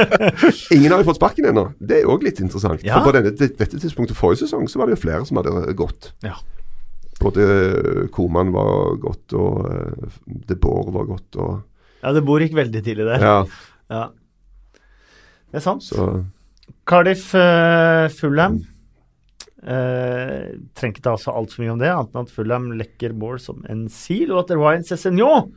Ingen 0.74 0.90
har 0.90 0.98
jo 1.02 1.06
fått 1.06 1.20
sparken 1.20 1.46
ennå. 1.52 1.68
Det 1.78 2.00
er 2.00 2.10
òg 2.10 2.24
litt 2.26 2.40
interessant. 2.42 2.82
Ja. 2.82 2.98
For 2.98 3.12
på 3.12 3.14
denne, 3.14 3.30
dette 3.38 3.78
tidspunktet 3.78 4.18
forrige 4.18 4.42
sesong 4.46 4.66
så 4.70 4.80
var 4.80 4.90
det 4.90 4.96
jo 4.96 5.02
flere 5.04 5.22
som 5.28 5.38
hadde 5.38 5.74
gått. 5.78 6.10
Ja. 6.26 6.34
Både 7.22 8.08
Koman 8.12 8.52
var 8.52 8.98
godt, 9.00 9.32
og 9.38 9.64
uh, 9.64 10.14
De 10.26 10.56
Boer 10.60 10.92
var 10.94 11.08
godt, 11.08 11.38
og 11.40 11.56
ja, 12.02 12.12
det 12.12 12.22
bor 12.26 12.42
gikk 12.44 12.54
veldig 12.54 12.82
tidlig 12.84 13.08
der. 13.08 13.24
Ja, 13.24 13.36
Ja. 13.90 14.06
Det 15.46 15.60
er 15.60 15.64
sant. 15.64 15.84
så 15.86 16.24
Cardiff 16.86 17.30
uh, 17.34 18.06
Fulham. 18.12 18.60
Uh, 19.66 20.52
trengte 20.78 21.00
ikke 21.00 21.14
altså 21.16 21.32
altfor 21.34 21.64
mye 21.64 21.72
om 21.72 21.80
det, 21.80 21.88
annet 21.90 22.12
enn 22.12 22.26
at 22.28 22.34
Fulham 22.34 22.68
lekker 22.78 23.14
mål 23.18 23.40
som 23.42 23.64
en 23.70 23.86
sil, 23.90 24.30
og 24.30 24.44
at 24.44 24.52
Ryan 24.54 24.84
Cézignon 24.86 25.48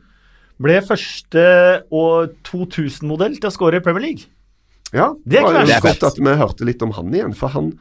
ble 0.59 0.79
første 0.85 1.43
og 1.95 2.33
2000-modell 2.47 3.37
til 3.37 3.49
å 3.49 3.53
skåre 3.53 3.79
i 3.79 3.85
Premier 3.85 4.07
League. 4.07 4.29
Ja, 4.89 5.11
Det 5.23 5.37
er. 5.37 5.61
Det 5.67 5.75
er 5.77 5.85
godt 5.85 6.07
at 6.07 6.17
vi 6.17 6.35
hørte 6.39 6.65
litt 6.65 6.81
om 6.81 6.93
han 6.97 7.13
igjen. 7.13 7.35
For 7.37 7.53
han 7.53 7.73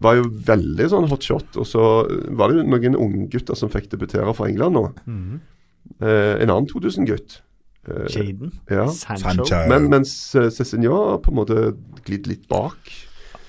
var 0.00 0.16
jo 0.18 0.26
veldig 0.48 0.88
sånn 0.92 1.08
hot 1.10 1.26
shot. 1.26 1.60
Og 1.60 1.68
så 1.68 1.84
var 2.36 2.50
det 2.50 2.60
jo 2.60 2.66
noen 2.68 2.98
unggutter 2.98 3.58
som 3.58 3.72
fikk 3.72 3.90
debutere 3.92 4.34
for 4.36 4.48
England 4.48 4.78
nå. 4.78 4.86
Eh, 6.00 6.34
en 6.40 6.48
annen 6.48 6.68
2000-gutt. 6.70 7.40
Eh, 7.88 8.08
Jaden. 8.12 8.52
ja. 8.68 8.88
Sancho. 8.92 9.46
Men 9.70 9.88
mens 9.92 10.12
uh, 10.36 10.48
Cézinho 10.52 10.96
har 10.96 11.22
på 11.24 11.32
en 11.32 11.40
måte 11.40 11.70
glidd 12.06 12.28
litt 12.30 12.48
bak. 12.50 12.92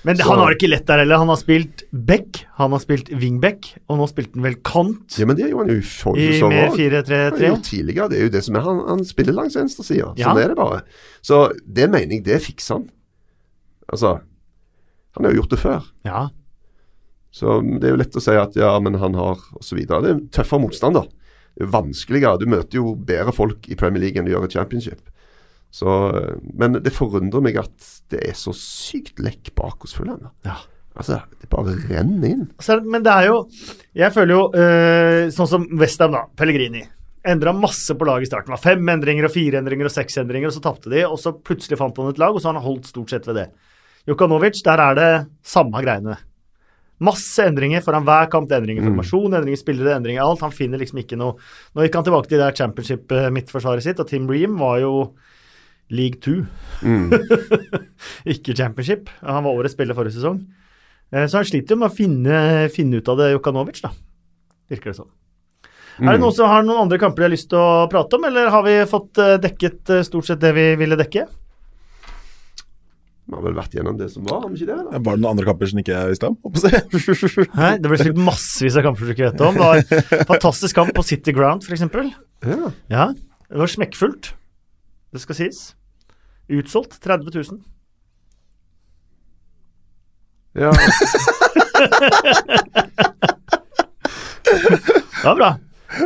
Men 0.02 0.16
det, 0.18 0.24
han 0.26 0.40
har 0.40 0.50
det 0.50 0.56
ikke 0.58 0.70
lett 0.72 0.88
der 0.88 1.04
heller. 1.04 1.20
Han 1.22 1.30
har 1.30 1.38
spilt 1.38 1.84
back, 1.94 2.40
han 2.58 2.72
har 2.74 2.80
spilt 2.82 3.12
wingback, 3.14 3.68
og 3.86 4.00
nå 4.00 4.08
spilte 4.10 4.34
han 4.34 4.48
vel 4.48 4.56
kant 4.66 5.14
Ja, 5.20 5.28
men 5.30 5.38
det 5.38 5.46
gjorde 5.52 5.68
han 5.68 5.70
jo 5.70 5.78
i 5.78 5.84
i 5.84 5.86
forrige 5.86 6.32
sesong 6.34 6.50
mer 6.50 6.64
òg. 6.64 6.74
Han 6.74 6.96
har 6.96 7.04
4-3-3. 7.04 7.50
gjort 7.52 7.68
tidligere. 7.68 8.08
Det 8.10 8.18
er 8.18 8.26
jo 8.26 8.32
det 8.34 8.42
som 8.48 8.58
er 8.58 8.66
Han, 8.66 8.82
han 8.88 9.04
spiller 9.06 9.36
langs 9.38 9.56
venstresida. 9.60 10.10
Ja. 10.18 10.26
Sånn 10.26 10.42
er 10.42 10.50
det 10.50 10.58
bare. 10.58 10.82
Så 11.22 11.40
det 11.78 11.88
mener 11.92 12.16
jeg, 12.16 12.26
det 12.26 12.40
fikser 12.42 12.80
han. 12.80 12.88
Altså 13.92 14.16
Han 15.14 15.26
har 15.26 15.34
jo 15.34 15.42
gjort 15.42 15.54
det 15.54 15.60
før. 15.60 15.86
Ja. 16.08 16.22
Så 17.32 17.60
det 17.80 17.88
er 17.88 17.94
jo 17.94 18.00
lett 18.02 18.18
å 18.18 18.22
si 18.22 18.34
at 18.36 18.56
ja, 18.60 18.74
men 18.84 18.98
han 19.00 19.16
har 19.16 19.40
osv. 19.56 19.80
Det 19.80 19.98
er 19.98 20.10
en 20.12 20.26
tøffere 20.34 20.66
motstand, 20.66 20.98
da. 21.00 21.06
Det 21.56 21.64
er 21.66 21.72
vanskeligere. 21.72 22.40
Du 22.40 22.50
møter 22.52 22.78
jo 22.78 22.92
bedre 22.96 23.32
folk 23.34 23.68
i 23.72 23.78
Premier 23.78 24.04
League 24.04 24.20
enn 24.20 24.28
du 24.28 24.34
gjør 24.34 24.48
i 24.48 24.52
Championship. 24.52 25.00
Så, 25.72 25.88
eh, 26.12 26.34
men 26.52 26.76
det 26.84 26.92
forundrer 26.92 27.44
meg 27.44 27.56
at 27.62 27.88
det 28.12 28.20
er 28.28 28.36
så 28.36 28.52
sykt 28.56 29.20
lekk 29.24 29.54
bak 29.56 29.80
hos 29.84 29.96
Fulham. 29.96 30.28
Ja. 30.44 30.58
Altså, 30.92 31.22
det 31.40 31.48
bare 31.48 31.72
renner 31.88 32.28
inn. 32.28 32.48
Men 32.84 33.00
det 33.00 33.12
er 33.12 33.30
jo 33.30 33.36
Jeg 33.96 34.12
føler 34.12 34.34
jo 34.34 34.42
øh, 34.52 35.30
sånn 35.32 35.48
som 35.48 35.64
Westham, 35.80 36.12
da. 36.12 36.26
Pellegrini. 36.36 36.82
Endra 37.24 37.54
masse 37.56 37.94
på 37.96 38.04
laget 38.04 38.26
i 38.26 38.28
starten. 38.28 38.50
Det 38.50 38.58
var 38.58 38.64
fem 38.66 38.92
endringer 38.92 39.28
og 39.28 39.32
fire 39.32 39.62
endringer 39.62 39.88
og 39.88 39.94
seks 39.94 40.18
endringer, 40.20 40.50
og 40.50 40.56
så 40.56 40.64
tapte 40.64 40.92
de. 40.92 41.04
Og 41.06 41.16
så 41.22 41.32
plutselig 41.32 41.78
fant 41.80 41.96
han 41.96 42.12
et 42.12 42.20
lag, 42.20 42.34
og 42.34 42.42
så 42.42 42.50
har 42.50 42.58
han 42.58 42.66
holdt 42.66 42.90
stort 42.90 43.14
sett 43.14 43.28
ved 43.30 43.40
det. 43.40 43.46
Jokanovic, 44.10 44.60
der 44.66 44.82
er 44.82 44.98
det 44.98 45.10
samme 45.46 45.80
greiene. 45.84 46.18
Masse 47.02 47.44
endringer 47.48 47.82
foran 47.82 48.04
hver 48.06 48.28
kamp. 48.30 48.46
Det 48.48 48.54
er 48.56 48.62
Endringer 48.62 48.84
i 48.84 48.86
formasjon, 48.90 49.32
endringer 49.34 49.58
i 49.58 49.60
spillere, 49.60 49.96
endringer 49.98 50.20
i 50.20 50.24
alt. 50.24 50.40
Han 50.44 50.54
finner 50.54 50.78
liksom 50.78 51.00
ikke 51.02 51.18
noe 51.18 51.34
Nå 51.74 51.82
gikk 51.86 51.98
han 51.98 52.04
tilbake 52.06 52.28
til 52.30 52.38
det 52.38 52.46
der 52.46 52.58
championship-midtforsvaret 52.62 53.82
sitt, 53.84 54.00
og 54.02 54.08
Tim 54.10 54.28
Ream 54.30 54.54
var 54.62 54.78
jo 54.84 54.92
league 55.92 56.20
two, 56.24 56.44
Mm. 56.82 57.10
ikke 58.32 58.54
championship. 58.56 59.10
Han 59.22 59.44
var 59.44 59.52
årets 59.58 59.74
spiller 59.76 59.94
forrige 59.98 60.16
sesong. 60.16 60.38
Eh, 61.12 61.26
Så 61.28 61.36
han 61.40 61.44
sliter 61.48 61.74
jo 61.76 61.80
med 61.82 61.90
å 61.90 61.94
finne, 61.96 62.38
finne 62.72 62.98
ut 63.02 63.08
av 63.12 63.18
det, 63.20 63.32
Jokanovic, 63.34 63.82
da. 63.84 63.90
virker 64.72 64.90
det 64.92 64.96
som. 65.02 65.10
Er 66.00 66.14
det 66.16 66.22
noen 66.22 66.32
som 66.32 66.48
har 66.48 66.62
noen 66.64 66.86
andre 66.86 66.96
kamper 66.98 67.20
de 67.20 67.26
har 67.28 67.34
lyst 67.34 67.50
til 67.52 67.58
å 67.60 67.84
prate 67.92 68.16
om, 68.16 68.24
eller 68.24 68.48
har 68.50 68.62
vi 68.64 68.78
fått 68.88 69.18
eh, 69.20 69.34
dekket 69.42 69.90
eh, 69.92 70.02
stort 70.08 70.24
sett 70.30 70.40
det 70.40 70.54
vi 70.56 70.64
ville 70.80 70.96
dekke? 70.96 71.26
Vi 73.32 73.38
har 73.38 73.44
vel 73.46 73.54
vært 73.56 73.72
gjennom 73.78 73.96
det 73.96 74.06
som 74.12 74.26
var, 74.28 74.42
har 74.44 74.50
vi 74.52 74.58
ikke 74.60 74.68
det? 74.68 74.76
da? 74.84 74.98
Var 75.00 75.16
det 75.16 75.22
noen 75.22 75.30
andre 75.32 75.46
kamper 75.48 75.70
som 75.70 75.78
ikke 75.80 75.94
jeg 75.94 76.12
visste 76.12 76.28
om? 76.28 76.36
Nei, 77.56 77.70
det 77.80 77.88
ble 77.88 77.98
spilt 78.02 78.20
massevis 78.26 78.76
av 78.76 78.84
kamper 78.84 79.08
du 79.08 79.12
ikke 79.14 79.30
vet 79.30 79.40
om. 79.46 79.56
Det 79.56 79.62
var 79.64 79.80
en 79.80 80.26
fantastisk 80.34 80.76
kamp 80.76 80.92
på 80.96 81.04
City 81.08 81.32
Ground, 81.36 81.64
f.eks. 81.64 81.86
Ja. 82.44 82.70
Ja, 82.92 83.06
det 83.48 83.62
var 83.62 83.72
smekkfullt. 83.72 84.34
Det 85.12 85.20
skal 85.24 85.38
sies. 85.40 85.62
Utsolgt 86.52 86.98
30 87.00 87.32
000. 87.32 87.60
ja. 90.60 90.72
Det 95.22 95.24
var 95.24 95.36
bra. 95.38 95.50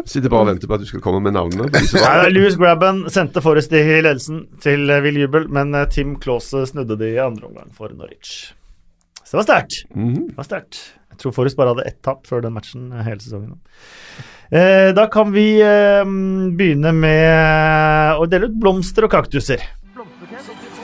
Sitter 0.07 0.30
bare 0.32 0.47
og 0.47 0.51
venter 0.51 0.70
på 0.70 0.76
at 0.76 0.84
du 0.84 0.89
skal 0.89 1.03
komme 1.05 1.22
med 1.24 1.37
navnene. 1.37 1.70
Nei, 1.70 2.28
Louis 2.34 2.59
Grabban 2.59 3.05
sendte 3.12 3.43
Forrest 3.45 3.74
i 3.76 3.82
ledelsen 4.01 4.45
til 4.62 4.91
eh, 4.91 5.03
vill 5.05 5.20
jubel, 5.24 5.49
men 5.53 5.74
eh, 5.76 5.89
Tim 5.93 6.16
Klause 6.22 6.64
snudde 6.70 6.99
det 7.01 7.12
i 7.14 7.22
andre 7.22 7.51
omgang 7.51 7.70
for 7.76 7.93
Norwich. 7.95 8.53
Så 9.22 9.34
det 9.34 9.43
var 9.43 9.49
sterkt. 9.49 9.84
Mm 9.95 10.14
-hmm. 10.14 10.91
Jeg 11.16 11.18
tror 11.18 11.32
Forrest 11.32 11.57
bare 11.57 11.72
hadde 11.72 11.87
ett 11.89 12.03
tap 12.03 12.26
før 12.26 12.43
den 12.45 12.53
matchen 12.53 12.93
eh, 12.93 13.05
hele 13.05 13.20
sesongen. 13.20 13.61
Eh, 14.51 14.93
da 14.95 15.07
kan 15.07 15.32
vi 15.32 15.61
eh, 15.64 16.05
begynne 16.59 16.93
med 16.93 18.20
å 18.20 18.26
dele 18.26 18.47
ut 18.47 18.61
blomster 18.61 19.05
og 19.05 19.11
kaktuser. 19.11 19.64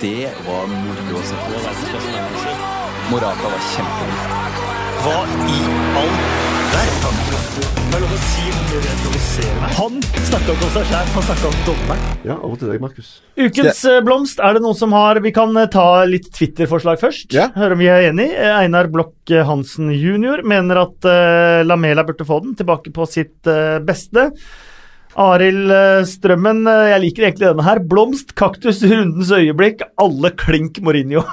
Det 0.01 0.33
var 0.47 0.67
moro 0.67 1.21
å 1.21 1.23
se 1.23 1.37
på. 1.37 1.63
Morata 3.13 3.55
var 3.55 3.63
kjempegod. 3.75 4.51
Hva 5.05 5.23
i 5.53 5.63
all 6.01 6.13
verden? 6.73 7.42
Det 7.63 7.99
er 7.99 8.03
lov 8.03 8.13
å 8.15 8.19
si 8.25 8.47
hvor 8.57 8.81
det 8.83 8.95
provoserer 9.03 9.59
meg. 9.61 9.75
Han 9.79 9.99
snakka 10.29 10.55
ikke 10.55 10.67
om 10.67 10.73
seg 10.75 10.89
sjæl, 10.89 11.11
han 11.15 11.27
snakka 11.29 11.51
om 11.51 11.61
dommeren. 11.67 12.09
Ja, 12.25 12.37
over 12.39 12.59
til 12.61 12.73
deg, 12.73 12.83
Markus. 12.83 13.13
Ukens 13.37 13.85
eh, 13.89 14.01
blomst, 14.07 14.43
er 14.43 14.57
det 14.57 14.63
noen 14.65 14.79
som 14.79 14.97
har 14.97 15.21
Vi 15.25 15.33
kan 15.37 15.53
eh, 15.61 15.69
ta 15.73 15.87
litt 16.09 16.31
Twitter-forslag 16.33 17.01
først. 17.03 17.31
Ja. 17.37 17.51
Høre 17.57 17.77
om 17.77 17.83
vi 17.83 17.91
er 17.93 18.09
enig. 18.09 18.31
Eh, 18.33 18.57
Einar 18.63 18.91
Blokk 18.93 19.33
Hansen 19.49 19.93
jr. 19.95 20.43
mener 20.49 20.83
at 20.83 21.09
uh, 21.09 21.63
Lamela 21.67 22.05
burde 22.09 22.27
få 22.27 22.41
den 22.45 22.57
tilbake 22.59 22.93
på 22.95 23.07
sitt 23.11 23.51
uh, 23.51 23.79
beste. 23.85 24.31
Arild 25.21 25.69
eh, 25.69 26.03
Strømmen, 26.09 26.63
eh, 26.69 26.91
jeg 26.93 27.01
liker 27.03 27.27
egentlig 27.27 27.49
denne 27.51 27.65
her. 27.67 27.81
Blomst, 27.89 28.33
kaktus, 28.39 28.81
rundens 28.87 29.33
øyeblikk, 29.35 29.83
alle 30.01 30.31
klink 30.41 30.81
Mourinho. 30.85 31.25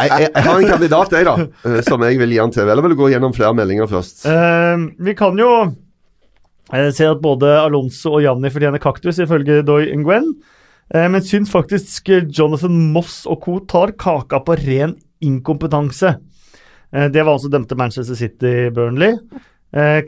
Jeg, 0.00 0.30
har 0.34 0.56
en 0.56 0.66
kandidat, 0.66 1.12
jeg, 1.14 1.26
da, 1.28 1.34
eh, 1.68 1.80
som 1.86 2.02
jeg 2.06 2.18
vil 2.20 2.34
gi 2.34 2.40
han 2.40 2.54
til. 2.54 2.66
Eller 2.66 2.82
vil 2.84 2.94
du 2.94 2.98
gå 2.98 3.10
gjennom 3.12 3.34
flere 3.36 3.54
meldinger 3.56 3.90
først? 3.90 4.24
Uh, 4.26 4.88
vi 5.02 5.14
kan 5.18 5.38
jo 5.38 5.50
uh, 5.66 6.88
se 6.94 7.06
at 7.06 7.20
både 7.22 7.52
Alonso 7.60 8.16
og 8.16 8.24
Janni 8.24 8.50
fortjener 8.52 8.82
kaktus, 8.82 9.20
ifølge 9.22 9.60
Doy 9.66 9.90
Nguyen. 10.00 10.32
Uh, 10.90 11.06
men 11.12 11.22
syns 11.26 11.52
faktisk 11.52 12.10
Jonathan 12.24 12.74
Moss 12.94 13.22
og 13.30 13.44
co. 13.44 13.60
tar 13.70 13.94
kaka 14.00 14.42
på 14.46 14.58
ren 14.64 14.96
inkompetanse. 15.22 16.16
Det 16.90 17.22
var 17.22 17.36
altså 17.36 17.46
dømte 17.52 17.76
Manchester 17.78 18.16
City 18.18 18.70
Burnley. 18.74 19.12
Eh, 19.14 19.44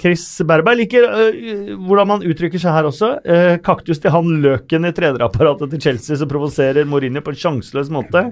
Chris 0.00 0.24
Berberg 0.42 0.80
liker 0.80 1.04
eh, 1.06 1.70
hvordan 1.78 2.08
man 2.10 2.26
uttrykker 2.26 2.58
seg 2.58 2.74
her 2.74 2.88
også. 2.88 3.12
Eh, 3.22 3.54
kaktus 3.62 4.02
til 4.02 4.14
han 4.14 4.40
løken 4.42 4.88
i 4.88 4.94
trenerapparatet 4.96 5.70
til 5.74 5.84
Chelsea 5.86 6.18
som 6.18 6.30
provoserer 6.30 6.88
Mourinho 6.88 7.22
på 7.22 7.34
en 7.34 7.42
sjanseløs 7.44 7.92
måte. 7.94 8.30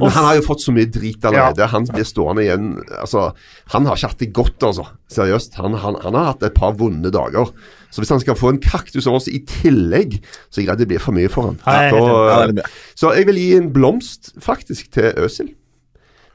Men 0.00 0.08
han 0.08 0.24
har 0.24 0.38
jo 0.38 0.44
fått 0.46 0.62
så 0.64 0.72
mye 0.72 0.88
drit 0.88 1.24
allerede. 1.28 1.66
Han 1.68 1.84
blir 1.84 2.06
stående 2.08 2.46
igjen 2.46 2.70
altså, 2.96 3.26
Han 3.74 3.84
har 3.86 3.98
ikke 3.98 4.08
hatt 4.14 4.22
det 4.22 4.30
godt, 4.38 4.64
altså. 4.64 4.86
Seriøst. 5.12 5.58
Han, 5.60 5.76
han, 5.82 5.98
han 6.00 6.16
har 6.16 6.30
hatt 6.30 6.46
et 6.48 6.56
par 6.56 6.72
vonde 6.80 7.12
dager. 7.12 7.52
Så 7.92 8.00
hvis 8.00 8.12
han 8.14 8.22
skal 8.22 8.38
få 8.40 8.54
en 8.54 8.60
kaktus 8.64 9.06
av 9.06 9.18
oss 9.18 9.28
i 9.28 9.42
tillegg, 9.44 10.16
så 10.48 10.62
er 10.62 10.64
jeg 10.64 10.70
redd 10.72 10.80
det 10.80 10.88
blir 10.94 11.02
for 11.02 11.16
mye 11.16 11.28
for 11.32 11.52
Ja, 11.68 11.90
er 11.92 12.48
litt 12.48 12.62
mye. 12.62 12.70
så 12.96 13.12
jeg 13.18 13.28
vil 13.28 13.42
gi 13.42 13.50
en 13.58 13.68
blomst, 13.74 14.32
faktisk, 14.40 14.88
til 14.96 15.12
Øsil. 15.20 15.52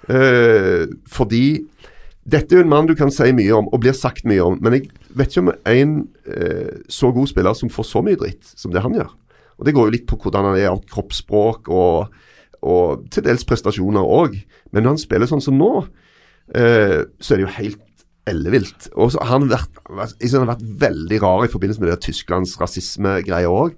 Eh, 0.07 0.85
fordi 1.11 1.65
dette 2.27 2.51
er 2.51 2.59
jo 2.59 2.65
en 2.65 2.71
mann 2.71 2.87
du 2.89 2.95
kan 2.99 3.11
si 3.13 3.29
mye 3.35 3.55
om, 3.55 3.69
og 3.71 3.81
blir 3.83 3.95
sagt 3.95 4.25
mye 4.27 4.43
om. 4.43 4.57
Men 4.63 4.75
jeg 4.75 4.89
vet 5.15 5.31
ikke 5.31 5.45
om 5.45 5.53
en 5.71 5.93
eh, 6.27 6.73
så 6.91 7.13
god 7.15 7.31
spiller 7.31 7.55
som 7.55 7.71
får 7.71 7.87
så 7.87 8.03
mye 8.03 8.19
dritt 8.19 8.51
som 8.51 8.73
det 8.73 8.83
han 8.83 8.97
gjør. 8.97 9.13
Og 9.57 9.65
Det 9.65 9.73
går 9.73 9.87
jo 9.87 9.95
litt 9.95 10.07
på 10.09 10.19
hvordan 10.21 10.51
han 10.51 10.59
er 10.59 10.69
av 10.69 10.83
kroppsspråk 10.91 11.71
og, 11.73 12.11
og 12.67 13.07
til 13.13 13.25
dels 13.25 13.47
prestasjoner 13.47 14.03
òg. 14.03 14.35
Men 14.71 14.83
når 14.83 14.97
han 14.97 15.01
spiller 15.01 15.29
sånn 15.31 15.43
som 15.43 15.57
nå, 15.57 15.71
eh, 16.53 16.99
så 17.17 17.33
er 17.33 17.39
det 17.39 17.47
jo 17.47 17.55
helt 17.61 17.83
ellevilt. 18.27 18.89
Og 18.99 19.13
så 19.13 19.23
har 19.23 19.37
han 19.37 19.47
vært, 19.49 19.79
jeg 19.87 20.27
synes 20.27 20.35
han 20.41 20.45
har 20.45 20.57
vært 20.57 20.67
veldig 20.83 21.21
rar 21.23 21.47
i 21.47 21.51
forbindelse 21.53 21.83
med 21.83 21.93
det 21.93 22.01
Tysklands 22.05 22.57
rasismegreia 22.59 23.49
òg. 23.49 23.77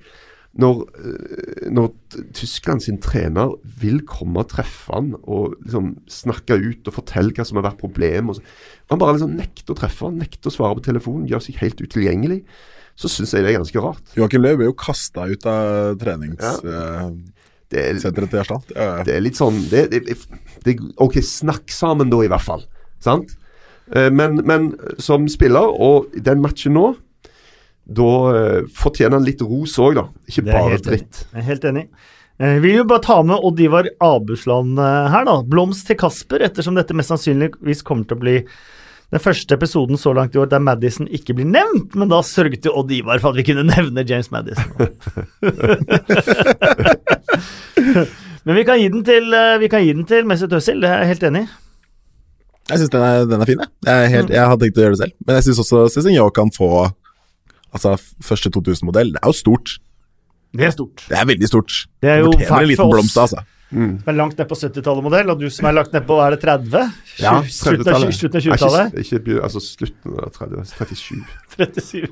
Når, 0.58 0.80
eh, 0.98 1.68
når 1.70 1.92
Tyskland 2.34 2.82
sin 2.82 2.98
trener 2.98 3.52
vil 3.80 4.00
komme 4.10 4.42
og 4.42 4.50
treffe 4.50 4.90
han 4.96 5.12
og 5.22 5.54
liksom 5.62 5.92
snakke 6.10 6.58
ut 6.58 6.90
og 6.90 6.96
fortelle 6.96 7.36
hva 7.38 7.46
som 7.46 7.60
har 7.60 7.68
vært 7.68 7.78
problemet 7.84 8.42
Han 8.90 8.98
bare 8.98 9.14
liksom 9.14 9.36
nekter 9.38 9.76
å 9.76 9.78
treffe 9.78 10.08
han, 10.08 10.18
nekter 10.18 10.50
å 10.50 10.56
svare 10.56 10.80
på 10.80 10.88
telefonen, 10.90 11.28
gjør 11.30 11.44
seg 11.46 11.60
helt 11.62 11.84
utilgjengelig. 11.86 12.40
Så 12.98 13.08
syns 13.14 13.32
jeg 13.32 13.46
det 13.46 13.54
er 13.54 13.60
ganske 13.60 13.84
rart. 13.84 14.02
Joakim 14.18 14.42
Løv 14.44 14.58
ble 14.60 14.72
jo 14.72 14.74
kasta 14.76 15.28
ut 15.30 15.46
av 15.48 16.00
treningssenteret 16.02 17.20
Det 17.70 17.84
er, 17.86 18.00
til 18.02 18.26
Gjerstad. 18.34 18.74
Ja, 18.74 18.88
ja. 18.98 19.04
det 19.06 19.14
er 19.14 19.22
litt 19.22 19.38
sånn 19.38 19.62
det, 19.70 19.86
det, 19.94 20.18
det, 20.66 20.74
Ok, 20.98 21.20
snakk 21.24 21.70
sammen 21.72 22.10
da, 22.10 22.24
i 22.26 22.32
hvert 22.32 22.44
fall. 22.44 22.66
Sant? 23.00 23.38
Eh, 23.94 24.10
Men, 24.10 24.42
men 24.50 24.74
som 24.98 25.30
spiller, 25.30 25.70
og 25.70 26.10
den 26.18 26.42
matchen 26.42 26.74
nå, 26.74 26.96
da 27.90 28.10
eh, 28.38 28.62
fortjener 28.78 29.18
han 29.18 29.26
litt 29.26 29.42
ros 29.42 29.74
òg, 29.82 29.96
da. 29.98 30.04
Ikke 30.30 30.44
bare 30.48 30.70
helt 30.76 30.88
enig. 30.92 31.08
Jeg 31.34 31.42
er 31.42 31.48
helt 31.50 31.66
enig. 31.72 31.86
Eh, 32.40 32.56
Vi 32.60 32.68
vil 32.70 32.78
jo 32.82 32.86
bare 32.90 33.02
ta 33.04 33.18
med 33.26 33.42
Odd 33.44 33.60
Ivar 33.66 33.90
Abusland 34.06 34.78
eh, 34.80 35.08
her, 35.14 35.26
da. 35.28 35.40
Blomst 35.44 35.88
til 35.90 35.98
Kasper, 36.00 36.40
ettersom 36.46 36.78
dette 36.78 36.94
mest 36.98 37.10
sannsynligvis 37.14 37.82
kommer 37.88 38.06
til 38.08 38.18
å 38.20 38.24
bli 38.26 38.38
den 39.10 39.24
første 39.24 39.56
episoden 39.58 39.98
så 39.98 40.12
langt 40.14 40.36
i 40.36 40.38
år 40.38 40.46
der 40.52 40.62
Madison 40.62 41.08
ikke 41.10 41.34
blir 41.40 41.48
nevnt, 41.50 41.96
men 41.98 42.12
da 42.12 42.20
sørget 42.22 42.68
jo 42.70 42.76
Odd 42.78 42.92
Ivar 42.94 43.18
for 43.24 43.34
at 43.34 43.40
vi 43.42 43.48
kunne 43.48 43.66
nevne 43.66 44.04
James 44.06 44.30
Madison. 44.30 44.70
men 48.46 48.56
vi 48.56 48.64
kan 48.68 48.80
gi 48.80 48.90
den 48.94 49.04
til, 49.08 49.34
vi 49.64 49.70
kan 49.72 49.84
gi 49.84 49.94
den 49.98 50.06
til 50.10 50.28
Mesut 50.30 50.54
Özil, 50.56 50.80
det 50.84 50.92
er 50.94 51.02
jeg 51.04 51.12
helt 51.16 51.26
enig 51.32 51.44
i. 51.48 51.50
Jeg 52.70 52.78
syns 52.84 52.92
den, 52.94 53.02
er- 53.02 53.26
den 53.26 53.42
er 53.42 53.50
fin, 53.50 53.62
jeg. 53.64 53.70
Jeg, 53.88 54.04
er 54.06 54.12
helt, 54.14 54.30
jeg 54.38 54.46
hadde 54.52 54.62
tenkt 54.68 54.78
å 54.78 54.84
gjøre 54.84 54.94
det 54.94 55.00
selv. 55.02 55.14
Men 55.26 55.40
jeg 55.40 55.46
syns 55.48 55.62
også 55.64 55.78
Cézinho 55.96 56.28
kan 56.38 56.52
få 56.54 56.68
Altså, 57.74 57.96
første 58.26 58.50
2000-modell. 58.56 59.14
Det 59.16 59.22
er 59.22 59.30
jo 59.30 59.38
stort. 59.38 59.78
Det 60.56 60.66
er 60.66 60.74
stort. 60.74 61.06
Det 61.06 61.18
er 61.20 61.28
veldig 61.30 61.48
stort. 61.50 61.76
Det 62.02 62.10
er 62.10 62.24
jo 62.24 62.32
fælt 62.34 62.52
en 62.64 62.70
liten 62.72 62.82
for 62.82 62.90
oss. 62.90 62.96
blomst, 62.98 63.18
altså. 63.22 63.44
Som 63.70 64.10
er 64.10 64.16
langt 64.18 64.40
ned 64.40 64.48
på 64.50 64.58
70-tallet-modell, 64.58 65.30
og 65.30 65.42
du 65.44 65.46
som 65.54 65.68
er 65.70 65.76
langt 65.78 65.94
ned 65.94 66.06
på 66.10 66.16
er 66.24 66.34
det 66.34 66.40
30? 66.42 66.88
Ja, 67.22 67.36
30-tallet. 67.46 68.16
slutten 68.18 68.40
av 68.40 68.46
20-tallet? 68.48 68.96
Ikke, 69.04 69.20
ikke, 69.22 69.42
altså 69.46 69.62
slutten 69.62 70.16
av 70.18 70.32
30, 70.34 70.64
37. 70.72 71.20
37. 71.60 72.08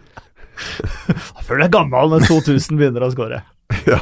Jeg 1.08 1.46
føler 1.48 1.66
er 1.66 1.74
gammel 1.74 2.14
når 2.14 2.28
2000 2.30 2.78
begynner 2.78 3.08
å 3.08 3.14
score. 3.14 3.42
Ja, 3.88 3.98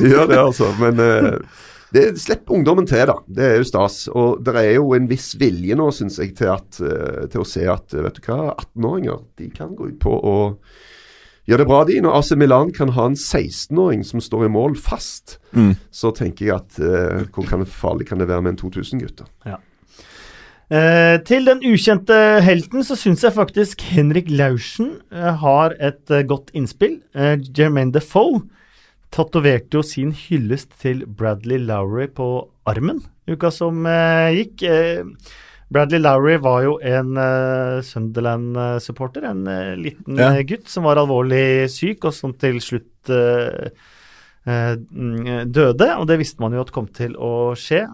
gjør 0.00 0.30
det, 0.30 0.38
altså. 0.40 0.70
Men 0.80 1.00
eh, 1.04 1.58
det, 1.92 2.04
slipp 2.22 2.50
ungdommen 2.54 2.86
til, 2.86 3.02
da. 3.10 3.16
Det 3.26 3.46
er 3.48 3.56
jo 3.58 3.66
stas. 3.66 4.04
Og 4.12 4.44
det 4.46 4.54
er 4.60 4.74
jo 4.76 4.92
en 4.94 5.08
viss 5.10 5.32
vilje 5.40 5.74
nå, 5.78 5.88
syns 5.96 6.18
jeg, 6.22 6.34
til, 6.38 6.52
at, 6.54 6.78
eh, 6.84 7.24
til 7.32 7.42
å 7.42 7.48
se 7.48 7.64
at 7.70 7.94
eh, 7.96 8.04
vet 8.06 8.20
du 8.20 8.28
hva, 8.28 8.54
18-åringer 8.54 9.24
de 9.40 9.50
kan 9.56 9.74
gå 9.78 9.88
ut 9.90 9.98
på 10.02 10.12
å 10.14 10.36
gjøre 11.50 11.64
det 11.64 11.66
bra, 11.66 11.80
de. 11.88 11.96
Når 12.04 12.14
AC 12.20 12.30
Milan 12.38 12.70
kan 12.76 12.92
ha 12.94 13.08
en 13.10 13.16
16-åring 13.18 14.04
som 14.06 14.22
står 14.22 14.46
i 14.46 14.52
mål 14.54 14.76
fast, 14.78 15.38
Mm. 15.50 15.72
så 15.90 16.12
tenker 16.14 16.46
jeg 16.46 16.54
at 16.54 16.76
eh, 16.78 17.24
hvor 17.34 17.42
kan 17.48 17.58
det, 17.64 17.66
farlig 17.74 18.06
kan 18.06 18.20
det 18.22 18.28
være 18.30 18.44
med 18.46 18.52
en 18.54 18.60
2000-gutter? 18.70 19.26
Eh, 20.70 21.16
til 21.26 21.48
den 21.48 21.58
ukjente 21.66 22.14
helten 22.46 22.84
så 22.86 22.94
syns 22.94 23.24
jeg 23.26 23.34
faktisk 23.34 23.82
Henrik 23.90 24.28
Laursen 24.30 24.92
eh, 25.10 25.32
har 25.42 25.74
et 25.82 26.06
eh, 26.14 26.22
godt 26.22 26.52
innspill. 26.54 27.00
Eh, 27.18 27.34
Jermaine 27.58 27.90
Defoe 27.90 28.44
tatoverte 29.10 29.74
jo 29.78 29.82
sin 29.86 30.12
hyllest 30.14 30.74
til 30.80 31.04
Bradley 31.06 31.58
Lowry 31.58 32.06
på 32.14 32.26
armen 32.70 33.00
uka 33.30 33.50
som 33.54 33.84
eh, 33.86 34.30
gikk. 34.40 34.62
Eh, 34.66 35.04
Bradley 35.70 36.00
Lowry 36.02 36.36
var 36.42 36.64
jo 36.66 36.72
en 36.82 37.12
eh, 37.22 37.76
Sunderland-supporter, 37.86 39.22
en 39.30 39.44
eh, 39.46 39.76
liten 39.78 40.18
Ja. 40.18 40.32
eh, 40.34 40.42
gutt 40.48 40.66
som 40.70 40.82
var 40.88 40.98
alvorlig 40.98 41.68
syk, 41.70 42.08
og 42.10 42.14
som 42.16 42.34
til 42.34 42.58
slutt 42.64 43.10
mm, 44.46 45.46
døde, 45.52 45.88
og 45.98 46.06
det 46.10 46.18
visste 46.22 46.42
man 46.42 46.54
jo 46.56 46.62
at 46.64 46.72
kom 46.74 46.88
til 46.96 47.14
å 47.18 47.52
skje. 47.58 47.84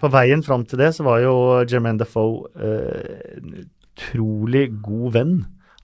På 0.00 0.10
veien 0.10 0.42
fram 0.46 0.64
til 0.66 0.80
det 0.82 0.90
så 0.96 1.06
var 1.06 1.20
jo 1.22 1.34
Jermaine 1.70 2.00
Defoe 2.02 2.50
en 2.58 3.54
utrolig 3.62 4.66
god 4.82 5.12
venn 5.14 5.34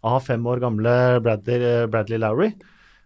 av 0.06 0.22
fem 0.26 0.42
år 0.46 0.60
gamle 0.62 0.94
Bradley, 1.24 1.86
Bradley 1.90 2.18
Lowry, 2.22 2.50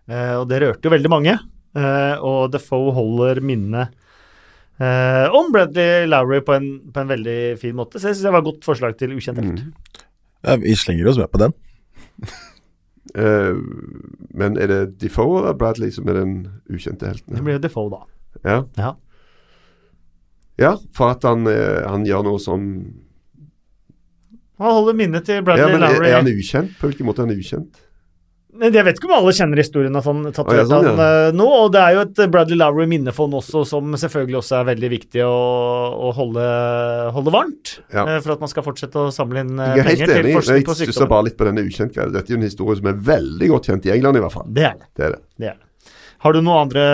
og 0.08 0.48
det 0.50 0.62
rørte 0.64 0.88
jo 0.88 0.94
veldig 0.96 1.12
mange. 1.12 1.36
Eh, 1.78 2.22
og 2.26 2.50
Defoe 2.50 2.90
holder 2.96 3.38
minnet 3.46 3.92
eh, 4.82 5.26
om 5.36 5.52
Bradley 5.54 6.08
Lowry 6.10 6.40
på 6.42 6.56
en, 6.56 6.70
på 6.90 7.02
en 7.02 7.10
veldig 7.12 7.40
fin 7.60 7.76
måte. 7.78 8.00
Så 8.00 8.10
jeg 8.10 8.18
syns 8.18 8.26
det 8.26 8.32
var 8.34 8.42
et 8.42 8.48
godt 8.48 8.66
forslag 8.66 8.96
til 8.98 9.14
ukjent 9.14 9.38
helt. 9.38 9.60
Mm. 9.60 10.08
Ja, 10.46 10.56
vi 10.58 10.74
slenger 10.78 11.10
oss 11.10 11.20
med 11.20 11.30
på 11.30 11.42
den. 11.42 11.54
Uh, 13.16 13.60
men 14.40 14.56
er 14.58 14.70
det 14.70 14.80
Defoe 15.02 15.42
eller 15.42 15.54
Bradley 15.58 15.92
som 15.94 16.08
er 16.10 16.20
den 16.20 16.34
ukjente 16.70 17.12
Det 17.26 17.42
blir 17.42 17.58
jo 17.58 17.62
Defoe, 17.62 17.90
da. 17.92 18.02
Ja. 18.46 18.56
Ja. 18.78 18.90
ja, 20.60 20.72
for 20.96 21.14
at 21.14 21.24
han, 21.26 21.46
han 21.46 22.04
gjør 22.06 22.22
noe 22.28 22.38
som 22.40 22.66
Han 24.60 24.76
holder 24.76 24.96
minnet 24.96 25.26
til 25.26 25.40
Ja, 25.40 25.44
Bradley 25.44 25.78
Lowry. 25.80 26.06
er, 26.06 26.10
er 26.10 26.18
han 26.22 26.30
ukjent? 26.30 26.76
På 26.80 26.90
hvilken 26.90 27.08
måte 27.08 27.24
er 27.24 27.30
han 27.30 27.40
ukjent? 27.40 27.82
Jeg 28.60 28.84
vet 28.84 28.98
ikke 28.98 29.08
om 29.08 29.14
alle 29.16 29.32
kjenner 29.32 29.60
historien 29.62 29.94
at 29.96 30.04
han 30.04 30.18
tatoverte 30.28 30.60
ja, 30.60 30.66
sånn, 30.68 30.88
ja. 30.90 30.92
han 30.92 31.30
eh, 31.30 31.36
nå. 31.38 31.46
Og 31.62 31.70
det 31.72 31.80
er 31.80 31.94
jo 31.96 32.02
et 32.04 32.20
Bradley 32.32 32.58
Lowry-minnefond 32.60 33.38
også, 33.38 33.62
som 33.68 33.94
selvfølgelig 33.96 34.40
også 34.42 34.58
er 34.58 34.68
veldig 34.68 34.90
viktig 34.92 35.24
å, 35.24 35.38
å 36.08 36.12
holde, 36.18 36.44
holde 37.16 37.34
varmt. 37.34 37.74
Ja. 37.94 38.04
eh, 38.04 38.18
For 38.20 38.34
at 38.36 38.44
man 38.44 38.52
skal 38.52 38.66
fortsette 38.66 39.06
å 39.06 39.14
samle 39.14 39.46
inn 39.46 39.56
eh, 39.56 39.80
er 39.80 39.88
penger 39.88 40.12
til 40.12 40.30
forskning 40.36 40.68
på 40.68 40.76
Jeg 40.76 40.92
stusser 40.92 41.10
bare 41.10 41.30
litt 41.30 41.38
på 41.40 41.48
denne 41.48 41.64
ukjent-greia. 41.64 42.12
Dette 42.12 42.28
er 42.28 42.36
jo 42.36 42.42
en 42.42 42.48
historie 42.50 42.82
som 42.82 42.92
er 42.92 43.00
veldig 43.10 43.50
godt 43.54 43.72
kjent 43.72 43.88
i 43.88 43.94
England, 43.96 44.20
i 44.20 44.24
hvert 44.26 44.36
fall. 44.36 44.46
Det 44.60 44.68
er 44.68 44.76
det. 44.76 44.90
Det 44.92 45.08
er 45.08 45.16
det. 45.16 45.24
det, 45.40 45.54
er 45.54 45.58
det. 45.58 45.94
Har 46.20 46.36
du 46.36 46.42
noen 46.44 46.66
andre 46.66 46.84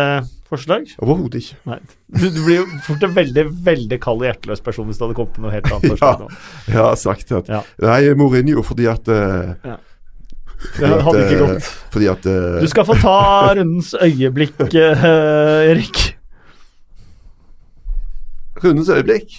forslag? 0.47 0.87
Overhodet 1.03 1.43
ikke. 1.43 1.59
Nei. 1.67 1.81
Du, 2.15 2.29
du 2.31 2.41
blir 2.45 2.61
jo 2.61 2.67
fort 2.87 3.03
en 3.03 3.15
veldig 3.17 3.45
veldig 3.67 3.99
kald 4.05 4.23
og 4.23 4.29
hjerteløs 4.29 4.63
person 4.63 4.87
hvis 4.87 5.01
du 5.01 5.07
hadde 5.09 5.19
kommet 5.19 5.35
på 5.35 5.43
noe 5.43 5.55
helt 5.57 5.67
annet. 5.75 5.99
Ja. 6.07 6.31
Jeg 6.71 6.79
har 6.79 6.97
sagt 7.01 7.33
at 7.35 7.51
Ja. 7.51 7.65
Nei, 7.83 8.01
Mourinho 8.19 8.63
fordi 8.67 8.87
at 8.91 9.11
eh, 9.11 9.75
Det 10.81 10.91
hadde 11.07 11.25
ikke 11.25 11.41
gått. 11.43 11.71
Fordi 11.95 12.09
at 12.13 12.29
uh... 12.29 12.61
Du 12.63 12.69
skal 12.71 12.87
få 12.89 12.97
ta 13.01 13.19
rundens 13.57 13.93
øyeblikk, 14.03 14.59
uh, 14.61 15.07
Erik. 15.73 16.03
Rundens 18.65 18.89
øyeblikk 18.89 19.35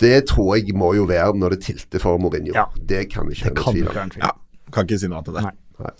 Det 0.00 0.26
tror 0.28 0.58
jeg 0.58 0.76
må 0.76 0.92
jo 0.96 1.06
være 1.08 1.32
når 1.40 1.56
det 1.56 1.62
tilter 1.70 2.02
for 2.02 2.20
Mourinho. 2.20 2.52
Ja. 2.56 2.66
Det 2.76 3.06
kan 3.12 3.30
ikke 3.32 3.48
Det 3.48 3.54
være 3.54 3.62
kan 3.62 3.72
tvil 3.72 3.82
om. 3.82 3.88
ikke 3.88 3.98
være 4.00 4.08
en 4.10 4.14
tvil. 4.16 4.26
Ja, 4.26 4.32
Kan 4.72 4.88
ikke 4.88 5.00
si 5.00 5.08
noe 5.10 5.22
annet 5.22 5.32
enn 5.32 5.38
det. 5.38 5.56
Nei. 5.80 5.94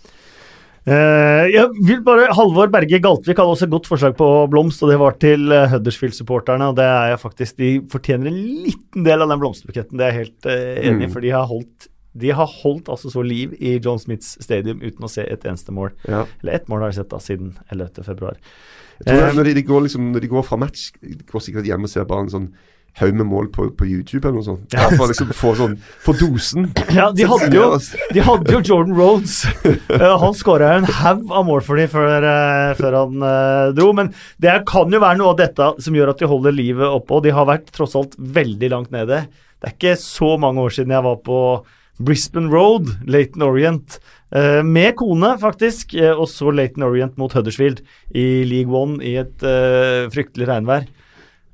Eh, 0.87 1.45
jeg 1.51 1.66
vil 1.89 2.03
bare, 2.07 2.29
Halvor 2.37 2.68
Berge 2.70 3.01
Galtvik 3.03 3.41
hadde 3.41 3.55
også 3.57 3.66
et 3.66 3.72
godt 3.72 3.89
forslag 3.91 4.12
på 4.18 4.29
blomst, 4.53 4.85
og 4.87 4.93
det 4.93 4.99
var 5.01 5.16
til 5.18 5.49
uh, 5.51 5.64
Huddersfield-supporterne. 5.72 6.68
og 6.70 6.77
det 6.79 6.87
er 6.87 7.09
jeg 7.11 7.22
faktisk, 7.24 7.57
De 7.59 7.70
fortjener 7.91 8.31
en 8.31 8.39
liten 8.62 9.07
del 9.07 9.24
av 9.24 9.33
den 9.33 9.43
blomsterbuketten, 9.43 9.99
det 9.99 10.07
er 10.07 10.14
jeg 10.14 10.20
helt 10.20 10.47
uh, 10.47 10.77
enig 10.87 11.09
i. 11.09 11.09
Mm. 11.09 11.14
For 11.16 11.27
de 11.27 11.33
har 11.35 11.51
holdt 11.51 11.89
de 12.20 12.32
har 12.36 12.48
holdt 12.62 12.90
altså 12.92 13.12
så 13.12 13.24
liv 13.26 13.54
i 13.58 13.76
John 13.76 14.00
Smiths 14.02 14.36
stadium 14.44 14.82
uten 14.84 15.06
å 15.06 15.10
se 15.10 15.26
et 15.26 15.44
eneste 15.48 15.74
mål. 15.74 15.92
Ja. 16.08 16.24
Eller 16.42 16.60
ett 16.60 16.70
mål 16.72 16.84
har 16.84 16.94
jeg 16.94 17.02
sett 17.02 17.12
da 17.12 17.20
siden 17.22 17.54
11. 17.70 18.02
februar. 18.06 18.40
Jeg 19.00 19.10
tror 19.10 19.26
Eh, 19.26 19.34
når, 19.36 19.50
de, 19.50 19.58
de 19.58 19.66
går 19.66 19.84
liksom, 19.86 20.08
når 20.14 20.24
de 20.24 20.32
går 20.32 20.46
fra 20.46 20.56
match, 20.60 20.88
de 21.02 21.18
går 21.28 21.44
sikkert 21.44 21.68
hjem 21.68 21.84
og 21.84 21.92
ser 21.92 22.08
bare 22.08 22.26
en 22.26 22.32
sånn 22.32 22.48
haug 22.96 23.12
med 23.12 23.26
mål 23.28 23.48
på, 23.52 23.66
på 23.76 23.86
YouTube 23.86 24.24
eller 24.24 24.38
noe 24.38 24.46
sånt. 24.46 24.72
Ja. 24.72 24.86
For 24.94 25.04
å 25.04 25.10
liksom 25.10 25.32
få 25.36 25.52
sånn 25.58 25.74
For 26.04 26.16
dosen. 26.16 26.70
Ja, 26.96 27.10
de 27.12 27.26
hadde 27.28 27.50
jo, 27.52 27.66
de 28.14 28.24
hadde 28.24 28.54
jo 28.54 28.62
Jordan 28.64 28.96
Rhodes. 28.96 29.42
Uh, 29.90 30.14
han 30.22 30.36
skåra 30.36 30.72
en 30.78 30.88
haug 31.02 31.26
av 31.28 31.44
mål 31.48 31.64
for 31.66 31.80
dem 31.80 31.90
før, 31.92 32.24
uh, 32.24 32.72
før 32.78 32.96
han 33.02 33.24
uh, 33.26 33.74
dro. 33.76 33.90
Men 33.96 34.12
det 34.42 34.54
kan 34.70 34.92
jo 34.92 35.02
være 35.02 35.20
noe 35.20 35.34
av 35.34 35.40
dette 35.42 35.70
som 35.84 35.98
gjør 35.98 36.14
at 36.14 36.22
de 36.22 36.30
holder 36.30 36.56
livet 36.56 36.88
oppe. 36.88 37.18
Og 37.18 37.26
de 37.26 37.34
har 37.36 37.48
vært 37.48 37.68
tross 37.76 37.98
alt 37.98 38.16
veldig 38.16 38.72
langt 38.72 38.94
nede. 38.94 39.26
Det 39.60 39.68
er 39.68 39.76
ikke 39.76 39.96
så 40.00 40.36
mange 40.40 40.64
år 40.64 40.72
siden 40.78 40.96
jeg 40.96 41.04
var 41.04 41.20
på 41.26 41.40
Brisbane 41.99 42.51
Road, 42.53 42.90
Laton 43.09 43.42
Orient, 43.42 43.99
eh, 44.32 44.62
med 44.62 44.94
kone, 44.97 45.38
faktisk. 45.40 45.94
eh, 45.94 46.12
og 46.12 46.28
så 46.28 46.51
Laton 46.53 46.82
Orient 46.82 47.16
mot 47.18 47.32
Huddersfield 47.32 47.80
i 48.14 48.44
League 48.44 48.72
One 48.74 48.99
i 49.03 49.16
et 49.16 49.42
eh, 49.42 50.09
fryktelig 50.12 50.47
regnvær. 50.49 50.86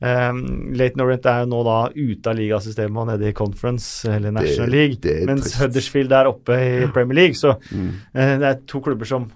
Um, 0.02 0.72
Laton 0.74 1.04
Orient 1.04 1.26
er 1.30 1.44
jo 1.44 1.46
nå 1.52 1.60
da 1.62 1.76
ute 1.94 2.26
av 2.26 2.34
ligasystemet 2.34 2.98
og 2.98 3.06
nede 3.12 3.28
i 3.28 3.32
Conference, 3.38 4.08
eller 4.10 4.32
National 4.34 4.66
Det- 4.66 4.74
League. 4.74 4.96
det 5.00 5.26
mens 5.28 5.44
trist. 5.44 5.60
Huddersfield 5.60 6.10
er 6.12 6.26
oppe 6.26 6.56
i 6.58 6.86
Premier 6.90 7.14
League. 7.14 7.34
Så 7.38 7.54
Mm. 7.70 7.92
uh, 8.16 8.38
det 8.38 8.48
er 8.50 8.58
to 8.66 8.80
klubber 8.80 9.06
som 9.06 9.30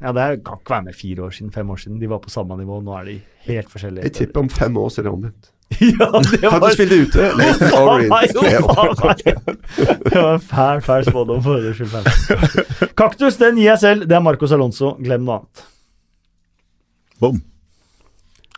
Ja, 0.00 0.12
det 0.12 0.22
er, 0.22 0.36
kan 0.40 0.56
ikke 0.56 0.70
være 0.72 0.84
med 0.84 0.94
fire 0.96 1.16
år 1.26 1.30
siden, 1.30 1.50
fem 1.52 1.68
år 1.70 1.76
siden. 1.76 2.00
De 2.00 2.06
var 2.08 2.18
på 2.20 2.30
samme 2.30 2.56
nivå. 2.56 2.80
Nå 2.82 2.94
er 2.98 3.04
de 3.04 3.20
helt 3.44 3.68
forskjellige. 3.68 4.02
Jeg 4.04 4.12
tipper 4.14 4.40
om 4.40 4.48
fem 4.48 4.74
år 4.80 4.88
så 4.88 5.00
er 5.00 5.02
det 5.02 5.12
omvendt. 5.12 5.50
ja, 5.80 6.06
det 6.18 6.40
var 6.42 6.56
Huddersfield 6.56 6.92
er 6.92 7.02
ute. 7.06 7.26
Leighton 7.38 7.70
Faen 7.70 8.32
jo, 8.34 8.42
er 8.44 8.64
faen 8.66 9.20
Det 10.04 10.16
var 10.16 10.32
en 10.34 10.42
fæl, 10.42 10.80
fæl 10.84 11.04
spådom 11.06 11.42
for. 11.44 12.88
Kaktus, 12.98 13.38
den 13.40 13.60
gir 13.60 13.70
jeg 13.70 13.78
selv. 13.84 14.08
Det 14.10 14.18
er 14.18 14.24
Marcos 14.24 14.52
Alonso. 14.52 14.96
Glem 15.00 15.22
noe 15.28 15.38
annet. 15.40 15.62
Boom. 17.20 17.38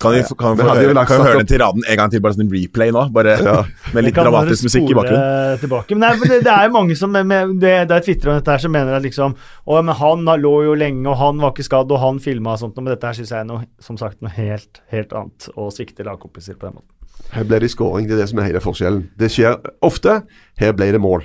Kan 0.03 0.13
vi, 0.17 0.23
få- 0.27 0.35
kan 0.35 0.57
vi 0.59 0.65
høre, 0.67 0.95
kan 1.07 1.21
vi 1.21 1.27
høre 1.29 1.39
den 1.39 1.47
tiraden 1.47 1.85
en 1.87 1.97
gang 2.01 2.11
til, 2.11 2.19
bare 2.25 2.35
sånn 2.35 2.49
en 2.49 2.51
replay 2.51 2.91
nå? 2.91 3.05
Bare 3.15 3.37
med 3.95 4.03
litt 4.09 4.17
dramatisk 4.19 4.67
musikk 4.67 4.89
i 4.91 4.97
bakgrunnen. 4.99 5.61
Tilbake. 5.63 5.95
Men, 5.95 6.03
nei, 6.09 6.31
det, 6.33 6.41
det 6.49 6.51
er 6.57 6.67
jo 6.67 6.73
mange 6.75 6.97
som 6.99 7.13
med, 7.15 7.53
det, 7.63 7.75
det 7.91 7.99
er 8.01 8.03
Twitter 8.09 8.33
om 8.33 8.41
dette 8.41 8.51
her 8.57 8.65
som 8.65 8.75
mener 8.75 8.97
at 8.99 9.05
liksom 9.07 9.37
Å, 9.39 9.77
men 9.79 9.95
han 10.01 10.27
lå 10.43 10.55
jo 10.67 10.73
lenge, 10.81 11.05
og 11.13 11.21
han 11.21 11.39
var 11.45 11.55
ikke 11.55 11.69
skadd, 11.69 11.95
og 11.95 12.03
han 12.03 12.19
filma 12.25 12.57
og 12.57 12.65
sånt, 12.65 12.81
men 12.83 12.91
dette 12.97 13.07
her 13.13 13.21
syns 13.21 13.31
jeg 13.37 13.45
er 13.45 13.47
noe, 13.53 13.69
som 13.85 14.01
sagt, 14.01 14.19
noe 14.27 14.35
helt, 14.35 14.83
helt 14.91 15.15
annet. 15.21 15.47
Å 15.55 15.69
svikte 15.71 16.09
lagkompiser 16.09 16.59
på 16.59 16.67
den 16.67 16.81
måten. 16.81 16.91
Her 17.33 17.47
ble 17.49 17.63
det 17.63 17.71
skåring. 17.73 18.09
Det 18.09 18.17
er 18.17 18.25
det 18.25 18.31
som 18.33 18.41
er 18.43 18.51
hele 18.51 18.61
forskjellen. 18.63 19.07
Det 19.19 19.31
skjer 19.33 19.57
ofte. 19.85 20.21
Her 20.61 20.75
ble 20.77 20.91
det 20.93 21.01
mål. 21.01 21.25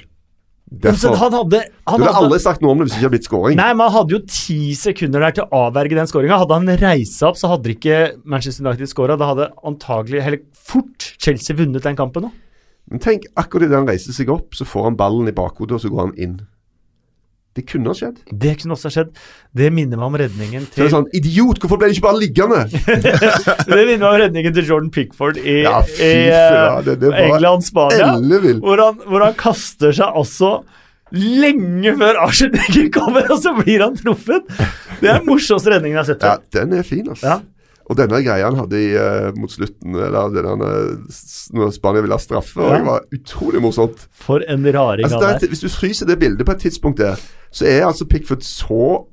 Derfor 0.67 1.15
han 1.15 1.31
hadde, 1.31 1.61
han 1.87 1.95
Du 1.95 2.03
ville 2.03 2.11
hadde 2.11 2.27
aldri 2.27 2.39
sagt 2.43 2.63
noe 2.63 2.73
om 2.73 2.81
det 2.81 2.87
hvis 2.87 2.95
det 2.95 2.99
ikke 2.99 3.05
hadde 3.05 3.13
blitt 3.13 3.27
skåring. 3.29 3.55
Nei, 3.59 3.69
men 3.71 3.85
han 3.85 3.93
hadde 3.93 4.15
jo 4.17 4.19
ti 4.27 4.57
sekunder 4.75 5.23
der 5.23 5.37
til 5.37 5.45
å 5.45 5.61
avverge 5.67 5.95
den 5.95 6.09
skåringa. 6.11 6.39
Hadde 6.41 6.57
han 6.59 6.73
reist 6.81 7.23
opp, 7.23 7.39
så 7.39 7.51
hadde 7.53 7.71
ikke 7.71 7.99
Manchester 8.27 8.65
United 8.67 8.91
skåra. 8.91 9.15
Da 9.19 9.29
hadde 9.31 9.47
antagelig, 9.67 10.19
eller 10.25 10.43
fort, 10.59 11.13
Chelsea 11.23 11.55
vunnet 11.55 11.87
den 11.87 11.95
kampen 11.99 12.27
nå. 12.27 12.33
Men 12.91 13.03
tenk, 13.03 13.29
akkurat 13.39 13.67
idet 13.67 13.79
han 13.79 13.87
reiser 13.87 14.15
seg 14.15 14.31
opp, 14.31 14.55
så 14.55 14.67
får 14.67 14.89
han 14.89 14.99
ballen 14.99 15.31
i 15.31 15.35
bakhodet, 15.35 15.79
og 15.79 15.83
så 15.83 15.91
går 15.91 16.05
han 16.05 16.13
inn. 16.19 16.37
Det 17.57 17.63
kunne 17.71 17.89
ha 17.89 17.97
skjedd. 17.97 18.19
Det 18.29 18.53
kunne 18.61 18.75
også 18.77 18.87
ha 18.91 18.93
skjedd. 18.93 19.11
Det 19.57 19.69
minner 19.73 19.97
meg 19.97 20.07
om 20.11 20.17
redningen 20.21 20.65
til 20.69 20.77
Så 20.77 20.83
det 20.83 20.87
er 20.87 20.93
sånn, 20.93 21.07
Idiot! 21.17 21.59
Hvorfor 21.63 21.79
ble 21.81 21.89
det 21.89 21.97
ikke 21.97 22.05
bare 22.07 22.21
liggende? 22.21 22.59
Det 23.73 23.83
minner 23.87 24.03
meg 24.03 24.09
om 24.11 24.19
redningen 24.21 24.53
til 24.57 24.67
Jordan 24.69 24.91
Pickford 24.93 25.39
i, 25.41 25.55
Ja, 25.65 25.79
i 25.81 26.11
uh, 26.29 26.81
var 26.85 27.17
England-Spania. 27.25 28.11
Hvor, 28.61 28.83
han- 28.85 29.01
hvor 29.07 29.25
han 29.25 29.37
kaster 29.39 29.95
seg 29.97 30.19
altså 30.21 30.51
lenge 31.17 31.93
før 31.97 32.17
Arsenal 32.25 32.89
kommer, 32.97 33.29
og 33.31 33.39
så 33.41 33.53
blir 33.61 33.79
han 33.85 33.95
truffet. 33.97 34.47
Det 34.99 35.07
er 35.07 35.21
den 35.21 35.27
morsomste 35.29 35.71
redningen 35.71 35.95
jeg 35.95 36.03
har 36.03 36.09
sett. 36.13 36.25
Ja, 36.27 36.37
den 36.59 36.73
er 36.77 36.83
fin, 36.87 37.07
altså. 37.09 37.37
Ja. 37.37 37.39
Og 37.87 37.95
denne 37.95 38.19
greia 38.19 38.49
han 38.49 38.57
hadde 38.59 38.79
i, 38.83 38.87
uh, 38.99 39.29
mot 39.39 39.51
slutten, 39.51 39.95
eller 39.95 40.33
denne, 40.35 40.71
når 41.55 41.69
Spania 41.71 42.01
ville 42.03 42.17
ha 42.17 42.19
straffe, 42.19 42.59
og 42.59 42.73
det 42.75 42.85
var 42.85 43.05
utrolig 43.15 43.61
morsomt. 43.63 44.07
For 44.11 44.43
en 44.47 44.65
raring 44.75 45.05
Altså, 45.07 45.21
av 45.21 45.39
det 45.39 45.43
et- 45.47 45.49
hvis 45.53 45.63
du 45.63 45.69
fryser 45.71 46.05
det 46.09 46.19
bildet 46.19 46.45
på 46.45 46.51
et 46.51 46.65
tidspunkt 46.65 46.97
der, 46.99 47.15
så 47.51 47.65
er 47.65 47.85
altså 47.87 48.05
Pickford 48.05 48.43
så 48.43 49.05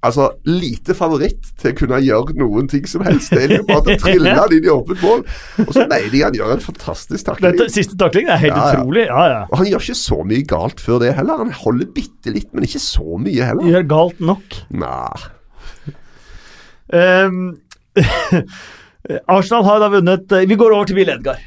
Altså, 0.00 0.28
lite 0.46 0.94
favoritt 0.94 1.42
til 1.58 1.72
å 1.72 1.76
kunne 1.76 1.96
gjøre 1.98 2.36
noen 2.38 2.68
ting 2.70 2.84
som 2.86 3.02
helst. 3.02 3.32
Det 3.34 3.48
er 3.50 3.56
jo 3.56 3.64
bare 3.66 3.96
å 3.96 3.98
trille 4.04 4.30
han 4.30 4.52
inn 4.54 4.62
i 4.68 4.70
åpent 4.70 5.00
mål. 5.02 5.24
Og 5.64 5.72
så 5.74 5.88
mener 5.90 6.12
jeg 6.14 6.22
han 6.22 6.36
gjør 6.38 6.52
en 6.54 6.60
fantastisk 6.62 7.26
takling. 7.26 7.56
Dette, 7.58 7.66
siste 7.74 7.96
taklingen 7.98 8.30
er 8.30 8.38
helt 8.44 8.54
Ja, 8.54 8.68
utrolig. 8.78 9.06
Ja, 9.08 9.24
ja. 9.32 9.40
Og 9.50 9.58
han 9.58 9.66
gjør 9.66 9.82
ikke 9.82 9.96
så 9.98 10.20
mye 10.30 10.46
galt 10.46 10.78
før 10.86 11.00
det 11.02 11.10
heller. 11.18 11.42
Han 11.42 11.50
holder 11.50 11.90
bitte 11.96 12.30
litt, 12.30 12.46
men 12.54 12.62
ikke 12.68 12.78
så 12.78 13.18
mye 13.18 13.42
heller. 13.50 13.66
Gjør 13.74 13.88
galt 13.90 14.20
nok. 14.30 14.60
Nei. 14.70 15.18
Ehm, 16.94 17.40
Arsenal 19.30 19.64
har 19.64 19.78
da 19.80 19.88
vunnet 19.92 20.32
eh, 20.36 20.42
Vi 20.50 20.56
går 20.58 20.74
over 20.74 20.88
til 20.90 20.98
Bill 20.98 21.08
Edgar. 21.14 21.38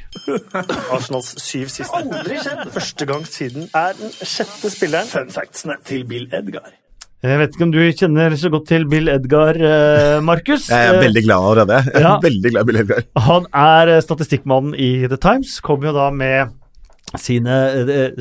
Arsenals 0.94 1.32
syv 1.42 1.68
siste. 1.70 1.94
Aldri 1.98 2.38
skjedd. 2.42 2.62
Første 2.74 3.06
gang 3.10 3.26
siden 3.28 3.66
er 3.76 3.92
den 3.98 4.14
sjette 4.26 4.70
spilleren. 4.72 5.10
Fun 5.10 5.30
factsene 5.34 5.76
til 5.86 6.06
Bill 6.08 6.24
Edgar. 6.34 6.72
Jeg 7.22 7.38
vet 7.38 7.52
ikke 7.54 7.66
om 7.68 7.70
du 7.74 7.78
kjenner 7.94 8.34
så 8.34 8.50
godt 8.50 8.64
til 8.72 8.82
Bill 8.90 9.06
Edgar, 9.12 9.54
eh, 9.54 10.16
Markus. 10.26 10.64
Jeg 10.72 10.88
er 10.90 10.98
veldig 11.04 11.22
glad 11.28 11.44
allerede. 11.52 11.78
Jeg 11.92 12.00
er 12.00 12.08
Ja. 12.08 12.16
veldig 12.24 12.50
glad 12.56 12.64
i 12.64 12.70
Bill 12.72 12.80
Edgar. 12.82 13.04
Han 13.28 13.46
er 13.66 13.92
eh, 13.94 14.00
statistikkmannen 14.02 14.74
i 14.74 14.90
The 15.12 15.20
Times. 15.22 15.60
Kommer 15.62 15.92
jo 15.92 15.94
da 16.00 16.08
med 16.10 16.58
sine 17.20 17.54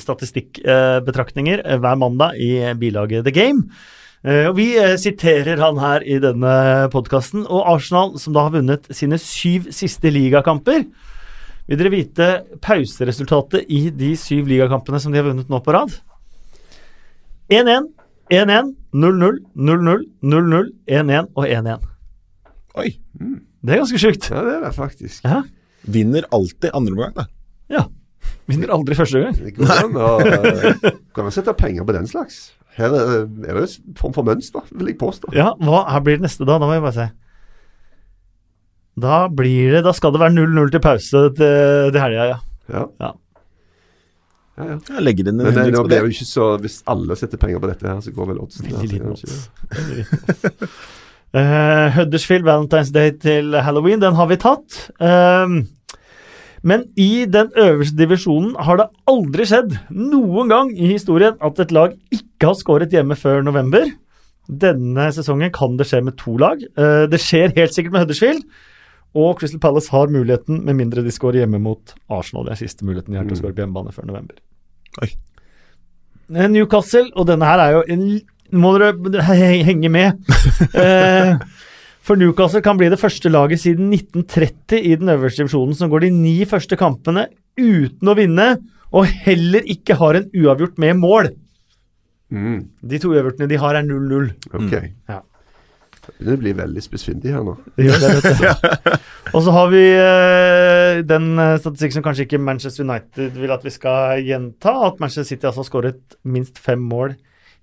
statistikkbetraktninger 0.03 1.61
hver 1.79 1.95
mandag 2.01 2.35
i 2.43 2.49
bilaget 2.77 3.23
The 3.25 3.31
Game. 3.31 3.69
Eh, 4.21 4.45
og 4.49 4.57
Vi 4.59 4.67
eh, 4.77 4.97
siterer 5.01 5.61
han 5.61 5.79
her 5.81 6.03
i 6.05 6.19
denne 6.21 6.53
podkasten. 6.93 7.45
Og 7.47 7.65
Arsenal, 7.75 8.13
som 8.21 8.35
da 8.35 8.45
har 8.45 8.53
vunnet 8.53 8.89
sine 8.93 9.17
syv 9.21 9.71
siste 9.73 10.11
ligakamper 10.13 10.83
Vil 11.69 11.79
dere 11.79 11.93
vite 11.93 12.27
pauseresultatet 12.61 13.69
i 13.71 13.87
de 13.95 14.13
syv 14.19 14.49
ligakampene 14.51 14.99
som 15.01 15.13
de 15.13 15.21
har 15.21 15.29
vunnet 15.29 15.49
nå 15.49 15.61
på 15.63 15.73
rad? 15.73 15.93
1-1, 17.51 17.89
1-1, 18.31 18.69
0-0, 18.95 19.41
0-0, 19.55 20.05
0-0, 20.23 20.69
1-1 20.87 21.31
og 21.35 21.47
1-1. 21.47 21.89
Oi. 22.79 22.91
Det 23.61 23.73
er 23.73 23.81
ganske 23.81 23.99
sjukt. 23.99 24.29
Ja, 24.31 24.43
det 24.45 24.53
er 24.55 24.63
det 24.63 24.71
faktisk. 24.77 25.25
Ja. 25.27 25.41
Vinner 25.83 26.27
alltid 26.31 26.71
andre 26.77 26.95
omgang, 26.95 27.17
da. 27.17 27.25
ja. 27.73 27.83
Vinner 28.47 28.71
aldri 28.73 28.95
første 28.95 29.19
gang. 29.19 29.35
Det 29.35 29.53
går 29.57 29.71
an 29.75 29.97
å 29.99 30.09
kan 31.15 31.27
man 31.27 31.33
sette 31.35 31.53
penger 31.57 31.85
på 31.87 31.95
den 31.97 32.07
slags. 32.09 32.39
Her 32.77 32.93
er, 32.95 33.25
det 33.27 33.55
en 33.55 33.95
form 33.99 34.13
for 34.15 34.23
mønster, 34.27 34.63
vil 34.71 34.87
jeg 34.93 34.97
påstå. 35.01 35.33
Ja, 35.35 35.49
hva 35.59 35.81
her 35.91 36.03
blir 36.05 36.19
det 36.19 36.25
neste 36.27 36.45
da? 36.47 36.55
Da 36.61 36.69
må 36.69 36.77
jeg 36.77 36.85
bare 36.85 36.95
se. 36.95 37.07
Da 39.01 39.17
blir 39.31 39.71
det 39.77 39.83
Da 39.85 39.93
skal 39.95 40.11
det 40.13 40.19
være 40.19 40.35
0-0 40.35 40.71
til 40.73 40.81
pause 40.83 41.25
til, 41.35 41.91
til 41.91 42.01
helga, 42.03 42.25
ja. 42.31 42.39
Ja. 42.71 42.85
Ja, 43.01 43.11
ja. 44.67 44.77
Jeg 44.91 45.03
legger 45.03 45.29
inn 45.31 45.39
en 45.39 45.47
Men 45.47 45.55
det, 45.55 45.63
nå 45.73 45.83
blir 45.85 45.89
det. 45.89 45.95
det 45.95 45.99
jo 46.03 46.11
ikke 46.11 46.27
så 46.27 46.47
Hvis 46.61 46.81
alle 46.91 47.15
setter 47.17 47.39
penger 47.41 47.61
på 47.63 47.69
dette 47.71 47.87
her, 47.87 48.01
så 48.03 48.11
går 48.15 48.27
vel 48.33 48.41
oddsen 48.43 48.67
Veldig 48.67 48.89
liten 48.91 49.13
odds. 49.15 49.37
Eh, 51.31 51.87
Huddersfield 51.95 52.43
Valentine's 52.43 52.89
Day 52.91 53.13
til 53.15 53.53
Halloween, 53.63 54.01
den 54.01 54.17
har 54.19 54.27
vi 54.27 54.35
tatt. 54.35 54.91
Ehm, 54.99 55.61
men 56.67 56.85
i 56.99 57.25
den 57.25 57.49
øverste 57.57 57.97
divisjonen 57.97 58.53
har 58.61 58.77
det 58.77 58.89
aldri 59.09 59.47
skjedd 59.49 59.73
noen 59.89 60.51
gang 60.51 60.71
i 60.75 60.91
historien 60.93 61.39
at 61.41 61.59
et 61.63 61.73
lag 61.73 61.95
ikke 62.13 62.51
har 62.51 62.57
skåret 62.59 62.93
hjemme 62.93 63.17
før 63.17 63.41
november. 63.45 63.87
Denne 64.45 65.07
sesongen 65.15 65.53
kan 65.53 65.77
det 65.79 65.87
skje 65.89 66.03
med 66.05 66.17
to 66.21 66.35
lag. 66.41 66.61
Eh, 66.61 67.07
det 67.09 67.21
skjer 67.23 67.55
helt 67.57 67.73
sikkert 67.73 67.95
med 67.95 68.05
Huddersfield. 68.05 68.45
Og 69.17 69.39
Crystal 69.39 69.59
Palace 69.59 69.91
har 69.91 70.11
muligheten, 70.11 70.61
med 70.65 70.77
mindre 70.77 71.03
de 71.03 71.11
skårer 71.11 71.41
hjemme 71.41 71.59
mot 71.59 71.95
Arsenal. 72.09 72.45
Det 72.47 72.53
er 72.53 72.61
siste 72.61 72.85
muligheten 72.87 73.11
de 73.11 73.19
har 73.19 73.27
til 73.27 73.35
å 73.35 73.41
skåre 73.41 73.57
på 73.57 73.65
hjemmebane 73.65 73.95
før 73.95 74.07
november. 74.07 74.37
Oi. 75.03 75.09
Eh, 76.31 76.47
Newcastle, 76.51 77.09
og 77.15 77.27
denne 77.27 77.49
her 77.49 77.63
er 77.65 77.79
jo 77.79 77.87
en 77.89 78.05
Nå 78.51 78.59
må 78.59 78.73
dere 78.75 79.23
henge 79.31 79.87
med. 79.87 80.17
Eh, 80.81 81.37
for 82.01 82.17
Newcastle 82.17 82.63
kan 82.65 82.77
bli 82.79 82.89
det 82.89 82.99
første 83.01 83.29
laget 83.29 83.61
siden 83.61 83.91
1930 83.93 84.79
i 84.89 84.95
den 84.97 85.11
øverste 85.13 85.43
divisjonen 85.43 85.77
som 85.77 85.91
går 85.91 86.07
de 86.07 86.11
ni 86.15 86.37
første 86.49 86.77
kampene 86.79 87.27
uten 87.59 88.09
å 88.09 88.15
vinne, 88.17 88.47
og 88.91 89.05
heller 89.25 89.63
ikke 89.69 89.95
har 89.99 90.17
en 90.17 90.29
uavgjort 90.33 90.79
med 90.81 90.97
mål. 90.99 91.29
Mm, 92.31 92.61
De 92.87 92.99
to 93.03 93.11
uavgjortene 93.13 93.47
de 93.51 93.59
har, 93.59 93.75
er 93.77 93.85
0-0. 93.87 94.31
ok. 94.55 94.73
Ja. 95.11 95.21
Det 96.17 96.33
blir 96.41 96.55
veldig 96.57 96.81
spissfindig 96.81 97.29
her 97.35 97.43
nå. 97.45 97.53
Gjør 97.77 97.99
det, 98.01 98.09
vet 98.17 98.39
du. 98.41 98.93
Og 99.37 99.43
så 99.45 99.51
har 99.53 99.67
vi 99.69 99.81
eh, 99.93 101.01
den 101.07 101.27
eh, 101.39 101.57
statistikken 101.61 101.99
som 101.99 102.05
kanskje 102.07 102.25
ikke 102.25 102.39
Manchester 102.41 102.83
United 102.87 103.37
vil 103.37 103.53
at 103.53 103.61
vi 103.67 103.73
skal 103.75 104.23
gjenta, 104.25 104.73
at 104.89 104.97
Manchester 104.99 105.27
City 105.29 105.45
altså 105.47 105.61
har 105.61 105.69
skåret 105.69 106.17
minst 106.25 106.57
fem 106.59 106.81
mål 106.81 107.13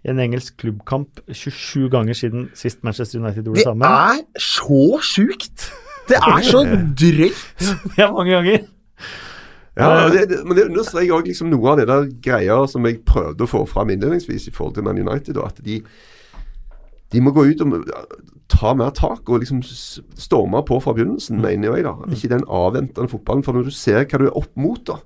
i 0.09 0.13
en 0.15 0.23
engelsk 0.25 0.57
klubbkamp 0.61 1.21
27 1.29 1.89
ganger 1.93 2.17
siden 2.17 2.49
sist 2.57 2.83
Manchester 2.87 3.21
United 3.21 3.45
gjorde 3.45 3.65
det 3.65 3.75
Det 3.83 3.93
er 3.93 4.23
så 4.41 4.83
sjukt! 5.05 5.71
Det 6.09 6.17
er 6.17 6.45
så 6.47 6.63
drøyt! 7.03 7.43
Det 7.97 8.05
er 8.05 8.13
mange 8.13 8.33
ganger. 8.33 8.69
Ja, 9.79 10.09
det, 10.11 10.25
det, 10.31 10.39
men 10.43 10.57
det 10.57 10.65
understreker 10.67 11.15
òg 11.15 11.29
liksom 11.29 11.53
noe 11.53 11.69
av 11.71 11.77
det 11.79 11.85
der 11.87 12.09
greia 12.25 12.57
som 12.67 12.87
jeg 12.89 13.03
prøvde 13.07 13.45
å 13.45 13.51
få 13.51 13.61
fram 13.71 13.93
innledningsvis 13.95 14.49
i 14.51 14.55
forhold 14.55 14.75
til 14.75 14.87
Man 14.89 14.99
United. 14.99 15.39
At 15.39 15.61
de, 15.63 15.77
de 17.13 17.23
må 17.23 17.31
gå 17.37 17.45
ut 17.53 17.63
og 17.63 17.87
ta 18.51 18.73
mer 18.75 18.91
tak 18.97 19.29
og 19.29 19.45
liksom 19.45 19.61
storme 19.63 20.65
på 20.67 20.81
fra 20.83 20.97
begynnelsen, 20.97 21.39
mener 21.45 21.77
jeg. 21.77 21.87
da. 21.87 21.95
Ikke 22.11 22.33
den 22.33 22.43
avventende 22.49 23.13
fotballen. 23.13 23.45
For 23.47 23.55
når 23.55 23.69
du 23.69 23.77
ser 23.77 24.03
hva 24.03 24.19
du 24.19 24.27
er 24.27 24.41
opp 24.41 24.51
mot, 24.59 24.83
da 24.89 24.99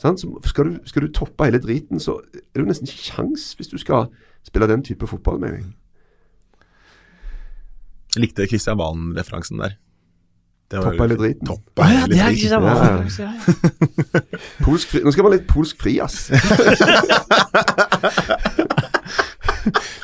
sant? 0.00 0.20
Så 0.20 0.30
skal, 0.44 0.64
du, 0.70 0.78
skal 0.88 1.06
du 1.06 1.12
toppe 1.12 1.48
hele 1.48 1.60
driten, 1.62 2.00
så 2.00 2.18
er 2.20 2.40
det 2.54 2.64
jo 2.64 2.68
nesten 2.68 2.88
ikke 2.88 3.10
kjangs 3.10 3.50
hvis 3.56 3.72
du 3.72 3.78
skal 3.80 4.08
spille 4.46 4.68
den 4.70 4.84
type 4.86 5.06
fotball, 5.10 5.40
mener 5.42 5.60
jeg. 5.60 5.66
Jeg 8.16 8.24
likte 8.24 8.46
Christian 8.48 8.78
Valen-referansen 8.80 9.60
der. 9.60 9.76
Toppa 10.70 11.04
eller 11.04 11.16
driten. 11.16 11.46
Toppe 11.46 11.82
ah, 11.84 11.92
ja, 11.92 12.06
det 12.10 12.18
er 12.18 12.28
ikke 12.34 12.48
så 12.48 12.60
Ja. 12.60 12.70
Ja. 13.22 13.30
Polsk 14.64 14.90
fri, 14.90 15.02
nå 15.04 15.12
skal 15.14 15.24
man 15.28 15.36
litt 15.36 15.46
polsk 15.46 15.82
fri, 15.82 15.98
ass. 16.02 16.26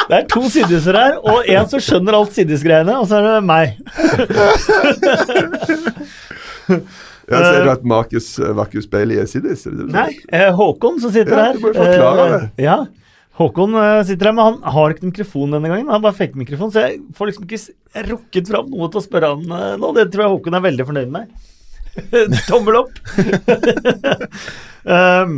Det 0.03 0.19
er 0.19 0.25
to 0.29 0.43
siddiser 0.51 0.97
her, 0.99 1.15
og 1.23 1.47
en 1.49 1.69
som 1.71 1.81
skjønner 1.83 2.17
alt 2.19 2.35
siddisgreiene, 2.37 2.95
og 2.99 3.07
så 3.09 3.21
er 3.21 3.25
det 3.29 3.45
meg. 3.49 3.67
Ja, 7.31 7.39
Ser 7.39 7.65
du 7.65 7.71
at 7.71 7.85
Marcus 7.87 8.27
uh, 8.43 8.91
Bailey 8.91 9.17
er 9.23 9.29
siddis? 9.31 9.63
Det 9.63 9.73
det 9.79 9.87
Nei, 9.95 10.11
eh, 10.35 10.51
Håkon 10.53 10.99
som 11.01 11.13
sitter 11.15 11.33
Ja, 11.39 11.45
her. 11.47 11.53
du 11.55 11.63
må 11.63 11.71
jo 11.71 11.77
forklare 11.79 12.25
eh, 12.25 12.33
det. 12.35 12.65
Ja, 12.65 12.75
Håkon 13.39 13.75
eh, 13.81 14.03
sitter 14.05 14.29
her, 14.29 14.35
men 14.37 14.45
han 14.45 14.75
har 14.75 14.93
ikke 14.93 15.09
mikrofon 15.09 15.55
denne 15.55 15.71
gangen. 15.71 15.89
Han 15.93 16.05
bare 16.05 16.19
fikk 16.19 16.37
mikrofon, 16.37 16.73
så 16.73 16.85
jeg 16.85 17.01
får 17.17 17.31
liksom 17.31 17.47
ikke 17.49 18.05
rukket 18.11 18.53
fram 18.53 18.69
noe 18.73 18.91
til 18.93 19.01
å 19.01 19.05
spørre 19.07 19.33
han 19.33 19.57
eh, 19.57 19.73
nå. 19.81 19.95
Det 19.97 20.11
tror 20.13 20.27
jeg 20.27 20.35
Håkon 20.35 20.59
er 20.59 20.67
veldig 20.67 20.87
fornøyd 20.91 21.15
med. 21.15 21.33
Tommel 22.51 22.83
opp. 22.83 23.01
um, 24.85 25.35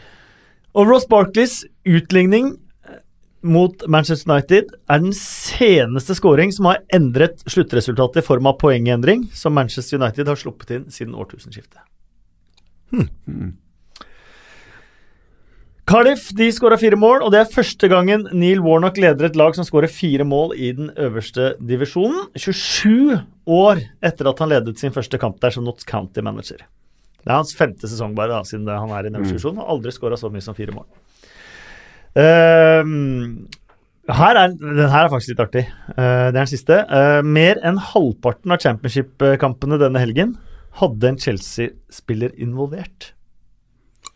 og 0.76 0.92
Ross 0.92 1.08
Barkleys 1.08 1.62
utligning 1.88 2.52
eh, 2.84 3.00
mot 3.48 3.88
Manchester 3.88 4.34
United 4.34 4.72
er 4.76 5.04
den 5.08 5.16
seneste 5.16 6.16
scoring 6.20 6.52
som 6.52 6.68
har 6.68 6.82
endret 6.96 7.40
sluttresultatet 7.48 8.20
i 8.20 8.28
form 8.28 8.52
av 8.52 8.60
poengendring, 8.60 9.24
som 9.32 9.56
Manchester 9.56 10.02
United 10.02 10.28
har 10.28 10.40
sluppet 10.40 10.76
inn 10.76 10.90
siden 10.92 11.16
årtusenskiftet. 11.16 11.80
Cardiff 15.86 16.32
de 16.34 16.48
skåra 16.50 16.74
fire 16.80 16.96
mål, 16.98 17.20
og 17.22 17.30
det 17.30 17.38
er 17.38 17.50
første 17.52 17.86
gangen 17.86 18.24
Neil 18.34 18.58
Warnock 18.64 18.96
leder 18.98 19.28
et 19.28 19.36
lag 19.38 19.54
som 19.54 19.62
skårer 19.62 19.86
fire 19.86 20.24
mål 20.26 20.56
i 20.58 20.72
den 20.74 20.88
øverste 20.98 21.52
divisjonen. 21.62 22.24
27 22.34 23.20
år 23.54 23.84
etter 24.02 24.26
at 24.26 24.40
han 24.42 24.50
ledet 24.50 24.80
sin 24.80 24.94
første 24.94 25.20
kamp 25.22 25.38
der 25.44 25.54
som 25.54 25.62
Notts 25.62 25.86
County-manager. 25.86 26.64
Det 27.22 27.30
er 27.30 27.38
hans 27.38 27.54
femte 27.54 27.86
sesong 27.86 28.16
bare, 28.18 28.34
da, 28.34 28.40
siden 28.42 28.66
han 28.66 28.90
er 28.90 29.06
i 29.06 29.12
den 29.12 29.20
øverste 29.20 29.36
divisjonen. 29.36 29.60
Har 29.62 29.70
aldri 29.76 29.92
skåra 29.94 30.18
så 30.18 30.30
mye 30.34 30.42
som 30.42 30.56
fire 30.58 30.74
mål. 30.74 30.88
Ehm, 32.18 33.46
her 34.10 34.40
er, 34.42 34.56
den 34.58 34.82
her 34.82 35.04
er 35.04 35.12
faktisk 35.12 35.36
litt 35.36 35.44
artig. 35.46 35.64
Uh, 35.92 36.02
det 36.02 36.32
er 36.32 36.40
den 36.40 36.50
siste. 36.50 36.80
Uh, 36.90 37.20
mer 37.22 37.62
enn 37.62 37.78
halvparten 37.92 38.56
av 38.56 38.58
championship-kampene 38.64 39.78
denne 39.84 40.02
helgen 40.02 40.34
hadde 40.82 41.12
en 41.12 41.22
Chelsea-spiller 41.22 42.34
involvert. 42.42 43.12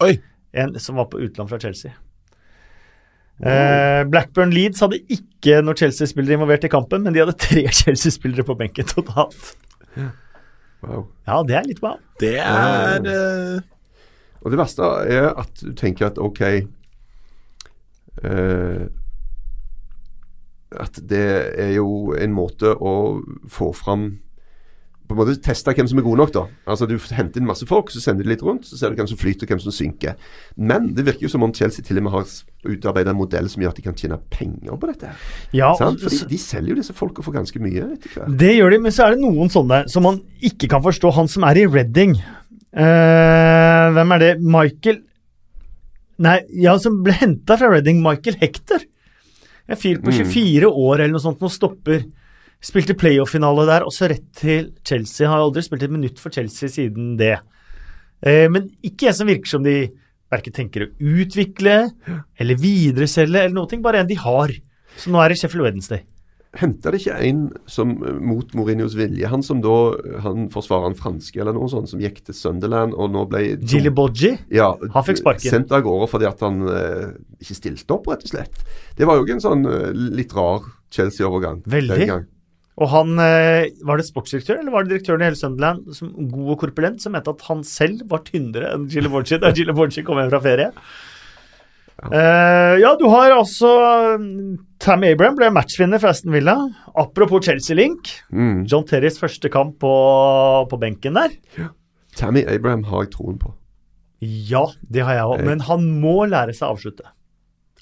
Oi! 0.02 0.16
En 0.52 0.74
som 0.82 0.98
var 0.98 1.10
på 1.10 1.20
utland 1.22 1.50
fra 1.50 1.60
Chelsea. 1.62 1.92
Uh, 3.40 4.04
Blackburn 4.10 4.50
Leeds 4.52 4.82
hadde 4.84 4.98
ikke 5.08 5.62
noen 5.64 5.78
Chelsea-spillere 5.78 6.36
involvert 6.36 6.66
i 6.66 6.72
kampen, 6.72 7.04
men 7.04 7.14
de 7.14 7.22
hadde 7.22 7.38
tre 7.46 7.64
Chelsea-spillere 7.72 8.44
på 8.44 8.56
benken 8.58 8.88
totalt. 8.90 9.54
Wow. 10.84 11.06
Ja, 11.28 11.40
det 11.46 11.56
er 11.56 11.68
litt 11.68 11.80
wow. 11.84 11.96
Det 12.20 12.36
er 12.40 13.04
uh... 13.04 13.60
Og 14.40 14.52
det 14.52 14.60
verste 14.60 14.86
er 15.12 15.26
at 15.36 15.60
du 15.60 15.74
tenker 15.76 16.06
at 16.08 16.16
ok 16.20 16.40
uh, 18.24 18.86
At 20.80 21.00
det 21.10 21.26
er 21.60 21.74
jo 21.74 22.14
en 22.16 22.32
måte 22.32 22.72
å 22.72 22.94
få 23.52 23.72
fram 23.76 24.06
På 25.10 25.16
en 25.16 25.24
måte 25.24 25.40
teste 25.42 25.72
hvem 25.74 25.88
som 25.90 25.98
er 25.98 26.04
gode 26.06 26.20
nok, 26.20 26.30
da. 26.30 26.44
Altså 26.70 26.86
Du 26.86 26.92
henter 27.16 27.40
inn 27.40 27.48
masse 27.48 27.66
folk, 27.66 27.88
så 27.90 27.98
sender 27.98 28.22
de 28.22 28.30
litt 28.30 28.44
rundt, 28.46 28.68
så 28.68 28.76
ser 28.78 28.92
du 28.92 29.00
hvem 29.00 29.08
som 29.10 29.18
flyter, 29.18 29.42
og 29.42 29.50
hvem 29.50 29.62
som 29.64 29.74
synker. 29.74 30.14
Men 30.54 30.92
det 30.94 31.02
virker 31.08 31.26
jo 31.26 31.32
som 31.32 31.42
om 31.42 31.54
Chelsea 31.56 31.82
til 31.82 31.98
og 31.98 32.06
med 32.06 32.14
har 32.14 32.28
utarbeidet 32.70 33.10
en 33.10 33.18
modell 33.18 33.48
som 33.50 33.64
gjør 33.64 33.74
at 33.74 33.80
de 33.80 33.86
kan 33.88 33.98
tjene 33.98 34.20
penger 34.30 34.78
på 34.78 34.90
dette. 34.92 35.10
Ja, 35.56 35.72
Sant? 35.80 35.98
Fordi 36.04 36.28
de 36.30 36.38
selger 36.38 36.76
jo 36.76 36.78
disse 36.78 36.94
folka 36.94 37.26
for 37.26 37.34
ganske 37.34 37.62
mye 37.64 37.88
etter 37.96 38.14
hvert. 38.14 38.38
Det 38.38 38.52
gjør 38.54 38.76
de, 38.76 38.80
men 38.86 38.94
så 38.94 39.08
er 39.08 39.16
det 39.16 39.24
noen 39.24 39.50
sånne 39.50 39.82
som 39.90 40.06
man 40.06 40.22
ikke 40.46 40.70
kan 40.70 40.86
forstå. 40.86 41.10
Han 41.18 41.32
som 41.32 41.48
er 41.50 41.58
i 41.58 41.66
Redding. 41.66 42.14
Uh, 42.70 43.90
hvem 43.96 44.14
er 44.14 44.22
det? 44.22 44.32
Michael 44.46 45.02
Nei, 46.20 46.36
ja, 46.60 46.74
som 46.76 47.00
ble 47.02 47.14
henta 47.16 47.56
fra 47.56 47.70
Redding. 47.72 48.02
Michael 48.04 48.36
Hector. 48.42 48.82
En 49.70 49.78
fyr 49.78 50.02
på 50.04 50.12
24 50.12 50.68
år 50.68 51.00
eller 51.00 51.14
noe 51.14 51.22
sånt, 51.22 51.40
nå 51.40 51.48
stopper. 51.50 52.04
Spilte 52.60 52.96
playoff-finale 52.98 53.64
der, 53.68 53.86
også 53.88 54.10
rett 54.12 54.26
til 54.36 54.72
Chelsea. 54.84 55.28
Har 55.30 55.40
aldri 55.40 55.62
spilt 55.64 55.86
et 55.86 55.94
minutt 55.94 56.20
for 56.20 56.34
Chelsea 56.34 56.68
siden 56.68 57.14
det. 57.20 57.38
Eh, 58.20 58.46
men 58.52 58.68
ikke 58.84 59.08
en 59.08 59.16
som 59.16 59.30
virker 59.30 59.48
som 59.48 59.64
de 59.64 59.78
verken 60.30 60.54
tenker 60.54 60.84
å 60.84 60.90
utvikle 61.00 61.76
eller 62.38 62.60
videreselge 62.60 63.46
eller 63.46 63.56
noe, 63.56 63.80
bare 63.82 64.04
en 64.04 64.10
de 64.10 64.18
har. 64.20 64.52
Så 65.00 65.10
nå 65.12 65.22
er 65.22 65.32
det 65.32 65.40
Sheffield 65.40 65.64
Wednesday. 65.66 66.04
Henta 66.58 66.90
det 66.90 66.98
ikke 66.98 67.16
en 67.28 67.42
som 67.70 67.92
mot 68.26 68.48
Mourinhos 68.58 68.96
vilje? 68.98 69.28
Han 69.30 69.44
som 69.46 69.60
da 69.62 69.74
Han 70.24 70.48
forsvarer 70.50 70.88
han 70.88 70.96
franske 70.98 71.38
eller 71.38 71.54
noe 71.54 71.70
sånt, 71.70 71.86
som 71.92 72.02
gikk 72.02 72.24
til 72.26 72.34
Sunderland 72.34 72.96
og 72.96 73.12
nå 73.14 73.22
ble 73.30 73.44
Gilly 73.62 73.92
Bodji. 73.94 74.32
ja, 74.50 74.72
Han 74.96 75.06
fikk 75.06 75.22
sparken. 75.22 75.46
Sendt 75.54 75.70
av 75.70 75.84
gårde 75.86 76.10
fordi 76.10 76.26
at 76.26 76.42
han 76.42 76.58
eh, 76.66 77.06
ikke 77.38 77.54
stilte 77.54 77.94
opp, 77.94 78.10
rett 78.10 78.26
og 78.26 78.34
slett. 78.34 78.66
Det 78.98 79.06
var 79.06 79.16
jo 79.20 79.28
ikke 79.28 79.38
en 79.38 79.46
sånn 79.46 79.64
eh, 79.70 79.88
litt 80.18 80.34
rar 80.34 80.66
Chelsea-overgang. 80.90 81.62
Veldig. 81.70 82.10
Og 82.80 82.88
han 82.88 83.20
eh, 83.20 83.68
Var 83.84 84.00
det 84.00 84.06
sportsdirektør 84.08 84.62
eller 84.62 84.72
var 84.72 84.86
det 84.86 84.94
direktøren 84.94 85.22
i 85.22 85.28
hele 85.28 85.38
Sunderland, 85.38 85.92
som 85.96 86.10
god 86.32 86.54
og 86.54 86.58
korpulent, 86.64 87.02
som 87.02 87.14
mente 87.16 87.32
at 87.32 87.46
han 87.50 87.62
selv 87.66 88.06
var 88.10 88.24
tynnere 88.26 88.72
enn 88.74 88.88
Gilly 88.90 89.12
Borgi 89.12 89.40
da 89.40 89.52
Gilly 89.56 89.76
Borgi 89.76 90.04
kom 90.06 90.20
hjem 90.20 90.32
fra 90.32 90.42
ferie? 90.44 90.70
Eh, 92.00 92.74
ja, 92.80 92.94
du 92.96 93.04
har 93.12 93.34
altså 93.34 93.68
Tam 94.16 94.64
Tammy 94.80 95.10
Abraham 95.12 95.36
ble 95.36 95.50
matchvinner 95.52 96.00
for 96.00 96.14
Aston 96.14 96.32
Villa. 96.32 96.56
Apropos 96.96 97.44
Chelsea-link. 97.44 98.08
Mm. 98.32 98.64
John 98.64 98.86
Terrys 98.88 99.20
første 99.20 99.52
kamp 99.52 99.76
på, 99.84 99.92
på 100.70 100.80
benken 100.80 101.18
der. 101.20 101.36
Tammy 102.16 102.46
Abraham 102.48 102.86
har 102.88 103.04
jeg 103.04 103.12
troen 103.18 103.36
på. 103.42 103.52
Ja, 104.20 104.66
det 104.88 105.04
har 105.04 105.16
jeg 105.16 105.28
òg, 105.32 105.44
men 105.44 105.62
han 105.68 105.84
må 106.00 106.22
lære 106.28 106.56
seg 106.56 106.68
å 106.68 106.76
avslutte. 106.76 107.12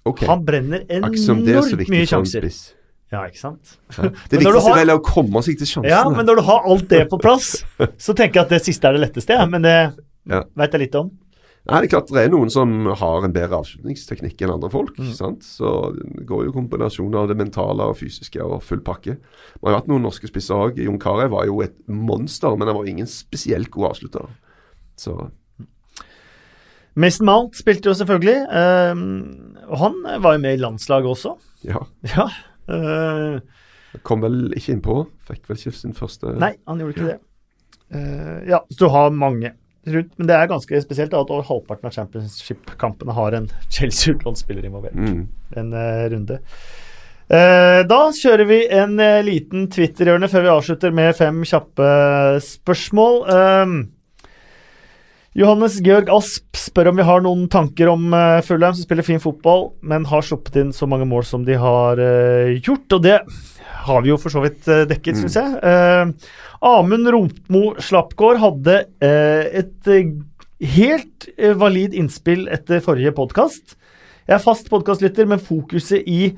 Okay. 0.07 0.27
Han 0.31 0.45
brenner 0.47 0.85
er 0.87 1.03
enormt 1.03 1.89
mye 1.91 2.07
sjanser. 2.07 2.47
spiss. 2.47 2.61
Ja, 3.12 3.22
ikke 3.24 3.40
sant? 3.40 3.78
Ja. 3.97 4.10
Det 4.28 4.39
viktigste 4.43 4.66
har- 4.68 4.76
vel 4.82 4.90
er 4.93 4.98
å 4.98 5.05
komme 5.05 5.40
seg 5.43 5.56
til 5.60 5.66
sjansene. 5.70 5.89
Ja, 5.94 6.02
men 6.12 6.26
når 6.28 6.36
du 6.43 6.43
har 6.51 6.66
alt 6.68 6.89
det 6.90 7.06
på 7.09 7.18
plass, 7.22 7.64
så 8.05 8.12
tenker 8.14 8.40
jeg 8.43 8.44
at 8.47 8.52
det 8.59 8.64
siste 8.66 8.85
er 8.90 8.98
det 8.98 9.06
letteste, 9.06 9.39
men 9.48 9.62
det 9.64 9.78
Ja. 10.28 10.43
veit 10.55 10.72
jeg 10.76 10.80
litt 10.89 10.94
om. 11.01 11.09
Nei, 11.68 11.80
det 11.82 11.89
er 11.89 11.98
klart 11.98 12.09
det 12.14 12.22
er 12.22 12.30
noen 12.32 12.48
som 12.52 12.70
har 12.97 13.24
en 13.26 13.32
bedre 13.35 13.59
avslutningsteknikk 13.59 14.40
enn 14.44 14.52
andre 14.55 14.70
folk. 14.72 14.94
Mm. 14.97 15.09
sant? 15.12 15.43
Så 15.44 15.68
det 15.98 16.24
går 16.28 16.47
jo 16.47 16.52
kombinasjoner 16.55 17.18
av 17.24 17.28
det 17.28 17.36
mentale 17.36 17.85
og 17.90 17.97
fysiske 17.98 18.40
og 18.40 18.62
full 18.64 18.80
pakke. 18.80 19.18
Vi 19.18 19.66
har 19.66 19.74
jo 19.74 19.80
hatt 19.82 19.90
noen 19.90 20.06
norske 20.06 20.30
spisser 20.30 20.56
òg. 20.56 20.78
Jon 20.80 20.97
Carew 21.02 21.28
var 21.35 21.44
jo 21.48 21.59
et 21.64 21.74
monster, 21.89 22.56
men 22.56 22.68
han 22.70 22.76
var 22.78 22.89
ingen 22.89 23.06
spesielt 23.10 23.68
god 23.74 23.90
avslutter. 23.90 24.30
Så 24.97 25.16
Mason 26.98 27.26
Mount 27.28 27.55
spilte 27.59 27.90
jo 27.90 27.94
selvfølgelig. 27.94 28.39
eh, 28.48 29.68
og 29.68 29.78
han 29.85 29.98
var 30.24 30.35
jo 30.39 30.43
med 30.43 30.56
i 30.56 30.62
landslaget 30.62 31.12
også. 31.16 31.36
ja. 31.68 31.85
Ja. 32.16 32.28
Eh, 32.74 34.03
Kom 34.07 34.24
vel 34.24 34.53
ikke 34.57 34.74
innpå. 34.77 34.99
Fikk 35.28 35.49
vel 35.49 35.61
ikke 35.61 35.77
sin 35.77 35.97
første 35.97 36.35
nei, 36.39 36.53
han 36.69 36.82
gjorde 36.82 36.97
ikke 36.97 37.09
det. 37.09 37.19
Uh, 37.89 38.43
ja, 38.51 38.59
så 38.69 38.82
du 38.82 38.90
har 38.93 39.15
mange 39.16 39.55
rundt. 39.89 40.11
Men 40.20 40.28
det 40.28 40.36
er 40.36 40.51
ganske 40.51 40.82
spesielt 40.85 41.15
da, 41.15 41.23
at 41.24 41.32
over 41.32 41.47
halvparten 41.49 41.89
av 41.89 41.95
championship-kampene 41.97 43.16
har 43.16 43.39
en 43.39 43.49
Chelsea-utlånsspiller 43.74 44.69
involvert. 44.69 44.99
Mm. 44.99 45.24
En 45.57 45.73
uh, 45.73 46.05
runde. 46.12 46.39
Uh, 47.28 47.81
da 47.89 48.01
kjører 48.16 48.49
vi 48.49 48.61
en 48.73 49.01
liten 49.24 49.66
Twitter-hjørne 49.73 50.28
før 50.32 50.45
vi 50.45 50.53
avslutter 50.53 50.95
med 50.97 51.16
fem 51.16 51.40
kjappe 51.49 51.89
spørsmål. 52.45 53.23
Eh, 53.32 53.74
Johannes 55.39 55.77
Georg 55.86 56.09
Asp 56.10 56.59
spør 56.59 56.90
om 56.90 56.98
vi 56.98 57.06
har 57.06 57.23
noen 57.23 57.44
tanker 57.52 57.93
om 57.93 58.09
uh, 58.10 58.40
Fulheim, 58.43 58.74
som 58.74 58.82
spiller 58.82 59.06
fin 59.06 59.23
fotball, 59.23 59.69
men 59.86 60.09
har 60.10 60.24
sluppet 60.27 60.56
inn 60.59 60.73
så 60.74 60.89
mange 60.90 61.06
mål 61.06 61.23
som 61.28 61.44
de 61.47 61.55
har 61.55 62.01
uh, 62.02 62.51
gjort. 62.59 62.97
Og 62.97 63.05
det 63.05 63.20
har 63.86 64.02
vi 64.02 64.10
jo 64.10 64.19
for 64.19 64.35
så 64.35 64.43
vidt 64.43 64.66
uh, 64.66 64.82
dekket, 64.90 65.20
syns 65.20 65.39
jeg. 65.39 65.55
Eh, 65.62 66.10
Amund 66.66 67.06
Rotmo 67.15 67.77
Slappgård 67.78 68.40
hadde 68.43 68.81
eh, 69.05 69.60
et 69.60 69.90
eh, 69.93 70.10
helt 70.74 71.28
eh, 71.36 71.55
valid 71.55 71.94
innspill 71.94 72.48
etter 72.51 72.82
forrige 72.82 73.15
podkast. 73.15 73.77
Jeg 74.27 74.36
er 74.36 74.43
fast 74.43 74.66
podkastlytter, 74.73 75.28
men 75.31 75.43
fokuset 75.43 76.02
i, 76.02 76.32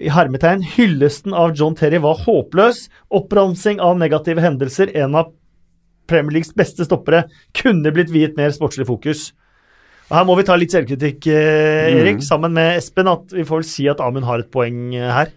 i 0.00 0.12
hermetegn 0.12 0.64
hyllesten 0.64 1.36
av 1.36 1.52
John 1.58 1.76
Terry 1.76 2.00
var 2.02 2.22
håpløs. 2.24 2.86
Oppramsing 3.20 3.82
av 3.84 4.00
negative 4.00 4.42
hendelser, 4.44 4.96
en 4.96 5.20
av 5.20 5.34
Premier 6.10 6.38
Leagues 6.38 6.54
beste 6.56 6.86
stoppere, 6.86 7.24
kunne 7.56 7.92
blitt 7.94 8.12
viet 8.14 8.38
mer 8.38 8.54
sportslig 8.54 8.86
fokus. 8.88 9.30
Og 10.06 10.16
Her 10.20 10.26
må 10.28 10.36
vi 10.38 10.46
ta 10.46 10.54
litt 10.58 10.74
selvkritikk, 10.74 11.26
Erik, 11.34 12.00
Erik, 12.00 12.20
sammen 12.22 12.54
med 12.54 12.76
Espen. 12.78 13.10
At 13.10 13.32
vi 13.34 13.44
får 13.46 13.62
vel 13.62 13.68
si 13.68 13.88
at 13.90 14.02
Amund 14.04 14.26
har 14.28 14.44
et 14.44 14.50
poeng 14.54 14.92
eh, 14.94 15.10
her. 15.10 15.32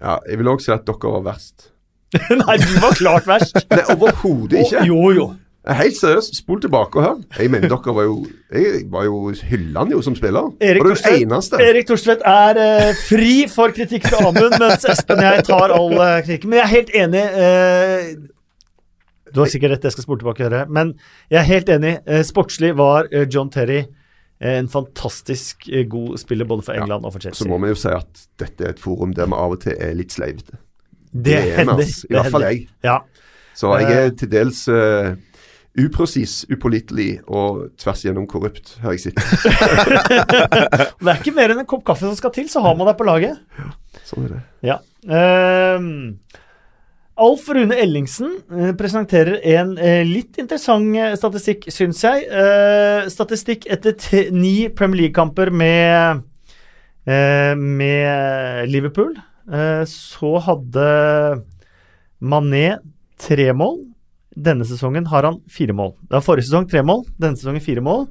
Ja, 0.00 0.18
jeg 0.28 0.40
vil 0.40 0.52
òg 0.52 0.62
si 0.64 0.72
at 0.72 0.86
dere 0.88 1.16
var 1.18 1.26
verst. 1.32 1.72
Nei, 2.40 2.56
du 2.62 2.70
var 2.80 2.96
klart 2.96 3.26
verst. 3.28 3.58
Nei, 3.74 3.82
overhodet 3.92 4.62
ikke. 4.64 4.86
Jo, 4.88 5.02
jo. 5.16 5.26
Helt 5.66 5.96
seriøst, 5.98 6.36
spol 6.38 6.60
tilbake 6.62 7.00
og 7.00 7.02
hør. 7.02 7.16
Jeg 7.40 7.50
mener 7.50 7.66
dere 7.72 7.94
var 7.96 8.04
jo 8.06 8.20
Jeg 8.54 8.84
var 8.90 9.02
jo 9.08 9.32
hyllende 9.48 9.96
jo 9.96 10.02
som 10.06 10.14
spiller. 10.14 10.52
Erik 10.62 10.84
var 10.84 10.94
det 10.94 11.14
eneste. 11.24 11.58
Erik 11.58 11.88
Thorstvedt 11.88 12.22
er 12.30 12.60
eh, 12.62 12.92
fri 13.08 13.32
for 13.50 13.74
kritikk 13.74 14.06
fra 14.06 14.22
Amund, 14.28 14.54
mens 14.62 14.86
Espen 14.86 15.18
og 15.18 15.26
jeg 15.26 15.44
tar 15.48 15.74
all 15.74 15.92
uh, 15.98 16.20
kritikken. 16.22 16.52
Men 16.52 16.62
jeg 16.62 16.64
er 16.68 16.74
helt 16.76 16.94
enig. 17.02 17.24
eh, 17.42 18.08
du 19.36 19.42
har 19.42 19.52
sikkert 19.52 19.76
rett, 19.76 19.86
jeg 19.86 19.94
skal 19.94 20.06
spole 20.06 20.22
tilbake 20.22 20.42
og 20.42 20.48
høre. 20.48 20.64
Men 20.72 20.94
jeg 21.28 21.40
er 21.42 21.48
helt 21.50 21.70
enig. 21.76 21.94
eh, 22.08 22.22
sportslig 22.26 22.72
var 22.78 23.10
eh, 23.12 23.26
John 23.28 23.50
Terry 23.52 23.82
eh, 23.82 24.56
en 24.56 24.70
fantastisk 24.72 25.68
god 25.92 26.16
spiller 26.22 26.48
både 26.48 26.64
for 26.64 26.76
England 26.76 27.04
og 27.04 27.12
for 27.16 27.36
Så 27.36 27.48
må 27.48 27.60
vi 27.62 27.74
jo 27.74 27.78
si 27.78 27.92
at 27.92 28.26
dette 28.40 28.64
er 28.64 28.74
et 28.74 28.80
forum 28.82 29.12
der 29.16 29.28
vi 29.28 29.36
av 29.36 29.58
og 29.58 29.62
til 29.66 29.76
er 29.76 29.94
litt 29.98 30.16
sleivete. 30.16 30.56
det 31.12 31.36
er 31.36 31.62
hender. 31.62 31.84
ass. 31.84 32.04
I 32.04 32.12
det 32.12 32.20
hvert 32.20 32.34
fall 32.34 32.48
jeg. 32.48 32.66
Ja. 32.84 32.98
Så 33.56 33.72
jeg 33.80 33.92
er 33.96 34.10
til 34.20 34.28
dels 34.28 34.66
uh, 34.68 35.14
upresis, 35.80 36.42
upålitelig 36.52 37.22
og 37.28 37.70
tvers 37.80 38.02
igjennom 38.04 38.26
korrupt, 38.28 38.74
har 38.82 38.96
jeg 38.96 39.06
sett. 39.06 39.20
Det 41.00 41.08
er 41.08 41.20
ikke 41.20 41.34
mer 41.36 41.52
enn 41.52 41.62
en 41.62 41.68
kopp 41.68 41.84
kaffe 41.88 42.04
som 42.04 42.16
skal 42.18 42.32
til, 42.36 42.50
så 42.52 42.60
har 42.64 42.76
man 42.76 42.88
deg 42.88 42.98
på 42.98 43.06
laget. 43.08 43.40
Ja, 43.56 43.70
Sånn 44.06 44.26
er 44.26 44.34
det. 44.36 44.42
Ja. 44.68 44.76
Ehm, 45.08 46.18
Alf 47.16 47.48
Rune 47.48 47.72
Ellingsen 47.72 48.28
eh, 48.52 48.72
presenterer 48.76 49.38
en 49.56 49.70
eh, 49.80 50.02
litt 50.04 50.36
interessant 50.36 50.98
eh, 51.00 51.14
statistikk, 51.16 51.64
syns 51.72 52.02
jeg. 52.04 52.26
Statistikk 53.08 53.64
etter 53.72 54.28
ni 54.36 54.68
Premier 54.68 55.06
League-kamper 55.06 55.48
med, 55.48 56.20
med 57.06 58.68
Liverpool. 58.68 59.14
Så 59.88 60.30
hadde 60.44 60.86
Mané 62.20 62.66
tre 63.22 63.48
mål. 63.56 63.78
Denne 64.36 64.66
sesongen 64.68 65.06
har 65.08 65.24
han 65.24 65.40
fire 65.48 65.72
mål. 65.76 65.94
Det 66.02 66.18
var 66.18 66.26
forrige 66.26 66.50
sesong 66.50 66.66
tre 66.68 66.82
mål, 66.84 67.06
denne 67.16 67.38
sesongen 67.38 67.64
fire 67.64 67.84
mål. 67.84 68.08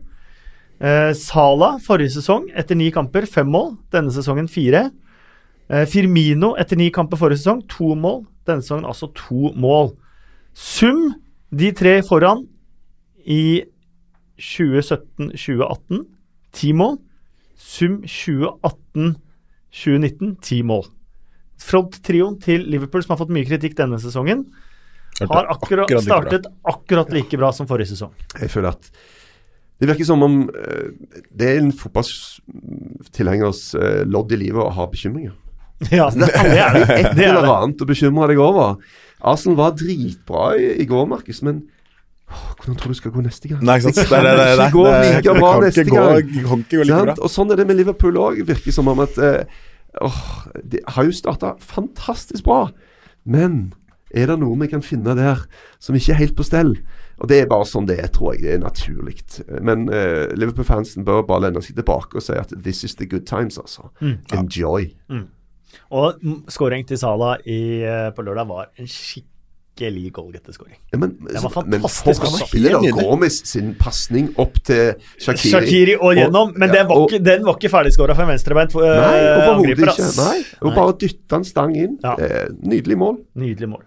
Sala 1.19 1.75
forrige 1.83 2.15
sesong, 2.15 2.47
etter 2.57 2.79
ni 2.79 2.87
kamper, 2.95 3.27
fem 3.29 3.51
mål. 3.51 3.75
Denne 3.93 4.13
sesongen 4.15 4.47
fire. 4.49 4.87
Firmino 5.91 6.55
etter 6.61 6.79
ni 6.79 6.89
kamper 6.95 7.19
forrige 7.21 7.43
sesong, 7.43 7.65
to 7.69 7.93
mål. 7.99 8.23
Denne 8.45 8.61
sesongen 8.63 8.89
altså 8.89 9.07
to 9.17 9.51
mål. 9.59 9.87
Sum 10.55 11.13
de 11.55 11.71
tre 11.75 12.01
foran 12.05 12.45
i 13.25 13.63
2017-2018, 14.41 16.05
ti 16.55 16.73
mål. 16.75 16.97
Sum 17.55 18.01
2018-2019, 18.03 20.35
ti 20.43 20.61
mål. 20.67 20.83
Fronttrioen 21.65 22.35
til 22.43 22.61
Liverpool, 22.67 23.03
som 23.03 23.11
har 23.15 23.21
fått 23.23 23.35
mye 23.35 23.47
kritikk 23.47 23.73
denne 23.79 23.99
sesongen, 24.03 24.39
har 25.21 25.45
akkurat, 25.47 25.87
akkurat 25.87 26.03
startet 26.03 26.43
akkurat 26.67 27.07
like 27.15 27.37
bra 27.39 27.49
som 27.55 27.67
forrige 27.69 27.93
sesong. 27.93 28.11
Jeg 28.35 28.49
føler 28.51 28.69
at 28.75 28.83
det 29.79 29.89
virker 29.89 30.07
som 30.07 30.23
om 30.23 30.37
eh, 30.49 30.91
det 31.35 31.49
er 31.49 31.57
en 31.59 31.73
fotballtilhengers 31.75 33.63
uh, 33.75 34.03
lodd 34.07 34.31
i 34.31 34.39
livet 34.39 34.63
å 34.63 34.71
ha 34.75 34.87
bekymringer. 34.91 35.33
Ja, 35.91 36.09
det, 36.09 36.27
det 36.31 36.59
er 36.59 36.73
det. 36.73 36.83
Et 36.89 37.15
det, 37.17 37.25
er 37.25 37.31
eller 37.35 37.51
annet 37.51 37.81
å 37.83 37.87
bekymre 37.89 38.27
deg 38.31 38.39
over. 38.39 38.77
Arsenal 39.25 39.57
var 39.59 39.73
dritbra 39.79 40.53
i, 40.59 40.69
i 40.81 40.85
går, 40.89 41.07
Markus, 41.11 41.41
men 41.45 41.63
åh, 42.31 42.45
hvordan 42.57 42.77
tror 42.79 42.89
du 42.89 42.93
det 42.95 42.99
skal 43.01 43.11
gå 43.15 43.23
neste 43.25 43.51
gang? 43.51 43.61
Nei, 43.65 43.77
sant? 43.83 43.95
Det 43.99 44.07
kan 44.09 44.23
Det- 44.23 44.35
det- 44.37 44.49
det- 44.57 44.65
ikke 44.65 44.75
gå 44.77 44.85
like 44.89 45.37
bra 45.39 45.53
neste 45.61 45.85
gå- 45.85 45.95
gang. 45.95 46.33
gå 46.71 46.83
like 46.83 47.05
bra. 47.05 47.15
Og 47.21 47.29
sånn 47.33 47.51
er 47.51 47.55
det 47.61 47.67
med 47.67 47.77
Liverpool 47.79 48.13
òg. 48.21 48.43
Virker 48.47 48.71
som 48.75 48.87
om 48.87 48.99
at 49.03 49.17
eh, 49.17 49.43
åh, 50.01 50.21
De 50.63 50.79
har 50.87 51.03
jo 51.03 51.11
starta 51.11 51.55
fantastisk 51.59 52.43
bra, 52.43 52.69
men 53.25 53.73
er 54.15 54.27
det 54.27 54.39
noe 54.39 54.55
vi 54.61 54.67
kan 54.71 54.81
finne 54.85 55.15
der 55.17 55.41
som 55.79 55.95
ikke 55.95 56.13
er 56.15 56.21
helt 56.23 56.35
på 56.37 56.45
stell? 56.47 56.77
Og 57.19 57.27
Det 57.31 57.41
er 57.41 57.47
bare 57.47 57.63
sånn 57.67 57.85
det 57.87 57.99
er, 57.99 58.07
tror 58.11 58.33
jeg. 58.35 58.41
Det 58.43 58.53
er 58.53 58.59
naturlig. 58.59 59.15
Men 59.63 59.87
uh, 59.89 60.27
Liverpool-fansen 60.35 61.05
bør 61.07 61.21
bare 61.27 61.45
lene 61.47 61.61
seg 61.63 61.75
tilbake 61.77 62.15
og 62.19 62.21
si 62.23 62.33
at 62.35 62.51
this 62.63 62.83
is 62.83 62.95
the 62.95 63.05
good 63.07 63.25
times, 63.25 63.57
altså. 63.57 63.89
Mm. 64.01 64.17
Enjoy. 64.35 64.89
Og 65.91 66.19
skåring 66.51 66.85
til 66.87 66.97
Sala 66.97 67.37
i, 67.45 67.81
eh, 67.83 68.09
på 68.15 68.23
lørdag 68.25 68.47
var 68.49 68.67
en 68.79 68.87
skikkelig 68.89 70.11
goalgetter-scoring. 70.15 70.77
Ja, 70.93 70.97
men, 71.01 71.17
Det 71.19 71.41
var 71.43 71.65
men 71.65 71.81
fantastisk 71.81 72.21
for 72.21 72.27
også. 72.31 72.47
spiller 72.47 72.69
Helt 72.77 72.81
nydelig. 72.87 73.07
Gomes 73.09 73.39
sin 73.51 73.73
pasning 73.75 74.29
opp 74.39 74.55
til 74.63 74.93
Shakiri. 75.19 75.51
Shakiri 75.51 75.95
og 75.99 76.15
gjennom, 76.15 76.53
men 76.57 76.69
ja, 76.69 76.75
den 76.79 76.87
var 76.87 76.95
og- 76.97 77.09
ikke, 77.11 77.23
den 77.23 77.43
var 77.43 77.57
ikke 77.59 77.69
ferdigskåra 77.73 78.15
en 78.19 78.27
venstrebeint 78.31 78.75
uh, 78.75 79.49
angriper. 79.55 79.91
ikke. 79.91 80.07
Nei, 80.23 80.45
og 80.61 80.69
Nei. 80.71 80.75
bare 80.75 80.93
dytte 81.03 81.33
en 81.35 81.43
stang 81.43 81.75
inn. 81.75 81.99
Ja. 82.03 82.15
Eh, 82.17 82.47
nydelig 82.63 82.97
mål. 82.97 83.19
Nydelig 83.35 83.69
mål. 83.69 83.83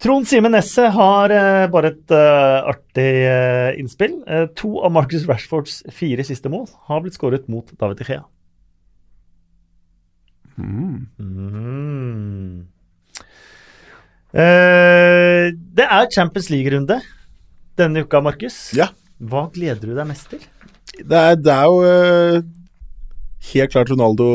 Trond 0.00 0.24
Simen 0.26 0.52
Nesset 0.52 0.92
har 0.94 1.28
uh, 1.28 1.66
bare 1.68 1.90
et 1.92 2.10
uh, 2.16 2.70
artig 2.70 3.10
uh, 3.28 3.78
innspill. 3.78 4.14
To 4.56 4.78
av 4.80 4.92
Marcus 4.92 5.26
Rashfords 5.28 5.82
fire 5.92 6.24
siste 6.24 6.48
mål 6.48 6.68
har 6.88 7.02
blitt 7.02 7.18
skåret 7.18 7.48
mot 7.52 7.66
David 7.76 8.00
Ichea. 8.00 8.22
Mm. 10.60 11.06
Mm. 11.18 12.66
Eh, 14.30 15.50
det 15.74 15.86
er 15.90 16.06
Champions 16.14 16.50
League-runde 16.52 17.00
denne 17.80 18.04
uka, 18.04 18.20
Markus. 18.22 18.58
Ja. 18.76 18.90
Hva 19.20 19.46
gleder 19.54 19.90
du 19.90 19.94
deg 19.96 20.06
mest 20.08 20.28
til? 20.30 20.42
Det 21.00 21.16
er, 21.16 21.34
det 21.40 21.52
er 21.54 21.64
jo 21.64 21.80
uh, 21.80 22.42
helt 23.54 23.72
klart 23.72 23.90
Ronaldo 23.92 24.26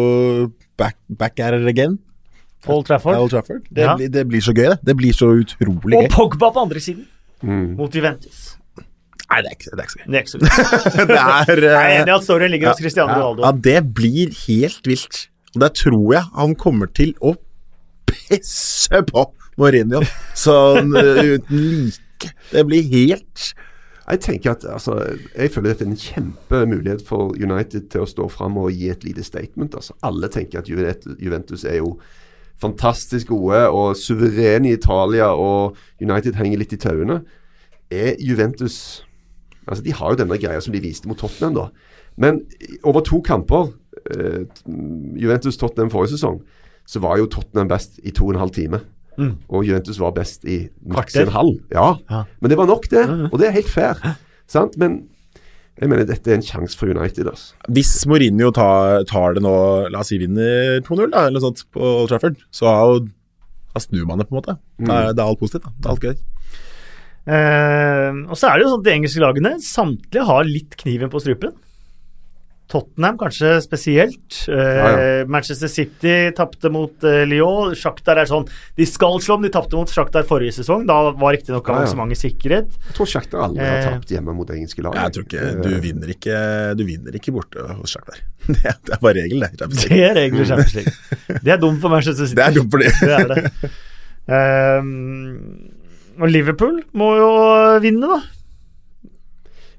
back, 0.80 0.97
back 1.10 1.39
at 1.39 1.53
it 1.60 1.68
again. 1.69 1.99
Old 2.65 2.88
Trafford. 2.89 3.19
Old 3.22 3.30
Trafford. 3.35 3.61
Det, 3.69 3.85
Ja. 3.85 3.95
det 3.97 4.23
blir 4.27 4.41
så 4.41 4.53
gøy, 4.57 4.72
det. 4.73 4.80
Det 4.89 4.95
blir 4.97 5.14
så 5.14 5.30
utrolig 5.38 5.93
Og 5.99 6.07
gøy. 6.07 6.10
Pogba 6.15 6.49
på 6.56 6.64
andre 6.65 6.80
siden, 6.81 7.06
Mm. 7.43 7.76
mot 7.77 7.93
Juventus. 7.93 8.56
Nei, 9.30 9.41
det 9.43 9.49
er 9.52 9.56
ikke, 9.57 9.69
det 9.76 9.80
er 9.80 9.85
ikke 9.85 9.91
så 9.93 9.99
gøy. 9.99 10.06
Det 10.07 10.15
er 10.15 10.23
ikke 10.23 10.31
så 10.31 10.39
gøy. 10.39 10.49
Det 11.10 11.18
er, 11.19 11.61
Jeg 11.61 11.76
er 11.76 11.89
eh, 11.91 12.02
enig 12.02 12.10
i 12.10 12.15
at 12.15 12.23
storyen 12.26 12.52
ligger 12.53 12.72
hos 12.72 12.80
Cristiano 12.81 13.11
ja, 13.11 13.18
Ronaldo. 13.19 13.43
ja, 13.45 13.52
det 13.52 13.93
blir 13.93 14.34
helt 14.47 14.88
vilt. 14.89 15.19
Og 15.56 15.61
der 15.64 15.72
tror 15.76 16.14
jeg 16.14 16.23
han 16.36 16.56
kommer 16.60 16.90
til 16.95 17.14
å 17.23 17.36
pisse 18.10 19.02
på 19.07 19.26
Mourinho 19.57 20.02
sånn 20.36 20.91
uten 20.95 21.61
like. 21.72 22.32
Det 22.52 22.64
blir 22.68 22.84
helt 22.91 23.53
Jeg 24.06 24.19
tenker 24.22 24.52
at 24.52 24.65
altså, 24.69 24.99
jeg 25.34 25.52
føler 25.52 25.72
dette 25.72 25.86
er 25.86 25.90
en 25.90 25.98
kjempemulighet 25.99 27.02
for 27.07 27.34
United 27.41 27.88
til 27.90 28.03
å 28.03 28.10
stå 28.10 28.27
fram 28.30 28.60
og 28.61 28.69
gi 28.76 28.91
et 28.94 29.03
lite 29.07 29.23
statement. 29.26 29.73
Altså, 29.73 29.95
alle 30.06 30.30
tenker 30.30 30.60
at 30.61 30.69
Juventus- 30.69 31.65
er 31.65 31.80
jo 31.80 31.95
fantastisk 32.61 33.27
gode 33.34 33.64
og 33.68 33.98
suverene 33.98 34.69
i 34.69 34.77
Italia, 34.77 35.32
og 35.34 35.76
United 36.02 36.38
henger 36.38 36.61
litt 36.61 36.76
i 36.77 36.80
tauene. 36.80 37.23
Er 37.91 38.15
Juventus 38.19 39.03
Altså, 39.68 39.82
De 39.84 39.94
har 39.98 40.11
jo 40.14 40.18
denne 40.19 40.38
greia 40.38 40.61
som 40.61 40.73
de 40.76 40.80
viste 40.80 41.07
mot 41.10 41.18
Tottenham, 41.18 41.56
da. 41.56 41.69
Men 42.22 42.44
over 42.84 43.02
to 43.02 43.18
kamper, 43.26 43.72
Juventus-Tottenham 44.06 45.91
forrige 45.94 46.15
sesong, 46.15 46.41
så 46.86 47.02
var 47.02 47.18
jo 47.18 47.30
Tottenham 47.32 47.72
best 47.72 47.99
i 48.03 48.14
to 48.14 48.27
og 48.27 48.36
en 48.36 48.44
halv 48.44 48.53
time. 48.56 48.82
Mm. 49.18 49.34
Og 49.49 49.65
Juventus 49.65 49.99
var 50.02 50.14
best 50.15 50.45
i 50.45 50.65
maks 50.91 51.15
en 51.18 51.32
halv. 51.34 51.57
Ja. 51.73 51.95
Ja. 52.11 52.23
Men 52.41 52.52
det 52.52 52.57
var 52.60 52.69
nok, 52.69 52.90
det. 52.91 53.06
Og 53.32 53.40
det 53.40 53.49
er 53.49 53.57
helt 53.57 53.72
fair. 53.72 54.02
Sant? 54.52 54.77
Men 54.82 55.06
jeg 55.80 55.91
mener 55.91 56.07
dette 56.07 56.32
er 56.32 56.38
en 56.38 56.45
sjanse 56.45 56.77
for 56.77 56.91
United. 56.91 57.27
Altså. 57.32 57.56
Hvis 57.76 57.94
Mourinho 58.07 58.52
tar, 58.56 59.03
tar 59.10 59.36
det 59.36 59.44
nå, 59.44 59.56
la 59.91 60.03
oss 60.03 60.11
si 60.14 60.19
vinner 60.22 60.80
2-0 60.86 61.10
da, 61.11 61.26
eller 61.26 61.40
noe 61.40 61.48
sånt 61.49 61.65
på 61.76 61.82
Old 62.03 62.11
Trafford, 62.11 62.40
så 62.53 62.69
har 62.69 62.94
jo 62.94 63.02
da 63.76 63.82
snur 63.84 64.06
man 64.07 64.22
det, 64.22 64.30
på 64.30 64.36
en 64.36 64.40
måte. 64.40 64.56
Det 64.80 64.88
er, 64.88 65.11
det 65.11 65.19
er 65.19 65.27
alt 65.27 65.41
positivt. 65.41 65.65
da. 65.65 65.73
Det 65.76 65.90
er 65.90 65.94
alt 65.95 66.06
greit. 66.06 66.23
Eh, 67.26 68.19
og 68.30 68.38
så 68.38 68.48
er 68.48 68.56
det 68.56 68.64
jo 68.64 68.72
sånn 68.72 68.84
at 68.84 68.88
de 68.88 68.94
engelske 68.94 69.23
lagene 69.23 69.52
samtlige 69.64 70.27
har 70.30 70.48
litt 70.48 70.77
kniven 70.80 71.11
på 71.11 71.19
strupen. 71.23 71.56
Tottenham 72.68 73.18
kanskje 73.22 73.52
spesielt. 73.62 74.38
Eh, 74.50 74.56
Ja, 74.76 75.26
Manchester 75.30 75.70
City 75.70 76.32
tapte 76.36 76.72
mot 76.74 77.04
eh, 77.06 77.22
Lyon. 77.30 77.76
Shakhtar 77.78 78.18
er 78.18 78.26
sånn 78.30 78.48
De 78.78 78.86
skal 78.90 79.20
slå 79.22 79.36
om, 79.38 79.44
de 79.46 79.52
tapte 79.54 79.78
mot 79.78 79.90
Shakhtar 79.92 80.26
forrige 80.26 80.56
sesong. 80.58 80.86
Da 80.90 81.12
var 81.12 81.36
riktignok 81.38 81.68
Ja, 81.70 81.74
ja. 81.76 81.84
avansementet 81.84 82.18
sikret. 82.24 82.74
Jeg 82.90 82.98
tror 82.98 83.12
Shakhtar 83.12 83.44
aldri 83.46 83.64
har 83.66 83.78
Eh. 83.78 83.90
tapt 83.94 84.10
hjemme 84.16 84.34
mot 84.34 84.50
engelske 84.50 84.82
lag. 84.82 84.96
Jeg 84.98 85.14
tror 85.14 85.28
ikke 85.28 85.62
Du 85.62 85.70
vinner 85.86 86.08
ikke, 86.16 86.40
du 86.80 86.84
vinner 86.90 87.20
ikke 87.22 87.32
borte 87.38 87.68
hos 87.82 87.94
Shakhtar. 87.94 88.18
Det, 88.48 88.62
er- 88.66 88.82
det 88.86 88.94
er 88.94 89.02
bare 89.02 89.14
regelen, 89.22 89.50
det. 89.58 89.70
Det 89.90 90.02
er 90.06 90.14
regler 90.18 90.42
i 90.42 90.46
Champions 90.46 90.76
League. 90.76 91.40
Det 91.44 91.52
er 91.54 91.58
dumt 91.58 91.82
for 91.82 91.90
Manchester 91.90 92.26
City. 92.26 92.36
Det 92.42 92.46
er 92.46 92.58
dumt 92.60 92.72
for 92.72 92.80
dem. 92.80 92.92
Det 93.02 93.20
er 93.20 93.28
det. 93.36 93.72
Ehm, 94.36 95.70
og 96.20 96.30
Liverpool 96.32 96.80
må 96.98 97.10
jo 97.20 97.30
vinne, 97.84 98.08
da. 98.10 98.20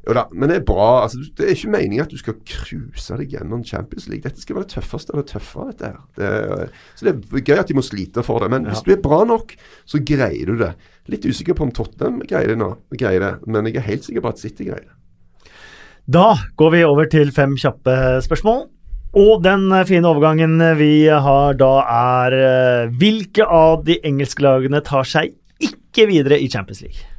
Jo 0.07 0.15
da, 0.15 0.23
men 0.31 0.51
det 0.51 0.61
er 0.61 0.67
bra. 0.67 1.03
Altså, 1.03 1.19
det 1.35 1.49
er 1.49 1.57
ikke 1.57 1.73
meningen 1.73 2.05
at 2.05 2.13
du 2.13 2.19
skal 2.21 2.37
cruise 2.47 3.17
deg 3.19 3.33
gjennom 3.35 3.65
Champions 3.67 4.07
League. 4.07 4.23
Dette 4.23 4.43
skal 4.43 4.55
være 4.59 4.69
det 4.69 4.77
tøffeste 4.77 5.15
av 5.15 5.19
det 5.19 5.33
tøffe. 5.33 5.65
dette 5.73 5.91
her. 5.91 5.97
Det 6.15 6.29
er, 6.29 6.77
så 6.95 7.09
det 7.09 7.15
er 7.17 7.43
gøy 7.43 7.63
at 7.63 7.73
de 7.73 7.77
må 7.79 7.83
slite 7.83 8.23
for 8.27 8.45
det. 8.45 8.51
Men 8.55 8.69
hvis 8.71 8.85
du 8.87 8.93
er 8.95 9.03
bra 9.03 9.25
nok, 9.27 9.57
så 9.89 9.99
greier 10.07 10.53
du 10.53 10.61
det. 10.63 10.71
Litt 11.11 11.27
usikker 11.27 11.59
på 11.59 11.67
om 11.67 11.75
Tottenham 11.75 12.23
greier 12.23 12.55
det 12.55 12.59
nå, 12.61 12.71
greier 12.95 13.25
det, 13.25 13.33
men 13.51 13.67
jeg 13.67 13.81
er 13.83 13.89
helt 13.89 14.07
sikker 14.07 14.23
på 14.23 14.31
at 14.31 14.43
City 14.43 14.69
greier 14.69 14.87
det. 14.87 15.53
Da 16.07 16.29
går 16.55 16.71
vi 16.77 16.85
over 16.87 17.11
til 17.11 17.35
fem 17.35 17.59
kjappe 17.59 17.99
spørsmål. 18.23 18.69
Og 19.17 19.43
den 19.43 19.67
eh, 19.73 19.87
fine 19.89 20.07
overgangen 20.07 20.61
vi 20.79 21.09
har 21.09 21.59
da 21.59 21.73
er 21.89 22.37
eh, 22.37 22.95
Hvilke 23.01 23.43
av 23.43 23.83
de 23.87 23.99
engelske 24.07 24.45
lagene 24.45 24.83
tar 24.87 25.09
seg 25.09 25.35
ikke 25.59 26.07
videre 26.11 26.39
i 26.39 26.51
Champions 26.53 26.85
League? 26.85 27.16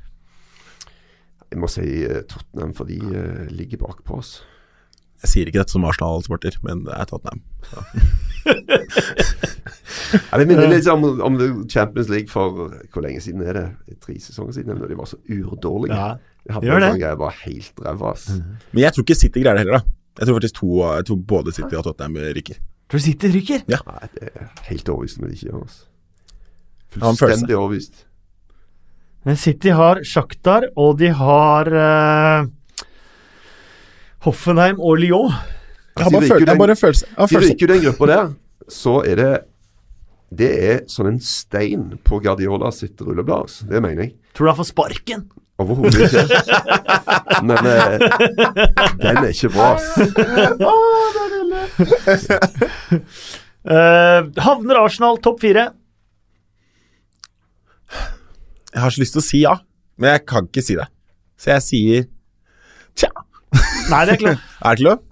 Jeg 1.52 1.60
må 1.64 1.70
si 1.72 1.86
eh, 2.04 2.24
Tottenham, 2.28 2.74
for 2.76 2.90
de 2.90 2.98
uh, 3.00 3.46
ligger 3.56 3.80
bakpå 3.86 4.18
oss. 4.20 4.32
Jeg 5.24 5.32
sier 5.32 5.50
ikke 5.50 5.62
dette 5.64 5.74
som 5.74 5.86
Arsenal-sporter, 5.88 6.58
men 6.66 6.84
det 6.86 6.94
er 6.94 7.08
Tottenham. 7.10 7.40
Ja, 10.22 10.38
det 10.40 10.46
minner 10.50 10.70
litt 10.70 10.88
om, 10.92 11.06
om 11.26 11.38
Champions 11.72 12.12
League 12.12 12.30
for 12.30 12.68
hvor 12.94 13.06
lenge 13.06 13.24
siden 13.26 13.42
er 13.48 13.58
det? 13.58 13.66
Tre 14.04 14.18
sesonger 14.22 14.60
siden, 14.60 14.78
når 14.78 14.92
de 14.94 15.00
var 15.00 15.10
så 15.10 15.18
urdårlige. 15.26 15.98
Ja, 15.98 16.12
De 16.46 16.54
hadde 16.54 16.70
gjør 16.70 16.84
det. 16.84 16.92
sånn 16.92 17.02
greie, 17.02 17.20
var 17.24 17.40
helt 17.42 17.82
ræva. 17.88 18.12
ass. 18.14 18.28
Men 18.72 18.84
jeg 18.84 18.94
tror 18.94 19.08
ikke 19.08 19.20
City 19.24 19.42
greier 19.44 19.58
det 19.58 19.66
heller, 19.66 19.80
da. 19.80 19.96
Jeg 20.18 20.30
tror 20.30 20.38
faktisk 20.40 20.60
to, 20.62 20.72
jeg 20.86 21.08
tror 21.10 21.20
både 21.34 21.54
City 21.56 21.76
og 21.80 21.84
Tottenham 21.88 22.20
ryker. 22.38 22.62
Tror 22.88 23.02
du 23.02 23.06
City 23.08 23.32
ryker? 23.34 23.66
Nei, 23.68 24.10
det 24.16 24.30
er 24.32 24.52
helt 24.70 24.94
overbevist 24.94 25.20
om 25.20 25.28
de 25.28 25.34
ikke 25.36 25.50
gjør 25.50 25.58
følelse. 25.64 25.82
Fullstendig 26.98 27.58
overbevist. 27.58 28.06
Men 29.28 29.36
City 29.36 29.74
har 29.76 30.00
Shakhtar, 30.08 30.70
og 30.80 30.98
de 31.02 31.10
har 31.20 31.68
uh, 31.68 32.48
Hoffenheim 34.24 34.80
og 34.80 35.02
Lyon. 35.02 35.34
Jeg 35.98 36.06
har 36.06 36.12
bare, 36.14 36.22
ryker 36.24 36.32
føl 36.32 36.40
jeg 36.40 36.46
den- 36.48 36.54
har 36.54 36.62
bare 36.64 36.76
følelse. 36.80 37.06
De 37.34 37.42
ryker 37.44 37.68
den 37.74 37.82
gruppa 37.84 38.08
der, 38.14 38.30
så 38.72 38.94
er 39.08 39.16
det 39.20 39.32
Det 40.38 40.48
er 40.70 40.80
sånn 40.92 41.08
en 41.14 41.20
stein 41.24 41.84
på 42.04 42.18
Guardiola 42.24 42.68
sitt 42.76 43.00
rulleblad. 43.02 43.44
ass. 43.48 43.60
Det 43.68 43.80
mener 43.82 44.02
jeg. 44.04 44.14
Tror 44.36 44.46
du 44.48 44.52
han 44.52 44.58
får 44.60 44.68
sparken? 44.74 45.22
Overhodet 45.58 46.02
ikke. 46.04 46.24
Men 47.48 47.58
uh, 47.64 47.98
den 49.00 49.18
er 49.24 49.32
ikke 49.32 49.50
bra. 49.56 49.70
ass. 49.76 49.88
Eh, 53.68 54.20
havner 54.46 54.78
Arsenal 54.80 55.18
topp 55.24 55.42
fire? 55.44 55.66
Jeg 58.74 58.84
har 58.84 58.94
så 58.94 59.02
lyst 59.02 59.16
til 59.16 59.24
å 59.24 59.26
si 59.26 59.42
ja, 59.44 59.56
men 59.98 60.14
jeg 60.16 60.26
kan 60.30 60.48
ikke 60.50 60.64
si 60.66 60.76
det. 60.78 60.88
Så 61.40 61.54
jeg 61.54 61.66
sier 61.66 62.06
tja. 62.98 63.10
Nei, 63.92 64.02
det 64.06 64.12
er 64.12 64.18
ikke 64.18 64.30
lov. 64.32 64.44
Er 64.68 64.76
det 64.76 64.82
ikke 64.82 64.90
lov? 64.90 65.04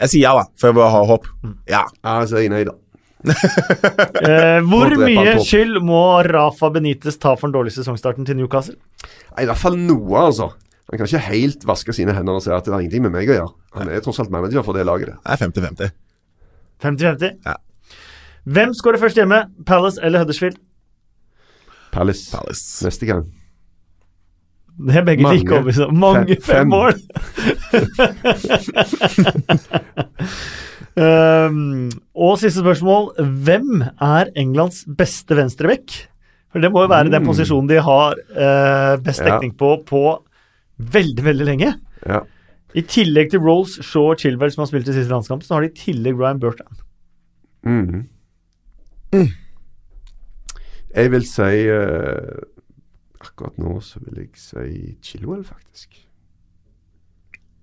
Jeg 0.00 0.12
sier 0.14 0.22
ja, 0.24 0.32
da, 0.38 0.44
for 0.58 0.70
jeg 0.70 0.76
vil 0.78 0.92
ha 0.94 1.00
håp. 1.10 1.26
Ja. 1.68 1.82
Ja, 2.04 2.14
så 2.28 2.38
er 2.40 2.46
jeg 2.46 2.54
nøyd 2.54 2.70
da. 2.70 2.76
Eh, 3.20 4.62
hvor 4.64 4.92
mye 4.96 5.34
skyld 5.44 5.76
må 5.84 6.00
Rafa 6.24 6.70
Benitez 6.72 7.18
ta 7.20 7.34
for 7.36 7.48
den 7.48 7.56
dårlige 7.56 7.76
sesongstarten 7.76 8.24
til 8.28 8.38
Newcastle? 8.38 8.78
Nei, 9.34 9.44
I 9.44 9.48
hvert 9.50 9.60
fall 9.60 9.76
noe, 9.76 10.22
altså. 10.22 10.50
Han 10.90 10.98
kan 10.98 11.06
ikke 11.06 11.20
helt 11.28 11.66
vaske 11.68 11.94
sine 11.94 12.14
hender 12.16 12.38
og 12.38 12.44
si 12.44 12.50
at 12.54 12.64
det 12.66 12.72
har 12.74 12.80
ingenting 12.82 13.04
med 13.04 13.12
meg 13.14 13.28
å 13.30 13.36
gjøre. 13.36 13.52
Han 13.76 13.92
er 13.92 14.00
tross 14.04 14.22
alt 14.24 14.32
manager 14.34 14.64
for 14.66 14.76
det 14.76 14.86
laget. 14.88 15.12
Det 15.12 15.36
er 15.36 15.42
50-50. 15.44 15.92
50-50. 16.82 17.36
Ja. 17.46 17.54
Hvem 18.50 18.72
skårer 18.74 19.02
først 19.02 19.20
hjemme? 19.20 19.44
Palace 19.68 20.00
eller 20.02 20.24
Huddersfield? 20.24 20.56
Palace. 21.92 22.30
Palace. 22.32 22.84
Neste 22.86 23.06
gang. 23.08 23.24
Det 24.80 24.96
er 24.96 25.04
begge 25.04 25.28
like 25.34 25.52
overbevist 25.52 25.80
om. 25.84 25.96
Mange 26.00 26.36
Fem- 26.40 26.42
fem, 26.42 26.68
mål. 26.72 26.92
um, 30.96 31.90
og 32.14 32.38
siste 32.40 32.62
spørsmål. 32.62 33.10
Hvem 33.44 33.82
er 34.00 34.30
Englands 34.40 34.84
beste 34.98 35.36
venstreback? 35.38 35.96
For 36.50 36.58
det 36.64 36.72
må 36.74 36.82
jo 36.82 36.90
være 36.90 37.10
den 37.12 37.22
Mm. 37.22 37.26
posisjonen 37.28 37.68
de 37.70 37.80
har 37.80 38.14
uh, 38.16 38.96
best 39.02 39.20
Ja. 39.20 39.38
på 39.58 39.82
på 39.86 40.02
veldig, 40.78 41.24
veldig 41.24 41.46
lenge. 41.46 41.74
Ja. 42.06 42.20
I 42.74 42.80
tillegg 42.82 43.30
til 43.30 43.40
Rolls, 43.40 43.78
Shaw 43.84 44.10
og 44.12 44.18
Chilwell, 44.18 44.50
som 44.50 44.62
har 44.62 44.66
spilt 44.66 44.88
i 44.88 44.92
siste 44.92 45.10
landskamp, 45.12 45.42
så 45.42 45.54
har 45.54 45.60
de 45.62 45.66
i 45.68 45.74
tillegg 45.92 46.16
Ryan 46.18 46.40
Burton. 46.40 46.66
Mhm. 47.64 48.06
Jeg 50.90 51.12
vil 51.12 51.26
si 51.28 51.50
uh, 51.70 52.40
Akkurat 53.20 53.58
nå 53.60 53.76
så 53.84 54.00
vil 54.02 54.22
jeg 54.22 54.30
si 54.40 54.94
Chilwell, 55.04 55.44
faktisk. 55.44 55.98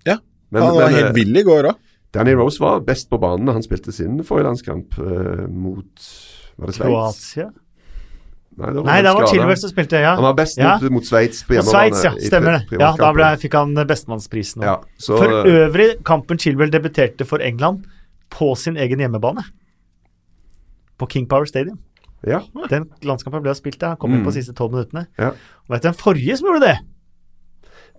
Ja, 0.05 0.19
Men, 0.53 0.61
Han 0.63 0.75
var 0.75 0.85
men, 0.85 0.95
helt 0.95 1.09
eh, 1.09 1.15
vill 1.17 1.39
i 1.41 1.43
går 1.43 1.71
òg. 1.71 1.79
Danny 2.13 2.35
Rose 2.37 2.61
var 2.61 2.83
best 2.85 3.09
på 3.09 3.17
banen 3.19 3.49
da 3.49 3.55
han 3.57 3.65
spilte 3.65 3.91
sin 3.91 4.21
forrige 4.25 4.47
landskamp 4.47 4.99
uh, 5.01 5.47
mot 5.49 6.05
Var 6.57 6.69
det 6.69 6.75
Sveits? 6.77 6.85
Kroatia? 6.85 7.49
Nei, 8.57 8.69
det 8.73 8.83
Nei, 8.87 9.01
det 9.05 9.11
var. 9.13 9.27
Chilwell 9.29 9.57
som 9.61 9.69
spilte, 9.69 9.99
ja. 10.01 10.15
Han 10.17 10.25
var 10.25 10.37
best 10.37 10.57
Ja. 10.57 10.77
mot, 10.81 10.91
mot 10.97 11.05
Sveits 11.05 11.43
på 11.45 11.57
hjemmebane. 11.57 11.73
Sveits, 11.91 12.05
ja. 12.05 12.29
Stemmer 12.29 12.57
det. 12.57 12.79
Ja, 12.79 12.93
Da 12.97 13.11
ble, 13.13 13.27
fikk 13.37 13.53
han 13.53 13.75
bestemannsprisen. 13.75 14.63
ja, 14.65 14.79
så, 14.97 15.17
For 15.17 15.45
øvrig, 15.45 16.03
kampen 16.05 16.39
Chilwell 16.41 16.71
debuterte 16.73 17.25
for 17.25 17.37
England 17.37 17.85
på 18.33 18.55
sin 18.57 18.77
egen 18.77 18.99
hjemmebane. 18.99 19.43
På 20.97 21.05
King 21.05 21.27
Power 21.29 21.45
Stadium. 21.45 21.77
Ja. 22.25 22.39
Den 22.71 22.87
landskampen 23.05 23.43
ble 23.45 23.53
spilt 23.57 23.81
ja. 23.83 23.95
Kom 23.99 24.13
inn 24.15 24.23
på 24.25 24.31
de 24.33 24.39
siste 24.41 24.55
tolv 24.57 24.73
minuttene. 24.73 25.05
Ja. 25.21 25.33
Og 25.67 25.75
vet 25.75 25.83
du 25.83 25.89
hvem 25.91 25.99
forrige 25.99 26.37
som 26.39 26.47
gjorde 26.49 26.65
det? 26.65 26.77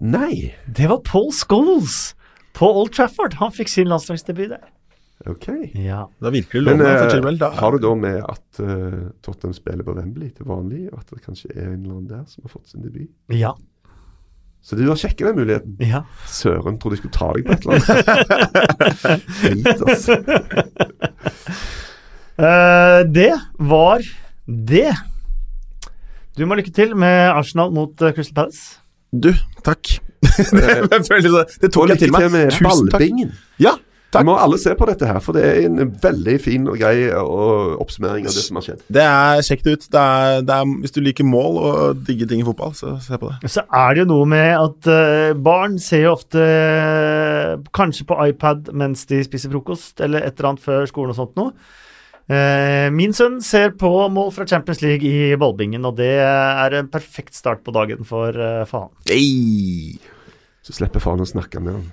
Nei, 0.00 0.54
Det 0.66 0.88
var 0.90 1.00
Paul 1.06 1.30
Scholes 1.34 2.14
på 2.54 2.66
Old 2.80 2.92
Trafford. 2.94 3.34
Han 3.38 3.54
fikk 3.54 3.68
sin 3.70 3.88
landslagsdebut 3.90 4.50
der. 4.54 4.66
ok. 5.26 5.48
Ja. 5.74 6.04
Da 6.22 6.30
virker 6.34 6.58
det 6.60 6.64
Men 6.66 6.78
lovende 6.78 6.98
for 6.98 7.06
eh, 7.06 7.10
Chilwell. 7.14 7.38
Da. 7.38 7.48
har 7.58 7.70
du 7.74 7.78
da 7.82 7.94
med 7.94 8.20
at 8.22 8.60
uh, 8.62 9.08
Tottenham 9.22 9.54
spiller 9.56 9.84
på 9.86 9.94
Wembley 9.98 10.30
til 10.34 10.46
vanlig, 10.46 10.84
og 10.92 11.00
at 11.00 11.10
det 11.14 11.22
kanskje 11.24 11.50
er 11.54 11.72
en 11.72 11.82
eller 11.82 11.96
annen 11.96 12.08
der 12.10 12.24
som 12.30 12.42
har 12.46 12.50
fått 12.54 12.68
sin 12.70 12.82
debut? 12.86 13.10
Ja. 13.34 13.54
Så 14.62 14.76
du 14.76 14.82
har 14.88 14.98
sjekket 14.98 15.26
den 15.30 15.36
muligheten? 15.38 15.76
ja. 15.80 16.02
Søren, 16.26 16.78
trodde 16.78 16.98
jeg 16.98 17.04
skulle 17.06 17.18
ta 17.18 17.32
deg 17.34 17.46
på 17.46 17.52
et 17.54 17.62
eller 17.62 17.74
annet. 17.78 19.22
Drit, 19.42 19.82
altså. 19.86 20.12
Eh, 22.38 23.00
det 23.14 23.32
var 23.58 24.04
det. 24.46 24.92
Du 26.38 26.44
må 26.46 26.54
lykke 26.54 26.70
til 26.70 26.94
med 26.94 27.32
Arsenal 27.34 27.72
mot 27.74 27.98
uh, 27.98 28.12
Crystal 28.14 28.34
Palace. 28.36 28.78
Du, 29.10 29.32
takk. 29.66 29.96
det, 30.54 31.02
føler 31.10 31.42
det 31.58 31.72
tok 31.74 31.90
jeg 31.90 32.04
til 32.04 32.14
meg. 32.14 32.30
med 32.30 32.52
Tusen 32.52 32.62
takk. 32.62 32.92
ballbingen. 32.94 33.32
Ja, 33.58 33.72
Vi 33.80 34.12
takk. 34.14 34.24
må 34.28 34.36
alle 34.38 34.58
se 34.62 34.70
på 34.78 34.86
dette 34.86 35.08
her, 35.10 35.18
for 35.24 35.34
det 35.34 35.42
er 35.48 35.66
en 35.66 35.90
veldig 36.02 36.36
fin 36.40 36.68
og 36.70 36.78
grei 36.78 37.08
oppsummering 37.10 38.28
av 38.30 38.36
det 38.38 38.44
som 38.44 38.60
har 38.60 38.68
skjedd. 38.68 38.84
Det 38.86 39.02
er 39.02 39.42
kjekt 39.48 39.66
ut. 39.66 39.88
Det 39.90 40.04
er, 40.04 40.46
det 40.46 40.54
er, 40.60 40.70
hvis 40.84 40.94
du 40.94 41.02
liker 41.02 41.26
mål 41.26 41.58
og 41.58 42.06
digger 42.06 42.30
ting 42.30 42.44
i 42.44 42.46
fotball, 42.46 42.70
så 42.78 42.94
se 43.02 43.18
på 43.18 43.32
det. 43.32 43.50
Så 43.50 43.66
er 43.66 43.98
det 43.98 44.04
jo 44.04 44.12
noe 44.12 44.30
med 44.30 44.52
at 44.54 44.92
uh, 44.94 45.34
barn 45.34 45.74
ser 45.82 46.06
jo 46.06 46.14
ofte 46.14 46.46
kanskje 47.74 48.06
på 48.06 48.22
iPad 48.30 48.70
mens 48.78 49.04
de 49.10 49.24
spiser 49.26 49.50
frokost, 49.50 49.98
eller 50.06 50.22
et 50.22 50.38
eller 50.38 50.52
annet 50.52 50.66
før 50.70 50.86
skolen 50.86 51.16
og 51.16 51.18
sånt 51.18 51.36
noe. 51.40 51.50
Eh, 52.28 52.88
min 52.92 53.14
sønn 53.16 53.40
ser 53.44 53.72
på 53.80 53.90
mål 54.12 54.30
fra 54.36 54.46
Champions 54.48 54.82
League 54.84 55.08
i 55.08 55.32
ballbingen, 55.40 55.84
og 55.88 55.96
det 56.00 56.12
er 56.20 56.76
en 56.76 56.92
perfekt 56.92 57.34
start 57.38 57.64
på 57.64 57.72
dagen 57.72 58.04
for, 58.04 58.36
faen 58.36 58.68
for 58.68 58.88
han. 58.88 58.94
Hey. 59.08 59.98
Så 60.68 60.74
slipper 60.76 61.00
faren 61.00 61.22
å 61.24 61.24
snakke 61.24 61.62
med 61.64 61.78
han. 61.78 61.84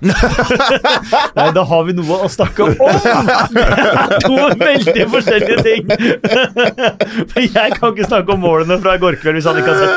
Nei, 1.37 1.45
da 1.55 1.61
har 1.63 1.85
vi 1.87 1.93
noe 1.95 2.17
å 2.25 2.27
snakke 2.27 2.65
om! 2.65 2.73
To 4.25 4.35
veldig 4.59 5.05
forskjellige 5.13 5.63
ting! 5.63 5.87
For 7.31 7.39
jeg 7.39 7.77
kan 7.77 7.93
ikke 7.93 8.09
snakke 8.09 8.35
om 8.35 8.43
målene 8.43 8.75
fra 8.83 8.97
i 8.97 8.99
går 8.99 9.15
kveld 9.21 9.39
hvis 9.39 9.47
han 9.47 9.59
ikke 9.61 9.71
har 9.71 9.79
sett 9.79 9.95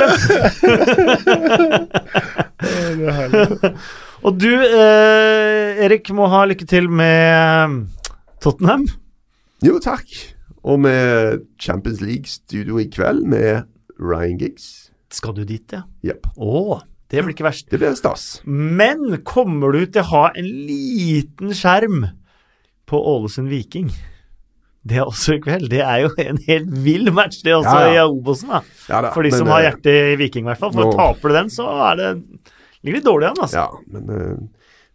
dem. 3.58 3.74
Og 4.28 4.38
du, 4.38 4.52
eh, 4.62 5.82
Erik, 5.88 6.14
må 6.14 6.30
ha 6.30 6.46
lykke 6.46 6.66
til 6.70 6.86
med 6.86 7.82
Tottenham. 8.38 8.86
Jo, 9.64 9.78
takk. 9.82 10.06
Og 10.68 10.78
med 10.84 11.42
Champions 11.62 12.00
League-studio 12.04 12.78
i 12.82 12.86
kveld 12.92 13.24
med 13.30 13.64
Ryan 13.98 14.38
Giggs. 14.40 14.90
Skal 15.14 15.34
du 15.38 15.44
dit, 15.48 15.64
ja? 15.72 15.82
Yep. 16.04 16.28
Å, 16.36 16.80
det 17.08 17.22
blir 17.24 17.32
ikke 17.34 17.46
verst. 17.46 17.70
Det 17.72 17.80
blir 17.80 17.94
stas. 17.98 18.26
Men 18.44 19.16
kommer 19.26 19.72
du 19.74 19.86
til 19.86 20.02
å 20.04 20.10
ha 20.12 20.24
en 20.36 20.48
liten 20.68 21.54
skjerm 21.56 22.04
på 22.88 23.00
Ålesund 23.14 23.48
Viking? 23.52 23.88
Det 24.88 25.00
er 25.00 25.08
også 25.08 25.34
i 25.38 25.40
kveld. 25.44 25.66
Det 25.72 25.80
er 25.84 26.04
jo 26.06 26.12
en 26.22 26.38
helt 26.46 26.68
vill 26.84 27.10
match, 27.12 27.40
det 27.44 27.56
også 27.56 27.72
Ja, 27.74 27.88
ja. 27.96 28.04
i 28.04 28.12
Obosen. 28.12 28.52
da. 28.52 28.60
Ja 28.88 29.00
da, 29.04 29.10
For 29.16 29.26
de 29.26 29.32
men, 29.34 29.40
som 29.42 29.50
har 29.52 29.64
eh, 29.64 29.66
hjertet 29.70 30.12
i 30.12 30.20
Viking, 30.20 30.46
i 30.46 30.48
hvert 30.52 30.62
fall. 30.62 30.72
For 30.76 30.86
nå- 30.86 30.94
taper 30.96 31.32
du 31.32 31.38
den, 31.40 31.50
så 31.52 31.66
er 31.90 31.98
det 31.98 32.12
ligger 32.84 33.00
litt 33.00 33.08
dårlig 33.08 33.28
an, 33.32 33.42
altså. 33.42 33.64
Ja, 33.64 33.96
men 33.96 34.14
eh, 34.14 34.38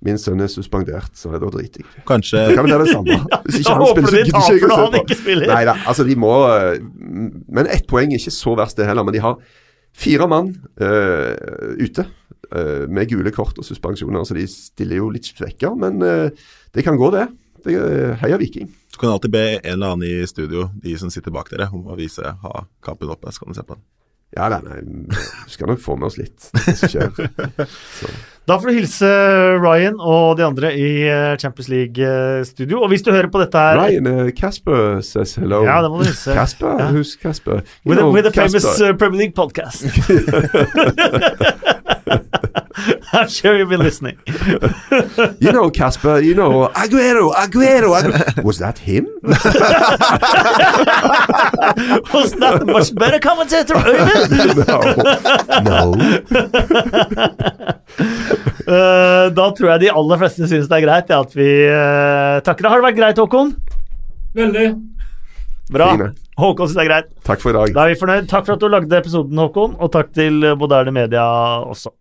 min 0.03 0.19
sønn 0.19 0.43
er 0.43 0.51
suspendert, 0.51 1.11
så 1.15 1.31
da 1.31 1.49
driter 1.51 1.83
jeg. 1.83 2.03
Kanskje 2.07 2.41
Det 2.49 2.57
kan 2.57 2.67
vel 2.67 2.75
være 2.75 2.87
det 2.87 2.93
samme. 2.93 3.17
Hvis 3.45 3.59
ikke 3.61 3.75
han 3.77 3.85
spiller, 3.89 4.09
så 4.09 4.17
gidder 4.17 4.29
ikke 4.29 4.41
jeg 4.43 4.65
å 4.67 4.79
se 4.83 5.19
på. 5.23 5.35
Nei 5.53 5.61
da, 5.69 5.75
altså 5.91 6.05
de 6.07 6.17
må 6.19 6.31
eh, 6.51 6.79
Men 7.55 7.69
ett 7.71 7.87
poeng 7.89 8.11
er 8.11 8.19
ikke 8.19 8.33
så 8.35 8.55
verst 8.59 8.79
det 8.79 8.89
heller. 8.89 9.07
Men 9.07 9.15
de 9.15 9.23
har 9.23 9.39
fire 9.93 10.27
mann 10.27 10.49
uh, 10.81 11.77
ute 11.77 12.03
uh, 12.03 12.85
med 12.89 13.11
gule 13.11 13.31
kort 13.35 13.59
og 13.61 13.67
suspensjoner, 13.67 14.25
så 14.25 14.33
de 14.33 14.47
stiller 14.49 14.97
jo 14.97 15.11
litt 15.13 15.29
svekka. 15.29 15.73
Men 15.77 16.01
uh, 16.01 16.47
det 16.73 16.85
kan 16.85 16.97
gå, 16.99 17.11
det. 17.13 17.27
det 17.67 17.77
er 17.77 18.17
heia 18.23 18.41
Viking. 18.41 18.71
Du 18.93 18.99
kan 19.01 19.13
alltid 19.13 19.33
be 19.33 19.45
en 19.55 19.75
eller 19.75 19.95
annen 19.95 20.09
i 20.09 20.27
studio, 20.29 20.67
de 20.81 20.97
som 20.97 21.13
sitter 21.13 21.33
bak 21.33 21.53
dere, 21.53 21.69
om 21.73 21.87
å 21.89 21.97
vise 21.97 22.25
ha 22.43 22.65
kampen 22.85 23.13
oppe. 23.13 23.31
Så 23.33 23.45
kan 23.45 23.53
du 23.53 23.57
se 23.57 23.65
på 23.65 23.77
den. 23.77 23.85
Ja, 24.33 24.49
nei, 24.49 24.61
nei, 24.65 24.79
vi 25.45 25.53
skal 25.53 25.69
nok 25.69 25.81
få 25.81 25.95
med 25.97 26.09
oss 26.09 26.17
litt. 26.17 26.47
Det 26.65 26.73
som 26.79 26.89
skjer. 26.89 27.11
Så. 27.99 28.09
Da 28.43 28.57
får 28.59 28.67
du 28.67 28.75
hilse 28.75 29.07
Ryan 29.63 29.95
og 30.03 30.33
de 30.35 30.43
andre 30.43 30.73
i 30.75 30.87
eh, 31.07 31.37
Champions 31.39 31.69
League-studio. 31.71 32.81
Og 32.83 32.89
hvis 32.91 33.01
du 33.05 33.13
hører 33.15 33.29
på 33.31 33.39
dette 33.39 33.57
her 33.57 33.79
Ryan 33.79 34.07
uh, 34.11 34.31
Casper 34.35 34.99
says 35.01 35.35
hello. 35.39 35.61
Ja, 35.63 35.79
det 35.83 35.91
må 35.91 36.01
du 36.01 36.05
hilse. 36.09 36.33
Casper? 36.35 36.75
Ja. 36.81 36.89
Who's 36.91 37.15
Casper? 37.21 37.61
You 37.85 37.93
With, 37.93 38.03
a, 38.03 38.09
with 38.11 38.27
a 38.27 38.31
famous 38.35 38.67
uh, 38.81 38.91
Premier 38.99 39.19
League 39.23 39.35
podcast. 39.35 39.87
I'm 43.13 43.29
sure 43.29 43.55
you've 43.57 43.69
been 43.69 43.79
listening. 43.79 44.17
You 45.39 45.51
know 45.51 45.69
Casper, 45.69 46.19
you 46.19 46.33
know 46.33 46.67
Aguero, 46.73 47.31
Aguero, 47.33 47.93
Aguero. 47.93 48.43
Was 48.43 48.57
that 48.57 48.79
him? 48.79 49.07
Was 52.13 52.33
that 52.41 52.59
the 52.59 52.65
much 52.65 52.95
better 52.95 53.19
commentator, 53.19 53.75
Øyvind? 53.75 54.65
no. 54.67 54.79
no. 55.69 55.93
Uh, 58.65 59.29
da 59.37 59.45
tror 59.53 59.69
jeg 59.73 59.79
de 59.85 59.93
aller 59.93 60.17
fleste 60.17 60.49
syns 60.49 60.67
det 60.71 60.77
er 60.79 60.85
greit 60.87 61.13
ja, 61.13 61.21
at 61.21 61.37
vi 61.37 61.49
uh, 61.69 62.41
takker. 62.45 62.69
Har 62.69 62.81
det 62.81 62.87
vært 62.89 62.99
greit, 63.01 63.21
Håkon? 63.21 63.55
Veldig. 64.33 64.67
Bra. 65.73 65.93
Fine. 65.93 66.13
Håkon 66.41 66.67
syns 66.69 66.79
det 66.81 66.85
er 66.87 66.91
greit. 66.91 67.11
Takk 67.27 67.43
for 67.45 67.53
i 67.53 67.59
dag. 67.59 67.75
Da 67.75 67.85
er 67.85 67.93
vi 67.93 67.99
fornøyd. 68.01 68.29
Takk 68.31 68.47
for 68.49 68.57
at 68.57 68.63
du 68.63 68.71
lagde 68.73 69.03
episoden, 69.03 69.37
Håkon, 69.37 69.77
og 69.77 69.93
takk 69.93 70.09
til 70.17 70.33
Moderne 70.57 70.95
Media 70.95 71.25
også. 71.61 71.93